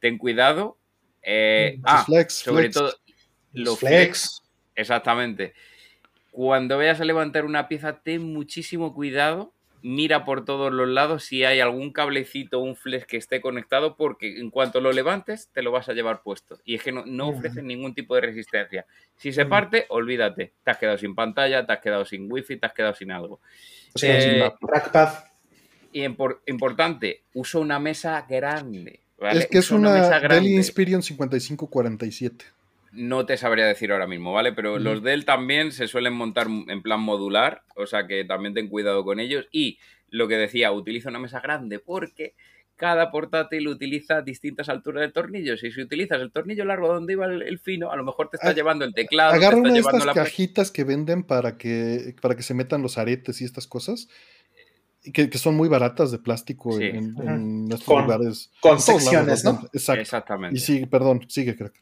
[0.00, 0.78] Ten cuidado.
[1.22, 2.92] Eh, ah, sobre todo
[3.52, 4.42] los flex.
[4.74, 5.54] Exactamente.
[6.32, 11.44] Cuando vayas a levantar una pieza, ten muchísimo cuidado mira por todos los lados si
[11.44, 15.62] hay algún cablecito o un flex que esté conectado, porque en cuanto lo levantes, te
[15.62, 16.58] lo vas a llevar puesto.
[16.64, 18.86] Y es que no, no ofrecen ningún tipo de resistencia.
[19.16, 20.52] Si se parte, olvídate.
[20.64, 23.40] Te has quedado sin pantalla, te has quedado sin wifi, te has quedado sin algo.
[23.94, 25.24] O sea, eh, trackpad.
[25.92, 29.00] Y importante, uso una mesa grande.
[29.18, 32.57] Es que es una, una Dell Inspiron 5547
[32.92, 34.52] no te sabría decir ahora mismo, ¿vale?
[34.52, 38.68] Pero los Dell también se suelen montar en plan modular, o sea que también ten
[38.68, 39.46] cuidado con ellos.
[39.52, 42.34] Y lo que decía, utiliza una mesa grande porque
[42.78, 45.62] cada portátil utiliza distintas alturas de tornillos.
[45.64, 48.50] Y si utilizas el tornillo largo donde iba el, fino, a lo mejor te está
[48.50, 49.34] ah, llevando el teclado.
[49.34, 53.40] Agarra una de estas cajitas que venden para que, para que se metan los aretes
[53.40, 54.08] y estas cosas.
[55.12, 58.50] Que, que son muy baratas de plástico en, estos lugares.
[58.60, 59.68] Con secciones, ¿no?
[59.72, 60.00] Exacto.
[60.00, 60.56] Exactamente.
[60.56, 61.72] Y sí, perdón, sigue, creo.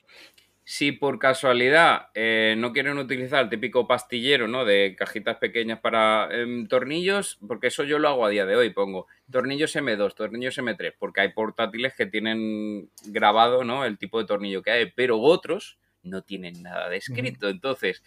[0.68, 4.64] Si por casualidad eh, no quieren utilizar el típico pastillero, ¿no?
[4.64, 8.70] De cajitas pequeñas para em, tornillos, porque eso yo lo hago a día de hoy,
[8.70, 13.84] pongo tornillos M2, tornillos M3, porque hay portátiles que tienen grabado, ¿no?
[13.84, 17.48] El tipo de tornillo que hay, pero otros no tienen nada descrito.
[17.48, 18.02] Entonces,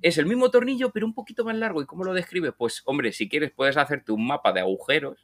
[0.00, 1.82] es el mismo tornillo, pero un poquito más largo.
[1.82, 2.54] ¿Y cómo lo describes?
[2.56, 5.22] Pues, hombre, si quieres puedes hacerte un mapa de agujeros.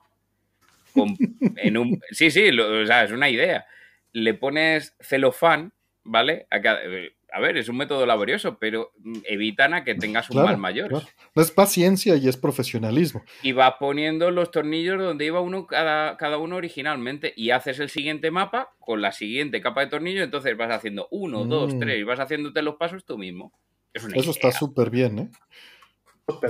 [1.56, 3.64] en un, sí, sí, o sea, es una idea.
[4.12, 5.72] Le pones celofán
[6.04, 6.46] ¿vale?
[6.50, 8.92] A, ver, es un método laborioso, pero
[9.24, 11.02] evitan a que tengas un mal mayor.
[11.34, 13.24] No es paciencia y es profesionalismo.
[13.42, 17.90] Y vas poniendo los tornillos donde iba uno cada, cada uno originalmente y haces el
[17.90, 21.78] siguiente mapa con la siguiente capa de tornillo, entonces vas haciendo uno, dos, mm.
[21.80, 23.52] tres y vas haciéndote los pasos tú mismo.
[23.92, 25.30] Eso está súper bien, ¿eh?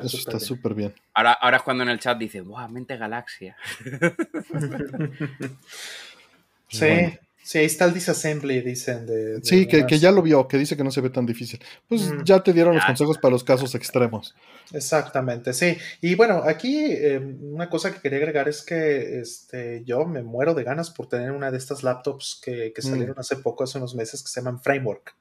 [0.02, 0.94] Eso está súper bien.
[1.12, 3.57] Ahora, ahora es cuando en el chat dice, ¡buah, mente galaxia!
[6.68, 9.05] sí, Sí, ahí está el disassembly, dicen.
[9.05, 11.61] De, sí, que, ya lo vio, que dice que no se ve tan difícil.
[11.87, 12.25] Pues mm.
[12.25, 14.35] ya te dieron los consejos para los casos extremos.
[14.73, 15.77] Exactamente, sí.
[16.01, 20.55] Y bueno, aquí em, una cosa que quería agregar es que este, yo me muero
[20.55, 22.81] de ganas por tener una de estas laptops que, mm.
[22.81, 25.15] salieron hace poco, hace unos meses, que se llaman Framework.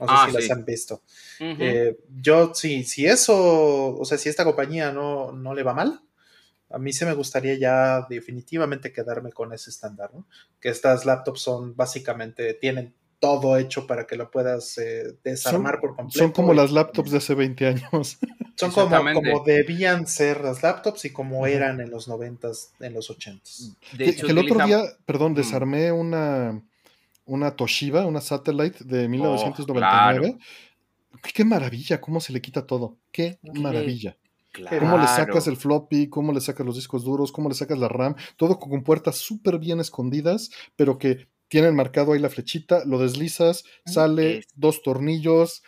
[0.00, 1.02] No sé ah, si las han visto.
[1.40, 6.00] Eh, yo, sí, si eso, o sea, si esta compañía no, no le va mal,
[6.70, 10.26] a mí se me gustaría ya definitivamente quedarme con ese estándar, ¿no?
[10.60, 15.96] Que estas laptops son básicamente, tienen todo hecho para que lo puedas eh, desarmar por
[15.96, 16.18] completo.
[16.18, 18.18] Son como las laptops de hace 20 años.
[18.58, 22.48] Son como, como, debían ser las laptops y como eran en los 90
[22.80, 23.76] en los 80s.
[23.98, 26.62] que, el otro día, perdón, desarmé una,
[27.26, 30.38] una Toshiba, una Satellite de 1999.
[31.34, 32.96] Qué maravilla, cómo se le quita todo.
[33.12, 34.16] Qué maravilla.
[34.78, 37.88] Cómo le sacas el floppy, cómo le sacas los discos duros, cómo le sacas la
[37.88, 42.98] RAM, todo con puertas súper bien escondidas, pero que tienen marcado ahí la flechita, lo
[42.98, 45.62] deslizas, sale dos tornillos,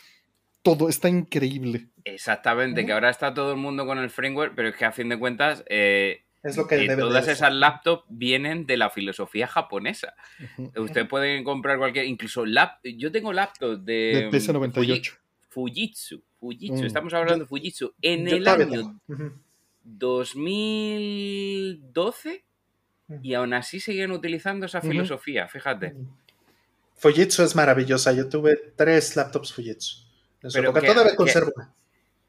[0.62, 1.89] todo está increíble.
[2.05, 5.08] Exactamente, que ahora está todo el mundo con el framework, pero es que a fin
[5.08, 10.15] de cuentas eh, es lo que todas esas laptops vienen de la filosofía japonesa.
[10.76, 15.17] Usted puede comprar cualquier, incluso lap, yo tengo laptops de, de PS98.
[15.49, 16.86] Fujitsu, Fujitsu, mm.
[16.86, 19.00] estamos hablando de Fujitsu, en el año
[19.83, 22.44] 2012
[23.23, 25.97] y aún así siguen utilizando esa filosofía, fíjate.
[26.97, 30.07] Fujitsu es maravillosa, yo tuve tres laptops Fujitsu.
[30.52, 31.52] Pero que, todavía conservo.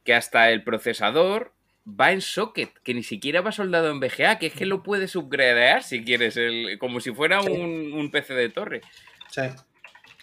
[0.04, 1.54] Que, hasta el procesador
[1.88, 5.16] va en socket, que ni siquiera va soldado en VGA, que es que lo puedes
[5.16, 8.82] upgradear si quieres, el, como si fuera un, un, PC de torre.
[9.30, 9.42] Sí.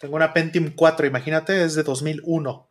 [0.00, 2.68] Tengo una Pentium 4, imagínate, es de 2001.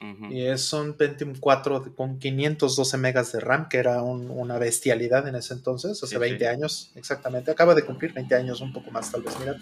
[0.00, 5.34] Y es un Pentium 4 con 512 megas de RAM, que era una bestialidad en
[5.34, 7.50] ese entonces, hace 20 años exactamente.
[7.50, 9.56] Acaba de cumplir 20 años, un poco más tal vez, mira.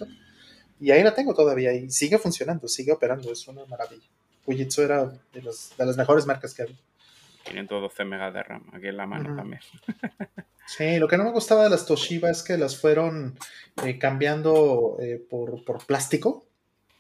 [0.79, 4.07] Y ahí la tengo todavía y sigue funcionando, sigue operando, es una maravilla.
[4.45, 6.77] Fujitsu era de, de las mejores marcas que había.
[7.45, 9.61] 512 megas de RAM, aquí en la mano también.
[10.67, 13.39] Sí, lo que no me gustaba de las Toshiba es que las fueron
[13.85, 16.46] eh, cambiando eh, por, por, plástico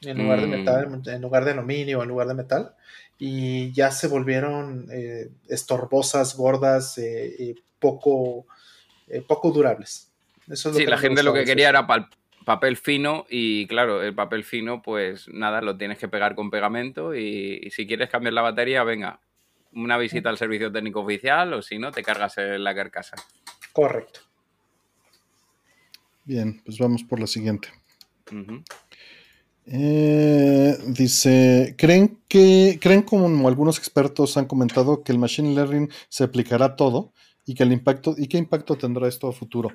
[0.07, 1.09] en lugar de metal, mm.
[1.09, 2.75] en lugar de aluminio, en lugar de metal
[3.19, 8.47] y ya se volvieron eh, estorbosas, gordas, eh, poco,
[9.09, 10.11] eh, poco durables.
[10.49, 11.87] Eso sí, la gente lo que quería era
[12.45, 17.15] papel fino y claro, el papel fino pues nada, lo tienes que pegar con pegamento
[17.15, 19.19] y, si quieres cambiar la batería, venga,
[19.73, 23.17] una visita al servicio técnico oficial o si no, te cargas en la carcasa.
[23.73, 24.21] Correcto.
[26.25, 27.69] Bien, pues vamos por la siguiente.
[29.69, 36.23] Eh, dice, ¿creen que, creen como algunos expertos han comentado que el machine learning se
[36.23, 37.13] aplicará a todo
[37.45, 39.71] y que el impacto, y qué impacto tendrá esto a futuro?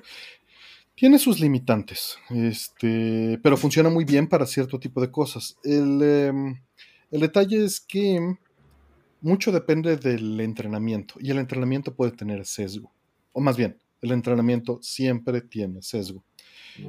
[0.94, 5.56] Tiene sus limitantes, este, pero funciona muy bien para cierto tipo de cosas.
[5.62, 6.62] El, em,
[7.10, 8.36] el detalle es que
[9.20, 12.90] mucho depende del entrenamiento y el entrenamiento puede tener sesgo,
[13.32, 16.24] o más bien, el entrenamiento siempre tiene sesgo.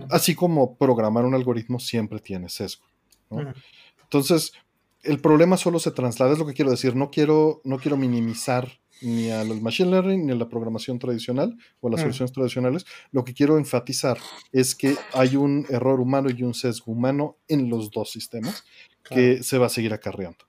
[0.09, 2.85] Así como programar un algoritmo siempre tiene sesgo.
[4.03, 4.53] Entonces,
[5.03, 8.79] el problema solo se traslada, es lo que quiero decir, no quiero, no quiero minimizar
[9.01, 12.85] ni al machine learning ni a la programación tradicional o a las soluciones tradicionales.
[13.11, 14.17] Lo que quiero enfatizar
[14.51, 18.63] es que hay un error humano y un sesgo humano en los dos sistemas
[19.03, 20.45] que se va a seguir acarreando.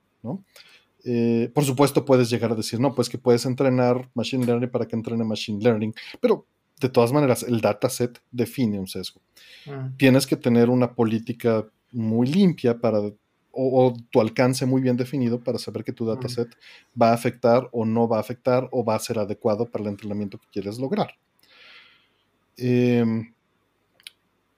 [1.03, 4.87] Eh, por supuesto, puedes llegar a decir, no, pues que puedes entrenar machine learning para
[4.87, 6.47] que entrene machine learning, pero
[6.79, 9.21] de todas maneras, el dataset define un sesgo.
[9.97, 12.99] Tienes que tener una política muy limpia para,
[13.51, 16.49] o, tu alcance muy bien definido para saber que tu dataset
[16.99, 19.89] va a afectar o no va a afectar o va a ser adecuado para el
[19.89, 21.15] entrenamiento que quieres lograr.
[22.57, 23.33] Em,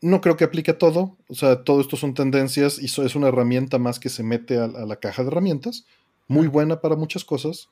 [0.01, 1.17] no creo que aplique a todo.
[1.27, 4.67] O sea, todo esto son tendencias y es una herramienta más que se mete a,
[4.67, 5.85] la caja de herramientas.
[6.27, 7.69] Muy buena para muchas cosas,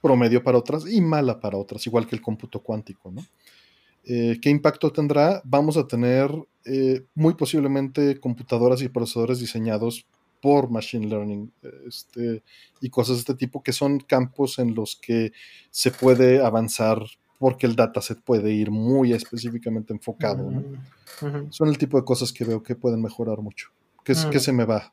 [0.00, 3.26] promedio para otras y mala para otras, igual que el cómputo cuántico, ¿no?
[4.06, 5.40] Eh, ¿Qué impacto tendrá?
[5.44, 6.30] Vamos a tener
[6.64, 10.06] eh, muy posiblemente computadoras y procesadores diseñados
[10.42, 11.50] por Machine Learning
[11.86, 12.42] este,
[12.80, 15.32] y cosas de este tipo, que son campos en los que
[15.70, 16.98] se puede avanzar
[17.38, 20.50] porque el dataset puede ir muy específicamente enfocado.
[21.50, 23.68] Son el tipo de cosas que veo que pueden mejorar mucho.
[24.04, 24.92] ¿Qué, se me va?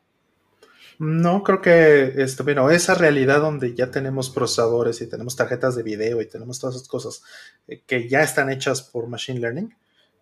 [1.04, 5.82] No, creo que este, bueno, esa realidad donde ya tenemos procesadores y tenemos tarjetas de
[5.82, 7.24] video y tenemos todas esas cosas
[7.66, 9.74] eh, que ya están hechas por Machine Learning,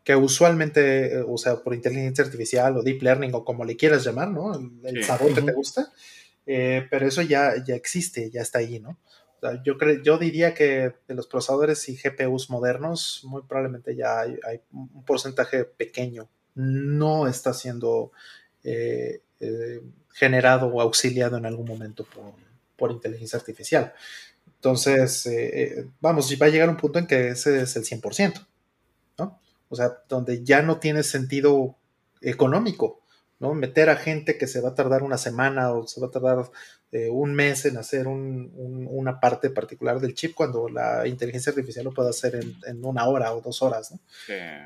[0.05, 4.05] que usualmente, eh, o sea, por inteligencia artificial o deep learning o como le quieras
[4.05, 4.55] llamar, ¿no?
[4.83, 5.92] El, sabor que te gusta,
[6.47, 8.97] eh, pero eso ya, ya existe, ya está ahí, ¿no?
[9.65, 14.39] yo, yo diría que de los procesadores y GPUs modernos, muy probablemente ya hay,
[14.73, 16.28] un porcentaje pequeño.
[16.55, 18.12] No está siendo
[18.65, 22.06] eh, eh, generado o auxiliado en algún momento
[22.76, 23.92] por, inteligencia artificial.
[24.56, 28.47] Entonces, eh, vamos, va a llegar un punto en que ese es el 100%,
[29.18, 29.39] ¿no?
[29.68, 31.76] O sea, donde ya no tiene sentido
[32.22, 33.00] económico,
[33.39, 33.55] ¿no?
[33.55, 36.50] Meter a gente que se va a tardar una semana o se va a tardar
[36.92, 41.94] eh, un mes en hacer una parte particular del chip cuando la inteligencia artificial lo
[41.94, 43.94] puede hacer en, una hora o dos horas.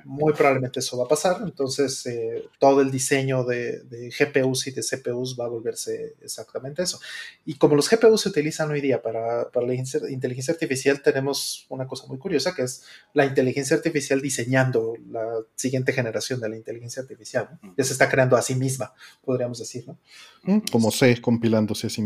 [0.04, 1.42] Muy probablemente eso va a pasar.
[1.42, 3.82] Entonces, eh, todo el diseño de,
[4.18, 6.98] GPUs y de CPUs va a volverse exactamente eso.
[7.44, 12.06] Y como los GPUs se utilizan hoy día para, la inteligencia artificial, tenemos una cosa
[12.06, 17.50] muy curiosa que es la inteligencia artificial diseñando la siguiente generación de la inteligencia artificial.
[17.76, 19.84] Ya se está creando a sí misma, podríamos decir.
[19.86, 19.98] ¿no?
[20.44, 22.00] Mm, como C compilándose a sí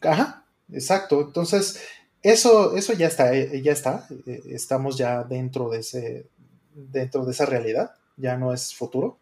[0.00, 1.20] Ajá, exacto.
[1.20, 1.80] Entonces,
[2.22, 4.06] eso, eso ya está, eh, ya está.
[4.26, 6.26] Eh, estamos ya dentro de ese,
[6.74, 7.94] dentro de esa realidad.
[8.16, 9.18] Ya no es futuro.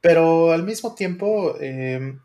[0.00, 2.20] Pero al mismo tiempo, em,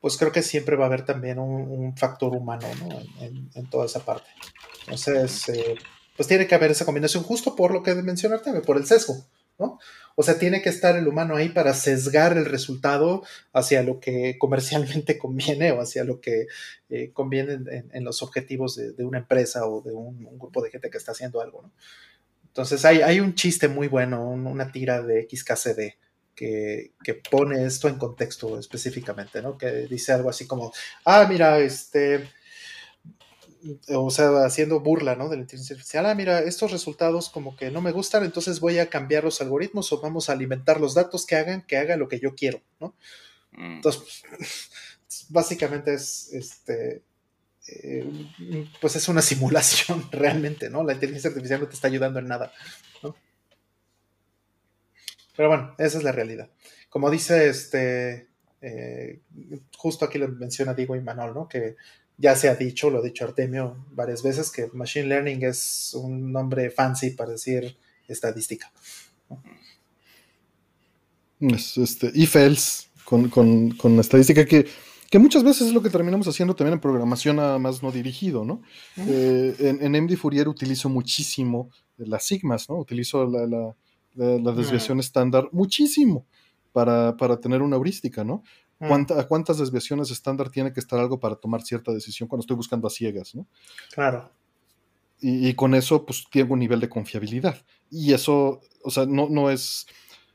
[0.00, 2.66] pues creo que siempre va a haber también un, factor humano
[3.20, 4.28] en, toda esa parte.
[4.82, 5.76] Entonces, eh,
[6.16, 9.16] pues tiene que haber esa combinación justo por lo que mencionaste, por el sesgo,
[9.58, 9.78] ¿no?
[10.16, 14.36] O sea, tiene que estar el humano ahí para sesgar el resultado hacia lo que
[14.38, 16.46] comercialmente conviene o hacia lo que
[16.88, 17.58] eh, conviene
[17.92, 21.40] en, los objetivos de, una empresa o de un, grupo de gente que está haciendo
[21.40, 21.72] algo, ¿no?
[22.46, 25.98] Entonces hay, un chiste muy bueno, una tira de XKCD
[26.36, 29.58] que, que, pone esto en contexto específicamente, ¿no?
[29.58, 30.72] Que dice algo así como,
[31.04, 32.28] ah, mira, este,
[33.88, 35.28] o sea, haciendo burla, ¿no?
[35.28, 36.06] De la inteligencia artificial.
[36.06, 39.92] Ah, mira, estos resultados como que no me gustan, entonces voy a cambiar los algoritmos
[39.92, 42.94] o vamos a alimentar los datos que hagan, que haga lo que yo quiero, ¿no?
[43.52, 43.76] Mm.
[43.76, 44.22] Entonces,
[45.28, 47.02] básicamente es, este,
[47.68, 48.06] eh,
[48.80, 50.84] pues es una simulación realmente, ¿no?
[50.84, 52.52] La inteligencia artificial no te está ayudando en nada,
[53.02, 53.16] ¿no?
[55.36, 56.50] Pero bueno, esa es la realidad.
[56.90, 58.28] Como dice este,
[58.60, 59.20] eh,
[59.76, 61.48] justo aquí lo menciona Diego y Manol, ¿no?
[61.48, 61.76] Que
[62.16, 66.32] ya se ha dicho, lo ha dicho Artemio varias veces, que Machine Learning es un
[66.32, 67.76] nombre fancy para decir
[68.08, 68.72] estadística.
[71.40, 74.66] Es este, else, con, con, estadística que,
[75.10, 78.44] que, muchas veces es lo que terminamos haciendo también en programación nada más no dirigido,
[78.44, 78.62] ¿no?
[78.96, 82.76] Eh, en, en, MD Fourier utilizo muchísimo las sigmas, ¿no?
[82.76, 83.74] Utilizo la,
[84.14, 86.26] la, desviación estándar muchísimo
[86.72, 88.42] para, para, tener una heurística, ¿no?
[88.88, 89.18] Mm.
[89.18, 92.86] ¿A cuántas desviaciones estándar tiene que estar algo para tomar cierta decisión cuando estoy buscando
[92.86, 93.34] a ciegas?
[93.34, 93.46] ¿no?
[93.92, 94.30] Claro.
[95.20, 97.56] Y, con eso, pues, tengo un nivel de confiabilidad.
[97.90, 99.86] Y eso, o sea, no, no es.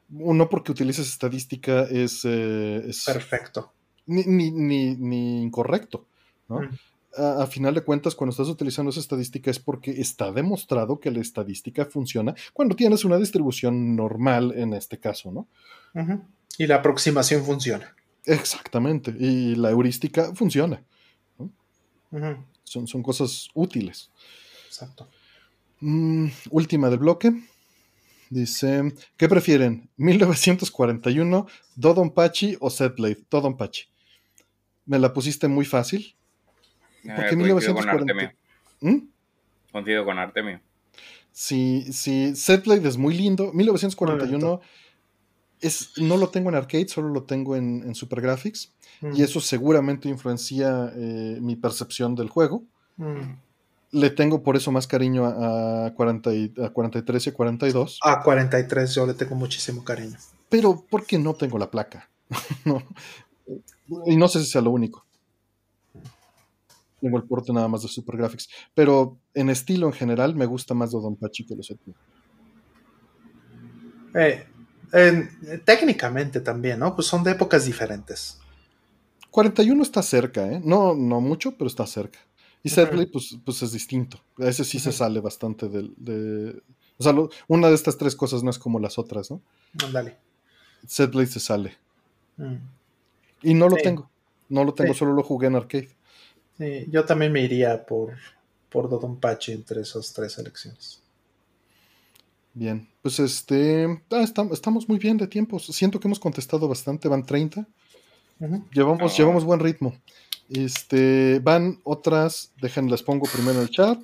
[0.08, 2.22] No porque utilices estadística es.
[2.24, 3.72] Eh, Perfecto.
[4.08, 6.08] Ni, ni, incorrecto.
[6.48, 6.61] ¿no?
[6.61, 6.69] Mm.
[7.18, 11.19] A, final de cuentas, cuando estás utilizando esa estadística es porque está demostrado que la
[11.19, 15.48] estadística funciona cuando tienes una distribución normal en este caso, ¿no?
[16.58, 17.95] Y la aproximación funciona.
[18.26, 20.84] Exactamente, y la heurística funciona.
[22.64, 24.12] son, son, cosas útiles.
[24.68, 25.08] Exacto.
[25.80, 27.32] Mm, última del bloque.
[28.30, 29.90] Dice, ¿qué prefieren?
[29.98, 33.26] ¿1941, Dodonpachi o Setblade?
[33.30, 33.86] Dodonpachi.
[34.86, 36.16] Me la pusiste muy fácil.
[37.04, 38.36] Eh, Porque 1940...
[38.82, 38.98] ¿Mm?
[39.72, 40.62] Coincido con Artemio.
[41.32, 43.52] Sí, sí, Setblade es muy lindo.
[43.54, 44.62] 1941
[45.98, 48.72] no lo tengo en arcade, solo lo tengo en, Super Graphics.
[49.02, 49.22] Y mm.
[49.22, 52.64] eso seguramente influencia eh, mi percepción del juego.
[52.98, 53.38] Mm.
[53.92, 56.30] Le tengo por eso más cariño a, 40
[56.66, 58.00] a 43 y a 42.
[58.04, 60.18] A 43 yo le tengo muchísimo cariño.
[60.50, 62.10] Pero porque no tengo la placa.
[64.06, 65.04] Y no sé si sea lo único.
[67.02, 68.50] Tengo el porte nada más de Super Graphics.
[68.74, 71.96] Pero en estilo en general me gusta más de Don Pachi que los otros.
[74.16, 74.46] Eh,
[74.93, 75.30] Eh,
[75.66, 76.95] técnicamente también, ¿no?
[76.95, 78.40] Pues son de épocas diferentes.
[79.32, 80.61] 41 está cerca, ¿eh?
[80.64, 82.19] No, no mucho, pero está cerca.
[82.64, 84.19] Y Setblade, pues, pues es distinto.
[84.38, 86.61] Ese sí se sale bastante del, de...
[86.98, 87.14] O sea,
[87.48, 89.42] una de estas tres cosas no es como las otras, ¿no?
[89.93, 90.18] Dale.
[90.85, 91.77] Setblade se sale.
[92.35, 92.56] Mm.
[93.43, 94.09] Y no lo tengo.
[94.50, 95.90] No lo tengo, solo lo jugué en arcade.
[96.58, 98.16] Sí, yo también me iría por,
[98.69, 101.01] por Dodonpachi entre esas tres selecciones.
[102.60, 105.60] Bien, pues este, ah, estamos muy bien de tiempo.
[105.60, 107.66] Siento que hemos contestado bastante, van 30.
[108.74, 109.18] Llevamos, ah.
[109.18, 109.96] llevamos buen ritmo.
[110.50, 113.98] Este, van otras, dejen, les pongo primero el chat.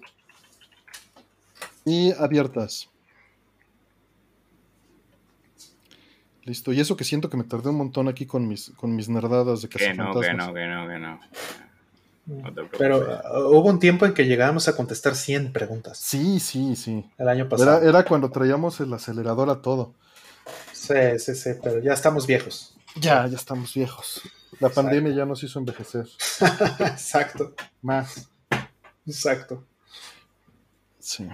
[1.84, 2.90] Y abiertas.
[6.44, 9.10] Listo, y eso que siento que me tardé un montón aquí con mis, con mis
[9.10, 11.20] nerdadas de que no, que no, que no, que no.
[12.78, 15.98] Pero uh, hubo un tiempo en que llegábamos a contestar 100 preguntas.
[15.98, 17.06] Sí, sí, sí.
[17.18, 17.88] El año pasado.
[17.88, 19.94] Era, cuando traíamos el acelerador a todo.
[20.74, 22.76] Sí, sí, sí, pero ya estamos viejos.
[22.96, 24.22] Ya, ya estamos viejos.
[24.60, 26.08] La pandemia ya nos hizo envejecer.
[26.80, 27.54] Exacto.
[27.82, 28.30] Más.
[29.06, 29.64] Exacto.
[31.00, 31.28] Sí.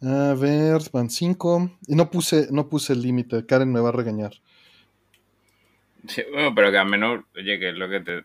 [0.00, 1.78] A ver, van 5.
[1.88, 3.44] Y no puse, no puse el límite.
[3.44, 4.32] Karen me va a regañar.
[6.06, 8.24] Sí, bueno, pero que al menos, oye, que es lo que te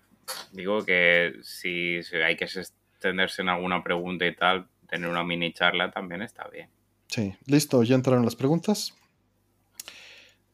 [0.52, 5.92] digo que si, hay que extenderse en alguna pregunta y tal, tener una mini charla
[5.92, 6.70] también está bien.
[7.08, 8.94] Sí, listo, ya entraron las preguntas.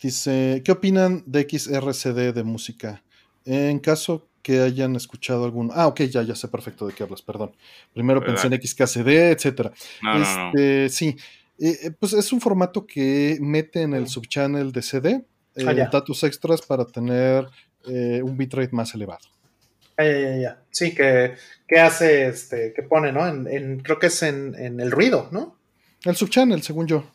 [0.01, 3.03] Dice, ¿qué opinan de XRCD de música?
[3.45, 5.71] En caso que hayan escuchado algún...
[5.73, 7.55] Ah, ok, ya, ya sé perfecto de qué hablas, perdón.
[7.93, 9.71] Primero pensé en XKCD, etc.
[10.03, 11.17] este, Sí,
[11.57, 15.25] eh, eh, pues es un formato que mete en el subchannel de CD
[15.57, 17.47] ah, eh, datos extras para tener
[17.87, 19.27] un bitrate más elevado.
[19.97, 21.35] Ya, Sí, que,
[21.79, 23.27] hace, este, que pone, ¿no?
[23.27, 25.55] En, creo que es en, el ruido, ¿no?
[26.03, 27.05] El subchannel, según yo.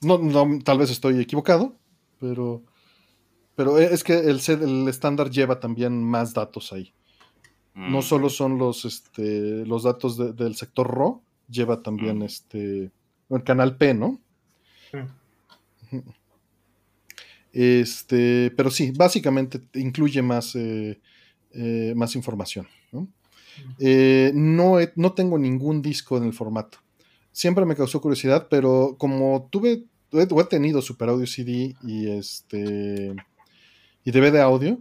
[0.00, 1.74] no, no, tal vez estoy equivocado,
[2.20, 2.62] pero,
[3.56, 6.92] pero es que el, el estándar lleva también más datos ahí.
[7.74, 8.02] No mm.
[8.02, 12.22] solo son los, este, los datos del sector RAW, lleva también mm.
[12.22, 12.90] este,
[13.30, 14.20] el canal P, ¿no?
[14.92, 15.98] Mm.
[17.52, 21.00] Este, pero sí, básicamente incluye más eh,
[21.54, 22.66] eh, más información.
[23.78, 24.78] Eh, ¿no?
[24.96, 26.78] no, tengo ningún disco en el formato.
[27.32, 33.14] Siempre me causó curiosidad, pero como tuve, he, tenido Super Audio CD y este
[34.04, 34.80] y DVD audio,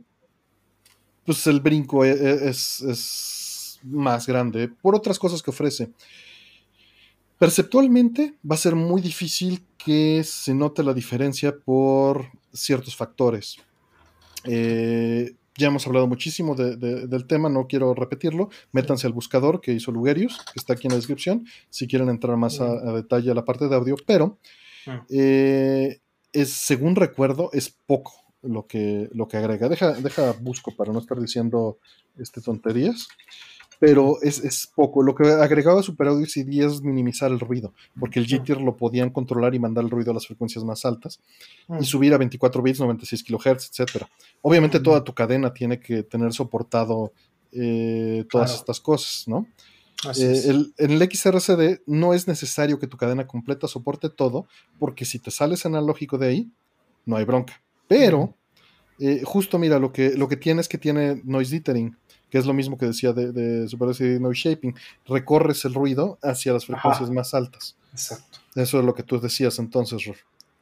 [1.26, 5.92] pues el brinco e, e, es, es, más grande por otras cosas que ofrece.
[7.40, 13.58] Perceptualmente va a ser muy difícil que se note la diferencia por ciertos factores.
[14.44, 18.50] Eh, ya hemos hablado muchísimo del tema, no quiero repetirlo.
[18.72, 22.36] Métanse al buscador que hizo Lugerius, que está aquí en la descripción, si quieren entrar
[22.36, 24.38] más a, detalle a la parte de audio, pero
[25.10, 26.00] eh,
[26.34, 29.70] es, según recuerdo, es poco lo que, lo que agrega.
[29.70, 31.78] Deja, deja busco para no estar diciendo
[32.18, 33.08] este, tonterías
[33.82, 35.02] pero es, poco.
[35.02, 39.10] Lo que agregaba Super Audio CD es minimizar el ruido, porque el jitter lo podían
[39.10, 41.20] controlar y mandar el ruido a las frecuencias más altas
[41.80, 44.06] y subir a 24 bits, 96 kHz, etc.
[44.44, 47.12] Obviamente toda tu cadena tiene que tener soportado
[47.54, 49.48] eh, todas estas cosas, ¿no?
[50.16, 54.46] Eh, en el XRCD no es necesario que tu cadena completa soporte todo,
[54.78, 56.52] porque si te sales analógico de ahí,
[57.08, 57.60] no hay bronca.
[57.88, 58.36] Pero,
[59.00, 61.98] eh, justo mira, lo que, lo que tiene es que tiene noise dithering
[62.32, 64.74] que es lo mismo que decía de, de Super Noise Shaping,
[65.06, 67.76] recorres el ruido hacia las frecuencias más altas.
[67.92, 68.40] Exacto.
[68.56, 70.16] Eso es lo que tú decías entonces, Ror.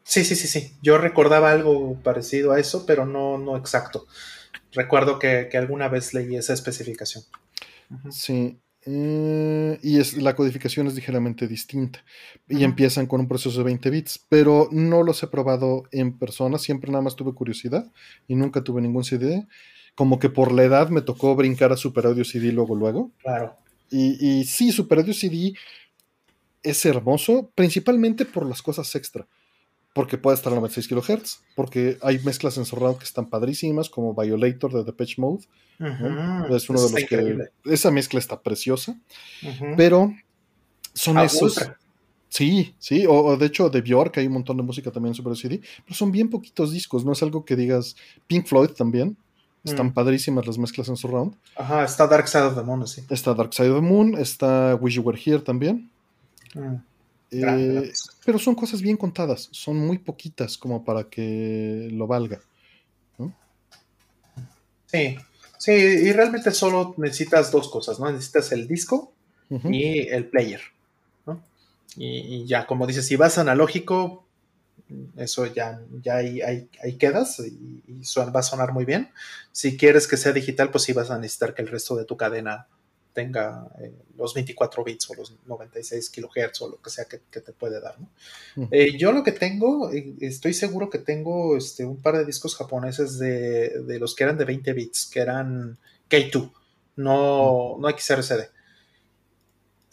[0.03, 0.73] Sí, sí, sí, sí.
[0.81, 4.07] Yo recordaba algo parecido a eso, pero no, no exacto.
[4.71, 7.23] Recuerdo que, alguna vez leí esa especificación.
[8.09, 8.57] Sí.
[8.85, 12.03] Eh, y es, la codificación es ligeramente distinta.
[12.47, 16.57] Y empiezan con un proceso de 20 bits, pero no los he probado en persona.
[16.57, 17.91] Siempre nada más tuve curiosidad
[18.27, 19.47] y nunca tuve ningún CD
[19.99, 23.11] como que por la edad me tocó brincar a Super Audio CD luego, luego.
[23.21, 23.57] Claro.
[23.91, 25.53] Y, sí, Super Audio CD
[26.63, 29.27] es hermoso, principalmente por las cosas extra.
[29.91, 34.13] Porque puede estar a 96 kHz, porque hay mezclas en surround que están padrísimas, como
[34.13, 35.43] Violator de Depeche Mode.
[36.49, 37.49] Es uno de los que.
[37.65, 38.97] Esa mezcla está preciosa.
[39.75, 40.13] Pero
[40.93, 41.59] son esos.
[42.29, 45.31] Sí, sí, o, de hecho de Bjork hay un montón de música también en Super
[45.31, 47.97] Audio CD, pero son bien poquitos discos, no es algo que digas.
[48.27, 49.17] Pink Floyd también,
[49.63, 49.93] están mm.
[49.93, 51.35] padrísimas las mezclas en Surround.
[51.55, 53.03] Ajá, está Dark Side of the Moon, sí.
[53.09, 55.89] Está Dark Side of the Moon, está Wish You Were Here también.
[56.53, 56.75] Mm.
[57.31, 57.91] Eh,
[58.25, 62.39] pero son cosas bien contadas, son muy poquitas como para que lo valga.
[64.87, 65.17] Sí,
[65.59, 68.11] sí, y realmente solo necesitas dos cosas, ¿no?
[68.11, 69.13] Necesitas el disco
[69.49, 70.61] y el player,
[71.27, 71.43] ¿no?
[71.95, 74.25] Y, y, ya, como dices, si vas analógico,
[75.17, 77.83] eso ya, ya ahí, ahí, quedas y,
[78.17, 79.09] va a sonar muy bien.
[79.51, 82.17] Si quieres que sea digital, pues sí vas a necesitar que el resto de tu
[82.17, 82.67] cadena
[83.13, 87.51] tenga eh, los 24 bits o los 96 kilohertz o lo que sea que, te
[87.51, 87.95] puede dar.
[88.71, 92.55] Eh, yo lo que tengo, eh, estoy seguro que tengo este, un par de discos
[92.55, 95.77] japoneses de, de los que eran de 20 bits, que eran
[96.09, 96.51] K2,
[96.97, 98.49] no, no XRCD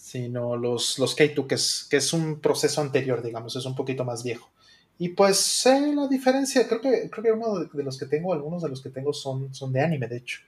[0.07, 4.05] sino los, los K2, que es, que es un proceso anterior, digamos, es un poquito
[4.05, 4.49] más viejo.
[4.99, 8.62] Y pues sé la diferencia, creo que, creo que uno de, los que tengo, algunos
[8.62, 10.41] de los que tengo son, son de anime, de hecho.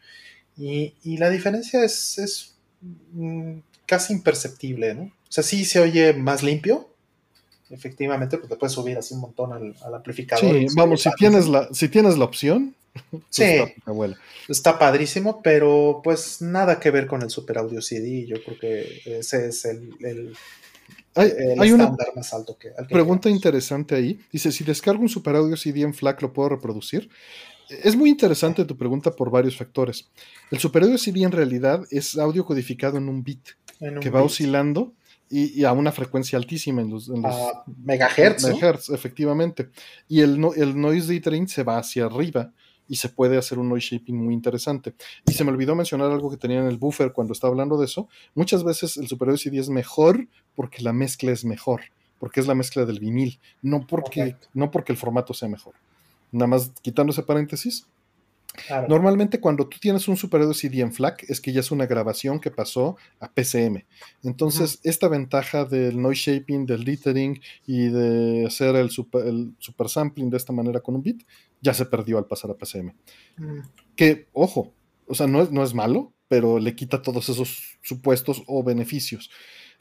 [0.56, 2.54] Y, la diferencia es, es
[3.12, 5.02] mm, casi imperceptible, ¿no?
[5.02, 6.88] O sea, sí se oye más limpio,
[7.70, 10.58] efectivamente, pues te puedes subir así un montón al, amplificador.
[10.58, 12.74] Sí, vamos, si tienes, la, si tienes la opción.
[13.30, 13.44] Sí,
[14.48, 18.26] está, padrísimo, pero pues nada que ver con el Super Audio CD.
[18.26, 20.34] Yo creo que ese es el
[21.18, 24.20] hay, una más alto que, pregunta interesante ahí.
[24.32, 27.10] Dice, si descargo un super audio CD en FLAC, ¿lo puedo reproducir?
[27.68, 30.10] Es muy interesante tu pregunta por varios factores.
[30.50, 33.46] El super audio CD en realidad es audio codificado en un bit
[34.00, 34.94] que va oscilando
[35.30, 37.10] y, a una frecuencia altísima en los,
[37.84, 38.44] megahertz.
[38.44, 39.68] Megahertz, efectivamente.
[40.08, 42.52] Y el, el noise dithering se va hacia arriba
[42.88, 44.94] y se puede hacer un noise shaping muy interesante.
[45.26, 47.84] Y se me olvidó mencionar algo que tenía en el buffer cuando estaba hablando de
[47.84, 48.08] eso.
[48.34, 50.26] Muchas veces el Super Audio CD es mejor
[50.56, 51.82] porque la mezcla es mejor,
[52.18, 55.74] porque es la mezcla del vinil, no porque, no porque el formato sea mejor.
[56.32, 57.86] Nada más quitando ese paréntesis,
[58.88, 61.86] Normalmente cuando tú tienes un Super Audio CD en FLAC es que ya es una
[61.86, 63.84] grabación que pasó a PCM.
[64.24, 69.88] Entonces, esta ventaja del noise shaping, del dithering y de hacer el super, el super,
[69.88, 71.22] sampling de esta manera con un bit,
[71.60, 72.94] ya se perdió al pasar a PCM.
[73.36, 73.60] Mm.
[73.94, 74.72] Que, ojo,
[75.06, 79.30] o sea, no es, no es malo, pero le quita todos esos supuestos o beneficios.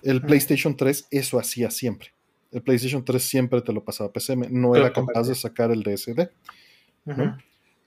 [0.01, 2.09] El PlayStation 3 eso hacía siempre.
[2.51, 5.83] El PlayStation 3 siempre te lo pasaba a PCM, no era capaz de sacar el
[5.83, 6.29] DSD.
[7.05, 7.37] ¿no?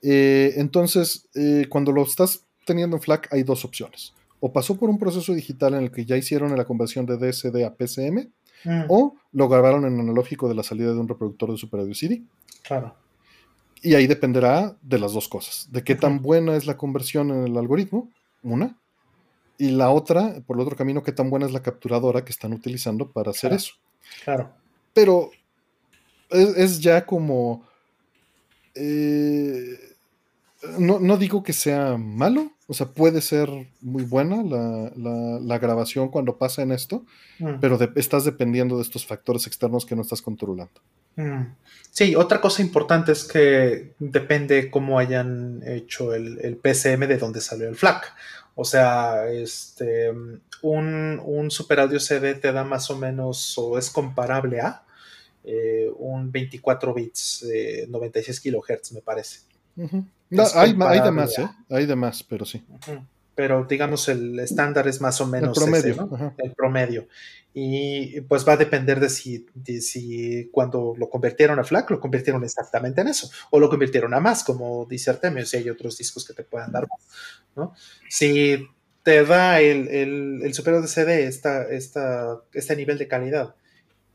[0.01, 4.13] Eh, entonces, eh, cuando lo estás teniendo en FLAC, hay dos opciones.
[4.39, 7.63] O pasó por un proceso digital en el que ya hicieron la conversión de DSD
[7.63, 8.31] a PCM,
[8.63, 8.85] mm.
[8.89, 12.23] o lo grabaron en analógico de la salida de un reproductor de Super Audio CD.
[12.63, 12.95] Claro.
[13.83, 17.47] Y ahí dependerá de las dos cosas, de qué tan buena es la conversión en
[17.47, 18.09] el algoritmo,
[18.43, 18.77] una,
[19.57, 22.53] y la otra, por el otro camino, qué tan buena es la capturadora que están
[22.53, 23.73] utilizando para hacer eso.
[24.23, 24.51] Claro.
[24.93, 25.29] Pero
[26.29, 27.63] es, ya como...
[28.73, 29.90] Eh,
[30.77, 33.49] no, digo que sea malo, o sea, puede ser
[33.81, 37.05] muy buena la, grabación cuando pasa en esto,
[37.39, 37.59] mm.
[37.59, 40.81] pero estás dependiendo de estos factores externos que no estás controlando.
[41.15, 41.53] Mm.
[41.89, 47.67] Sí, otra cosa importante es que depende cómo hayan hecho el, PCM de donde salió
[47.67, 48.13] el FLAC.
[48.55, 50.11] O sea, este,
[50.61, 54.83] un, Super Audio CD te da más o menos, o es comparable a
[55.43, 57.45] eh, un 24 bits,
[57.89, 59.50] 96 kilohertz, me parece
[60.55, 61.49] hay, de más, ¿eh?
[61.69, 62.63] Hay de más, pero sí.
[63.35, 66.33] Pero digamos, el estándar es más o menos el promedio.
[66.37, 67.07] El promedio.
[67.53, 69.45] Y pues va a depender de si,
[69.81, 74.21] si cuando lo convirtieron a FLAC, lo convirtieron exactamente en eso, o lo convirtieron a
[74.21, 77.01] más, como dice Artemio, si hay otros discos que te puedan dar más.
[77.55, 77.73] ¿no?
[78.09, 78.67] Si
[79.03, 83.55] te da el, el, el Super CD esta, esta, este nivel de calidad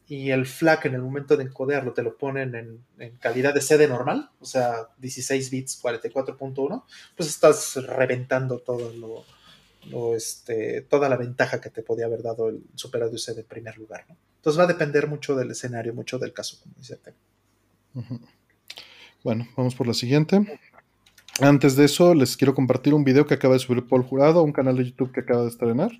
[0.08, 2.54] y el FLAC en el momento de encodearlo te lo ponen
[2.98, 6.84] en, calidad de CD normal, o sea, 16 bits 44.1,
[7.16, 12.62] pues estás reventando todo lo, este, toda la ventaja que te podía haber dado el
[12.74, 14.04] Super Audio CD en primer lugar.
[14.08, 14.16] ¿no?
[14.36, 16.98] Entonces va a depender mucho del escenario, mucho del caso, como dice
[19.24, 20.60] Bueno, vamos por la siguiente.
[21.40, 24.52] Antes de eso, les quiero compartir un video que acaba de subir Paul Jurado, un
[24.52, 25.90] canal de YouTube que acaba de estrenar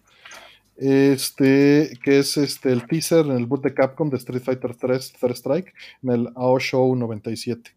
[0.77, 5.15] este, que es este, el teaser en el boot de Capcom de Street Fighter 3
[5.21, 5.73] Third Strike
[6.03, 7.71] en el AO Show 97.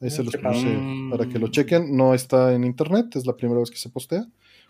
[0.00, 0.78] Ahí se los puse
[1.10, 1.96] para que lo chequen.
[1.96, 4.26] No está en internet, es la primera vez que se postea.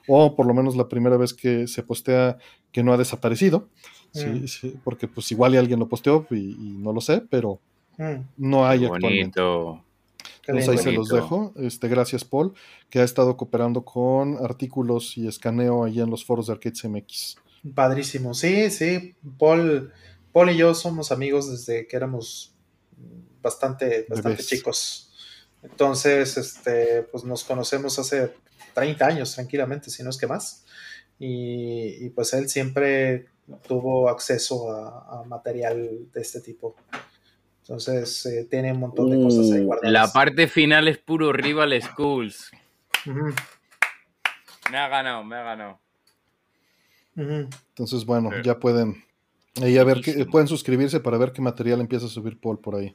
[0.07, 2.39] O por lo menos la primera vez que se postea
[2.71, 3.69] que no ha desaparecido.
[4.13, 4.47] Sí, mm.
[4.47, 7.59] sí, porque pues igual y alguien lo posteó y, no lo sé, pero
[7.99, 8.21] mm.
[8.37, 9.41] no hay actualmente.
[10.47, 11.53] Entonces ahí se los dejo.
[11.57, 12.53] Este, gracias, Paul,
[12.91, 17.39] que ha estado cooperando con artículos y escaneo ahí en los foros de Arcades MX.
[17.73, 19.17] Padrísimo, sí, sí.
[19.39, 19.93] Paul,
[20.33, 22.55] Paul y yo somos amigos desde que éramos
[23.41, 25.13] bastante, bastante chicos.
[25.63, 28.35] Entonces, este, pues nos conocemos hace
[28.75, 30.65] 30 años tranquilamente, si no es que más.
[31.19, 33.29] Y, pues él siempre
[33.67, 36.77] tuvo acceso a, material de este tipo.
[37.63, 39.93] Entonces, eh, tiene un montón de cosas ahí uh, guardadas.
[39.93, 42.51] La parte final es puro Rival Schools.
[44.71, 45.84] Me ha ganado, me ha ganado.
[47.17, 49.05] Entonces, bueno, ya pueden
[49.63, 52.75] ahí a ver que, pueden suscribirse para ver qué material empieza a subir Paul por
[52.77, 52.95] ahí.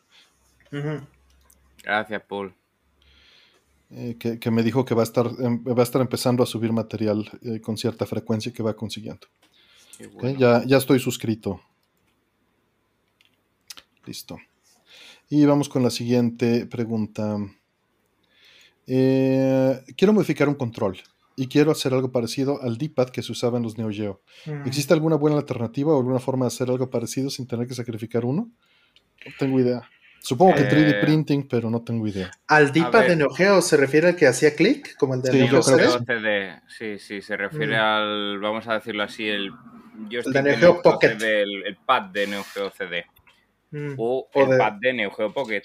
[1.84, 2.54] Gracias, Paul.
[3.92, 6.72] Eh, que, me dijo que va a estar, em, va a estar empezando a subir
[6.72, 9.28] material eh, con cierta frecuencia que va consiguiendo.
[10.38, 11.60] ya, ya estoy suscrito.
[14.06, 14.38] Listo.
[15.30, 17.38] Y vamos con la siguiente pregunta.
[18.86, 20.98] Eh, quiero modificar un control
[21.40, 24.22] y quiero hacer algo parecido al D-pad que se usaba en los Neo Geo.
[24.46, 24.68] Mm.
[24.68, 28.26] ¿Existe alguna buena alternativa o alguna forma de hacer algo parecido sin tener que sacrificar
[28.26, 28.50] uno?
[29.26, 29.90] No tengo idea.
[30.20, 32.30] Supongo que 3D eh, printing, pero no tengo idea.
[32.46, 34.98] ¿Al D-pad de Neo Geo se refiere al que hacía clic?
[34.98, 36.62] Como el de Neo Geo CD?
[36.68, 37.82] Sí, sí, se refiere mm.
[37.82, 39.54] al, vamos a decirlo así, el,
[40.12, 41.18] el de Neo Geo Pocket.
[41.22, 43.06] el, pad de Neo Geo CD.
[43.72, 43.94] Mm.
[43.98, 45.64] O, el pad de Neo Geo Pocket.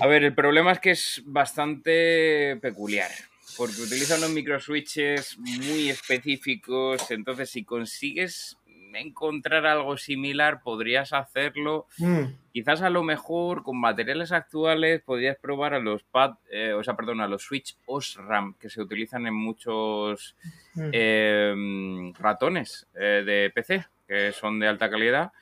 [0.00, 3.10] A ver, el problema es que es bastante peculiar.
[3.56, 7.10] Porque utiliza unos microswitches muy específicos.
[7.10, 8.56] Entonces, si consigues
[8.94, 11.86] encontrar algo similar, podrías hacerlo.
[11.98, 12.24] Mm.
[12.52, 16.94] Quizás a lo mejor con materiales actuales podrías probar a los pad, eh, o sea,
[16.94, 20.36] perdón, a los switch OSRAM que se utilizan en muchos
[20.74, 20.90] mm.
[20.92, 25.32] em, ratones eh, de PC, que son de alta calidad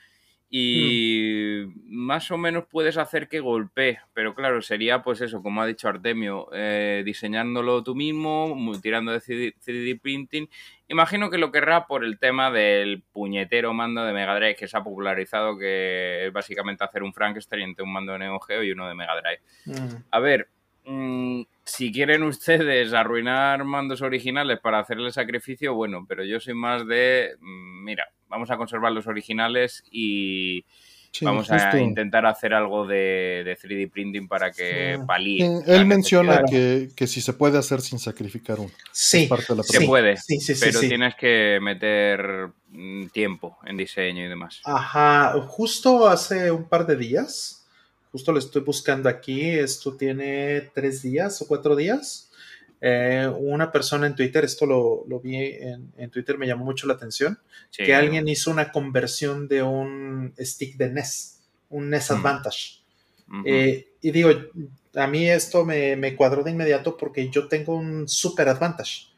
[0.53, 5.65] y más o menos puedes hacer que golpee, pero claro, sería pues eso, como ha
[5.65, 10.49] dicho Artemio, eh, diseñándolo tú mismo, tirando de 3D printing.
[10.89, 14.75] Imagino que lo querrá por el tema del puñetero mando de Mega Drive que se
[14.75, 18.73] ha popularizado, que es básicamente hacer un Frankenstein entre un mando de Neo Geo y
[18.73, 19.41] uno de Mega Drive.
[19.67, 20.03] Mm.
[20.11, 20.49] A ver,
[20.83, 26.85] mm, si quieren ustedes arruinar mandos originales para hacerle sacrificio, bueno, pero yo soy más
[26.85, 30.63] de, mm, mira, vamos a conservar los originales y
[31.21, 35.61] vamos a intentar hacer algo de, 3D printing para que palíe.
[35.67, 38.71] él menciona que, si se puede hacer sin sacrificar uno.
[38.91, 39.29] Sí,
[39.63, 40.15] se puede,
[40.59, 44.61] pero tienes que meter mm, tiempo en diseño y demás.
[44.63, 47.67] Ajá, justo hace un par de días,
[48.13, 52.30] justo lo estoy buscando aquí, esto tiene tres días o cuatro días
[52.83, 57.39] eh, una persona en Twitter, esto lo, vi en, Twitter, me llamó mucho la atención,
[57.71, 62.13] que alguien hizo una conversión de un stick de NES, un NES mm.
[62.13, 62.81] Advantage.
[63.45, 64.31] Eh, y digo,
[64.95, 69.09] a mí esto me, cuadró de inmediato porque yo tengo un Super Advantage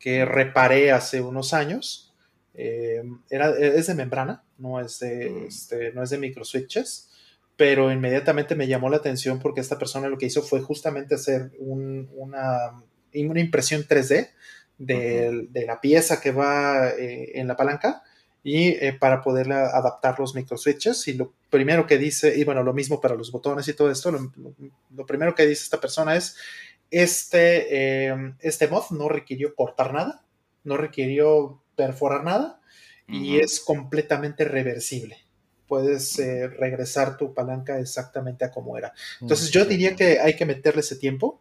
[0.00, 2.12] que reparé hace unos años.
[2.54, 5.46] Eh, era, es de membrana, no es de, mm.
[5.46, 7.12] este, no es de microswitches
[7.56, 11.52] pero inmediatamente me llamó la atención porque esta persona lo que hizo fue justamente hacer
[11.58, 12.82] una
[13.24, 14.30] una impresión 3D
[14.78, 18.02] de, la pieza que va eh, en la palanca
[18.42, 21.08] y eh, para poder adaptar los microswitches.
[21.08, 24.12] Y lo primero que dice, y bueno, lo mismo para los botones y todo esto,
[24.12, 26.36] lo, primero que dice esta persona es,
[26.90, 30.22] este, em, este mod no requirió cortar nada,
[30.62, 32.60] no requirió perforar nada
[33.08, 35.16] y es completamente reversible
[35.66, 38.92] puedes eh, regresar tu palanca exactamente a como era.
[39.20, 41.40] Entonces yo diría que hay que meterle ese tiempo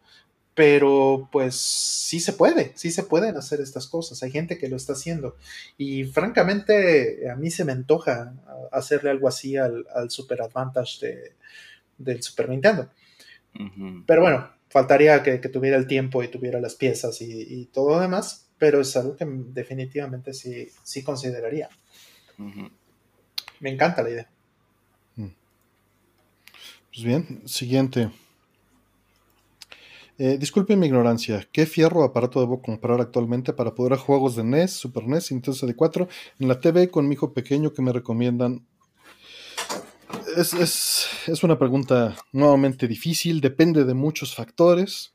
[0.56, 4.78] pero pues sí se puede, sí se pueden hacer estas cosas, hay gente que lo
[4.78, 5.36] está haciendo
[5.78, 8.34] y francamente a mí se me antoja
[8.72, 11.34] hacerle algo así al, Super Advantage
[11.98, 12.90] del Super Nintendo.
[14.06, 18.48] Pero bueno, faltaría que, tuviera el tiempo y tuviera las piezas y, todo lo demás,
[18.58, 21.70] pero es algo que definitivamente sí, sí consideraría.
[23.60, 24.30] Me encanta la idea.
[25.16, 25.28] Mm.
[26.94, 28.10] Pues bien, siguiente.
[30.18, 34.46] Eh, disculpen mi ignorancia, ¿qué fierro aparato debo comprar actualmente para poder jugar juegos de
[34.46, 36.08] NES, Super NES, Nintendo 64
[36.40, 38.66] en la TV con mi hijo pequeño que me recomiendan?
[40.38, 45.14] Es, una pregunta nuevamente difícil, depende de muchos factores.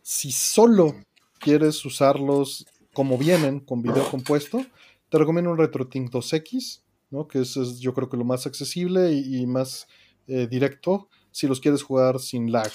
[0.00, 0.96] Si solo
[1.38, 4.64] quieres usarlos como vienen, con video compuesto,
[5.10, 7.28] te recomiendo un RetroTink 2X, ¿no?
[7.28, 9.86] que es, yo creo que lo más accesible y, más
[10.26, 12.70] eh, directo si los quieres jugar sin lag.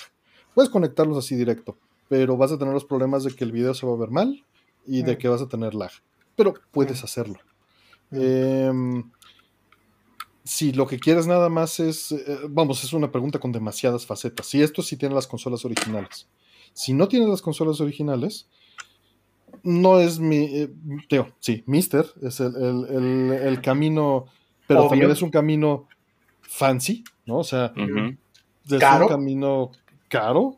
[0.54, 1.78] Puedes conectarlos así directo,
[2.10, 4.44] pero vas a tener los problemas de que el video se va a ver mal
[4.86, 5.92] y de que vas a tener lag.
[6.36, 7.06] Pero puedes mm.
[7.06, 7.40] hacerlo.
[8.12, 8.22] Mm.
[8.22, 9.12] Em,
[10.44, 14.48] si lo que quieres nada más es, eh, vamos, es una pregunta con demasiadas facetas.
[14.48, 16.28] Si esto sí tiene las consolas originales.
[16.74, 18.48] Si no tiene las consolas originales,
[19.64, 20.74] no es mi, eh,
[21.40, 24.26] sí, Mister es el, camino,
[24.68, 25.88] pero también es un camino
[26.42, 27.38] fancy, ¿no?
[27.38, 27.74] O sea,
[28.66, 29.72] es un camino
[30.14, 30.58] caro,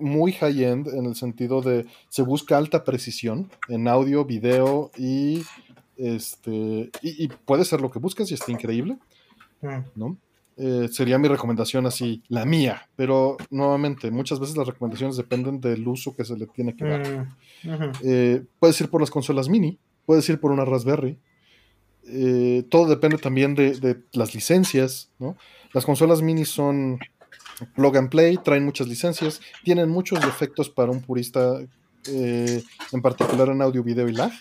[0.00, 5.42] muy high-end en el sentido de se busca alta precisión en audio, video y
[5.96, 8.98] este y, puede ser lo que buscas y está increíble,
[9.62, 9.78] mm.
[9.94, 10.16] ¿no?
[10.56, 15.86] Eh, sería mi recomendación así, la mía, pero nuevamente, muchas veces las recomendaciones dependen del
[15.86, 17.28] uso que se le tiene que dar.
[17.62, 21.16] Mm, eh, puedes ir por las consolas mini, puedes ir por una Raspberry,
[22.08, 25.36] eh, todo depende también de, de, las licencias, ¿no?
[25.72, 26.98] Las consolas mini son
[27.74, 31.60] plug and play, traen muchas licencias, tienen muchos defectos para un purista,
[32.06, 32.62] eh,
[32.92, 34.32] en particular en audio, video y lag,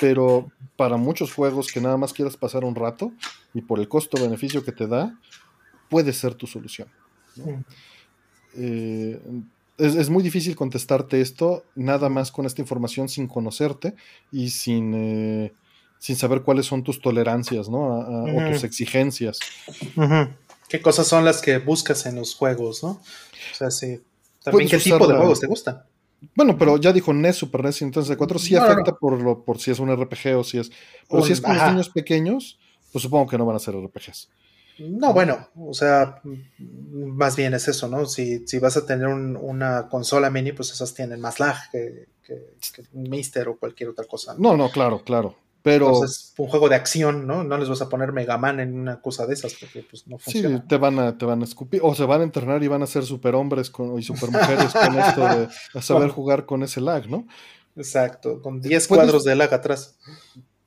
[0.00, 3.12] pero para muchos juegos que nada más quieras pasar un rato
[3.54, 5.14] y por el costo-beneficio que te da,
[5.88, 6.88] puede ser tu solución.
[8.54, 9.20] Eh,
[9.76, 13.94] es, es muy difícil contestarte esto nada más con esta información sin conocerte
[14.30, 15.54] y sin, eh,
[15.98, 17.92] sin saber cuáles son tus tolerancias, ¿no?
[17.92, 19.38] A- a- O tus exigencias.
[19.96, 20.28] Ujú.
[20.68, 22.90] ¿Qué cosas son las que buscas en los juegos, no?
[22.90, 24.00] O sea, sí.
[24.42, 25.82] También qué tipo de la- juegos te gustan.
[26.34, 29.20] Bueno, pero ya dijo NES, Super NES y entonces 4 sí No, no, afecta Por,
[29.22, 30.70] lo, por si es un RPG o si es.
[31.08, 31.70] Pero si es con los ajá.
[31.70, 32.58] niños pequeños,
[32.92, 34.28] pues supongo que no van a ser RPGs.
[34.80, 36.20] No, bueno, o sea,
[36.58, 38.06] más bien es eso, ¿no?
[38.06, 42.06] Si, si vas a tener un- una consola mini, pues esas tienen más lag que,
[42.24, 44.34] que, que un Mister o cualquier otra cosa.
[44.38, 45.36] No, no, claro, claro.
[45.70, 47.44] Pero Entonces, un juego de acción, ¿no?
[47.44, 50.18] No les vas a poner Mega Man en una cosa de esas porque pues no
[50.18, 50.66] sí, funciona.
[50.66, 51.80] te van, a, te van a escupir.
[51.82, 55.20] O se van a entrenar y van a ser superhombres con, y supermujeres con esto
[55.20, 56.12] de a saber Bueno.
[56.14, 57.26] jugar con ese lag, ¿no?
[57.76, 59.98] Exacto, con 10 Puedes- cuadros de lag atrás.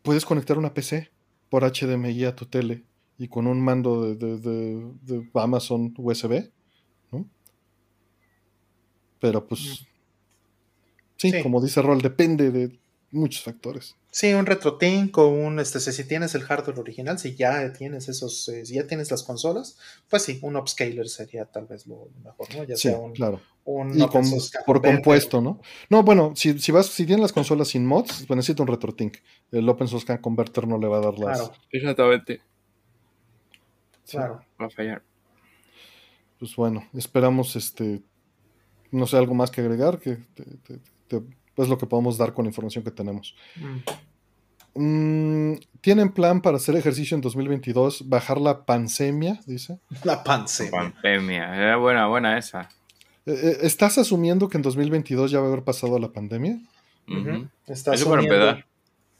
[0.01, 1.11] Puedes conectar una PC
[1.49, 2.83] por HDMI a tu tele
[3.17, 6.49] y con un mando de, de- de- de Amazon USB,
[7.11, 7.27] ¿no?
[9.19, 9.85] Pero pues.
[11.17, 11.31] Sí, Mm.
[11.33, 11.43] Sí.
[11.43, 12.79] como dice Roll, depende de
[13.11, 13.95] muchos factores.
[14.13, 18.47] Sí, un RetroTink o un, este, si tienes el hardware original, si ya tienes esos,
[18.49, 19.77] eh, si ya tienes las consolas,
[20.09, 22.63] pues sí, un upscaler sería tal vez lo mejor, ¿no?
[22.65, 23.39] Ya Sí, sea un, claro.
[23.63, 24.25] un Y con-
[24.65, 25.61] por compuesto, ¿no?
[25.89, 29.17] No, bueno, si, si vas, si tienes las consolas sin mods, pues necesita un RetroTink.
[29.51, 31.37] El Open Source Can Converter no le va a dar las.
[31.39, 32.41] Claro, Exactamente.
[34.03, 34.17] sí.
[34.17, 34.41] claro.
[34.61, 35.01] Va a fallar.
[36.39, 38.01] Pues bueno, esperamos este.
[38.91, 41.21] No sé, algo más que agregar, que te- te- te-
[41.63, 43.35] es lo que podemos dar con la información que tenemos.
[43.55, 43.77] Mm.
[44.73, 48.07] Mm, ¿Tienen plan para hacer ejercicio en 2022?
[48.07, 49.39] ¿Bajar la pansemia?
[49.45, 49.79] Dice.
[50.03, 50.71] La pandemia.
[50.71, 51.55] Pandemia.
[51.55, 52.69] Era buena, buena esa.
[53.25, 56.57] Eh, eh, ¿Estás asumiendo que en 2022 ya va a haber pasado la pandemia?
[57.07, 57.19] Ujú.
[57.19, 57.47] Ujú.
[57.67, 58.63] Está Eso para asumiendo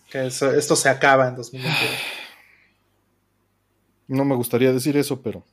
[0.10, 1.78] que eso- esto se acaba en 2022.
[4.08, 5.45] No me gustaría decir eso, pero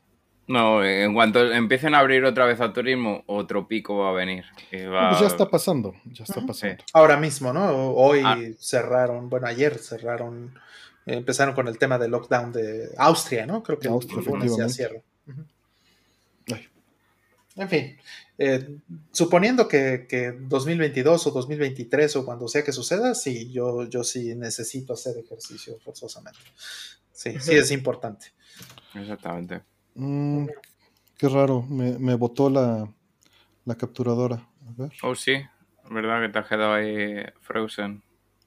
[0.49, 4.44] No, en cuanto empiecen a abrir otra vez al turismo, otro pico va a venir.
[4.93, 5.94] Va- pues ya está pasando.
[6.07, 6.83] Ya está pasando.
[6.94, 7.93] Ahora mismo, ¿no?
[7.93, 8.39] Hoy Ah.
[8.59, 10.59] cerraron, bueno, ayer cerraron,
[11.07, 13.62] eh, empezaron con el tema del lockdown de Austria, ¿no?
[13.62, 14.23] Creo que Austria,
[14.57, 15.01] ya cierra.
[17.57, 17.99] En fin,
[18.39, 18.77] eh,
[19.10, 24.33] suponiendo que, que 2022 o 2023 o cuando sea que suceda, sí, yo, yo sí
[24.36, 26.39] necesito hacer ejercicio forzosamente.
[27.12, 28.27] Sí, sí es importante.
[28.94, 29.60] Exactamente.
[29.94, 30.47] Mm,
[31.17, 31.62] qué raro.
[31.62, 32.89] Me, me botó la,
[33.65, 34.36] la capturadora.
[34.36, 34.92] A ver.
[35.02, 35.34] Oh, sí.
[35.91, 38.02] Verdad que te has quedado ahí frozen.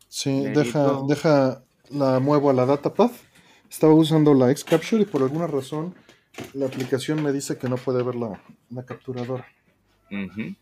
[0.08, 3.12] Sí, deja, deja, la muevo a la datapad.
[3.70, 5.96] Estaba usando la X-Capture y por alguna razón
[6.54, 9.48] la aplicación me dice que no puede ver la, la capturadora.
[10.12, 10.56] Ujú.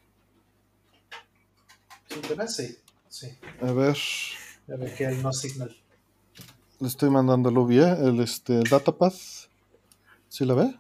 [2.48, 2.78] Sí,
[3.08, 3.28] sí.
[3.62, 3.98] A ver,
[4.68, 5.76] Ya ve que el no signal.
[6.80, 9.14] le estoy mandando el OBE, el, este, el datapad.
[10.30, 10.80] ¿Sí la ve?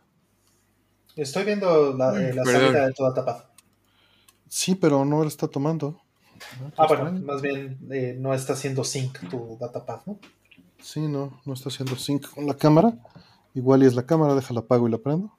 [1.15, 3.49] Estoy viendo la, eh, la salida de toda tapada.
[4.47, 6.01] Sí, pero no la está tomando.
[6.77, 10.19] Ah, bueno, más bien eh, no está haciendo sync tu datapad, ¿no?
[10.81, 12.93] Sí, no, no está haciendo sync con la cámara.
[13.53, 15.35] Igual y es la cámara, déjala apago y la prendo.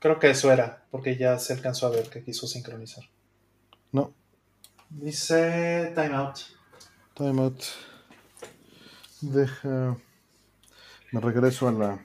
[0.00, 3.04] Creo que eso era, porque ya se alcanzó a ver que quiso sincronizar.
[3.92, 4.12] No,
[4.90, 6.38] Dice timeout.
[7.14, 7.62] timeout.
[9.20, 9.96] Deja.
[11.12, 12.04] Me regreso a la,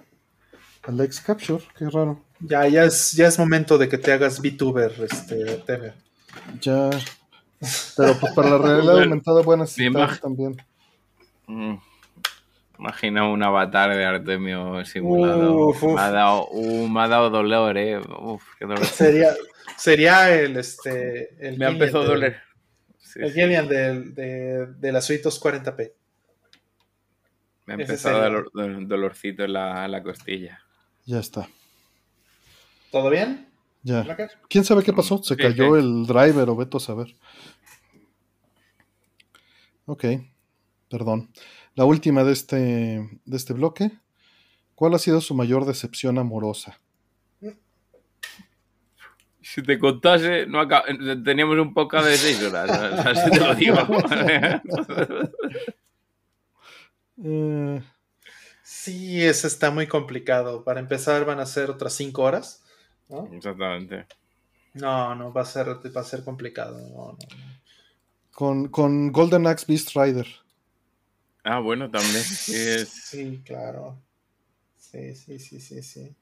[0.87, 2.21] a la X-Capture, qué raro.
[2.39, 5.93] Ya, ya es, ya es momento de que te hagas VTuber, este, Teme.
[6.61, 6.89] Ya.
[7.97, 10.57] Pero pues para la realidad aumentada voy a necesitar Bien, también.
[11.47, 11.75] Mm.
[12.79, 15.69] Imagina un avatar de Artemio simulado.
[15.69, 15.95] Uf, uf.
[15.95, 17.97] Me, ha dado, uh, me ha dado dolor, eh.
[17.99, 18.85] Uf, qué dolor.
[18.85, 19.33] Sería,
[19.75, 22.37] sería el, este, el Me ha empezado a del- doler.
[22.99, 23.39] Sí, El sí.
[23.41, 25.91] Del- de, de la suite 240p.
[27.65, 28.37] Me ha empezado a sería.
[28.37, 30.61] dar dolor- dolorcito en la, en la costilla.
[31.07, 31.47] Ya está.
[32.91, 33.47] ¿Todo bien?
[33.81, 34.05] Ya.
[34.49, 35.23] ¿Quién sabe qué pasó?
[35.23, 35.79] Se cayó sí.
[35.79, 37.15] el driver o veto a saber.
[39.85, 40.03] Ok,
[40.89, 41.31] perdón.
[41.75, 42.57] La última de este,
[43.23, 43.89] de este bloque.
[44.75, 46.77] ¿Cuál ha sido su mayor decepción amorosa?
[49.41, 50.83] Si te contase, no acá,
[51.23, 52.69] teníamos un podcast de seis horas.
[52.69, 53.77] Así te lo digo.
[57.19, 57.81] Eh,
[58.79, 60.63] Sí, ese está muy complicado.
[60.63, 62.63] Para empezar van a ser otras 5 horas.
[63.09, 63.27] ¿no?
[63.33, 64.05] Exactamente.
[64.73, 66.77] No, no, va a ser, va a ser complicado.
[66.79, 67.17] No, no, no.
[68.31, 70.27] con, con Golden Axe Beast Rider.
[71.43, 72.21] Ah, bueno, también.
[72.23, 73.97] Sí, es- Sí, claro.
[74.77, 76.15] Sí, sí, sí, sí, sí.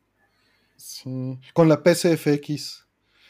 [0.78, 1.40] Sí.
[1.54, 2.86] Con la PCFX.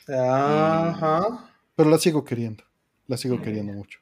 [0.07, 1.49] Ajá.
[1.75, 2.63] Pero la sigo queriendo.
[3.07, 3.99] La sigo queriendo mucho.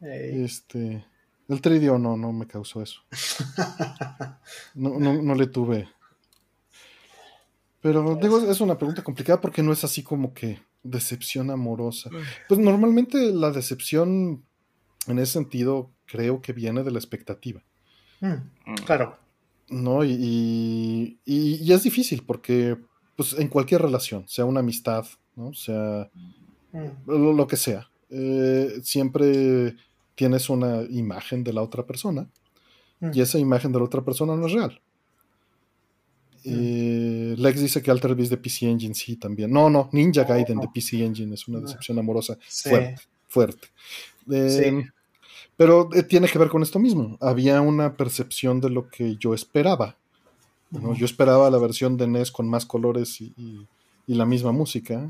[0.00, 0.44] Ey.
[0.44, 1.04] Este.
[1.48, 3.00] El 3DO no, no me causó eso.
[4.74, 5.88] No, no, no le tuve.
[7.80, 12.10] Pero digo, es una pregunta complicada porque no es así como que decepción amorosa.
[12.48, 14.44] Pues normalmente la decepción
[15.06, 17.62] en ese sentido creo que viene de la expectativa.
[18.20, 18.26] Mm,
[18.66, 18.74] Mm.
[18.84, 19.18] claro.
[19.68, 20.04] ¿no?
[20.04, 22.76] Y, y- y- y es difícil porque,
[23.16, 25.52] pues, en cualquier relación, sea una amistad, ¿no?
[25.54, 26.08] Sea
[26.72, 29.74] Mm, lo, lo que sea, eh, siempre
[30.16, 32.28] tienes una imagen de la otra persona
[33.00, 33.10] mm.
[33.14, 34.80] y esa imagen de la otra persona no es real.
[36.44, 39.50] Eh, Lex dice que Alter Beast de PC Engine sí también.
[39.50, 41.66] No, no, Ninja Gaiden de PC Engine es una No.
[41.66, 42.68] decepción amorosa Sí.
[42.70, 43.68] fuerte, fuerte.
[44.30, 44.88] Eh, Sí.
[45.56, 47.16] Pero eh, tiene que ver con esto mismo.
[47.20, 49.96] Había una percepción de lo que yo esperaba.
[50.70, 50.94] ¿no?
[50.94, 53.66] Yo esperaba la versión de NES con más colores y, y-
[54.06, 55.08] y la misma música.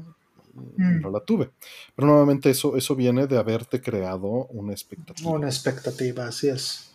[0.57, 1.01] Mm.
[1.03, 1.51] No la tuve.
[1.95, 6.91] Pero nuevamente eso, eso viene de haberte creado una expectativa Una expectativa, así es.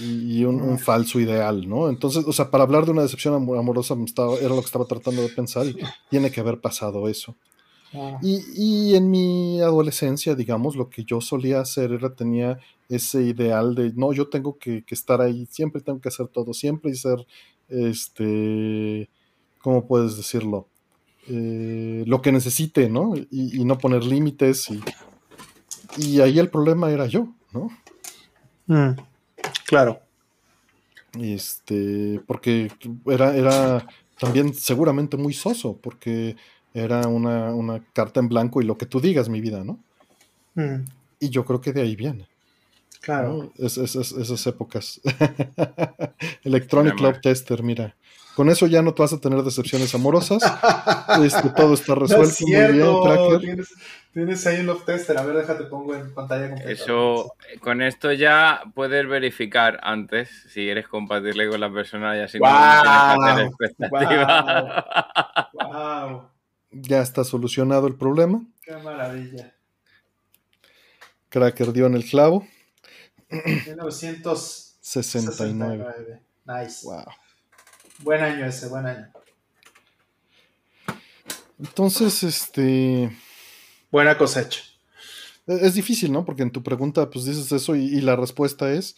[0.00, 1.88] y un, un falso ideal, ¿no?
[1.88, 4.84] Entonces, o sea, para hablar de una decepción amor- amorosa estaba- era lo que estaba
[4.84, 5.76] tratando de pensar y
[6.08, 7.34] tiene que haber pasado eso.
[7.92, 12.58] Ah, Y, y en mi adolescencia, digamos, lo que yo solía hacer era tenía
[12.88, 16.54] ese ideal de, no, yo tengo que, que estar ahí, siempre tengo que hacer todo,
[16.54, 17.26] siempre y ser,
[17.68, 19.10] este,
[19.58, 20.68] ¿cómo puedes decirlo?
[21.32, 23.14] Eh, lo que necesite, ¿no?
[23.16, 24.68] Y, y no poner límites.
[24.70, 24.82] Y,
[25.96, 27.70] y ahí el problema era yo, ¿no?
[28.66, 28.96] mm,
[29.66, 30.00] Claro.
[31.18, 32.70] Este, porque
[33.06, 33.86] era, era
[34.18, 36.36] también seguramente muy soso, porque
[36.74, 39.78] era una, una carta en blanco y lo que tú digas, mi vida, ¿no?
[40.54, 40.84] Mm,
[41.20, 42.26] Y yo creo que de ahí viene.
[43.00, 43.28] Claro.
[43.58, 43.64] ¿no?
[43.66, 45.00] Es- es- es- esas épocas.
[46.44, 46.98] Electronic.
[47.00, 47.94] Love Tester, mira.
[48.40, 50.42] Con eso ya no te vas a tener decepciones amorosas.
[51.22, 53.38] Este, todo está No es resuelto muy bien, cierto.
[53.40, 53.68] Tienes,
[54.14, 55.18] tienes ahí un love tester.
[55.18, 56.70] A ver, déjate pongo en pantalla completa.
[56.70, 62.38] Eso, con esto ya puedes verificar antes si eres compatible con la persona y así
[62.38, 64.84] no tienes hacer expectativas.
[65.52, 66.30] Wow,
[66.70, 68.42] Ya está solucionado el problema.
[68.62, 69.52] qué maravilla.
[71.28, 72.46] Cracker dio en el clavo.
[73.28, 74.80] 1969.
[74.80, 76.22] 69.
[76.46, 76.86] Nice.
[76.86, 77.04] Wow.
[78.02, 79.08] Buen año ese, buen año.
[81.58, 83.10] Entonces, este.
[83.90, 84.62] Buena cosecha.
[85.46, 86.24] e-, Es difícil, ¿no?
[86.24, 88.96] Porque en tu pregunta, pues dices eso y, y la respuesta es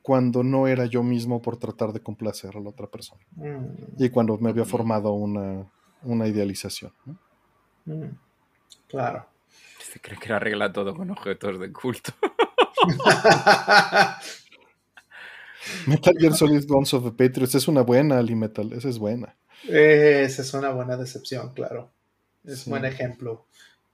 [0.00, 3.20] cuando no era yo mismo por tratar de complacer a la otra persona.
[3.36, 3.66] Mm,
[4.02, 5.70] Y cuando me había formado una,
[6.02, 6.92] una idealización.
[7.04, 7.18] ¿no?
[7.84, 8.18] mm,
[8.88, 9.26] Claro.
[9.78, 12.12] Se cree que arregla todo con objetos de culto.
[15.86, 19.36] Metal Gear Solid Guns of the Patriots es una buena, Ali Metal, esa es buena.
[19.68, 21.90] Esa es una buena decepción, claro.
[22.44, 22.70] Es Sí.
[22.70, 23.46] buen ejemplo.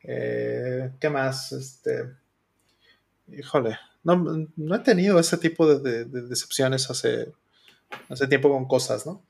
[0.02, 1.52] Eh, ¿Qué más?
[1.52, 2.04] Este.
[3.30, 3.78] Híjole.
[4.04, 4.16] No,
[4.56, 7.32] no he tenido ese tipo de, de- de decepciones hace,
[8.08, 9.22] hace tiempo con cosas, ¿no?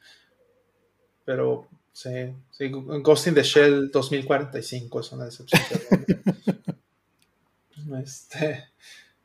[1.25, 2.11] Pero sí,
[2.53, 5.61] sí, Ghost in the Shell 2045 es una decepción.
[8.03, 8.65] este,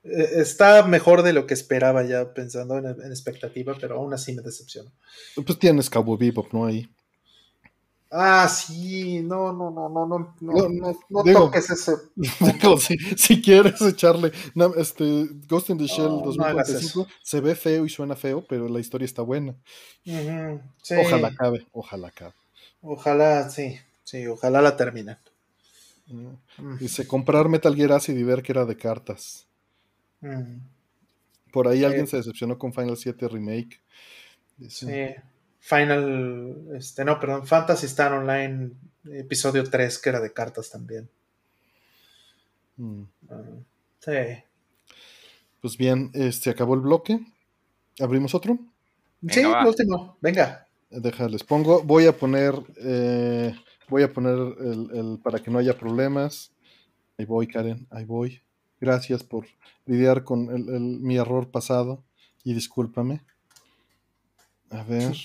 [0.03, 4.41] está mejor de lo que esperaba ya pensando en, en expectativa, pero aún así me
[4.41, 4.91] decepciona.
[5.45, 6.65] Pues tienes Cabo Bebop, ¿no?
[6.65, 6.89] Ahí.
[8.15, 11.93] Ah, sí, no, no, no, no, no, no, No, no, no digo- toques ese.
[12.15, 14.31] Digo, si, si quieres echarle.
[14.53, 18.15] no, este, Ghost in the Shell No, no hagas 2045 se ve feo y suena
[18.15, 19.55] feo, pero la historia está buena.
[20.03, 22.33] Sí, Ojalá acabe, ojalá acabe.
[22.83, 25.17] ojalá, sí, sí, ojalá la terminen.
[26.05, 29.47] Mm, Dice, comprar Metal Gear Acid y ver que era de cartas.
[30.23, 31.85] Mm, Por ahí Sí.
[31.85, 33.79] alguien se decepcionó con Final 7 Remake.
[34.69, 34.87] Sí.
[35.59, 38.71] Final, este, no, perdón, Fantasy Star Online,
[39.05, 41.09] episodio 3, que era de cartas también.
[42.77, 43.03] mm.
[43.29, 43.41] Ah,
[43.99, 44.11] sí.
[45.61, 47.19] Pues bien, este acabó el bloque.
[47.99, 48.57] ¿Abrimos otro?
[49.21, 49.61] Venga, sí, va.
[49.61, 50.67] el último, venga.
[50.89, 51.81] Déjales, pongo.
[51.83, 52.53] Voy a poner.
[52.77, 53.55] eh,
[53.87, 56.51] voy a poner el, el- para que no haya problemas.
[57.17, 58.41] Ahí voy, Karen, ahí voy.
[58.87, 59.45] Gracias por
[59.85, 62.03] lidiar con el- el- mi error pasado
[62.43, 63.21] y discúlpame.
[64.71, 65.15] A ver.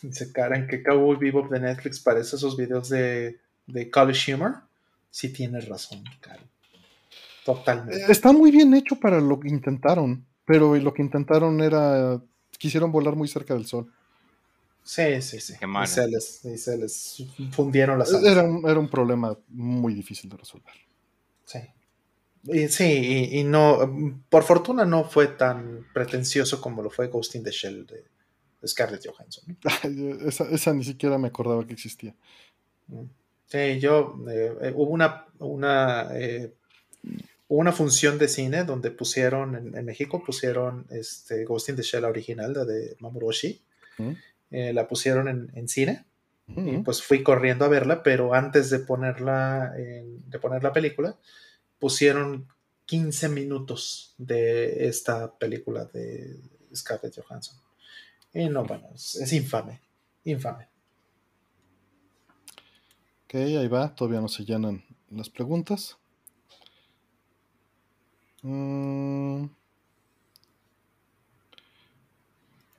[0.00, 4.62] Dice Karen que Cowboy Bebop de Netflix parece esos videos de, de College Humor.
[5.10, 6.48] Sí tienes razón, Karen.
[7.44, 8.00] Totalmente.
[8.00, 12.22] Eh, Está muy bien hecho para lo que intentaron, pero lo que intentaron era.
[12.58, 13.92] Quisieron volar muy cerca del sol.
[14.82, 15.54] Sí, sí, sí.
[15.60, 18.24] Qué mal, Y se les, y se les fundieron las alas.
[18.32, 20.72] Era un, era un problema muy difícil de resolver.
[21.44, 21.58] Sí.
[22.46, 27.34] Y, sí, y, y no, por fortuna no fue tan pretencioso como lo fue Ghost
[27.36, 28.04] in the Shell de,
[28.66, 29.56] Scarlett Johansson.
[30.26, 32.14] esa, esa, ni siquiera me acordaba que existía.
[32.88, 33.04] Mm.
[33.46, 36.54] Sí, yo, eh, eh, hubo una, una, eh,
[37.48, 42.52] una función de cine donde pusieron, en, México pusieron este, Ghost in the Shell original,
[42.52, 43.30] la de Mamoru
[44.50, 46.04] la pusieron en, en cine.
[46.46, 51.16] Y pues fui corriendo a verla, pero antes de ponerla, de poner la película,
[51.84, 52.48] pusieron
[52.86, 56.40] 15 minutos de esta película de
[56.74, 57.58] Scarlett Johansson.
[58.32, 59.82] Y no, bueno, es, infame,
[60.24, 60.66] infame.
[63.24, 65.98] Ok, ahí va, todavía no se llenan las preguntas.
[68.40, 69.44] Mm.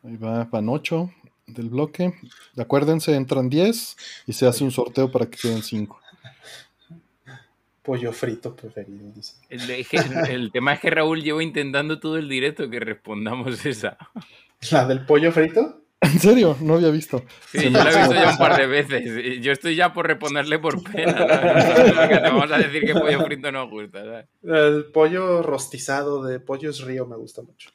[0.02, 1.14] Ahí va, van 8
[1.46, 2.12] del bloque.
[2.58, 6.05] Acuérdense, entran 10 y se hace un sorteo para que queden 5
[7.86, 9.12] pollo frito preferido.
[9.50, 13.98] El, tema es que Raúl llevo intentando todo el directo que respondamos esa.
[14.72, 15.84] ¿La del pollo frito?
[16.02, 16.58] ¿En serio?
[16.60, 17.24] No había visto.
[17.52, 19.42] Sí, yo la he visto ya un par de veces.
[19.42, 21.14] Yo estoy ya por responderle por pena.
[21.16, 24.28] te vamos a decir que pollo frito no gusta.
[24.44, 27.70] El pollo rostizado de pollos río me gusta mucho.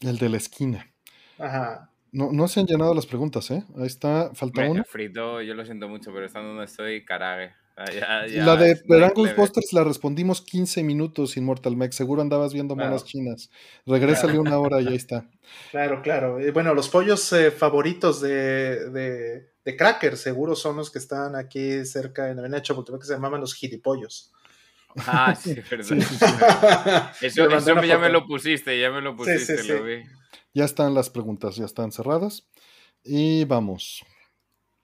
[0.00, 0.90] El de la esquina.
[1.38, 1.90] Ajá.
[2.10, 3.64] No, no se han llenado las preguntas, ¿eh?
[3.76, 4.82] Ahí está, falta uno.
[4.84, 7.52] frito, yo lo siento mucho, pero estando donde estoy, carague.
[7.80, 11.92] Ah, la de Verán Ghostbusters la respondimos 15 minutos sin Mortal Mech.
[11.92, 13.50] Seguro andabas viendo malas chinas.
[13.86, 15.28] Regrésale una hora y ahí está.
[15.70, 16.38] Claro, claro.
[16.52, 22.28] Bueno, los pollos eh, favoritos de, de, Cracker seguro son los que están aquí cerca
[22.28, 24.30] en Avenida porque se llamaban los gilipollos.
[25.06, 27.12] Ah, sí, verdad.
[27.22, 30.02] eso, eso ya me lo pusiste, ya me lo pusiste, lo vi.
[30.52, 32.46] Ya están las preguntas, ya están cerradas.
[33.02, 34.04] Y vamos.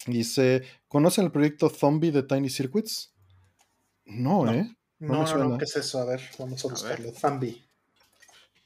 [0.06, 3.14] Dice, ¿conocen el proyecto Zombie de Tiny Circuits?
[4.04, 4.70] No, ¿eh?
[4.98, 5.98] No, no, no, ¿qué es eso?
[6.00, 7.10] A ver, vamos a buscarlo.
[7.12, 7.64] Zombie.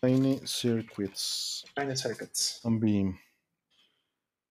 [0.01, 1.65] Tiny Circuits.
[1.75, 2.61] Tiny Circuits.
[2.63, 3.15] Zombie.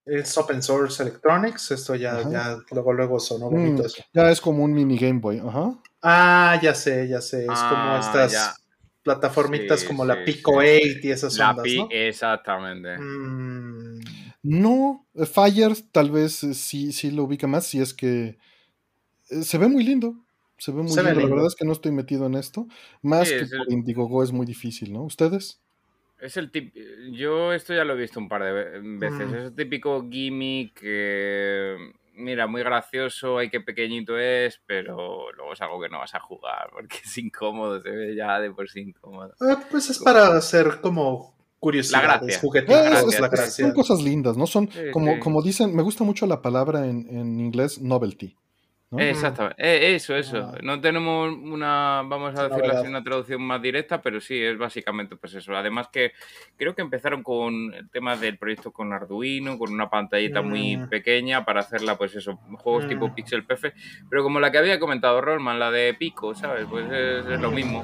[0.05, 1.71] Es open source electronics.
[1.71, 4.03] Esto ya, ya luego, luego sonó bonito mm, eso.
[4.13, 5.39] Ya es como un mini Game Boy.
[5.39, 5.77] Ajá.
[6.01, 7.41] Ah, ya sé, ya sé.
[7.41, 8.61] Es como ah, estas
[9.03, 10.65] plataformitas como la Pico 8
[11.03, 11.87] y esas ondas, ¿no?
[11.91, 12.97] Exactamente.
[12.97, 13.66] Mm.
[14.49, 18.37] No, eh, Fire tal vez eh, sí, sí lo ubica más, si es que
[19.29, 20.15] eh, se ve muy lindo.
[20.57, 21.19] Se ve muy lindo.
[21.19, 22.65] La verdad es que no estoy metido en esto.
[23.01, 25.03] Más que por Indiegogo es muy difícil, ¿no?
[25.03, 25.61] ¿Ustedes?
[26.21, 26.73] Es el tip.
[27.11, 29.27] Yo esto ya lo he visto un par de veces.
[29.27, 29.35] Mm.
[29.35, 31.75] Es el típico gimmick que.
[32.13, 36.19] Mira, muy gracioso, hay que pequeñito es, pero luego es algo que no vas a
[36.19, 39.35] jugar porque es incómodo, se ve ya de por sí incómodo.
[39.69, 43.55] pues es para hacer como curiosidades, juguetes.
[43.55, 44.47] son cosas lindas, ¿no?
[44.47, 48.35] Son, como, como dicen, me gusta mucho la palabra en, en inglés novelty.
[48.95, 50.37] Exactamente, eh, eso, eso.
[50.37, 50.57] Ah.
[50.63, 55.17] No tenemos una, vamos a decirlo así, una traducción más directa, pero sí, es básicamente
[55.17, 55.53] pues eso.
[55.57, 56.13] Además que
[56.55, 60.87] creo que empezaron con el tema del proyecto con Arduino, con una pantallita muy mm.
[60.87, 63.13] pequeña para hacerla, pues eso, juegos tipo mm.
[63.13, 63.73] Pixel PF,
[64.09, 66.65] pero como la que había comentado Rollman, la de Pico, ¿sabes?
[66.69, 67.83] Pues es lo mismo.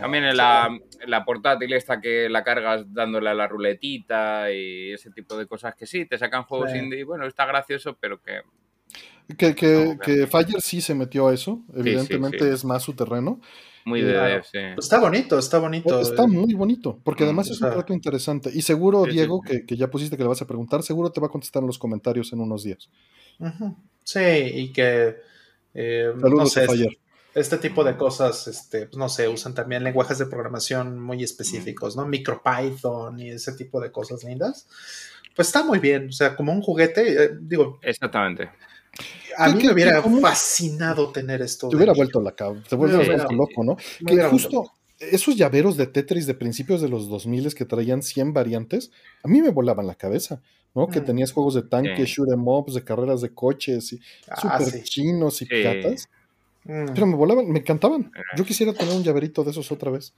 [0.00, 5.10] También en la, la, portátil esta que la cargas dándole a la ruletita y ese
[5.10, 7.04] tipo de cosas que sí, te sacan juegos indie.
[7.04, 8.40] Bueno, está gracioso, pero que...
[9.36, 13.40] Que, que, que Fire sí se metió a eso, evidentemente es más su terreno.
[13.84, 14.58] Muy de sí.
[14.78, 16.00] Está bonito, está bonito.
[16.00, 18.50] Está muy bonito, porque mm, además es un trato interesante.
[18.52, 21.26] Y seguro, Diego, que, que, ya pusiste que le vas a preguntar, seguro te va
[21.26, 22.88] a contestar en los comentarios en unos días.
[24.04, 25.16] Sí, y que...
[25.74, 26.98] Eh, Saludos a Fire
[27.36, 31.94] este tipo de cosas, este, pues, no sé, usan también lenguajes de programación muy específicos,
[31.94, 32.06] ¿no?
[32.06, 34.66] MicroPython y ese tipo de cosas lindas.
[35.34, 37.78] Pues está muy bien, o sea, como un juguete, eh, digo.
[37.82, 38.48] Exactamente.
[39.36, 41.68] A mí me hubiera fascinado tener esto.
[41.68, 43.76] Te hubiera vuelto la te vuelto loco, ¿no?
[44.06, 48.90] Que justo esos llaveros de Tetris de principios de los 2000 que traían 100 variantes,
[49.22, 50.40] a mí me volaban la cabeza,
[50.74, 50.88] ¿no?
[50.88, 51.04] Que mm.
[51.04, 54.00] tenías juegos de tanques, shoot em ups, de carreras de coches, y
[54.30, 56.08] ah, super chinos y piratas.
[56.66, 56.94] Mm.
[56.94, 58.10] Pero me volaban, me encantaban.
[58.36, 60.14] Yo quisiera tener un llaverito de esos otra vez.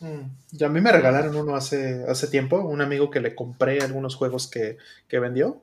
[0.00, 0.22] Mm.
[0.52, 4.16] Y a mí me regalaron uno hace, hace tiempo, un amigo que le compré algunos
[4.16, 4.76] juegos que,
[5.10, 5.62] vendió.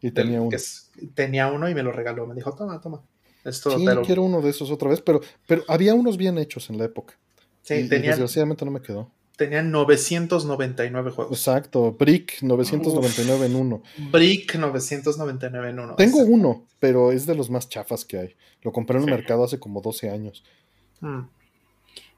[0.00, 0.56] Y tenía uno.
[1.14, 2.26] tenía uno y me lo regaló.
[2.26, 3.02] Me dijo, toma, toma.
[3.44, 6.78] Esto, sí, quiero uno de esos otra vez, pero, pero había unos bien hechos en
[6.78, 7.14] la época.
[7.62, 9.10] Sí, y, desgraciadamente no me quedó.
[9.38, 11.38] Tenían 999 juegos.
[11.38, 13.84] Exacto, Brick 999 en uno.
[14.10, 15.94] Brick 999 en uno.
[15.94, 18.36] Tengo uno, pero es de los más chafas que hay.
[18.62, 20.42] Lo compré en el mercado hace como 12 años.
[20.98, 21.20] Mm.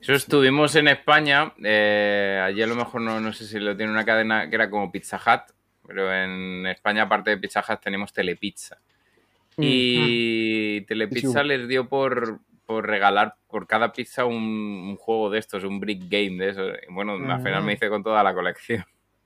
[0.01, 1.53] Eso estuvimos en España.
[1.63, 4.71] Eh, allí a lo mejor no, no sé si lo tiene una cadena que era
[4.71, 5.55] como Pizza Hut,
[5.87, 8.79] pero en España, aparte de Pizza Hut, tenemos Telepizza.
[9.59, 9.63] Mm.
[9.63, 12.41] Y Telepizza les dio por,
[12.71, 16.63] por regalar por cada pizza un, juego de estos, un brick game de eso.
[16.93, 17.75] bueno, al final me mm.
[17.75, 18.85] hice con toda la colección.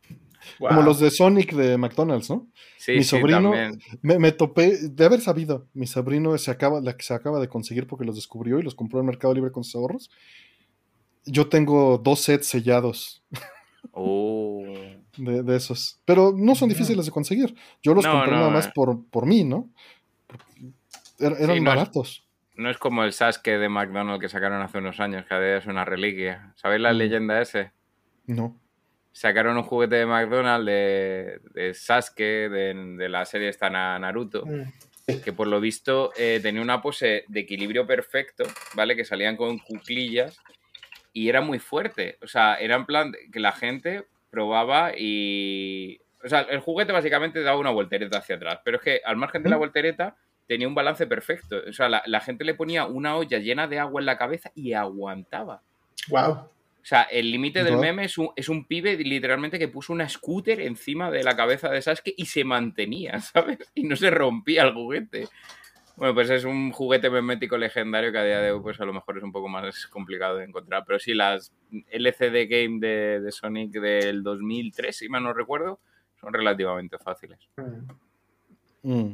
[0.59, 2.47] Como los de Sonic de McDonald's, ¿no?
[2.79, 3.83] Sí, mi sí, sobrino, también.
[4.01, 7.49] me, me topé, de haber sabido, mi sobrino se acaba, la que se acaba de
[7.49, 10.11] conseguir porque los descubrió y los compró en Mercado Libre con sus ahorros.
[11.27, 13.23] Yo tengo dos sets sellados
[13.93, 14.65] Oh.
[15.19, 17.55] de, de esos, pero no son difíciles de conseguir.
[17.83, 18.73] Yo los No, compré no, nada más eh.
[18.75, 19.69] por, por mí, ¿no?
[21.19, 22.25] Er- eran Sí, no es- baratos.
[22.55, 25.67] No es como el Sasuke de McDonald's que sacaron hace unos años, que a es
[25.67, 26.53] una reliquia.
[26.57, 26.97] ¿Sabéis la Mm.
[26.97, 27.73] leyenda ese?
[28.27, 28.61] No.
[29.13, 34.45] Sacaron un juguete de McDonald's de, de Sasuke, de, de la serie esta Na- Naruto,
[34.47, 35.21] Mm.
[35.25, 38.97] que por lo visto eh, tenía una pose de equilibrio perfecto, ¿vale?
[38.97, 40.39] Que salían con cuclillas
[41.13, 42.19] y era muy fuerte.
[42.23, 46.01] O sea, era en plan que la gente probaba y...
[46.25, 49.43] O sea, el juguete básicamente daba una voltereta hacia atrás, pero es que al margen
[49.43, 50.17] de la voltereta
[50.47, 51.57] tenía un balance perfecto.
[51.69, 54.51] O sea, la, la gente le ponía una olla llena de agua en la cabeza
[54.55, 55.63] y aguantaba.
[56.09, 56.49] Wow.
[56.85, 60.07] O sea, el límite del meme es un, es un pibe literalmente que puso una
[60.07, 63.59] scooter encima de la cabeza de Sasuke y se mantenía, ¿sabes?
[63.75, 65.29] Y no se rompía el juguete.
[65.97, 68.93] Bueno, pues es un juguete memético legendario que a día de hoy pues a lo
[68.93, 70.85] mejor es un poco más complicado de encontrar.
[70.87, 71.55] Pero sí, las
[71.91, 75.81] LCD Game de, de Sonic del 2003, si mal no recuerdo,
[76.21, 77.39] son relativamente fáciles.
[78.83, 79.13] Mm.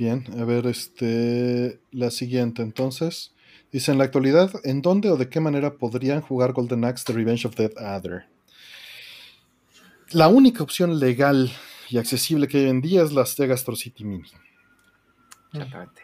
[0.00, 3.34] Bien, a ver, este, la siguiente entonces.
[3.70, 7.12] Dice, en la actualidad, ¿en dónde o de qué manera podrían jugar Golden Axe The
[7.12, 8.24] Revenge of Dead Adder?
[10.12, 11.52] La única opción legal
[11.90, 14.24] y accesible que hay en día es la Sega Astro City Mini.
[15.52, 16.00] Exactamente.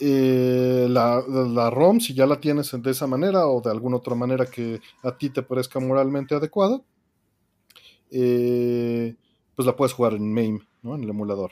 [0.00, 4.14] Eh, la, la ROM, si ya la tienes de esa manera o de alguna otra
[4.14, 6.80] manera que a ti te parezca moralmente adecuada,
[8.10, 9.14] eh,
[9.54, 10.94] pues la puedes jugar en MAME, ¿no?
[10.94, 11.50] en el emulador.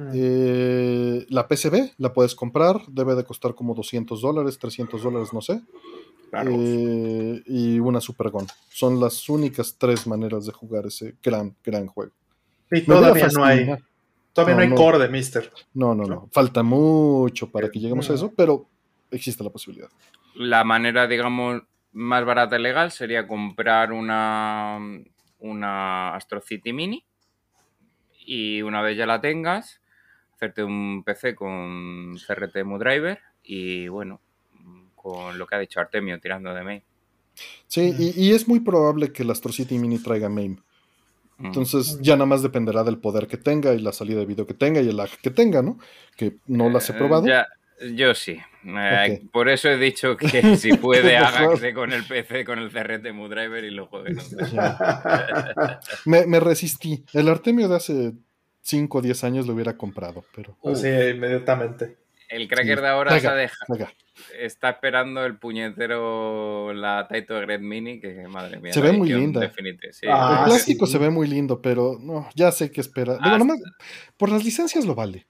[0.00, 0.10] Mm.
[0.14, 5.40] Eh, la PCB la puedes comprar, debe de costar como 200 dólares, 300 dólares, no
[5.42, 5.60] sé.
[6.32, 8.46] Eh, y una Super Gun.
[8.70, 12.12] Son las únicas tres maneras de jugar ese gran, gran juego.
[12.70, 13.66] Y todavía no hay,
[14.32, 14.76] todavía no, No, hay no.
[14.76, 15.52] core de Mister.
[15.74, 16.28] No, no, no.
[16.32, 18.66] Falta mucho para que lleguemos a eso, pero
[19.10, 19.88] existe la posibilidad.
[20.36, 21.62] la manera, digamos,
[21.92, 24.78] más barata y legal sería comprar una,
[25.40, 27.04] una Astro City Mini
[28.24, 29.79] y una vez ya la tengas,
[30.40, 34.20] hacerte un PC con CRT Driver y bueno,
[34.94, 36.82] con lo que ha dicho Artemio tirando de mail.
[37.66, 38.00] Sí, Mm.
[38.02, 40.56] y, y es muy probable que el Astro City Mini traiga MAME.
[41.36, 41.46] Mm.
[41.46, 42.02] Entonces Mm.
[42.02, 44.80] ya nada más dependerá del poder que tenga y la salida de video que tenga
[44.80, 45.78] y el lag que tenga, ¿no?
[46.16, 47.26] Que no las he Eh, probado.
[47.26, 47.46] ya,
[47.94, 48.38] yo sí.
[48.64, 49.22] Eh.
[49.32, 53.62] Por eso he dicho que si puede, hágase con el PC, con el CRT Driver
[53.64, 54.16] y lo juegue.
[56.06, 57.04] Me, me resistí.
[57.12, 58.12] El Artemio de hace
[58.62, 60.56] 5 o 10 años lo hubiera comprado, pero...
[60.64, 61.96] Así inmediatamente.
[62.28, 62.82] El cracker Sí.
[62.82, 63.32] de ahora se Venga.
[63.32, 63.66] ha dejado.
[63.74, 63.92] Venga,
[64.38, 68.72] Está esperando el puñetero, la Taito Red Mini, que madre mía.
[68.72, 69.50] Se ve muy linda.
[69.92, 70.06] Sí.
[70.08, 70.92] Ah, el plástico sí.
[70.92, 73.16] se ve muy lindo, pero no, ya sé que espera.
[73.22, 73.58] Digo, nomás,
[74.16, 75.26] por las licencias lo vale.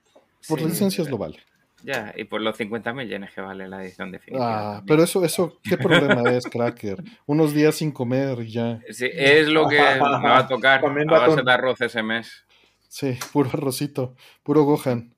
[0.49, 1.39] Por Sí, las licencias lo vale.
[1.83, 4.47] Ya, y por los 50.000 yenes que vale la edición definitiva.
[4.47, 4.87] Ah, también.
[4.87, 7.03] pero eso, eso, ¿qué problema es, Cracker?
[7.27, 8.81] Unos días sin comer y ya.
[8.91, 12.45] Sí, es lo que me va a tocar a base de arroz ese mes.
[12.91, 15.15] Sí, puro arrocito, puro Gohan.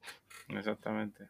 [0.50, 1.28] Exactamente.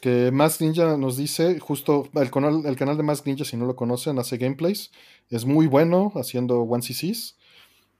[0.00, 3.66] Que Mask Ninja nos dice, justo el canal, el canal de Mask Ninja, si no
[3.66, 4.90] lo conocen, hace gameplays.
[5.28, 7.36] Es muy bueno haciendo 1CCs.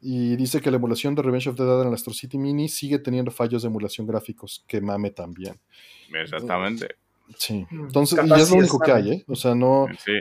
[0.00, 2.68] Y dice que la emulación de Revenge of the Dead en la Astro City Mini
[2.68, 5.58] sigue teniendo fallos de emulación gráficos, que mame también.
[6.14, 6.96] Exactamente.
[7.38, 7.66] Sí.
[7.70, 9.24] Mm, Entonces, y es lo único que hay, ¿eh?
[9.26, 10.12] O sea, no, Sí.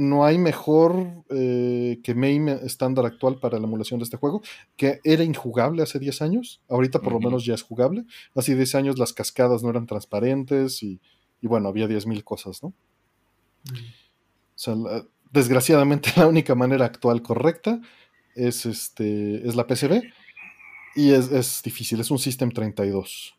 [0.00, 4.40] No hay mejor eh, que MAME estándar actual para la emulación de este juego,
[4.76, 8.04] que era injugable hace 10 años, ahorita por lo menos ya es jugable.
[8.34, 11.00] Hace 10 años las cascadas no eran transparentes y,
[11.42, 12.68] y bueno, había 10.000 cosas, ¿no?
[12.68, 13.72] O
[14.54, 17.80] sea, la- desgraciadamente la única manera actual correcta
[18.34, 20.02] es, este, es la PCB
[20.96, 23.36] y es, es difícil, es un System 32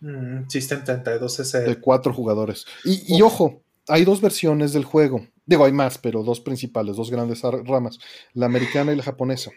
[0.00, 1.60] Mm, System 32 ese.
[1.60, 2.66] de cuatro jugadores.
[2.84, 5.26] Y, y ojo, hay dos versiones del juego.
[5.46, 7.98] Digo, hay más, pero dos principales, dos grandes ramas,
[8.32, 9.50] la americana y la japonesa.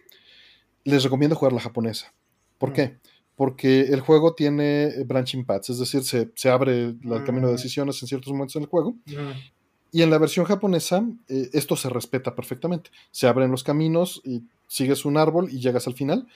[0.84, 2.14] Les recomiendo jugar la japonesa.
[2.58, 2.74] ¿Por Mm.
[2.74, 2.98] qué?
[3.36, 7.58] Porque el juego tiene branching paths, es decir, se, se abre el camino de Mm.
[7.58, 8.92] decisiones en ciertos momentos en el juego.
[9.06, 9.32] Mm,
[9.92, 12.90] Y en la versión japonesa, eh, esto se respeta perfectamente.
[13.12, 16.28] Se abren los caminos y sigues un árbol y llegas al final.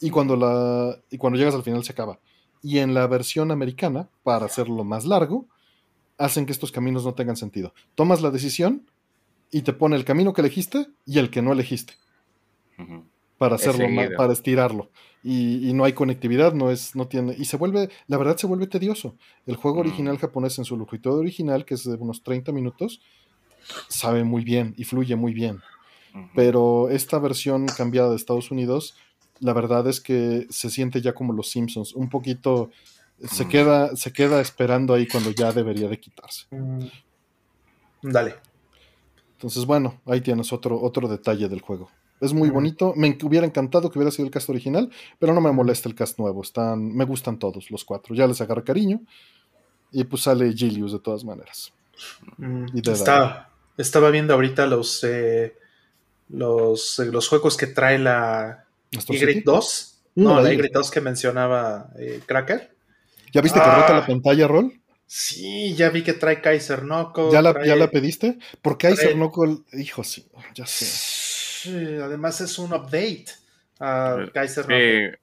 [0.00, 2.20] Y cuando, la, y cuando llegas al final se acaba.
[2.62, 5.46] Y en la versión americana, para hacerlo más largo,
[6.24, 7.74] hacen que estos caminos no tengan sentido.
[7.94, 8.86] Tomas la decisión
[9.50, 11.94] y te pone el camino que elegiste y el que no elegiste.
[13.38, 13.86] Para hacerlo
[14.16, 14.90] para estirarlo.
[15.24, 17.34] Y, y no hay conectividad, no es, no tiene.
[17.38, 19.16] Y se vuelve, la verdad se vuelve tedioso.
[19.46, 19.80] El juego Mm.
[19.80, 23.00] original japonés en su longitud original, que es de unos 30 minutos,
[23.88, 25.60] sabe muy bien y fluye muy bien.
[26.34, 28.94] Pero esta versión cambiada de Estados Unidos,
[29.40, 32.70] la verdad es que se siente ya como los Simpsons, un poquito
[33.28, 36.46] se queda, se queda esperando ahí cuando ya debería de quitarse.
[36.50, 36.86] Mm.
[38.02, 38.36] Dale.
[39.34, 41.90] Entonces, bueno, ahí tienes otro, otro detalle del juego.
[42.20, 42.94] Es muy bonito.
[42.96, 46.18] Me hubiera encantado que hubiera sido el cast original, pero no me molesta el cast
[46.20, 46.42] nuevo.
[46.42, 48.14] Están, me gustan todos los cuatro.
[48.14, 49.00] Ya les agarré cariño.
[49.90, 51.72] Y pues sale Gilius de todas maneras.
[52.36, 52.66] Mm,
[53.76, 55.56] estaba viendo ahorita los, eh,
[56.28, 59.94] los, eh, los juegos que trae la Y2.
[60.14, 62.72] Mm, no, la Y2 que mencionaba eh, Cracker.
[63.32, 64.06] ¿Ya viste que rota la ah.
[64.06, 64.72] pantalla, Rol?
[65.06, 67.30] Sí, ya vi que trae Kaiser Knuckle.
[67.32, 68.38] ¿Ya la, ¿ya la pediste?
[68.60, 72.00] Por Kaiser Knuckle, hijo, sí, ya sé.
[72.02, 73.26] además es un update
[73.80, 75.18] a Kaiser Knuckle.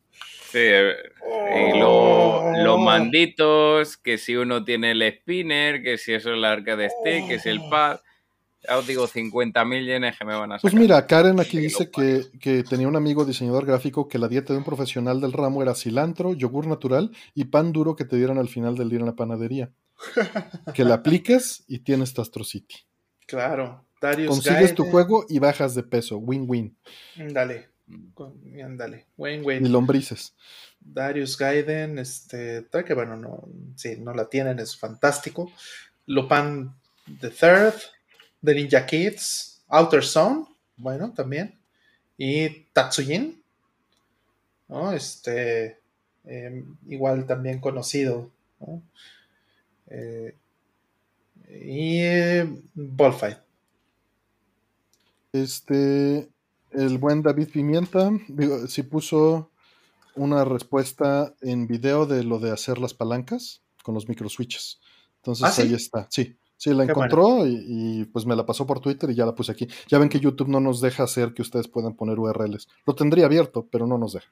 [0.52, 2.52] Sí, y oh.
[2.58, 6.90] los manditos, que si uno tiene el spinner, que si eso es la arca de
[6.90, 7.70] stick, que si el oh.
[7.70, 8.00] pad.
[8.68, 10.72] Ya os digo, 50.000 yenes que me van a pues sacar.
[10.72, 14.54] Pues mira, Karen aquí dice que, que, tenía un amigo diseñador gráfico que la dieta
[14.54, 18.38] de un profesional del ramo era cilantro, yogur natural y pan duro que te dieran
[18.38, 19.72] al final del día en la panadería.
[20.74, 22.76] que la apliques y tienes tu Astro City.
[23.26, 23.86] Claro.
[24.02, 26.18] Darius Consigues tu juego y bajas de peso.
[26.18, 26.76] Win-win.
[27.16, 27.70] Dale.
[28.78, 29.08] Dale.
[29.18, 29.66] Win-win.
[29.66, 30.36] Y lombrices.
[30.80, 33.44] Darius Gaiden, este, que bueno, no,
[33.76, 35.52] sí, no la tienen, es fantástico.
[36.06, 36.76] Lopan
[37.20, 37.76] the Third,
[38.44, 40.46] The Ninja Kids, Outer Zone,
[40.78, 41.60] bueno, también.
[42.18, 43.42] Y Tatsujin,
[44.68, 44.92] ¿no?
[44.92, 45.80] Este,
[46.26, 48.32] em, igual también conocido,
[49.88, 50.36] eh,
[51.50, 53.38] y eh, Ballfight.
[55.32, 56.30] Este,
[56.72, 59.52] el buen David Pimienta, digo, si puso
[60.16, 64.80] una respuesta en video de lo de hacer las palancas con los micro switches.
[65.18, 66.39] Entonces ¿Ah, ahí está, sí.
[66.60, 69.66] Sí, la encontró y, pues me la pasó por Twitter y ya la puse aquí.
[69.88, 72.68] Ya ven que YouTube no nos deja hacer que ustedes puedan poner URLs.
[72.86, 74.30] Lo tendría abierto, pero no nos deja.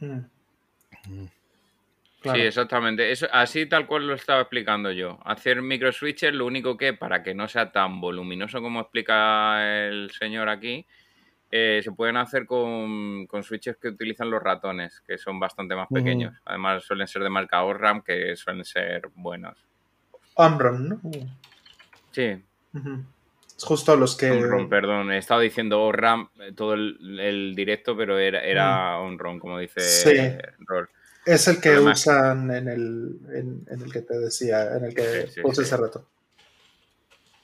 [0.00, 0.20] Mm.
[1.06, 1.28] Mm.
[2.22, 3.12] Sí, exactamente.
[3.12, 5.18] Eso, así tal cual lo estaba explicando yo.
[5.22, 10.10] Hacer micro switches, lo único que para que no sea tan voluminoso como explica el
[10.12, 10.86] señor aquí,
[11.50, 16.40] eh, se pueden hacer con, switches que utilizan los ratones, que son bastante más pequeños.
[16.46, 19.58] Además, suelen ser de marca ORAM, que suelen ser buenos.
[20.34, 21.00] Omron, ¿no?
[22.12, 22.42] Sí.
[23.56, 24.30] Es justo los que.
[24.30, 25.12] Omron, perdón.
[25.12, 30.12] He estado diciendo ORAM eh, todo el, directo, pero era, era Omron, como dice sí.
[31.26, 35.62] Es el que usan en el, en, el que te decía, en el que puse
[35.62, 36.06] ese rato.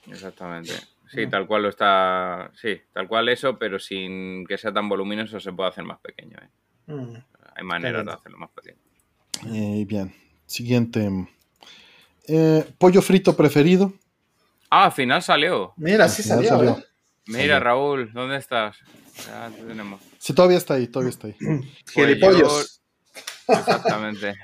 [0.07, 0.73] Exactamente.
[1.09, 2.51] Sí, tal cual lo está.
[2.55, 6.36] Sí, tal cual eso, pero sin que sea tan voluminoso se puede hacer más pequeño.
[6.41, 6.93] ¿eh?
[6.93, 7.15] Mm.
[7.57, 8.78] Hay maneras de hacerlo más pequeño.
[9.52, 10.15] Eh, bien.
[10.47, 11.09] Siguiente.
[12.27, 13.93] Eh, pollo frito preferido.
[14.71, 15.73] Ah, al final salió.
[15.77, 16.83] Mira, sí salió.
[17.27, 18.77] Mira, Raúl, ¿dónde estás?
[19.27, 20.01] Ya tenemos.
[20.19, 21.37] Sí, todavía está ahí, todavía está ahí.
[21.95, 22.81] Pues
[23.49, 24.35] Exactamente.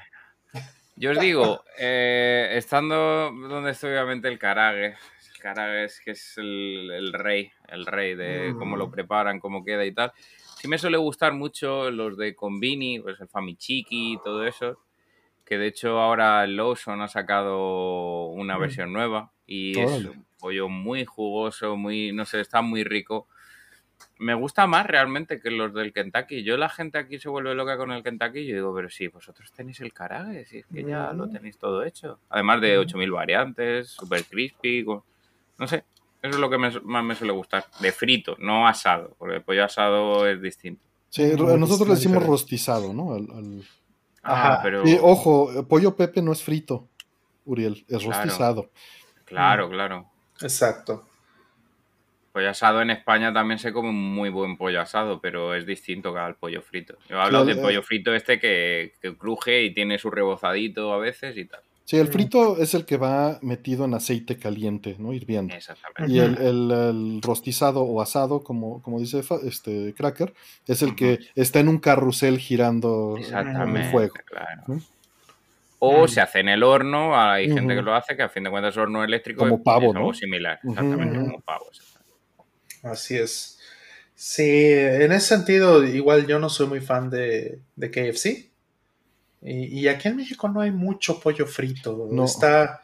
[0.97, 4.97] Yo os digo, estando donde estoy, obviamente, el Carague
[5.85, 8.91] es que es el, rey, el rey de cómo lo mm.
[8.91, 10.13] preparan, cómo queda y tal.
[10.61, 14.79] Sí me suele gustar mucho los de Convini, pues el Famichiki y todo eso.
[15.47, 18.61] Que de hecho ahora Lawson ha sacado una mm.
[18.61, 23.29] versión nueva y es un pollo muy jugoso, muy, no sé, está muy rico.
[24.19, 26.43] Me gusta más realmente que los del Kentucky.
[26.43, 29.09] Yo la gente aquí se vuelve loca con el Kentucky y yo digo, pero sí,
[29.09, 31.33] vosotros tenéis el carague, si es que ya lo mm.
[31.33, 32.19] tenéis todo hecho.
[32.29, 35.85] Además de 8000 variantes, super crispy, no sé,
[36.23, 37.65] eso es lo que más me suele gustar.
[37.81, 40.83] De frito, no asado, porque el pollo asado es distinto.
[41.09, 43.15] Sí, nosotros le decimos rostizado, ¿no?
[43.15, 43.63] Al,
[44.27, 44.83] Ajá, pero.
[45.03, 46.89] ojo, pollo Pepe no es frito,
[47.45, 48.71] Uriel, es rostizado.
[49.25, 50.07] Claro, claro.
[50.41, 51.07] Exacto.
[52.33, 56.19] Pollo asado en España también se come muy buen pollo asado, pero es distinto que
[56.19, 56.99] al pollo frito.
[57.09, 61.37] Yo hablo del pollo frito este que, que cruje y tiene su rebozadito a veces
[61.39, 61.63] y tal.
[61.87, 65.13] Sí, el frito es el que va metido en aceite caliente, ¿no?
[65.13, 65.55] Hirviendo.
[65.55, 66.13] Exactamente.
[66.13, 70.35] Y el, rostizado o asado, como, como dice este Cracker,
[70.67, 74.15] es el que está en un carrusel girando en el fuego.
[74.25, 74.81] Claro.
[75.79, 78.51] O se hace en el horno, hay gente que lo hace, que a fin de
[78.51, 81.67] cuentas es horno eléctrico como pavo, es algo similar, exactamente como pavo.
[82.83, 83.61] Así es.
[84.17, 88.56] Sí, en ese sentido, igual yo no soy muy fan de, de KFC.
[89.43, 92.09] Y, aquí en México no hay mucho pollo frito.
[92.11, 92.25] No.
[92.25, 92.81] Está.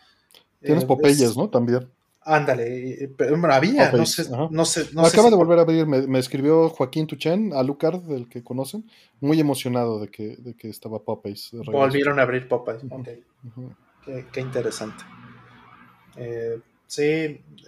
[0.60, 1.48] Tienes eh, Popeyes, ¿no?
[1.48, 1.88] También.
[2.24, 7.08] Ándale, pero había, no sé, no sé, Acaba de volver a abrir, me, escribió Joaquín
[7.08, 11.50] Tuchen, Alucard, del que conocen, muy emocionado de que, de que estaba Popeyes.
[11.52, 12.84] Volvieron a abrir Popeyes,
[14.32, 15.02] qué, interesante.
[16.16, 16.60] Eh,
[16.92, 17.02] Sí,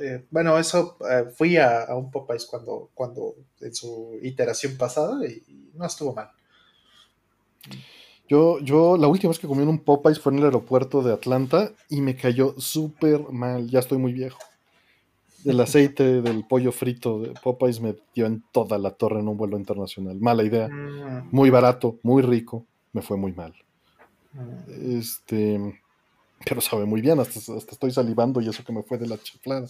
[0.00, 5.70] eh, bueno, eso eh, fui a, un Popeyes cuando, cuando en su iteración pasada y,
[5.72, 6.30] no estuvo mal.
[8.34, 11.12] Yo, yo la última vez que comí en un Popeyes fue en el aeropuerto de
[11.12, 13.70] Atlanta y me cayó súper mal.
[13.70, 14.40] Ya estoy muy viejo.
[15.44, 19.36] El aceite del pollo frito de Popeyes me dio en toda la torre en un
[19.36, 20.18] vuelo internacional.
[20.18, 20.68] Mala idea.
[20.68, 21.28] Mm.
[21.30, 22.64] Muy barato, muy rico.
[22.92, 23.54] Me fue muy mal.
[24.32, 24.98] Mm.
[24.98, 25.80] Este
[26.44, 29.68] pero sabe muy bien, hasta, estoy salivando y eso que me fue de la chiflada.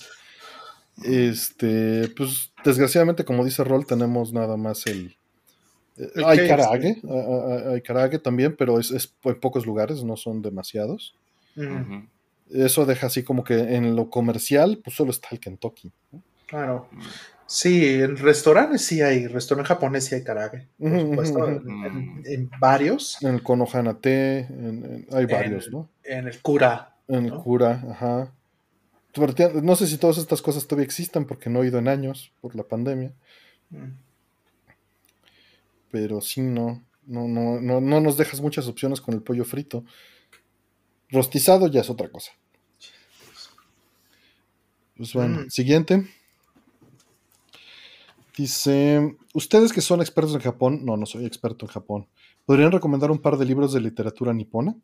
[1.03, 5.17] Este, pues desgraciadamente, como dice Roll, tenemos nada más el.
[5.97, 7.01] Eh, hay karaage,
[7.73, 11.15] hay karaage también, pero es, en pocos lugares, no son demasiados.
[12.51, 15.93] Eso deja así como que en lo comercial, pues solo está el Kentucky.
[16.47, 16.89] Claro.
[17.47, 23.23] Sí, en restaurantes sí hay, restaurante japonés sí hay karaage, por supuesto, en, varios.
[23.23, 24.49] En el Konohanate,
[25.13, 25.89] hay varios, ¿no?
[26.03, 26.97] En el Cura.
[27.07, 28.33] En el Cura, ajá.
[29.63, 32.57] No sé si todas estas cosas todavía existan porque no he ido en años por
[32.57, 33.13] la pandemia.
[35.95, 39.85] Pero sí, no, no, no, no, no nos dejas muchas opciones con el pollo frito.
[41.09, 42.33] Rostizado ya es otra cosa.
[44.97, 45.51] Pues bueno, mm.
[45.51, 46.05] siguiente.
[48.37, 52.09] Dice, ustedes que son expertos en Japón, no, no soy experto en Japón,
[52.45, 54.75] ¿podrían recomendar un par de libros de literatura nipona?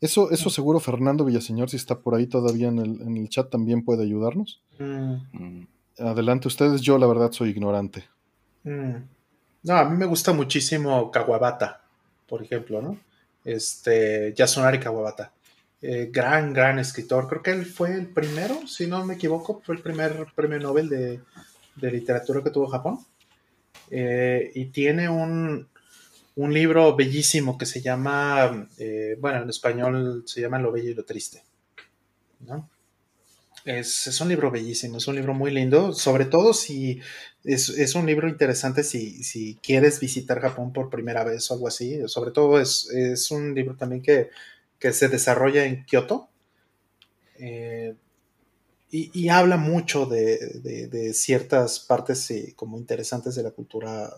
[0.00, 0.52] Eso, eso mm.
[0.52, 4.62] seguro Fernando Villaseñor, si está por ahí todavía en el, chat, también puede ayudarnos.
[4.78, 5.64] Mm.
[5.98, 8.04] Adelante ustedes, yo la verdad soy ignorante.
[8.62, 9.21] Mm.
[9.64, 11.82] No, a mí me gusta muchísimo Kawabata,
[12.26, 12.98] por ejemplo, ¿no?
[13.44, 15.32] Este, Yasunari Kawabata.
[15.80, 17.28] Eh, gran, gran escritor.
[17.28, 20.88] Creo que él fue el primero, si no me equivoco, fue el primer premio Nobel
[20.88, 21.20] de,
[21.76, 23.00] de literatura que tuvo Japón.
[23.90, 25.68] Eh, y tiene un,
[26.36, 30.94] un, libro bellísimo que se llama, eh, bueno, en español se llama Lo Bello y
[30.94, 31.42] lo Triste.
[33.64, 37.00] Es, es, un libro bellísimo, es un libro muy lindo, sobre todo si
[37.44, 41.68] es, es un libro interesante si, si, quieres visitar Japón por primera vez o algo
[41.68, 42.00] así.
[42.06, 44.30] Sobre todo es, es un libro también que,
[44.78, 46.28] que se desarrolla en Kioto.
[47.38, 47.94] Eh,
[48.94, 54.14] y, habla mucho de, ciertas partes eh, como interesantes de la cultura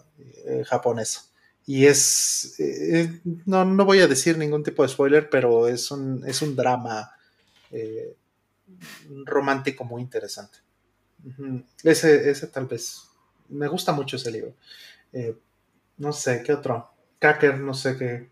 [0.46, 1.22] eh, japonesa.
[1.64, 6.24] Y es, eh, no, no, voy a decir ningún tipo de spoiler, pero es un,
[6.26, 7.08] es un drama
[9.24, 10.58] romántico muy interesante.
[11.82, 13.08] ese, ese tal vez,
[13.48, 14.54] me gusta mucho ese libro.
[15.98, 16.90] no sé, ¿qué otro?
[17.18, 18.28] Kaker, no sé qué,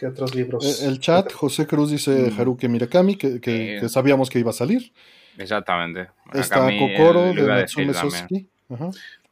[0.00, 0.82] ¿Qué otros libros?
[0.82, 2.40] El chat, José Cruz dice mm.
[2.40, 4.94] Haruki Mirakami, que, que, sabíamos que iba a salir.
[5.36, 6.08] Exactamente.
[6.32, 8.48] Está Kokoro de Natsume Soseki.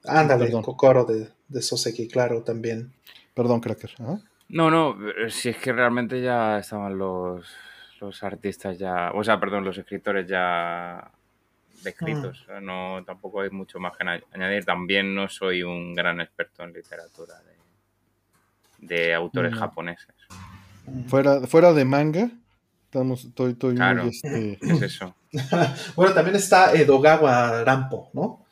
[0.04, 2.92] Ándale, Kokoro de, de, Soseki, claro, también.
[3.32, 3.94] Perdón, Cracker.
[4.50, 4.98] No, no,
[5.30, 7.46] si es que realmente ya estaban los,
[8.00, 11.10] los artistas ya, o sea, perdón, los escritores ya
[11.82, 12.46] descritos.
[12.48, 12.64] Mm.
[12.64, 14.64] No, tampoco hay mucho más que añadir.
[14.64, 17.34] También no soy un gran experto en literatura
[18.78, 19.58] de, de autores mm.
[19.58, 20.14] japoneses.
[21.06, 22.30] Fuera, fuera de manga,
[22.84, 25.14] estamos, estoy, estoy claro, este, es eso.
[25.96, 28.46] bueno, también está Edogawa Rampo, ¿no?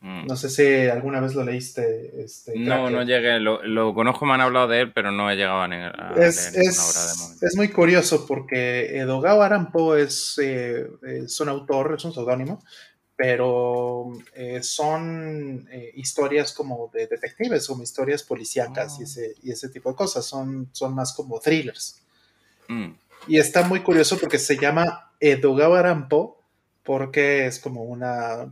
[0.00, 0.26] Mm.
[0.26, 2.22] No sé si alguna vez lo leíste.
[2.22, 3.40] Este, no, no llegué.
[3.40, 7.36] Lo, conozco, me han hablado de él, pero no he llegado a, leer, es, es,
[7.42, 12.62] Es muy curioso porque Edogawa Rampo es, eh, es un autor, es un seudónimo,
[13.16, 19.04] pero eh, son eh, historias como de detectives, como historias policíacas y, ah.
[19.04, 20.24] ese, y ese tipo de cosas.
[20.24, 22.00] Son, son más como thrillers.
[22.68, 22.90] Mm.
[23.26, 26.37] Y está muy curioso porque se llama Edogawa Rampo,
[26.88, 28.44] porque es como una,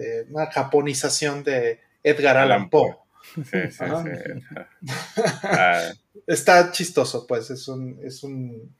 [0.00, 2.96] eh, una japonización de Edgar Allan Poe.
[3.80, 4.04] Ah.
[6.28, 8.76] Está chistoso, pues, es un, es un,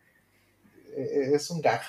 [0.96, 1.80] eh, es un gag.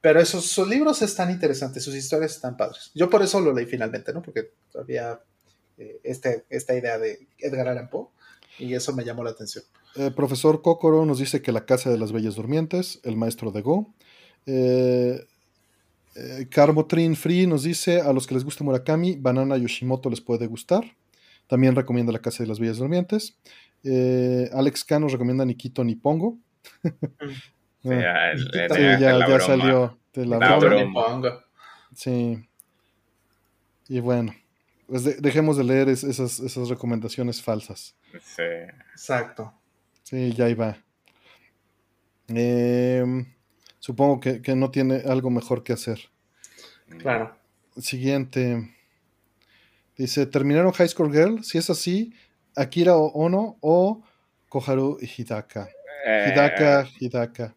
[0.00, 2.90] Pero esos, sus libros están interesantes, sus historias están padres.
[2.92, 4.20] Yo por eso lo leí finalmente, ¿no?
[4.20, 5.20] Porque todavía
[5.78, 8.08] eh, este, esta idea de Edgar Allan Poe
[8.58, 9.62] y eso me llamó la atención.
[10.16, 13.94] profesor Kokoro nos dice que La Casa de las Bellas Durmientes, El Maestro de Go,
[14.46, 15.24] eh,
[16.14, 20.84] eh Free nos dice, a los que les gusta Murakami, Banana Yoshimoto les puede gustar.
[21.46, 23.38] También recomienda La Casa de las Bellas Durmientes.
[23.82, 26.38] Eh, Alex K nos recomienda Nikito Nipongo.
[27.84, 27.90] Sí,
[28.98, 31.44] ya, salió de la, broma.
[31.94, 32.48] Sí.
[33.88, 34.34] Y bueno,
[34.86, 37.94] pues dejemos de leer esas, esas recomendaciones falsas.
[38.22, 38.42] Sí.
[38.92, 39.52] Exacto.
[40.02, 40.78] Sí, ya iba.
[42.28, 43.04] Eh,
[43.84, 46.08] Supongo que, no tiene algo mejor que hacer.
[47.00, 47.36] Claro.
[47.76, 48.74] Siguiente.
[49.94, 51.44] Dice, ¿terminaron High School Girl?
[51.44, 52.14] Si es así,
[52.56, 54.02] Akira Ono o
[54.48, 55.68] Koharu Hidaka.
[56.06, 57.54] Eh, Hidaka, Hidaka.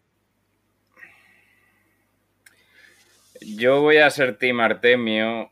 [3.39, 5.49] Yo voy a ser Team Artemio,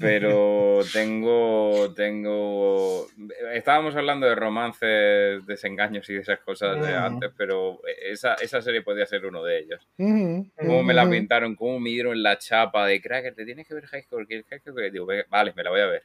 [0.00, 3.06] pero tengo, tengo,
[3.52, 8.82] estábamos hablando de romances, desengaños y de esas cosas de antes, pero esa, esa serie
[8.82, 9.86] podría ser uno de ellos.
[9.96, 13.86] Cómo me la pintaron, cómo me dieron la chapa de Cracker, te tienes que ver
[13.86, 16.02] High School, School, digo, vale, me la voy a ver.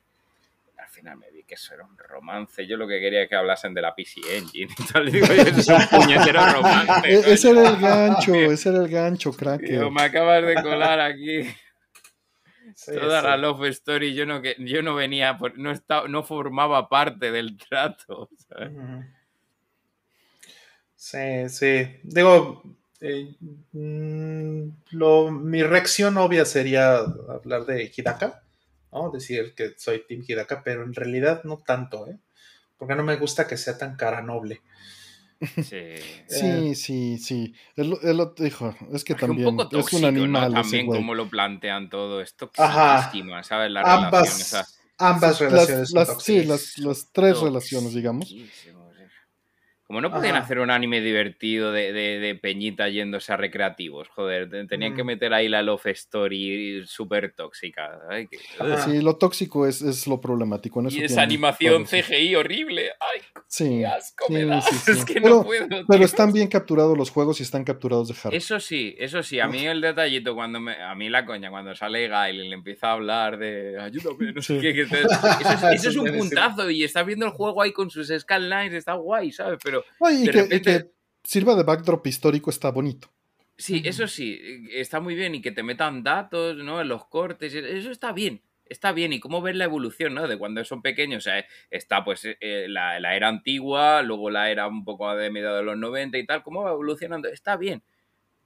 [0.78, 2.66] Al final me vi que eso era un romance.
[2.66, 5.06] Yo lo que quería es que hablasen de la PC Engine y tal.
[5.12, 7.08] Digo, eso es un puñetero romance.
[7.08, 9.70] E-, ese era el gancho, ese era el gancho, Cracker.
[9.70, 11.44] Digo, me acabas de colar aquí.
[12.86, 17.58] Toda la love story, yo no, yo no venía, no, estaba, no formaba parte del
[17.58, 18.30] trato.
[21.02, 22.00] Sí, sí.
[22.04, 22.62] Digo,
[23.00, 23.34] eh,
[23.72, 28.44] mm, lo, mi reacción obvia sería hablar de Hidaka,
[28.92, 29.10] ¿no?
[29.10, 32.20] Decir que soy Team Hidaka, pero en realidad no tanto, ¿eh?
[32.78, 34.62] Porque no me gusta que sea tan cara noble.
[35.64, 35.96] Sí,
[36.28, 37.54] sí, sí, sí.
[37.76, 37.98] Él,
[38.38, 40.54] dijo, es que también es un animal.
[40.54, 42.52] También como lo plantean todo esto.
[42.56, 43.72] ¿sabes?
[43.72, 44.66] La ambas,
[44.98, 45.92] ambas relaciones.
[46.20, 48.32] sí, las, las tres relaciones, digamos.
[49.92, 54.96] Como no podían hacer un anime divertido de, de, Peñita yéndose a recreativos, joder, tenían
[54.96, 58.00] que meter ahí la love story súper tóxica.
[58.86, 60.80] sí, lo tóxico es, es lo problemático.
[60.80, 62.92] En eso y esa animación CGI horrible.
[63.02, 64.60] Ay, sí, asco me da.
[64.88, 65.68] es que pero, no puedo.
[65.86, 68.38] Pero están bien capturados los juegos y están capturados de hardware.
[68.38, 69.42] Eso sí, eso sí.
[69.42, 72.56] A mí el detallito, cuando me, a mí la coña, cuando sale Gail y le
[72.56, 74.84] empieza a hablar de ayúdame, no sé qué.
[74.84, 78.74] eso, es, eso es un puntazo y estás viendo el juego ahí con sus lines
[78.74, 79.60] está guay, ¿sabes?
[79.62, 79.81] Pero
[80.12, 80.92] y, que,
[81.24, 83.10] sirva de backdrop histórico está bonito.
[83.58, 84.40] Sí, eso sí,
[84.72, 86.82] está muy bien y que te metan datos, ¿no?
[86.82, 89.14] En los cortes, eso está bien, está bien.
[89.14, 90.28] Y cómo ver la evolución, ¿no?
[90.28, 94.50] De cuando son pequeños, o sea, está pues eh, la, la, era antigua, luego la
[94.50, 97.84] era un poco de mediados de los 90 y tal, cómo va evolucionando, está bien.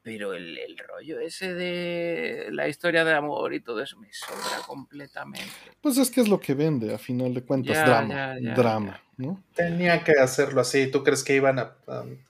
[0.05, 4.63] Pero el, el, rollo ese de la historia de amor y todo eso me sobra
[4.67, 5.49] completamente.
[5.81, 8.35] Pues es que es lo que vende, a final de cuentas, drama.
[8.55, 9.43] drama, ¿no?
[9.55, 10.91] Tenía que hacerlo así.
[10.91, 11.71] ¿Tú crees que iban a,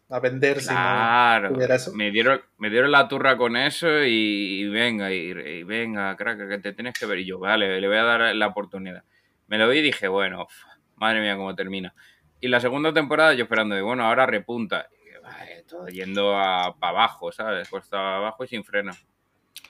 [0.08, 1.92] a, vender claro, si no eso?
[1.94, 6.72] Me dieron, me dieron la turra con eso y, venga, y, venga, crack, que te
[6.72, 7.20] tienes que ver.
[7.20, 9.04] Y yo, vale, le voy a dar la oportunidad.
[9.48, 10.48] Me lo vi y dije, bueno,
[10.96, 11.94] madre mía, cómo termina.
[12.40, 14.88] Y la segunda temporada yo esperando, de, bueno, ahora repunta
[15.92, 17.70] yendo para abajo, ¿sabes?
[17.70, 18.92] Cuesta abajo y sin freno.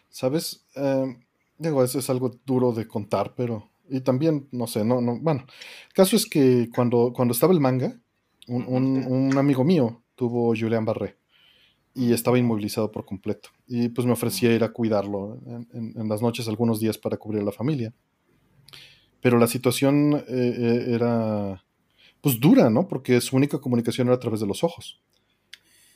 [0.09, 0.65] ¿Sabes?
[0.75, 1.17] Eh,
[1.57, 3.69] digo, eso es algo duro de contar, pero.
[3.89, 5.19] Y también, no sé, no, no.
[5.19, 5.45] Bueno,
[5.87, 7.99] el caso es que cuando, cuando estaba el manga,
[8.47, 11.17] un, amigo mío tuvo Julián Barré
[11.93, 13.49] y estaba inmovilizado por completo.
[13.67, 15.37] Y pues me ofrecía ir a cuidarlo
[15.73, 17.93] en, las noches, algunos días para cubrir a la familia.
[19.21, 21.63] Pero la situación eh, eh, era,
[22.21, 22.87] pues dura, ¿no?
[22.87, 24.99] Porque su única comunicación era a través de los ojos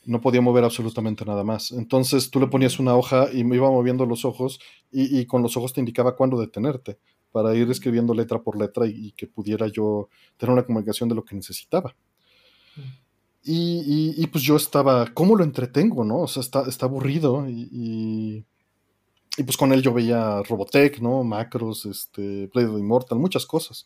[0.06, 1.72] no podía mover absolutamente nada más.
[1.72, 4.60] Entonces tú le ponías una hoja y me iba moviendo los ojos
[4.92, 7.00] y, con los ojos te indicaba cuándo detenerte
[7.32, 11.24] para ir escribiendo letra por letra y, que pudiera yo tener una comunicación de lo
[11.24, 11.96] que necesitaba.
[13.44, 16.04] Y, pues yo estaba, ¿cómo lo entretengo?
[16.04, 16.22] ¿no?
[16.22, 18.46] O sea, está, está aburrido y,
[19.38, 21.24] y, pues con él yo veía Robotech, ¿no?
[21.24, 23.86] Macros, este, Play of Immortal, muchas cosas.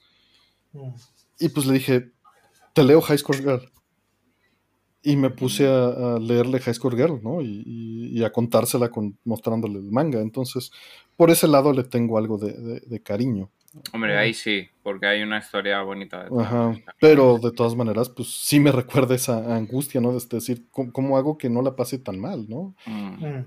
[1.40, 2.12] Y pues le dije,
[2.74, 3.72] te leo High School Girl.
[5.06, 7.42] Y me puse a, leerle High School Girl, ¿no?
[7.42, 10.22] Y, a contársela con, mostrándole el manga.
[10.22, 10.72] Entonces,
[11.18, 13.50] por ese lado le tengo algo de, cariño.
[13.92, 16.28] Hombre, ahí sí, porque hay una historia bonita.
[16.40, 20.18] Ajá, pero de todas maneras, pues sí me recuerda esa angustia, ¿no?
[20.18, 22.74] De decir, ¿cómo, hago que no la pase tan mal, ¿no?
[22.86, 23.26] Mm.
[23.26, 23.46] Mm.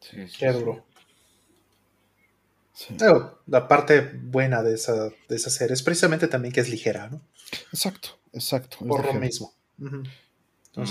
[0.00, 0.84] Sí, sí, Qué duro.
[3.46, 7.20] la parte buena de esa, de esa serie es precisamente también que es ligera, ¿no?
[7.72, 8.78] Exacto, exacto.
[8.78, 9.52] Por lo mismo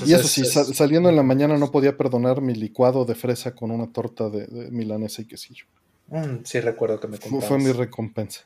[0.05, 3.71] y eso sí, saliendo en la mañana no podía perdonar mi licuado de fresa con
[3.71, 5.65] una torta de, milanesa y quesillo.
[6.07, 7.47] Mm, sí, recuerdo que me comprabas.
[7.47, 8.41] Fue mi recompensa.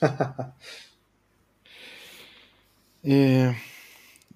[3.02, 3.56] Eh,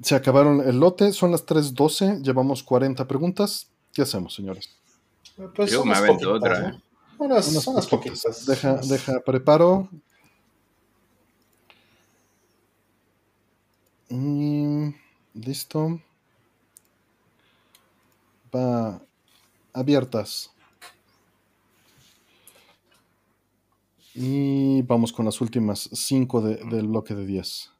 [0.03, 3.69] se acabaron el lote, son las 3.12, llevamos 40 preguntas.
[3.93, 4.71] ¿Qué hacemos, señores?
[5.55, 6.71] Pues Yo me avento otra.
[6.71, 6.83] ¿eh?
[7.19, 8.47] Unas, unas, poquitas.
[8.47, 9.91] Deja, deja, preparo.
[14.09, 14.95] Y...
[15.35, 16.01] Listo.
[18.55, 19.03] Va
[19.73, 20.53] abiertas.
[24.15, 27.71] Y vamos con las últimas 5 del bloque de 10.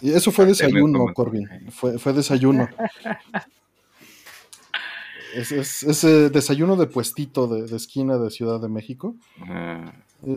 [0.00, 1.70] Y eso fue desayuno, Corbin.
[1.70, 2.68] Fue, fue desayuno.
[5.34, 9.16] es, es, ese desayuno de puestito de, de, esquina de Ciudad de México.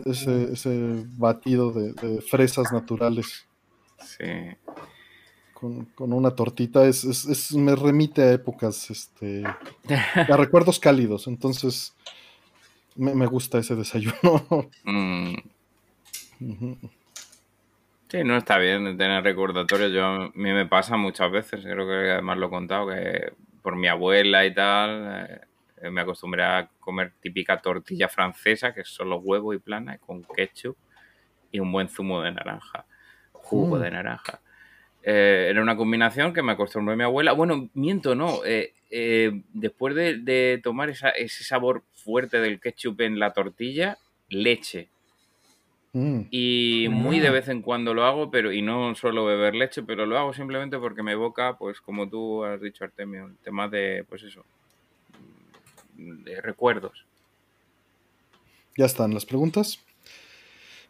[0.04, 3.46] Ese, ese batido de, fresas naturales.
[4.02, 4.24] Sí.
[5.54, 9.44] con, una tortita es, es, me remite a épocas, este,
[10.14, 11.26] a recuerdos cálidos.
[11.26, 11.94] Entonces,
[12.96, 14.70] me, gusta ese desayuno.
[14.84, 15.34] Mm.
[18.08, 19.92] Sí, no está bien tener recordatorios.
[19.92, 23.76] Yo, a mí me pasa muchas veces, creo que además lo he contado, que por
[23.76, 25.40] mi abuela y tal, eh,
[25.90, 30.76] me acostumbré a comer típica tortilla francesa, que es solo huevo y plana, con ketchup
[31.52, 32.84] y un buen zumo de naranja,
[33.32, 33.82] jugo mm.
[33.82, 34.40] de naranja.
[35.02, 37.32] Eh, era una combinación que me acostumbró mi abuela.
[37.32, 38.40] Bueno, miento, no.
[38.44, 38.74] Eh,
[39.52, 44.88] después de, tomar ese sabor fuerte del ketchup en la tortilla, leche.
[45.92, 46.22] Mm.
[46.30, 47.32] Y muy de ah.
[47.32, 50.78] vez en cuando lo hago, pero y no suelo beber leche, pero lo hago simplemente
[50.78, 54.44] porque me evoca, pues como tú has dicho, Artemio, el tema de, pues eso,
[56.42, 57.06] recuerdos.
[58.76, 59.80] Ya están las preguntas.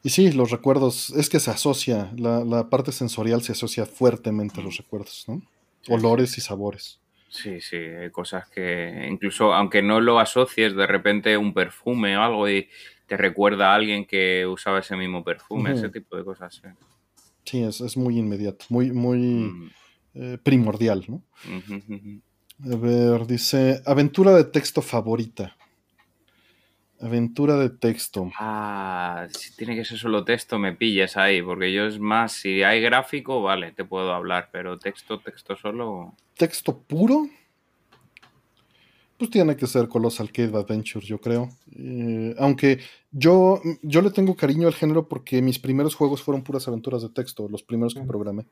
[0.02, 4.64] Y sí, los recuerdos, es que se asocia, la, parte sensorial se asocia fuertemente a
[4.64, 5.42] los recuerdos, ¿no?
[5.88, 7.00] Olores y sabores.
[7.28, 12.22] Sí, sí, hay cosas que incluso aunque no lo asocies, de repente un perfume o
[12.22, 12.68] algo y
[13.06, 16.60] te recuerda a alguien que usaba ese mismo perfume, ese tipo de cosas.
[17.44, 19.70] Sí, es, muy inmediato, muy, muy mm.
[20.14, 21.22] eh, primordial, ¿no?
[22.62, 25.56] A ver, dice, aventura de texto favorita.
[27.00, 28.30] Aventura de texto.
[28.38, 32.62] Ah, si tiene que ser solo texto, me pilles ahí, porque yo es más, si
[32.62, 36.14] hay gráfico, vale, te puedo hablar, pero texto, texto solo.
[36.36, 37.26] ¿Texto puro?
[39.16, 41.48] Pues tiene que ser Colossal Cave Adventures, yo creo.
[41.74, 42.80] Eh, aunque
[43.10, 47.08] yo, yo le tengo cariño al género porque mis primeros juegos fueron puras aventuras de
[47.08, 48.44] texto, los primeros que programé.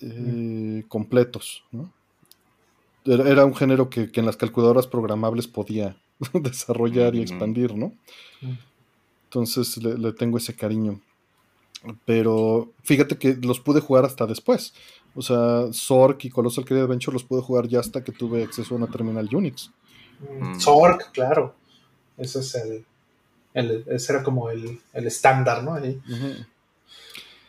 [0.00, 1.97] Eh, completos, ¿no?
[3.04, 5.96] Era un género que, en las calculadoras programables podía
[6.32, 7.92] desarrollar y expandir, ¿no?
[9.24, 11.00] Entonces le, tengo ese cariño.
[12.04, 14.74] Pero fíjate que los pude jugar hasta después.
[15.14, 18.74] O sea, Zork y Colossal Creed Adventure los pude jugar ya hasta que tuve acceso
[18.74, 19.70] a una terminal Unix.
[20.40, 20.58] Mm.
[20.58, 21.54] Zork, claro.
[22.16, 22.54] Ese es
[23.54, 25.76] el, ese era como el, estándar, ¿no?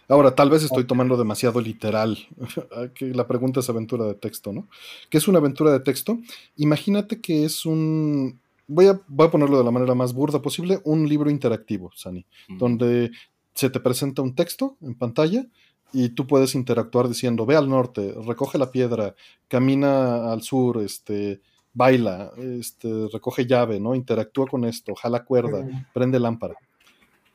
[0.10, 2.18] Ahora, tal vez estoy tomando demasiado literal.
[2.96, 4.68] que la pregunta es aventura de texto, ¿no?
[5.10, 6.18] ¿Qué es una aventura de texto?
[6.58, 8.40] Imagínate que es un.
[8.68, 12.26] Voy a, voy a ponerlo de la manera más burda posible: un libro interactivo, Sani,
[12.48, 13.12] donde
[13.54, 15.46] se te presenta un texto en pantalla
[15.94, 19.14] y tú puedes interactuar diciendo: ve al norte, recoge la piedra,
[19.48, 21.40] camina al sur, este,
[21.72, 23.94] baila, este, recoge llave, ¿no?
[23.94, 26.56] Interactúa con esto, jala cuerda, prende lámpara.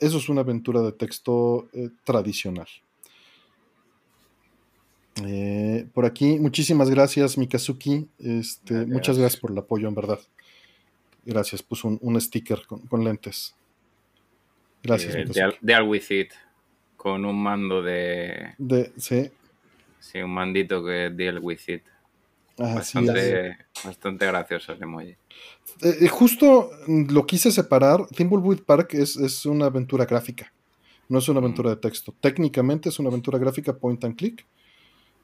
[0.04, 2.66] Eso es una aventura de texto eh, tradicional.
[5.24, 8.06] Eh, por aquí, muchísimas gracias, Mikazuki.
[8.18, 10.20] Este, Muchas gracias por el apoyo, en verdad.
[11.24, 13.54] Gracias, puso un, sticker con, lentes.
[14.82, 15.14] Gracias.
[15.14, 16.32] Eh, de, de with it,
[16.98, 18.52] con un mando de.
[18.58, 19.30] de sí.
[20.00, 21.82] Sí, un mandito que es Deal with it.
[22.58, 25.16] bastante, bastante gracioso ese emoji.
[25.82, 28.06] Eh, eh, justo lo quise separar.
[28.08, 30.52] Thimbleweed Park es, una aventura gráfica,
[31.08, 31.44] no es una mm.
[31.44, 32.14] aventura de texto.
[32.20, 34.46] Técnicamente es una aventura gráfica point and click,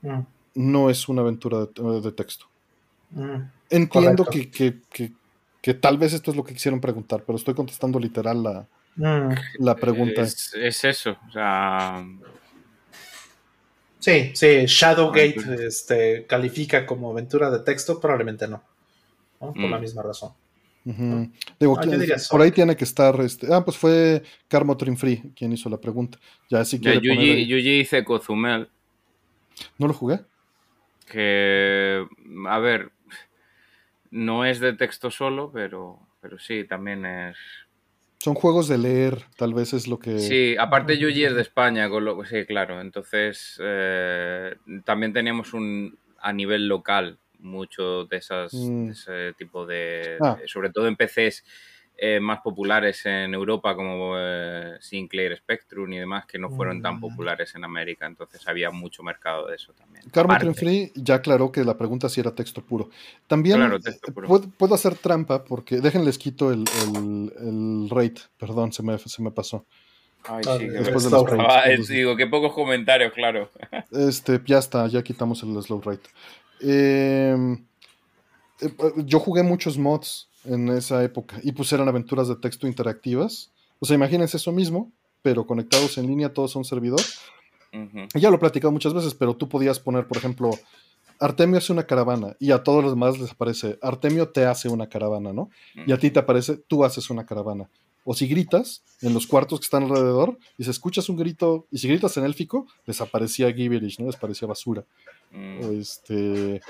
[0.03, 0.21] mm.
[0.55, 2.47] no es una aventura de, texto.
[3.11, 3.43] Mm.
[3.71, 8.67] Entiendo que, tal vez esto es lo que quisieron preguntar, pero estoy contestando literal la,
[9.59, 10.23] la pregunta.
[10.23, 12.05] Es, eso, o sea.
[13.99, 18.63] Sí, sí, Shadowgate este, califica como aventura de texto, probablemente no.
[19.41, 19.81] Por la mm.
[19.81, 20.33] misma razón.
[20.85, 21.79] Digo,
[22.31, 23.19] por ahí tiene que estar.
[23.21, 26.19] Este, ah, pues fue Carmo Free quien hizo la pregunta.
[26.51, 27.01] Ya si quiere.
[27.01, 28.69] Yuji, Yuji hice Cozumel.
[29.79, 30.21] ¿No lo jugué?
[31.07, 32.07] Que.
[32.49, 32.93] A ver.
[34.11, 37.37] No es de texto solo, pero, pero sí, también es.
[38.19, 40.19] Son juegos de leer, tal vez es lo que.
[40.19, 42.81] Sí, aparte Yuji es de España, con lo sí, claro.
[42.81, 45.97] Entonces, eh, también tenemos un.
[46.21, 48.91] a nivel local mucho de, esas, mm.
[48.91, 50.39] ese tipo de, ah.
[50.47, 51.45] sobre todo en PCs
[52.03, 56.97] eh, más populares en Europa como eh, Sinclair Spectrum y demás que no fueron tan
[56.97, 57.01] mm.
[57.01, 60.05] populares en América, entonces había mucho mercado de eso también.
[60.11, 62.89] Carmen Free ya aclaró que la pregunta si era texto puro.
[63.27, 63.61] También
[64.57, 66.65] Puedo, hacer trampa porque déjenles quito el,
[67.39, 69.67] el, rate, perdón, se me, se me pasó.
[70.25, 73.51] Ay, sí, Después de los digo, qué pocos comentarios, claro.
[73.91, 76.09] Este, ya está, ya quitamos el slow rate.
[76.61, 77.65] Em,
[78.61, 78.73] eh,
[79.05, 83.53] yo jugué muchos mods en esa época y pues eran aventuras de texto interactivas.
[83.79, 87.01] O sea, imagínense eso mismo, pero conectados en línea todos a un servidor.
[88.15, 90.51] Ya lo he platicado muchas veces, pero tú podías poner, por ejemplo,
[91.21, 94.89] Artemio hace una caravana y a todos los demás les aparece Artemio te hace una
[94.89, 95.51] caravana, ¿no?
[95.87, 97.71] Y a ti te aparece tú haces una caravana.
[98.05, 101.79] O si gritas en los cuartos que están alrededor, y si escuchas un grito, y
[101.79, 104.07] si gritas en élfico, les aparecía gibberish, ¿no?
[104.07, 104.85] Les parecía basura.
[105.31, 105.65] Mm.
[105.65, 106.63] O este.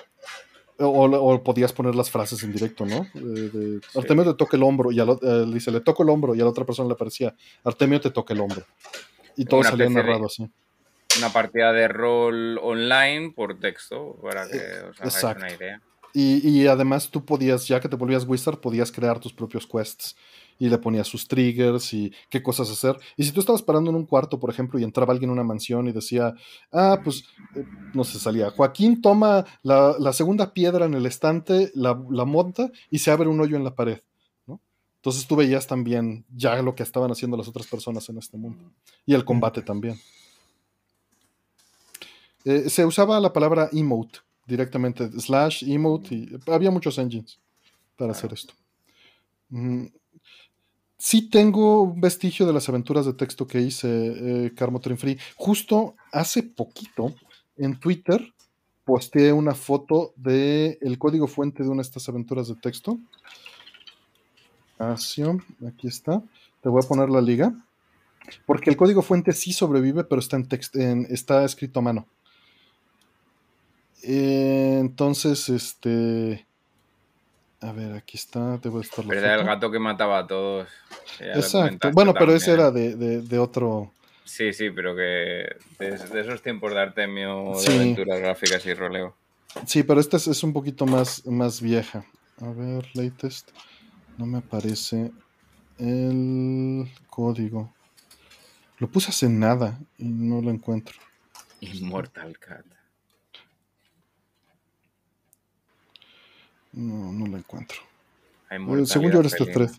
[0.79, 3.07] O, o podías poner las frases en directo, ¿no?
[3.15, 6.35] Eh, de, Artemio te toca el hombro, y al, eh, dice, le toco el hombro,
[6.35, 7.35] y a la otra persona le parecía,
[7.65, 8.65] Artemio te toca el hombro.
[9.37, 10.51] Y todo salía narrado así.
[11.19, 15.45] Una partida de rol online por texto, para que os hagáis exacto.
[15.45, 15.83] una idea.
[16.15, 20.17] Y, y además tú podías, ya que te volvías wizard, podías crear tus propios quests
[20.61, 22.97] y le ponías sus triggers y qué cosas hacer.
[23.17, 25.43] Y si tú estabas parando en un cuarto, por ejemplo, y entraba alguien a una
[25.43, 26.35] mansión y decía,
[26.71, 27.25] ah, pues,
[27.57, 27.65] eh,
[27.95, 32.71] no sé, salía, Joaquín toma la, la segunda piedra en el estante, la, la monta
[32.91, 34.03] y se abre un hoyo en la pared,
[34.47, 34.61] ¿no?
[34.97, 38.71] Entonces tú veías también ya lo que estaban haciendo las otras personas en este mundo.
[39.07, 39.99] Y el combate también.
[42.45, 47.39] Eh, se usaba la palabra emote directamente, slash, emote, y había muchos engines
[47.97, 48.53] para hacer esto.
[49.49, 49.87] Mm,
[51.01, 53.89] sí tengo un vestigio de las aventuras de texto que hice,
[54.47, 55.19] eh, Carmo Tren Free.
[55.35, 57.15] Justo hace poquito
[57.57, 58.21] en Twitter
[58.85, 62.99] posteé una foto del el código fuente de una de estas aventuras de texto.
[65.67, 66.23] Aquí está.
[66.63, 67.55] Te voy a poner la liga.
[68.47, 72.07] Porque el código fuente sí sobrevive, pero está, en text- en- está escrito a mano.
[74.03, 76.47] Eh, entonces, este.
[77.63, 78.57] A ver, aquí está.
[78.59, 80.69] Debo estar Pero era el gato que mataba a todos.
[81.19, 81.91] ya Exacto.
[81.93, 83.93] Bueno, pero ese era de, de- de otro.
[84.25, 85.03] Sí, sí, pero que
[85.79, 87.73] de, de esos tiempos de Artemio, Sí.
[87.73, 89.15] de aventuras gráficas y roleo.
[89.67, 92.05] Sí, pero esta es, es un poquito más, más vieja.
[92.41, 93.51] A ver, latest.
[94.17, 95.11] No me aparece
[95.79, 97.73] el código.
[98.79, 100.95] Lo puse hace nada y no lo encuentro.
[101.61, 102.65] Immortal Cat.
[106.73, 107.79] No, no lo encuentro.
[108.51, 109.71] Eh, según yo era este thread.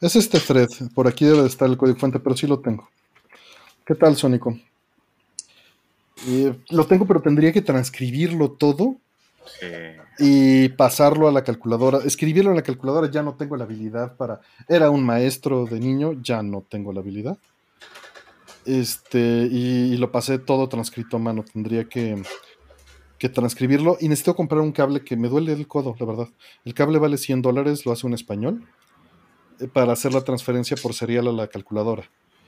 [0.00, 0.68] Es este thread.
[0.94, 2.88] Por aquí debe de estar el código fuente, pero sí lo tengo.
[3.86, 4.58] ¿Qué tal, Sónico?
[6.26, 8.96] Eh, lo tengo, pero tendría que transcribirlo todo
[9.60, 9.66] Sí.
[10.18, 11.98] y pasarlo a la calculadora.
[12.04, 14.40] Escribirlo en la calculadora ya no tengo la habilidad para.
[14.68, 17.36] Era un maestro de niño, ya no tengo la habilidad.
[18.64, 21.44] Este, y, y lo pasé todo transcrito a mano.
[21.44, 22.22] Tendría que,
[23.24, 23.96] que transcribirlo.
[24.00, 26.28] Y necesito comprar un cable que me duele el codo, la verdad.
[26.66, 28.62] El cable vale 100 dólares, lo hace un español.
[29.60, 32.02] eh, Para hacer la transferencia por serial a la calculadora.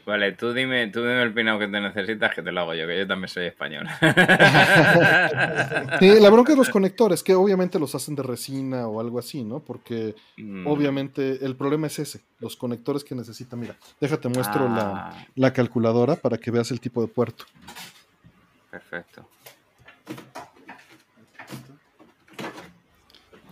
[0.04, 2.86] Vale, tú dime, tú dime el pinado que te necesitas, que te lo hago yo,
[2.86, 3.86] que yo también soy español.
[5.98, 9.42] Sí, la bronca de los conectores, que obviamente los hacen de resina o algo así,
[9.44, 9.60] ¿no?
[9.60, 10.66] Porque Mm.
[10.66, 13.56] Obviamente, el problema es ese, los conectores que necesita.
[13.56, 17.44] Mira, déjate muestro la, Ah, la calculadora para que veas el tipo de puerto.
[18.70, 19.26] Perfecto.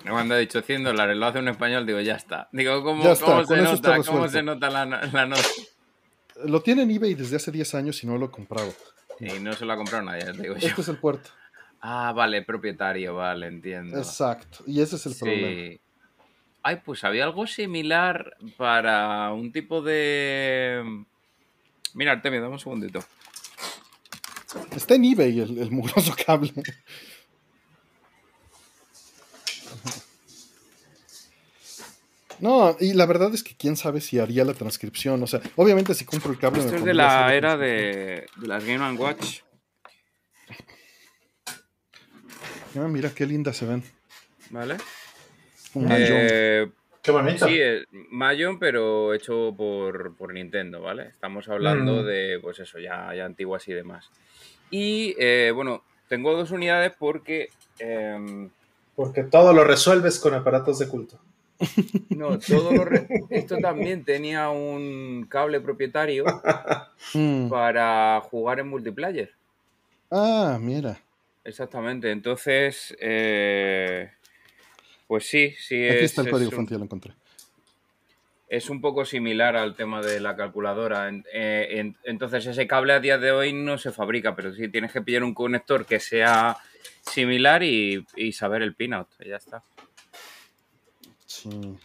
[0.08, 2.49] Cuando he dicho 100 dólares, lo hace un español, digo, ya está.
[2.52, 5.42] Digo, ¿cómo, está, se, nota, ¿cómo se nota la, la nota?
[6.44, 8.73] Lo tiene en eBay desde hace 10 años y no lo he comprado.
[9.20, 10.68] Y no se lo ha comprado nadie, digo yo.
[10.68, 11.31] Este es el puerto.
[11.81, 13.99] Ah, vale, propietario, vale, entiendo.
[13.99, 14.65] Exacto.
[14.66, 15.49] Y ese es el problema.
[15.49, 15.81] Sí.
[16.62, 21.05] Ay, pues había algo similar para un tipo de.
[21.92, 23.00] Mira, Artemio, dame un segundito.
[24.74, 26.52] Está en eBay el, el mugroso cable.
[32.40, 35.22] No, y la verdad es que quién sabe si haría la transcripción.
[35.22, 36.60] O sea, obviamente si compro el cable.
[36.60, 39.40] Esto es de la era de, de las Game Watch.
[42.76, 43.82] Ah, mira qué lindas se ven.
[44.50, 44.76] ¿Vale?
[45.74, 45.86] Un.
[45.90, 46.70] Eh,
[47.02, 47.46] Qué bonito.
[47.46, 51.04] sí, es Mahjong, pero hecho por, por Nintendo, ¿vale?
[51.08, 52.06] Estamos hablando Mm.
[52.06, 54.10] de, pues eso, ya, ya antiguas y demás.
[54.70, 57.50] Y eh, bueno, tengo dos unidades porque.
[57.78, 58.50] em,
[58.96, 61.20] Porque todo lo resuelves con aparatos de culto.
[62.10, 66.25] No, todo lo re- esto también tenía un cable propietario
[67.15, 67.49] Mm.
[67.51, 69.31] para jugar en multiplayer.
[70.10, 70.99] Ah, mira.
[71.44, 72.10] Exactamente.
[72.10, 74.10] Entonces, eh,
[75.07, 77.12] pues sí, sí Aquí es, está el código un, fuente, ya lo encontré.
[78.49, 81.10] es un poco similar al tema de la calculadora.
[81.33, 84.91] Eh, en- entonces, ese cable a día de hoy no se fabrica, pero sí tienes
[84.93, 86.57] que pillar un conector que sea
[87.02, 89.09] similar y, y saber el pinout.
[89.20, 89.62] y Ya está.
[91.44, 91.78] Sí.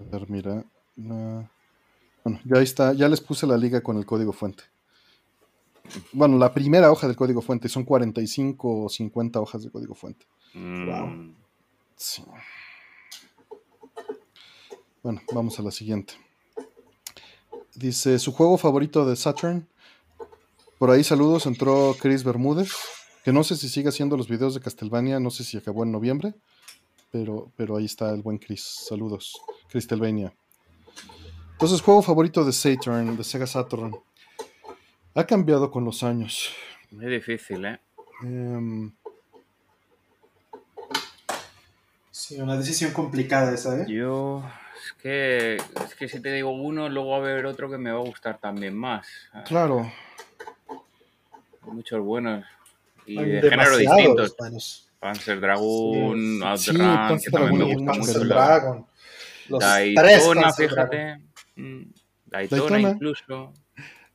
[0.00, 0.64] A ver, mira.
[0.96, 1.50] la-
[2.24, 2.92] Bueno, ya ahí está.
[2.92, 4.64] Ya les puse la liga con el código fuente.
[6.12, 7.68] Bueno, la primera hoja del código fuente.
[7.68, 10.26] Son 45 o 50 hojas de código fuente.
[10.54, 11.34] Mm,
[11.96, 12.24] Sí.
[15.02, 16.14] Bueno, vamos a la siguiente.
[17.74, 19.68] Dice, su juego favorito de Saturn.
[20.78, 22.72] Por ahí saludos, entró Chris Bermúdez,
[23.24, 25.92] que no sé si sigue haciendo los videos de Castlevania, no sé si acabó en
[25.92, 26.34] noviembre,
[27.10, 28.62] pero, pero ahí está el buen Chris.
[28.88, 30.34] Saludos, Castlevania.
[31.52, 33.96] Entonces, juego favorito de Saturn, de Sega Saturn.
[35.14, 36.50] Ha cambiado con los años.
[36.90, 37.80] Muy difícil, ¿eh?
[38.22, 38.92] Em,
[42.26, 43.84] Sí, una decisión complicada esa, ¿eh?
[43.88, 44.42] Yo.
[44.84, 47.92] Es que, es que si te digo uno, luego va a haber otro que me
[47.92, 49.06] va a gustar también más.
[49.46, 49.92] claro.
[50.68, 52.44] Hay muchos buenos.
[53.06, 54.34] Y Hay de género distintos.
[54.38, 54.85] buenos.
[54.98, 58.28] Panzer Dragoon, Sí, Outrun, sí, Panzer que también Dragoon me gusta mucho Dragon.
[58.28, 58.86] Dragon.
[59.48, 60.90] Los tres Daytona, Panzer Dragon.
[60.90, 61.22] fíjate.
[61.56, 61.82] Mm,
[62.26, 62.90] Daytona, Daytona.
[62.90, 63.52] incluso.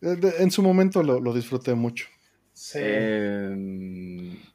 [0.02, 2.08] Eh, En su momento lo, lo disfruté mucho.
[2.54, 2.80] Sí.
[2.82, 3.50] Eh,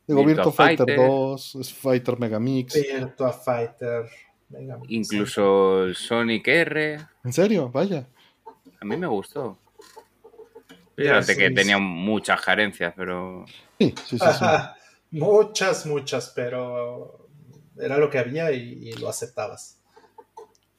[0.07, 2.75] Digo, Virtua Virtua Fighter, Fighter, 2, es Fighter Megamix.
[2.75, 4.05] Virtua Fighter.
[4.49, 4.87] Mega Man.
[4.89, 6.99] Incluso el Sonic R.
[7.25, 7.69] ¿En serio?
[7.69, 8.07] Vaya.
[8.81, 9.59] A mí me gustó.
[10.95, 11.55] Fíjate sí, que sí.
[11.55, 13.45] tenía muchas carencias, pero
[13.79, 14.25] Sí, sí, sí.
[14.39, 14.45] sí.
[15.11, 17.29] Muchas, muchas, pero
[17.79, 19.81] era lo que había y, y lo aceptabas.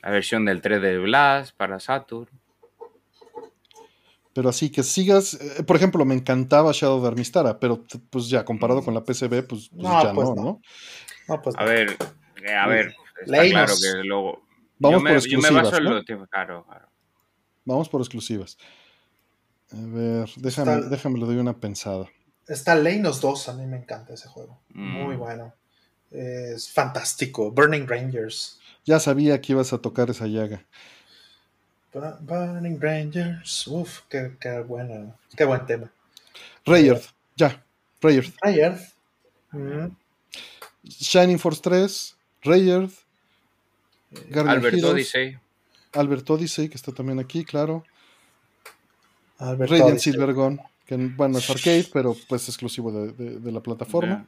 [0.01, 2.29] la versión del 3 de Blast para Saturn.
[4.33, 5.33] Pero así que sigas.
[5.33, 9.47] eh, por ejemplo, me encantaba Shadow of Armistara, pero pues ya comparado con la PCB,
[9.47, 10.43] pues, pues No, ya pues no, no.
[10.43, 10.61] ¿no?
[11.27, 11.97] No, pues A ver,
[12.43, 13.51] eh, a ver, está Leinos.
[13.51, 14.47] claro que luego.
[14.79, 16.65] Vamos yo, me, por yo me exclusivas, baso en claro.
[17.65, 18.57] Vamos por exclusivas.
[19.71, 22.07] A ver, déjame, déjame le doy una pensada.
[22.47, 24.59] Está Leinos 2, a mí me encanta ese juego.
[24.73, 25.03] Mm.
[25.03, 25.53] Muy bueno.
[26.11, 27.51] Es fantástico.
[27.51, 28.59] Burning Rangers.
[28.85, 30.63] Ya sabía que ibas a tocar esa llaga.
[31.93, 33.67] Bu- Burning Rangers.
[33.67, 35.17] Uf, qué, qué bueno.
[35.35, 35.91] Qué buen tema.
[36.65, 37.01] Rayard,
[37.35, 37.63] ya.
[38.01, 38.27] Rayard.
[38.41, 38.77] Ayer.
[39.51, 39.87] Mm.
[40.87, 42.89] Shining Force 3, Rayard.
[44.11, 45.37] Guardian Albert Heroes, Odyssey.
[45.93, 47.83] Albert Odyssey, que está también aquí, claro.
[49.39, 50.13] Albert Radiant Odyssey.
[50.87, 54.25] Que bueno, es arcade, pero pues exclusivo de, de- de la plataforma.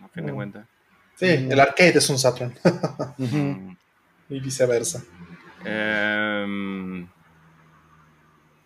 [0.00, 0.34] Ya, a fin de Mm.
[0.34, 0.66] cuentas.
[1.14, 2.52] Sí, el arcade es un Saturn.
[4.28, 5.04] Y viceversa.
[5.64, 7.02] Em,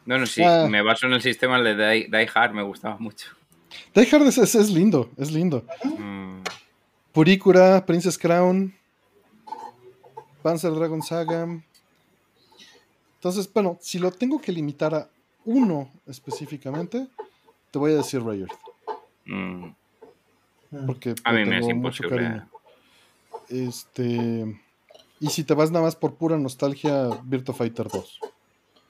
[0.06, 0.66] no, no, sí, Ah.
[0.70, 3.28] me baso en el sistema de Die, Die Hard, me gustaba mucho.
[3.94, 5.64] Die Hard es, es- es lindo, es lindo.
[5.98, 6.42] Mm,
[7.12, 8.74] Purikura, Princess Crown,
[10.42, 11.48] Panzer Dragon Saga.
[13.16, 15.08] Entonces, bueno, si lo tengo que limitar a
[15.46, 17.08] uno específicamente,
[17.70, 18.50] te voy a decir Rayard,
[19.24, 19.64] mm.
[20.72, 20.86] Mm.
[20.86, 22.08] porque A mí me es tengo mucho imposible.
[22.28, 22.48] cariño.
[23.48, 24.60] Este,
[25.20, 28.20] y si te vas nada más por pura nostalgia, Virtua Fighter 2.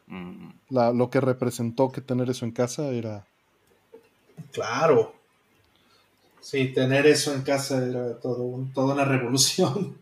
[0.09, 0.49] Mm.
[0.71, 3.27] La- lo que representó que tener eso en casa era
[4.53, 5.15] Claro.
[6.41, 9.99] Sí, tener eso en casa era todo un- toda una revolución.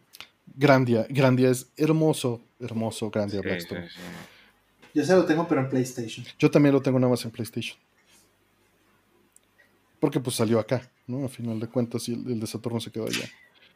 [0.56, 1.06] Grandia.
[1.08, 3.88] Grandia es hermoso, hermoso Grandia Sí, Blackstone.
[3.88, 4.00] sí, sí.
[4.94, 6.24] Yo se lo tengo, pero en PlayStation.
[6.38, 7.76] Yo también lo tengo nada más en PlayStation.
[9.98, 11.24] Porque pues salió acá, ¿no?
[11.24, 13.28] A final de cuentas, y el, el de Saturno se quedó allá.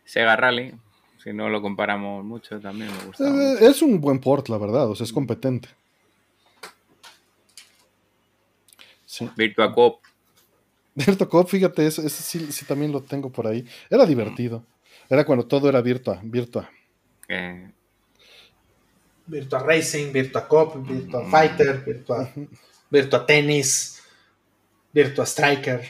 [0.04, 0.74] Sega Rally,
[1.22, 3.30] si no lo comparamos mucho, también me gustaba.
[3.30, 3.68] Eh, mucho.
[3.68, 5.68] es un buen port, la verdad, o sea, es competente.
[9.04, 9.28] Sí.
[9.36, 10.00] Virtua Cop,
[10.94, 13.66] Virtua Cop, fíjate, ese, ese sí, sí también lo tengo por ahí.
[13.90, 14.64] Era divertido.
[15.08, 16.70] Era cuando todo era Virtua, Virtua.
[17.26, 17.70] que
[19.28, 21.30] Virtua Racing, Virtua Cop, Virtua Mm.
[21.30, 22.32] Fighter, Virtua,
[22.90, 24.02] Virtua Tennis,
[24.92, 25.82] Virtua Striker,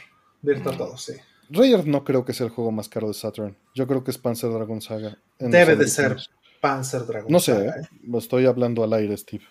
[0.42, 0.76] Virtua Mm.
[0.78, 1.12] todo, sí.
[1.50, 3.56] Rayard no creo que sea el juego más caro de Saturn.
[3.74, 5.16] Yo creo que es Panzer Dragon Saga.
[5.38, 6.16] Debe de ser.
[6.60, 7.30] Panzer Dragon.
[7.32, 7.88] No sé, Saga, ¿eh?
[8.02, 9.44] lo estoy hablando al aire, Steve.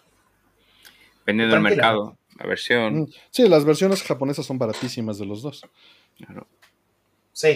[1.20, 3.02] dependiendo del mercado, la versión.
[3.02, 5.62] Mm, Sí, las versiones japonesas son baratísimas de los dos.
[6.18, 6.46] claro.
[7.34, 7.48] Sí,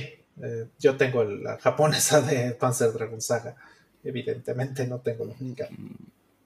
[0.43, 3.56] eh, yo tengo la japonesa de Panzer Dragon Saga.
[4.03, 5.76] Evidentemente no tengo la mexicana.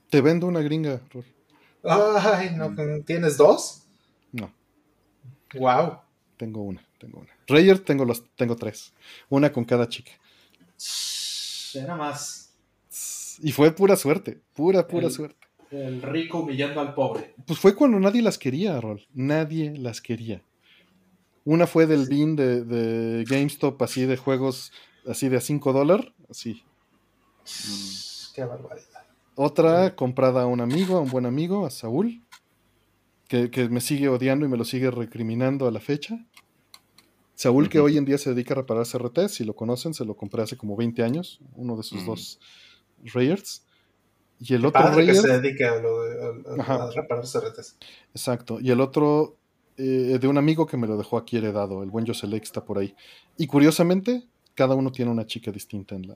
[0.09, 1.25] Te vendo una gringa, Rol.
[1.83, 2.73] Ay, ¿no,
[3.05, 3.83] ¿tienes dos?
[4.31, 4.51] No,
[5.55, 5.99] Wow.
[6.37, 7.29] tengo una, tengo una.
[7.47, 8.93] Rayard tengo las, tengo tres.
[9.29, 10.11] Una con cada chica.
[11.73, 12.53] Era más
[13.41, 15.47] Y fue pura suerte, pura, pura El- suerte.
[15.71, 17.35] el rico humillando al pobre.
[17.45, 19.05] Pues fue cuando nadie las quería, Rol.
[19.13, 20.41] Nadie las quería.
[21.43, 24.71] Una fue del bin de, de GameStop, así de juegos,
[25.07, 26.63] así de a 5 dólares, así.
[28.33, 28.94] Qué barbaridad.
[29.35, 32.23] Otra comprada a un amigo, a un buen amigo, a Saúl,
[33.27, 36.25] que, que me sigue odiando y me lo sigue recriminando a la fecha.
[37.35, 40.15] Saúl, que hoy en día se dedica a reparar CRT, si lo conocen, se lo
[40.15, 42.39] compré hace como 20 años, uno de sus dos
[43.13, 43.65] Rayards.
[44.39, 46.25] Y el otro Padre que Rayard, se dedique a, lo de,
[46.57, 47.77] a- a- reparar CRTs.
[48.13, 49.37] exacto, y el otro
[49.77, 52.77] eh, de un amigo que me lo dejó aquí heredado, el buen Joselec está por
[52.77, 52.95] ahí.
[53.37, 54.23] Y curiosamente,
[54.53, 56.15] cada uno tiene una chica distinta en la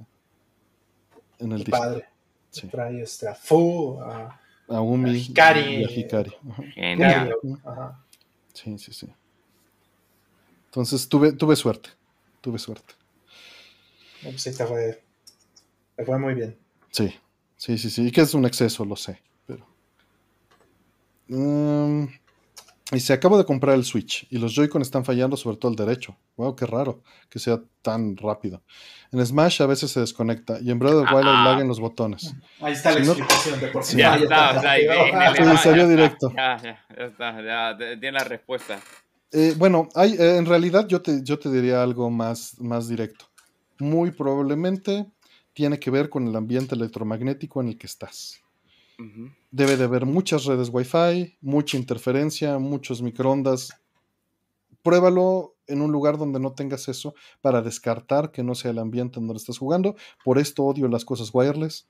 [1.39, 2.05] en el padre.
[2.51, 2.67] Sí.
[2.67, 5.75] Trae este, a Fu, a A Umi A Hikari.
[5.81, 6.33] y a Hikari.
[6.49, 6.63] Ajá.
[6.73, 7.35] Genial.
[7.63, 8.05] Ajá.
[8.53, 9.07] Sí, sí, sí.
[10.65, 11.89] Entonces tuve, tuve suerte.
[12.41, 12.93] Tuve suerte.
[14.23, 15.01] Pues sí, te fue,
[15.95, 16.57] te fue muy bien.
[16.91, 17.13] Sí,
[17.57, 18.07] sí, sí, sí.
[18.07, 19.21] Y que es un exceso, lo sé.
[19.47, 19.65] Pero
[21.31, 22.05] Mm,
[22.91, 25.75] y se acabo de comprar el Switch y los Joy-Con están fallando, sobre todo el
[25.77, 26.15] derecho.
[26.37, 28.63] Wow, qué raro que sea tan rápido.
[29.11, 31.43] En Smash a veces se desconecta y en Breath of the Wild hay Ah.
[31.45, 32.33] lag en los botones.
[32.61, 35.83] Ahí está la Si no- explicación de por qué Ya está, ahí Sí, Smash, salió
[35.83, 36.27] ya directo.
[36.29, 38.79] está, Ya, ya, ya está, ya tiene la respuesta.
[39.31, 43.25] Eh, bueno, hay, eh, en realidad yo te, yo te diría algo más, más directo.
[43.77, 45.05] Muy probablemente
[45.53, 48.39] tiene que ver con el ambiente electromagnético en el que estás.
[49.51, 53.69] Debe de haber muchas redes Wi-Fi, mucha interferencia, muchos microondas.
[54.83, 59.19] Pruébalo en un lugar donde no tengas eso para descartar que no sea el ambiente
[59.19, 59.95] en donde estás jugando.
[60.23, 61.87] Por esto odio las cosas wireless.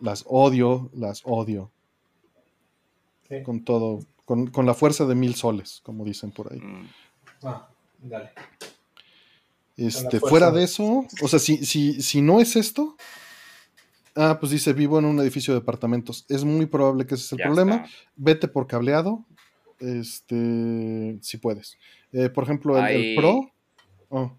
[0.00, 1.70] Las odio, las odio.
[3.28, 3.42] Sí.
[3.44, 6.58] Con todo, con, con la fuerza de mil soles, como dicen por ahí.
[6.60, 6.88] Mm.
[7.44, 7.68] Ah,
[8.02, 8.30] dale.
[9.76, 12.96] Este, fuera de- de eso, o sea, si, si, si no es esto,
[14.16, 16.26] ah, pues dice, vivo en un edificio de departamentos.
[16.28, 17.76] Es muy probable que ese es el Ya problema.
[17.76, 17.88] está.
[18.16, 19.24] Vete por cableado,
[19.80, 21.78] este, si puedes.
[22.12, 23.50] Eh, por ejemplo, el, Pro.
[24.08, 24.36] Oh.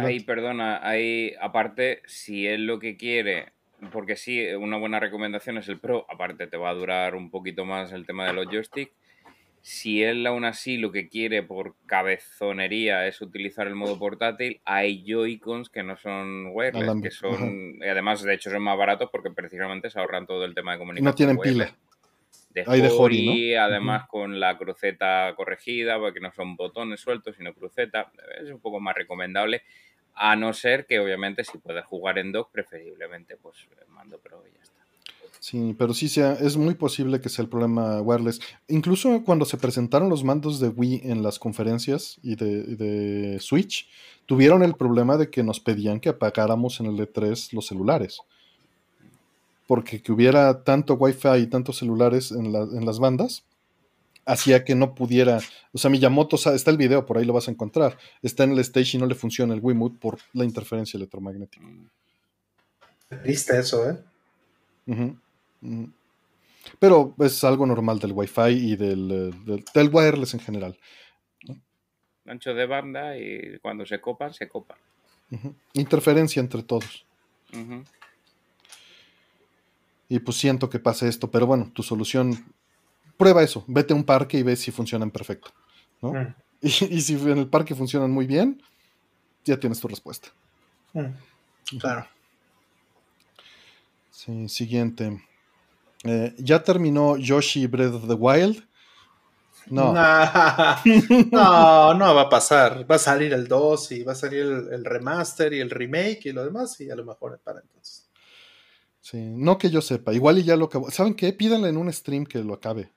[0.00, 3.52] Ahí, perdona, ahí, aparte, si es lo que quiere,
[3.92, 7.66] porque sí, una buena recomendación es el Pro, aparte te va a durar un poquito
[7.66, 8.92] más el tema de los joysticks.
[9.66, 15.02] Si él aún así lo que quiere por cabezonería es utilizar el modo portátil, hay
[15.06, 19.30] Joy-Cons que no son wireless, que son, y además de hecho son más baratos porque
[19.30, 21.06] precisamente se ahorran todo el tema de comunicación.
[21.06, 21.70] no tienen wireless.
[21.70, 21.78] pila.
[22.50, 27.34] de Hay de Hori, Hori, además con la cruceta corregida, porque no son botones sueltos,
[27.36, 28.12] sino cruceta.
[28.38, 29.62] Es un poco más recomendable,
[30.14, 34.52] a no ser que obviamente si puedes jugar en dock, preferiblemente pues mando pro y
[34.52, 34.73] ya está.
[35.40, 38.40] Sí, pero sí sea, es muy posible que sea el problema wireless.
[38.68, 43.86] Incluso cuando se presentaron los mandos de Wii en las conferencias y de, de Switch,
[44.26, 48.20] tuvieron el problema de que nos pedían que apagáramos en el E3 los celulares.
[49.66, 53.44] Porque que hubiera tanto Wi-Fi y tantos celulares en, la- en las bandas,
[54.26, 55.40] hacía que no pudiera.
[55.72, 57.98] O sea, Miyamoto, está el video, por ahí lo vas a encontrar.
[58.22, 61.66] Está en el stage y no le funciona el Wiimote por la interferencia electromagnética.
[61.66, 61.88] Mm.
[63.22, 63.98] Triste eso, ¿eh?
[64.86, 65.16] Ujú.
[66.78, 70.78] Pero es algo normal del Wi-Fi y del, eh, del, del wireless en general.
[72.26, 74.78] Ancho de banda y cuando se copan, se copan.
[75.74, 77.04] Interferencia entre todos.
[80.08, 82.32] Y pues siento que pase esto, pero bueno, tu solución,
[83.16, 85.50] prueba eso, vete a un parque y ve si funcionan perfecto.
[86.00, 86.12] ¿no?
[86.12, 88.62] Mm, Y, y si en el parque funcionan muy bien,
[89.44, 90.28] ya tienes tu respuesta.
[90.94, 92.06] mm, Claro.
[94.10, 95.20] Sí, siguiente.
[96.04, 98.62] Eh, ¿Ya terminó Yoshi Breath of the Wild?
[99.70, 99.92] No.
[99.92, 100.76] Nah.
[101.32, 102.90] no, no va a pasar.
[102.90, 106.26] Va a salir el 2 y va a salir el, el remaster y el remake
[106.26, 108.08] y lo demás y a lo mejor para entonces.
[109.00, 110.12] Sí, no que yo sepa.
[110.12, 110.90] Igual y ya lo acabó.
[110.90, 111.32] ¿Saben qué?
[111.32, 112.90] Pídanle en un stream que lo acabe.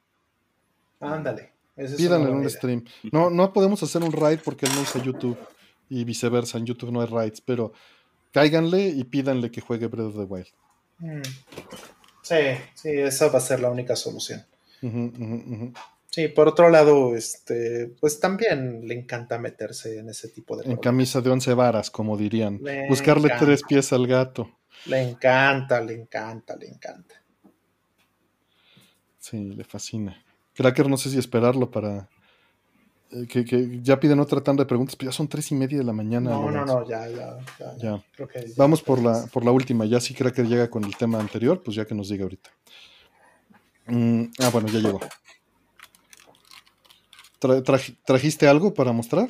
[1.00, 1.52] Ándale.
[1.76, 2.50] Pídanle en un idea.
[2.50, 2.86] stream.
[3.12, 5.38] No, no podemos hacer un raid porque él no usa YouTube
[5.90, 6.58] y viceversa.
[6.58, 7.74] En YouTube no hay raids, pero
[8.32, 10.48] cáiganle y pídanle que juegue Breath of the Wild.
[11.00, 11.22] Mm.
[12.28, 12.36] Sí,
[12.74, 14.46] sí, esa va a ser la única solución.
[16.10, 20.78] Sí, por otro lado, este, pues también le encanta meterse en ese tipo de En
[20.78, 22.60] camisa de once varas, como dirían.
[22.62, 23.46] Le Buscarle encanta.
[23.46, 24.52] tres pies al gato.
[24.88, 27.16] Le encanta, le encanta, le encanta.
[29.20, 30.22] Sí, le fascina.
[30.54, 32.10] Cracker, no sé si esperarlo para.
[33.12, 35.78] Eh, que, que ya piden otra tanda de preguntas, pero ya son tres y media
[35.78, 36.30] de la mañana.
[36.32, 37.76] No, no, no, ya, ya, ya.
[37.78, 38.04] Ya.
[38.16, 39.86] Creo que ya Vamos por la, por la última.
[39.86, 42.50] Ya si Cracker llega con el tema anterior, pues ya que nos diga ahorita.
[43.88, 45.00] Mm, ah, bueno, ya llegó.
[47.40, 49.28] Tra- traj- ¿Trajiste algo para mostrar?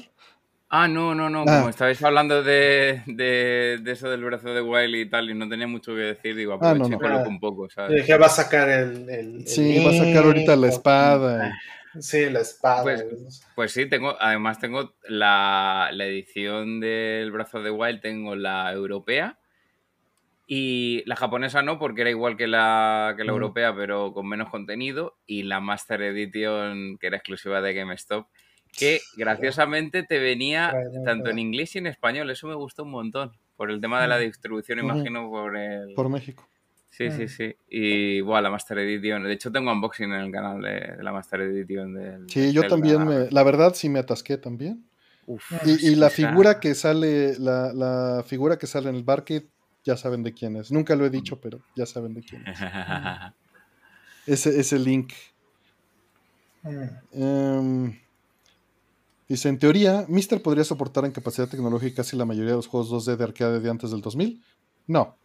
[0.69, 1.41] Ah, no, no, no.
[1.47, 1.59] Ah.
[1.59, 5.47] Como estabais hablando de, de, de eso del brazo de Wild y tal, y no
[5.47, 6.97] tenía mucho que decir, digo, Ah, no, no.
[6.99, 7.95] coloco un poco, ¿sabes?
[8.01, 9.09] dije, va a sacar el.
[9.09, 11.53] el- el Sí, va a sacar ahorita la espada.
[12.01, 12.83] Sí, la espada.
[12.83, 18.71] Pues- Pues sí, tengo, además tengo la, la edición del brazo de Wild, tengo la
[18.73, 19.37] europea.
[20.49, 24.49] Y la japonesa no, porque era igual que la, que la europea, pero con menos
[24.49, 28.27] contenido, y la Master Edition, que era exclusiva de GameStop,
[28.77, 30.71] que graciosamente te venía
[31.03, 34.07] tanto en inglés y en español, eso me gustó un montón, por el tema de
[34.07, 35.93] la distribución, imagino, por el...
[35.95, 36.47] Por México.
[36.97, 37.55] Sí, sí, sí.
[37.69, 39.23] Y bueno, la Master Edition.
[39.23, 41.93] De hecho, tengo unboxing en el canal de, de la Master Edition.
[41.93, 44.83] Del, Sí, yo del- también, me, la verdad sí me atasqué también.
[45.27, 49.47] Uf, Y, y la figura que sale, la, la figura que sale en el barquet,
[49.83, 50.71] ya saben de quién es.
[50.71, 52.57] Nunca lo he dicho, pero ya saben de quién es.
[54.25, 55.13] Ese, ese link.
[56.63, 56.83] Mm.
[57.13, 57.99] Em,
[59.29, 62.89] dice, en teoría, Mister podría soportar en capacidad tecnológica casi la mayoría de los juegos
[63.07, 64.41] 2D de arcade de antes del 2000.
[64.87, 65.15] No,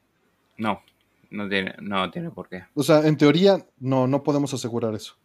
[0.58, 0.82] no,
[1.32, 2.64] No tiene, no tiene por qué.
[2.74, 5.16] O sea, en teoría, no, no podemos asegurar eso.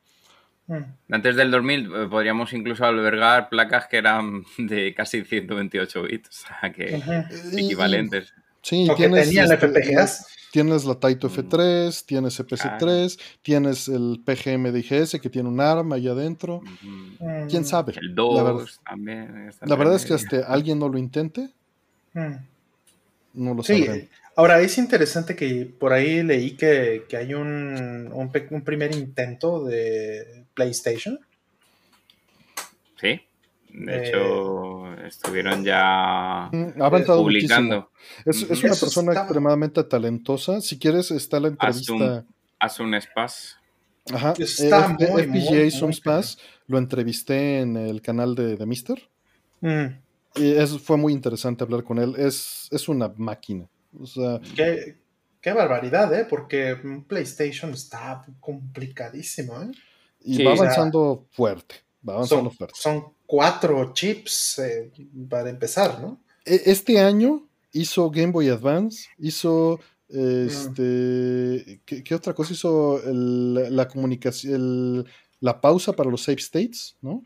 [0.67, 1.13] Mm.
[1.13, 6.47] Antes del 2000 eh, podríamos incluso albergar placas que eran de casi 128 bits, o
[6.59, 7.01] sea, que
[7.53, 8.33] equivalentes.
[8.61, 10.27] Sí, O que tienes, tenían este, FPGAs.
[10.51, 11.31] tienes la Taito Mm.
[11.31, 16.57] F3, tienes EPC3, tienes el PGM de IGS que tiene un ARM ahí adentro.
[16.57, 16.87] Ujú.
[17.19, 17.47] Mm.
[17.49, 17.93] ¿Quién sabe?
[17.97, 19.47] El La verdad, 2 también.
[19.49, 21.49] está la verdad es que hasta alguien no lo intente,
[22.13, 22.35] Mm.
[23.35, 23.85] no lo Sí.
[24.37, 29.65] Ahora es interesante que por ahí leí que, que hay un, un, un primer intento
[29.65, 31.19] de PlayStation.
[32.99, 33.21] Sí.
[33.69, 37.91] De Eh, hecho, estuvieron ya Mm, Ha avanzado publicando.
[38.25, 40.61] Es, es una Eso persona está- extremadamente talentosa.
[40.61, 42.23] Si quieres, está la entrevista.
[42.59, 43.57] Hace un spas.
[44.11, 44.33] Ajá.
[44.37, 48.65] Está eh, muy, FPGA muy, muy Zoom Pass, lo entrevisté en el canal de, de
[48.65, 48.97] Mister.
[49.61, 49.85] Mm.
[50.35, 52.15] Y es, fue muy interesante hablar con él.
[52.17, 53.67] Es, es una máquina.
[53.99, 54.97] O sea, Qué,
[55.41, 56.25] qué barbaridad, ¿eh?
[56.29, 59.71] Porque un PlayStation está complicadísimo, ¿eh?
[60.21, 61.75] y Sí, va o sea, avanzando fuerte.
[62.07, 62.75] Va avanzando Son, fuerte.
[62.81, 64.91] son cuatro chips eh,
[65.29, 66.19] para empezar, ¿no?
[66.45, 73.01] E- Este año hizo Game Boy Advance, hizo este, ¿qué, qué otra cosa hizo?
[73.03, 75.05] El- la comunicación, el-
[75.39, 77.23] la pausa para los save states, ¿no?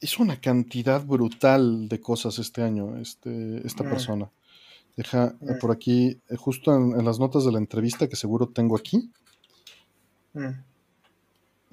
[0.00, 3.88] Hizo una cantidad brutal de cosas este año, este, esta Mm.
[3.88, 4.30] persona.
[4.96, 5.58] Deja eh, Mm.
[5.60, 9.10] por aquí, eh, justo en, en las notas de la entrevista que seguro tengo aquí.
[10.34, 10.48] Mm.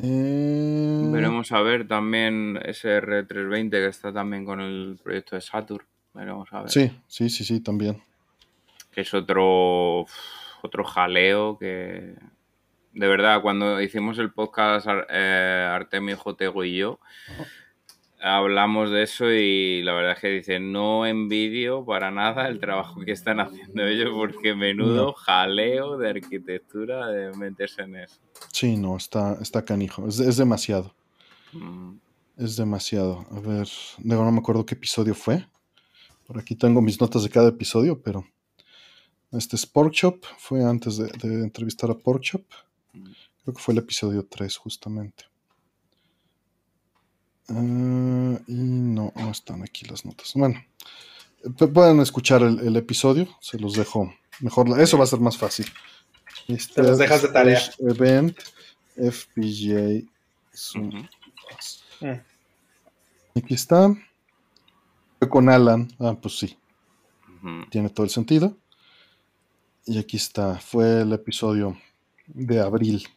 [0.03, 5.85] Eh, Veremos a ver también ese R320 que está también con el proyecto de Saturn.
[6.14, 6.69] Veremos a ver.
[6.72, 8.01] Sí, sí, sí, sí, también.
[8.91, 10.06] Que es otro,
[10.61, 12.16] otro jaleo que.
[12.93, 17.00] De verdad, cuando hicimos el podcast eh, Artemio Jotego y yo,
[18.22, 23.01] hablamos de eso y la verdad es que dicen, no envidio para nada el trabajo
[23.01, 28.19] que están haciendo ellos porque menudo jaleo de arquitectura de meterse en eso.
[28.51, 30.08] Sí, no, está, está canijo.
[30.08, 30.93] Es, es demasiado.
[31.53, 31.93] Mm.
[32.38, 33.25] Es demasiado.
[33.32, 33.67] A ver,
[33.98, 35.45] digo, no me acuerdo qué episodio fue.
[36.25, 38.25] Por aquí tengo mis notas de cada episodio, pero
[39.32, 40.24] este es Porkchop.
[40.38, 42.43] Fue antes de, de entrevistar a Porkchop.
[43.43, 45.31] Creo que fue el episodio 3, justamente.
[47.51, 50.31] Ah, y no, no están aquí las notas.
[50.35, 50.63] Bueno,
[51.73, 53.27] pueden escuchar el, el episodio.
[53.41, 54.80] Se los dejo mejor.
[54.80, 55.65] Eso va a ser más fácil.
[56.47, 57.61] Este, Te los dejas de tarea.
[57.80, 58.38] Event
[58.95, 60.07] FPGA
[60.55, 61.07] Zoom.
[61.99, 62.21] Mm.
[63.35, 63.93] Aquí está.
[65.19, 65.89] Fue con Alan.
[65.99, 66.57] Ah, pues sí,
[67.69, 68.57] tiene todo el sentido.
[69.85, 70.59] Y aquí está.
[70.59, 71.77] Fue el episodio
[72.27, 73.07] de abril.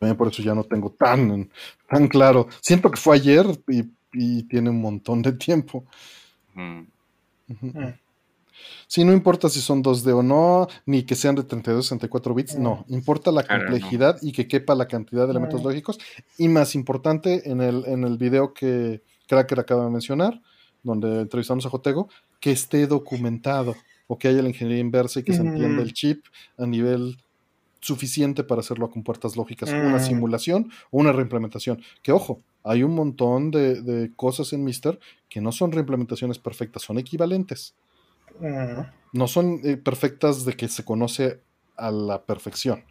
[0.00, 1.50] También por eso ya no tengo tan,
[1.88, 2.48] tan claro.
[2.62, 5.84] Siento que fue ayer y, y tiene un montón de tiempo.
[6.54, 6.80] Mm.
[8.86, 12.56] Sí, no importa si son 2D o no, ni que sean de 32, 64 bits,
[12.56, 12.62] Mm.
[12.62, 12.84] no.
[12.88, 15.64] Importa la complejidad y que quepa la cantidad de elementos Mm.
[15.66, 15.98] lógicos.
[16.38, 20.40] Y más importante, en el, en el video que Cracker acaba de mencionar,
[20.82, 22.08] donde entrevistamos a Jotego,
[22.40, 26.24] que esté documentado o que haya la ingeniería inversa y que se entienda el chip
[26.56, 27.18] a nivel
[27.80, 30.00] suficiente para hacerlo a compuertas lógicas, una Mm.
[30.00, 31.82] simulación o una reimplementación.
[32.02, 36.82] Que ojo, hay un montón de, de cosas en Mister que no son reimplementaciones perfectas,
[36.82, 37.74] son equivalentes
[38.40, 38.80] Mm.
[39.12, 41.40] no son eh, perfectas de que se conoce
[41.76, 42.84] a la perfección.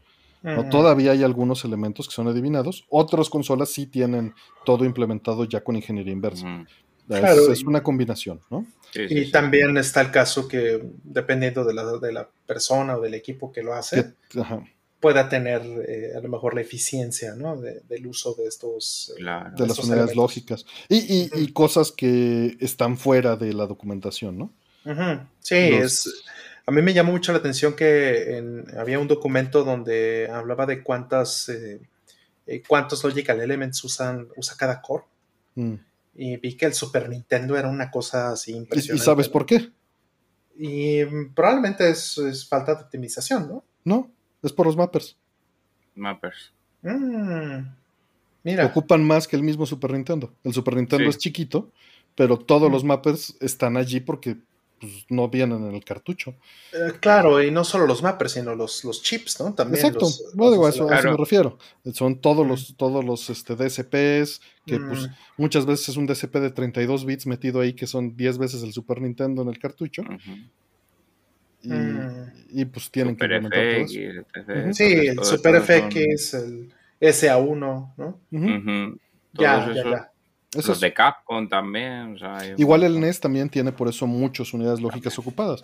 [0.43, 0.69] ¿no?
[0.69, 2.85] Todavía hay algunos elementos que son adivinados.
[2.89, 4.33] Otras consolas sí tienen
[4.65, 6.47] todo implementado ya con ingeniería inversa.
[7.09, 8.65] Es, Claro, es una combinación, ¿no?
[8.93, 9.31] Sí, sí, Y sí.
[9.31, 13.63] también está el caso que, dependiendo de la, de la persona o del equipo que
[13.63, 14.63] lo hace, Que- ajá,
[14.99, 17.55] pueda tener eh, a lo mejor la eficiencia ¿no?
[17.59, 19.11] de- del uso de estos.
[19.15, 19.51] eh, Claro.
[19.55, 20.15] de las unidades elementos.
[20.15, 20.65] lógicas.
[20.89, 21.53] Y, y- y Ujú.
[21.53, 24.53] cosas que están fuera de la documentación, ¿no?
[25.39, 26.13] Sí, Los- es.
[26.65, 30.83] A mí me llamó mucho la atención que en- había un documento donde hablaba de
[30.83, 31.79] cuántas eh,
[32.45, 35.03] eh, cuántos logical elements usan usa cada core
[35.55, 35.73] Mm.
[36.15, 39.03] y vi que el Super Nintendo era una cosa así ¿Y, y impresionante.
[39.05, 39.33] sabes ¿no?
[39.33, 39.69] por qué?
[40.57, 43.63] Y probablemente es, es falta de optimización, ¿no?
[43.85, 44.11] No,
[44.43, 45.15] es por los mappers.
[45.95, 46.51] Mappers.
[46.81, 47.67] Mm,
[48.43, 50.31] Mira, Ocupan más que el mismo Super Nintendo.
[50.43, 51.09] El Super Nintendo Sí.
[51.09, 51.71] es chiquito,
[52.15, 52.73] pero todos Mm.
[52.73, 54.37] los mappers están allí porque
[54.79, 56.33] pues, no vienen en el cartucho.
[56.71, 59.53] eh, claro, y no solo los mappers, sino los, los chips, ¿no?
[59.53, 61.57] También Exacto, los- no los digo a eso, a eso me refiero.
[61.93, 62.49] Son todos Mm.
[62.49, 67.03] los, todos los este, DSPs, que pues Mm, muchas veces es un DSP de 32
[67.03, 70.03] bits metido ahí, que son 10 veces el Super Nintendo en el cartucho.
[71.61, 72.31] Y, Mm.
[72.51, 73.95] y, pues tienen que Super implementar todo
[74.55, 74.65] etc.
[74.65, 74.73] Ujú.
[74.73, 78.19] Sí, Entonces, el Super eso son- FX, el SA1, ¿no?
[78.31, 78.99] Ujú.
[79.33, 80.11] Ya, ya, esos- ya.
[80.53, 82.15] eso Los es- de Capcom también.
[82.15, 82.99] o sea, Igual el.
[82.99, 85.63] NES también tiene por eso muchas unidades lógicas ocupadas,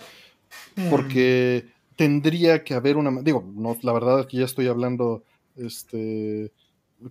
[0.75, 0.90] Mm.
[0.90, 1.65] porque
[1.95, 5.24] tendría que haber una, digo, no, la verdad es que ya estoy hablando
[5.57, 6.51] este,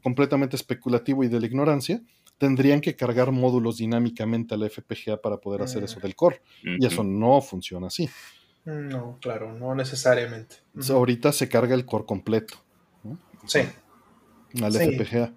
[0.03, 2.03] completamente especulativo y de la ignorancia,
[2.37, 5.85] tendrían que cargar módulos dinámicamente a la FPGA para poder hacer Mm.
[5.87, 6.43] eso del core.
[6.63, 8.09] Y eso no funciona así.
[8.65, 10.57] No, claro, no necesariamente.
[10.89, 12.55] Ahorita se carga el core completo
[13.47, 13.61] Sí,
[14.63, 14.79] al Sí.
[14.79, 15.33] FPGA.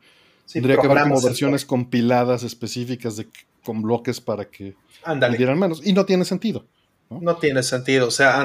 [0.46, 3.28] sí, Tendría que haber como versiones compiladas específicas de,
[3.66, 4.76] con bloques para que
[5.38, 5.86] dieran menos.
[5.86, 6.66] Y no tiene sentido.
[7.10, 8.08] No tiene sentido.
[8.08, 8.42] O sea,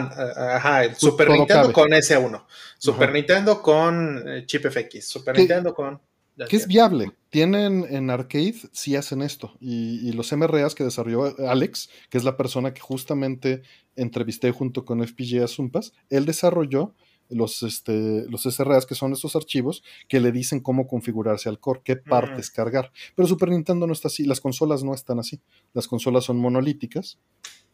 [0.56, 1.72] ajá, el Super todo Nintendo cabe.
[1.74, 2.44] con S1,
[2.78, 3.12] Super Ajá.
[3.16, 6.00] Nintendo con eh, chip FX, Super ¿Qué- Nintendo con.
[6.48, 7.12] Que es viable.
[7.30, 9.56] Tienen en arcade, sí hacen esto.
[9.60, 13.62] Y, y los MRAs que desarrolló Alex, que es la persona que justamente
[13.96, 16.94] entrevisté junto con FPGA Zumpas, él desarrolló
[17.28, 21.80] los, este, los SRAs, que son esos archivos que le dicen cómo configurarse al core,
[21.84, 22.92] qué partes cargar.
[23.14, 25.40] Pero Super Nintendo no está así, las consolas no están así.
[25.72, 27.18] Las consolas son monolíticas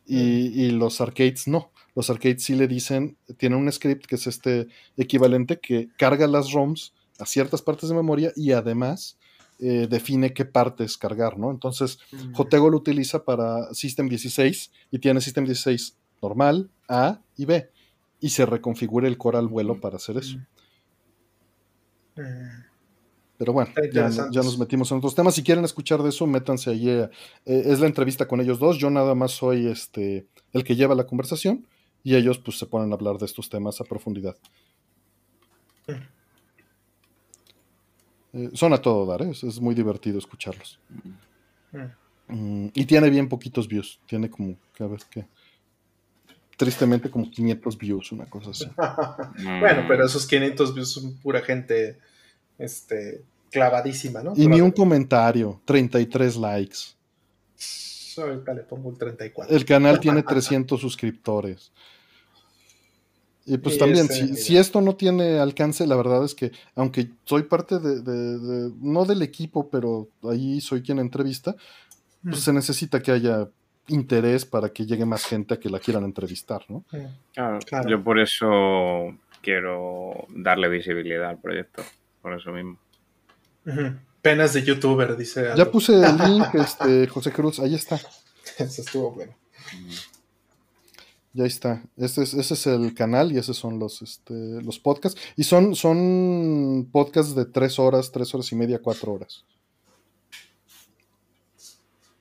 [0.06, 1.72] y, y los arcades no.
[1.94, 6.52] Los arcades sí le dicen, tienen un script que es este equivalente que carga las
[6.52, 9.18] ROMs a ciertas partes de memoria y además
[9.60, 11.50] eh, define qué partes cargar, ¿no?
[11.50, 12.32] Entonces, Mm.
[12.32, 17.70] Jotego lo utiliza para System 16 y tiene System 16 normal, A y B.
[18.20, 20.38] Y se reconfigura el core al vuelo para hacer eso.
[22.16, 22.22] Mm.
[23.36, 25.34] Pero bueno, ya, ya nos metimos en otros temas.
[25.36, 26.90] Si quieren escuchar de eso, métanse allí.
[26.90, 27.08] eh,
[27.44, 28.78] es la entrevista con ellos dos.
[28.78, 31.64] Yo nada más soy este el que lleva la conversación
[32.02, 34.36] y ellos pues se ponen a hablar de estos temas a profundidad.
[38.38, 39.30] Eh, son a todo dar, ¿eh?
[39.30, 40.78] es, es muy divertido escucharlos.
[41.72, 41.78] Mm.
[42.28, 43.98] Mm, y tiene bien poquitos views.
[44.06, 45.26] Tiene como, a ver qué.
[46.56, 48.66] Tristemente como 500 views, una cosa así.
[48.66, 49.60] Mm.
[49.60, 51.98] Bueno, pero esos 500 views son pura gente
[52.58, 54.34] este, clavadísima, ¿no?
[54.36, 56.78] Y ni un comentario, 33 likes.
[58.16, 59.56] Ahorita le pongo el 34.
[59.56, 61.72] El canal tiene 300 suscriptores.
[63.50, 67.10] Y pues Y también, este, si, esto no tiene alcance, la verdad es que, aunque
[67.24, 71.56] soy parte de, de- de- no del equipo, pero ahí soy quien entrevista,
[72.22, 72.40] pues Mm.
[72.40, 73.48] se necesita que haya
[73.86, 76.84] interés para que llegue más gente a que la quieran entrevistar, ¿no?
[76.92, 76.96] Mm.
[77.32, 77.88] Claro, Claro.
[77.88, 81.82] Yo por eso quiero darle visibilidad al proyecto.
[82.20, 82.76] Por eso mismo.
[84.20, 85.42] Penas de youtuber, dice.
[85.44, 85.70] Ya Aldo.
[85.70, 87.96] puse el link, este, José Cruz, ahí está.
[88.58, 89.32] Eso estuvo bueno.
[91.34, 91.84] Ya está.
[91.96, 95.20] Ese es, ese es el canal y esos son los, este, los podcasts.
[95.36, 99.44] Y son, son podcasts de tres horas, tres horas y media, cuatro horas.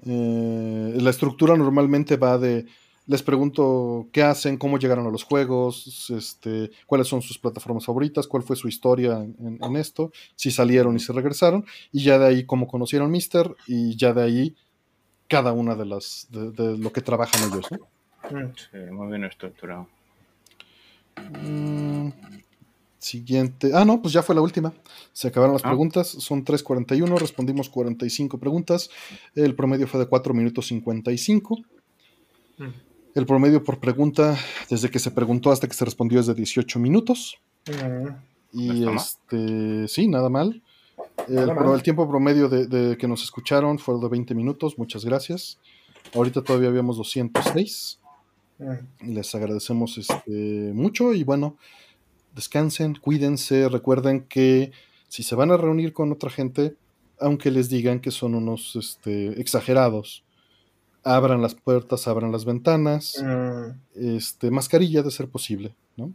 [0.05, 2.65] Eh, la estructura normalmente va de,
[3.07, 8.27] les pregunto qué hacen, cómo llegaron a los juegos, este, cuáles son sus plataformas favoritas,
[8.27, 12.27] cuál fue su historia en, en esto, si salieron y se regresaron, y ya de
[12.27, 14.55] ahí cómo conocieron Mister, y ya de ahí
[15.27, 17.96] cada una de las, de, de lo que trabajan ellos, ¿no?
[18.29, 19.87] Sí, muy bien estructurado.
[21.41, 22.09] Mm,
[22.99, 23.71] siguiente.
[23.73, 24.73] Ah, no, pues ya fue la última.
[25.13, 25.69] Se acabaron las Ah.
[25.69, 26.07] preguntas.
[26.07, 27.17] Son 3.41.
[27.17, 28.89] Respondimos 45 preguntas.
[29.35, 31.59] El promedio fue de 4 minutos 55.
[32.57, 32.65] Mm.
[33.15, 34.37] El promedio por pregunta,
[34.69, 37.37] desde que se preguntó hasta que se respondió, es de 18 minutos.
[37.67, 38.07] Mm.
[38.53, 38.97] Y No está mal.
[38.97, 40.61] este, sí, nada mal.
[41.27, 41.75] El, Nada pro- mal.
[41.75, 44.77] el tiempo promedio de, de que nos escucharon fue de 20 minutos.
[44.77, 45.57] Muchas gracias.
[46.13, 47.99] Ahorita todavía habíamos 206.
[49.01, 51.57] Les agradecemos este, mucho y bueno,
[52.35, 54.71] descansen, cuídense, recuerden que
[55.07, 56.75] si se van a reunir con otra gente,
[57.19, 60.23] aunque les digan que son unos este, exagerados,
[61.03, 64.15] abran las puertas, abran las ventanas, Mm.
[64.17, 66.13] este, mascarilla de ser posible, ¿no?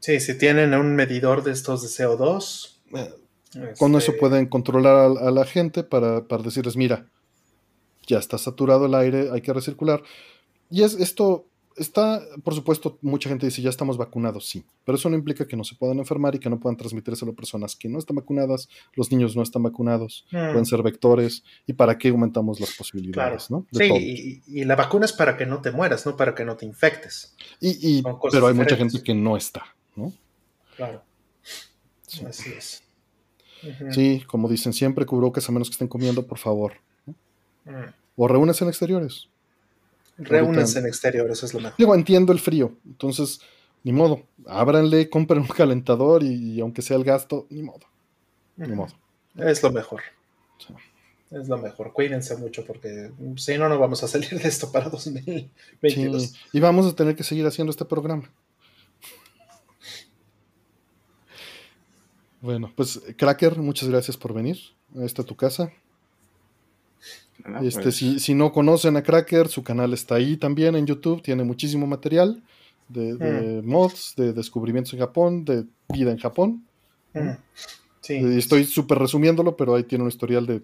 [0.00, 2.76] Sí, si tienen un medidor de estos de CO2.
[2.94, 7.06] Eh, Con eso este, pueden controlar a, a la gente para, para decirles, mira,
[8.06, 10.02] ya está saturado el aire, hay que recircular.
[10.70, 11.46] Y es esto
[11.78, 15.56] está, por supuesto, mucha gente dice, ya estamos vacunados, sí, pero eso no implica que
[15.56, 18.68] no se puedan enfermar y que no puedan transmitírselo a personas que no están vacunadas,
[18.94, 20.36] los niños no están vacunados, Mm.
[20.50, 23.66] pueden ser vectores, y para qué aumentamos las posibilidades, Claro.
[23.72, 23.78] ¿no?
[23.78, 26.44] De Sí, y, y la vacuna es para que no te mueras, no para que
[26.44, 27.34] no te infectes.
[27.60, 29.64] Y, pero hay mucha gente que no está,
[29.96, 30.12] ¿no?
[30.76, 31.02] Claro.
[32.06, 32.24] Sí.
[32.24, 32.82] Así es.
[33.90, 36.74] Sí, como dicen siempre, cubrebocas a menos que estén comiendo, por favor.
[37.64, 37.72] Mm.
[38.16, 39.28] O reúnense en exteriores.
[40.18, 41.78] Reúnanse en exterior, eso es lo mejor.
[41.78, 43.40] Digo, entiendo el frío, entonces,
[43.84, 47.86] ni modo, ábranle, compren un calentador y, y aunque sea el gasto, ni modo,
[48.56, 48.94] ni modo.
[49.36, 50.02] Es lo mejor.
[50.58, 50.74] Sí.
[51.30, 51.92] Es lo mejor.
[51.92, 56.22] Cuídense mucho porque si no, no vamos a salir de esto para 2022.
[56.22, 58.30] Sí, y vamos a tener que seguir haciendo este programa.
[62.40, 64.58] Bueno, pues Cracker, muchas gracias por venir.
[64.96, 65.70] Esta tu casa.
[67.44, 70.86] Nada, Este, pues, si, si no conocen a Cracker, su canal está ahí también en
[70.86, 72.42] YouTube, tiene muchísimo material.
[72.88, 76.64] de, mods, de descubrimientos en Japón, de vida en Japón.
[78.00, 78.16] Sí.
[78.16, 80.62] Estoy súper resumiéndolo, pero ahí tiene un historial de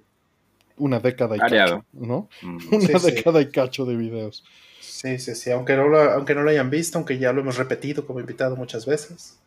[0.76, 2.28] una década y cacho, ¿no?
[2.72, 4.44] Una década y cacho de videos.
[4.80, 5.50] Sí, sí, sí.
[5.50, 8.56] Aunque no, lo, aunque no lo hayan visto, aunque ya lo hemos repetido como invitado
[8.56, 9.38] muchas veces.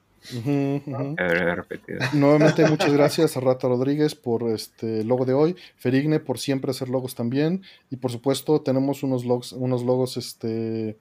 [2.14, 6.90] Nuevamente, muchas gracias a Rata Rodríguez por este logo de hoy, Ferigne por siempre hacer
[6.90, 10.98] logos también, y por supuesto tenemos unos logos, unos logos este,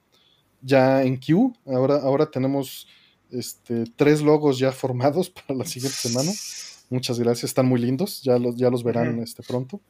[0.61, 1.51] ya en queue.
[1.65, 2.87] Ahora, ahora tenemos
[3.31, 6.31] este, tres logos ya formados para la siguiente semana.
[6.89, 9.81] Muchas gracias, están muy lindos, ya los, ya los verán este, pronto.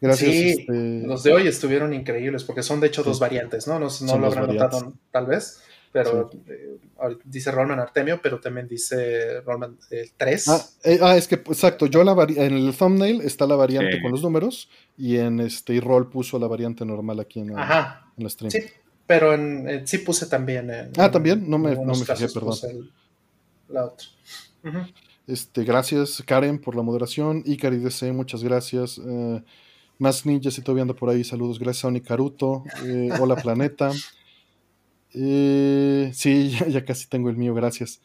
[0.00, 0.30] Gracias.
[0.30, 3.80] Sí, este, los de hoy estuvieron increíbles porque son de hecho dos variantes, ¿no?
[3.80, 5.60] No, no lo habrán notado tal vez,
[5.92, 6.78] pero eh,
[7.24, 10.48] dice Roman Artemio, pero también dice Roman el 3.
[10.48, 14.10] Ah, eh, ah, es que exacto, yo la en el thumbnail está la variante con
[14.10, 18.30] los números y en este y Roll puso la variante normal aquí en, la, en
[18.30, 18.50] stream.
[18.50, 18.60] Sí,
[19.06, 20.70] pero en, sí puse también.
[20.70, 22.90] En, ah, también, no me, no me fijé, perdón.
[23.68, 24.06] la otra.
[25.26, 27.42] Este, gracias Karen por la moderación.
[27.44, 28.98] Icari DC, muchas gracias.
[28.98, 29.42] Eh,
[29.98, 31.24] más ninjas y todavía anda por ahí.
[31.24, 31.58] Saludos.
[31.58, 32.64] Gracias a Onicaruto.
[32.84, 33.90] Eh, hola, planeta.
[35.14, 37.54] Eh, sí, ya, casi tengo el mío.
[37.54, 38.00] Gracias.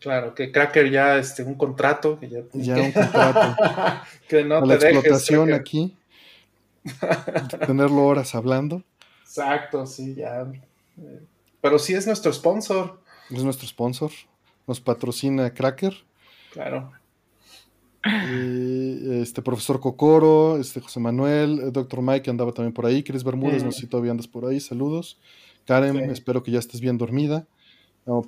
[0.00, 2.18] Claro, que Cracker ya, este, un contrato.
[2.18, 3.56] Que ya, ya un contrato.
[4.28, 5.96] que no la explotación aquí.
[7.66, 8.82] tenerlo horas hablando.
[9.22, 10.46] Exacto, sí, ya.
[11.60, 13.00] Pero sí es nuestro sponsor.
[13.30, 14.10] Es nuestro sponsor.
[14.66, 15.94] Nos patrocina Cracker.
[16.52, 16.92] Claro
[18.04, 23.64] este profesor Cocoro, este José Manuel, eh, doctor Mike andaba también por ahí, Cris Bermúdez,
[23.64, 25.18] no sé si todavía andas por ahí, saludos.
[25.68, 27.46] Karen, espero que ya estés bien dormida.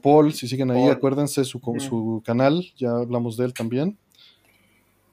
[0.02, 3.96] Paul, si siguen ahí, acuérdense su, su canal, ya hablamos de él también.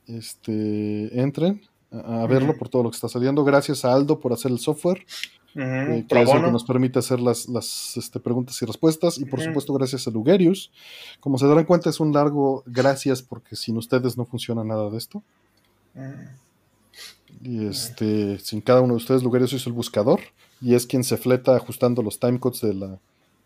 [0.08, 3.46] Este, entren a, verlo por todo lo que está saliendo.
[3.46, 5.06] Gracias a Aldo por hacer el software.
[5.56, 9.18] Eh, que es lo que nos permite hacer las, las este, preguntas y respuestas.
[9.20, 10.70] Y por supuesto, gracias a Lugerius.
[11.22, 14.98] Como se darán cuenta, es un largo gracias porque sin ustedes no funciona nada de
[14.98, 15.24] esto.
[17.42, 20.20] Y este, sin cada uno de ustedes, Lugerius es el buscador
[20.62, 23.00] y es quien se fleta ajustando los timecodes de, la,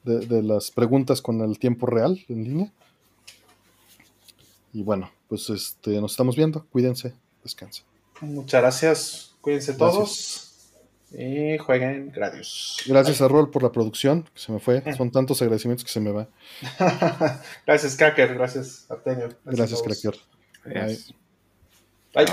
[0.03, 2.71] de, las preguntas con el tiempo real en línea.
[4.73, 6.65] Y bueno, pues este, nos estamos viendo.
[6.71, 7.85] Cuídense, descansen.
[8.21, 9.35] Muchas gracias.
[9.41, 10.47] Cuídense todos.
[11.11, 12.83] Y jueguen Gradius.
[12.87, 14.81] Gracias a Rol por la producción, que se me fue.
[14.81, 14.95] Mm.
[14.95, 16.29] Son tantos agradecimientos que se me va.
[17.67, 18.33] gracias, Cracker.
[18.33, 19.29] Gracias, Artemio.
[19.43, 20.15] Gracias, Cracker.
[22.13, 22.25] Bye.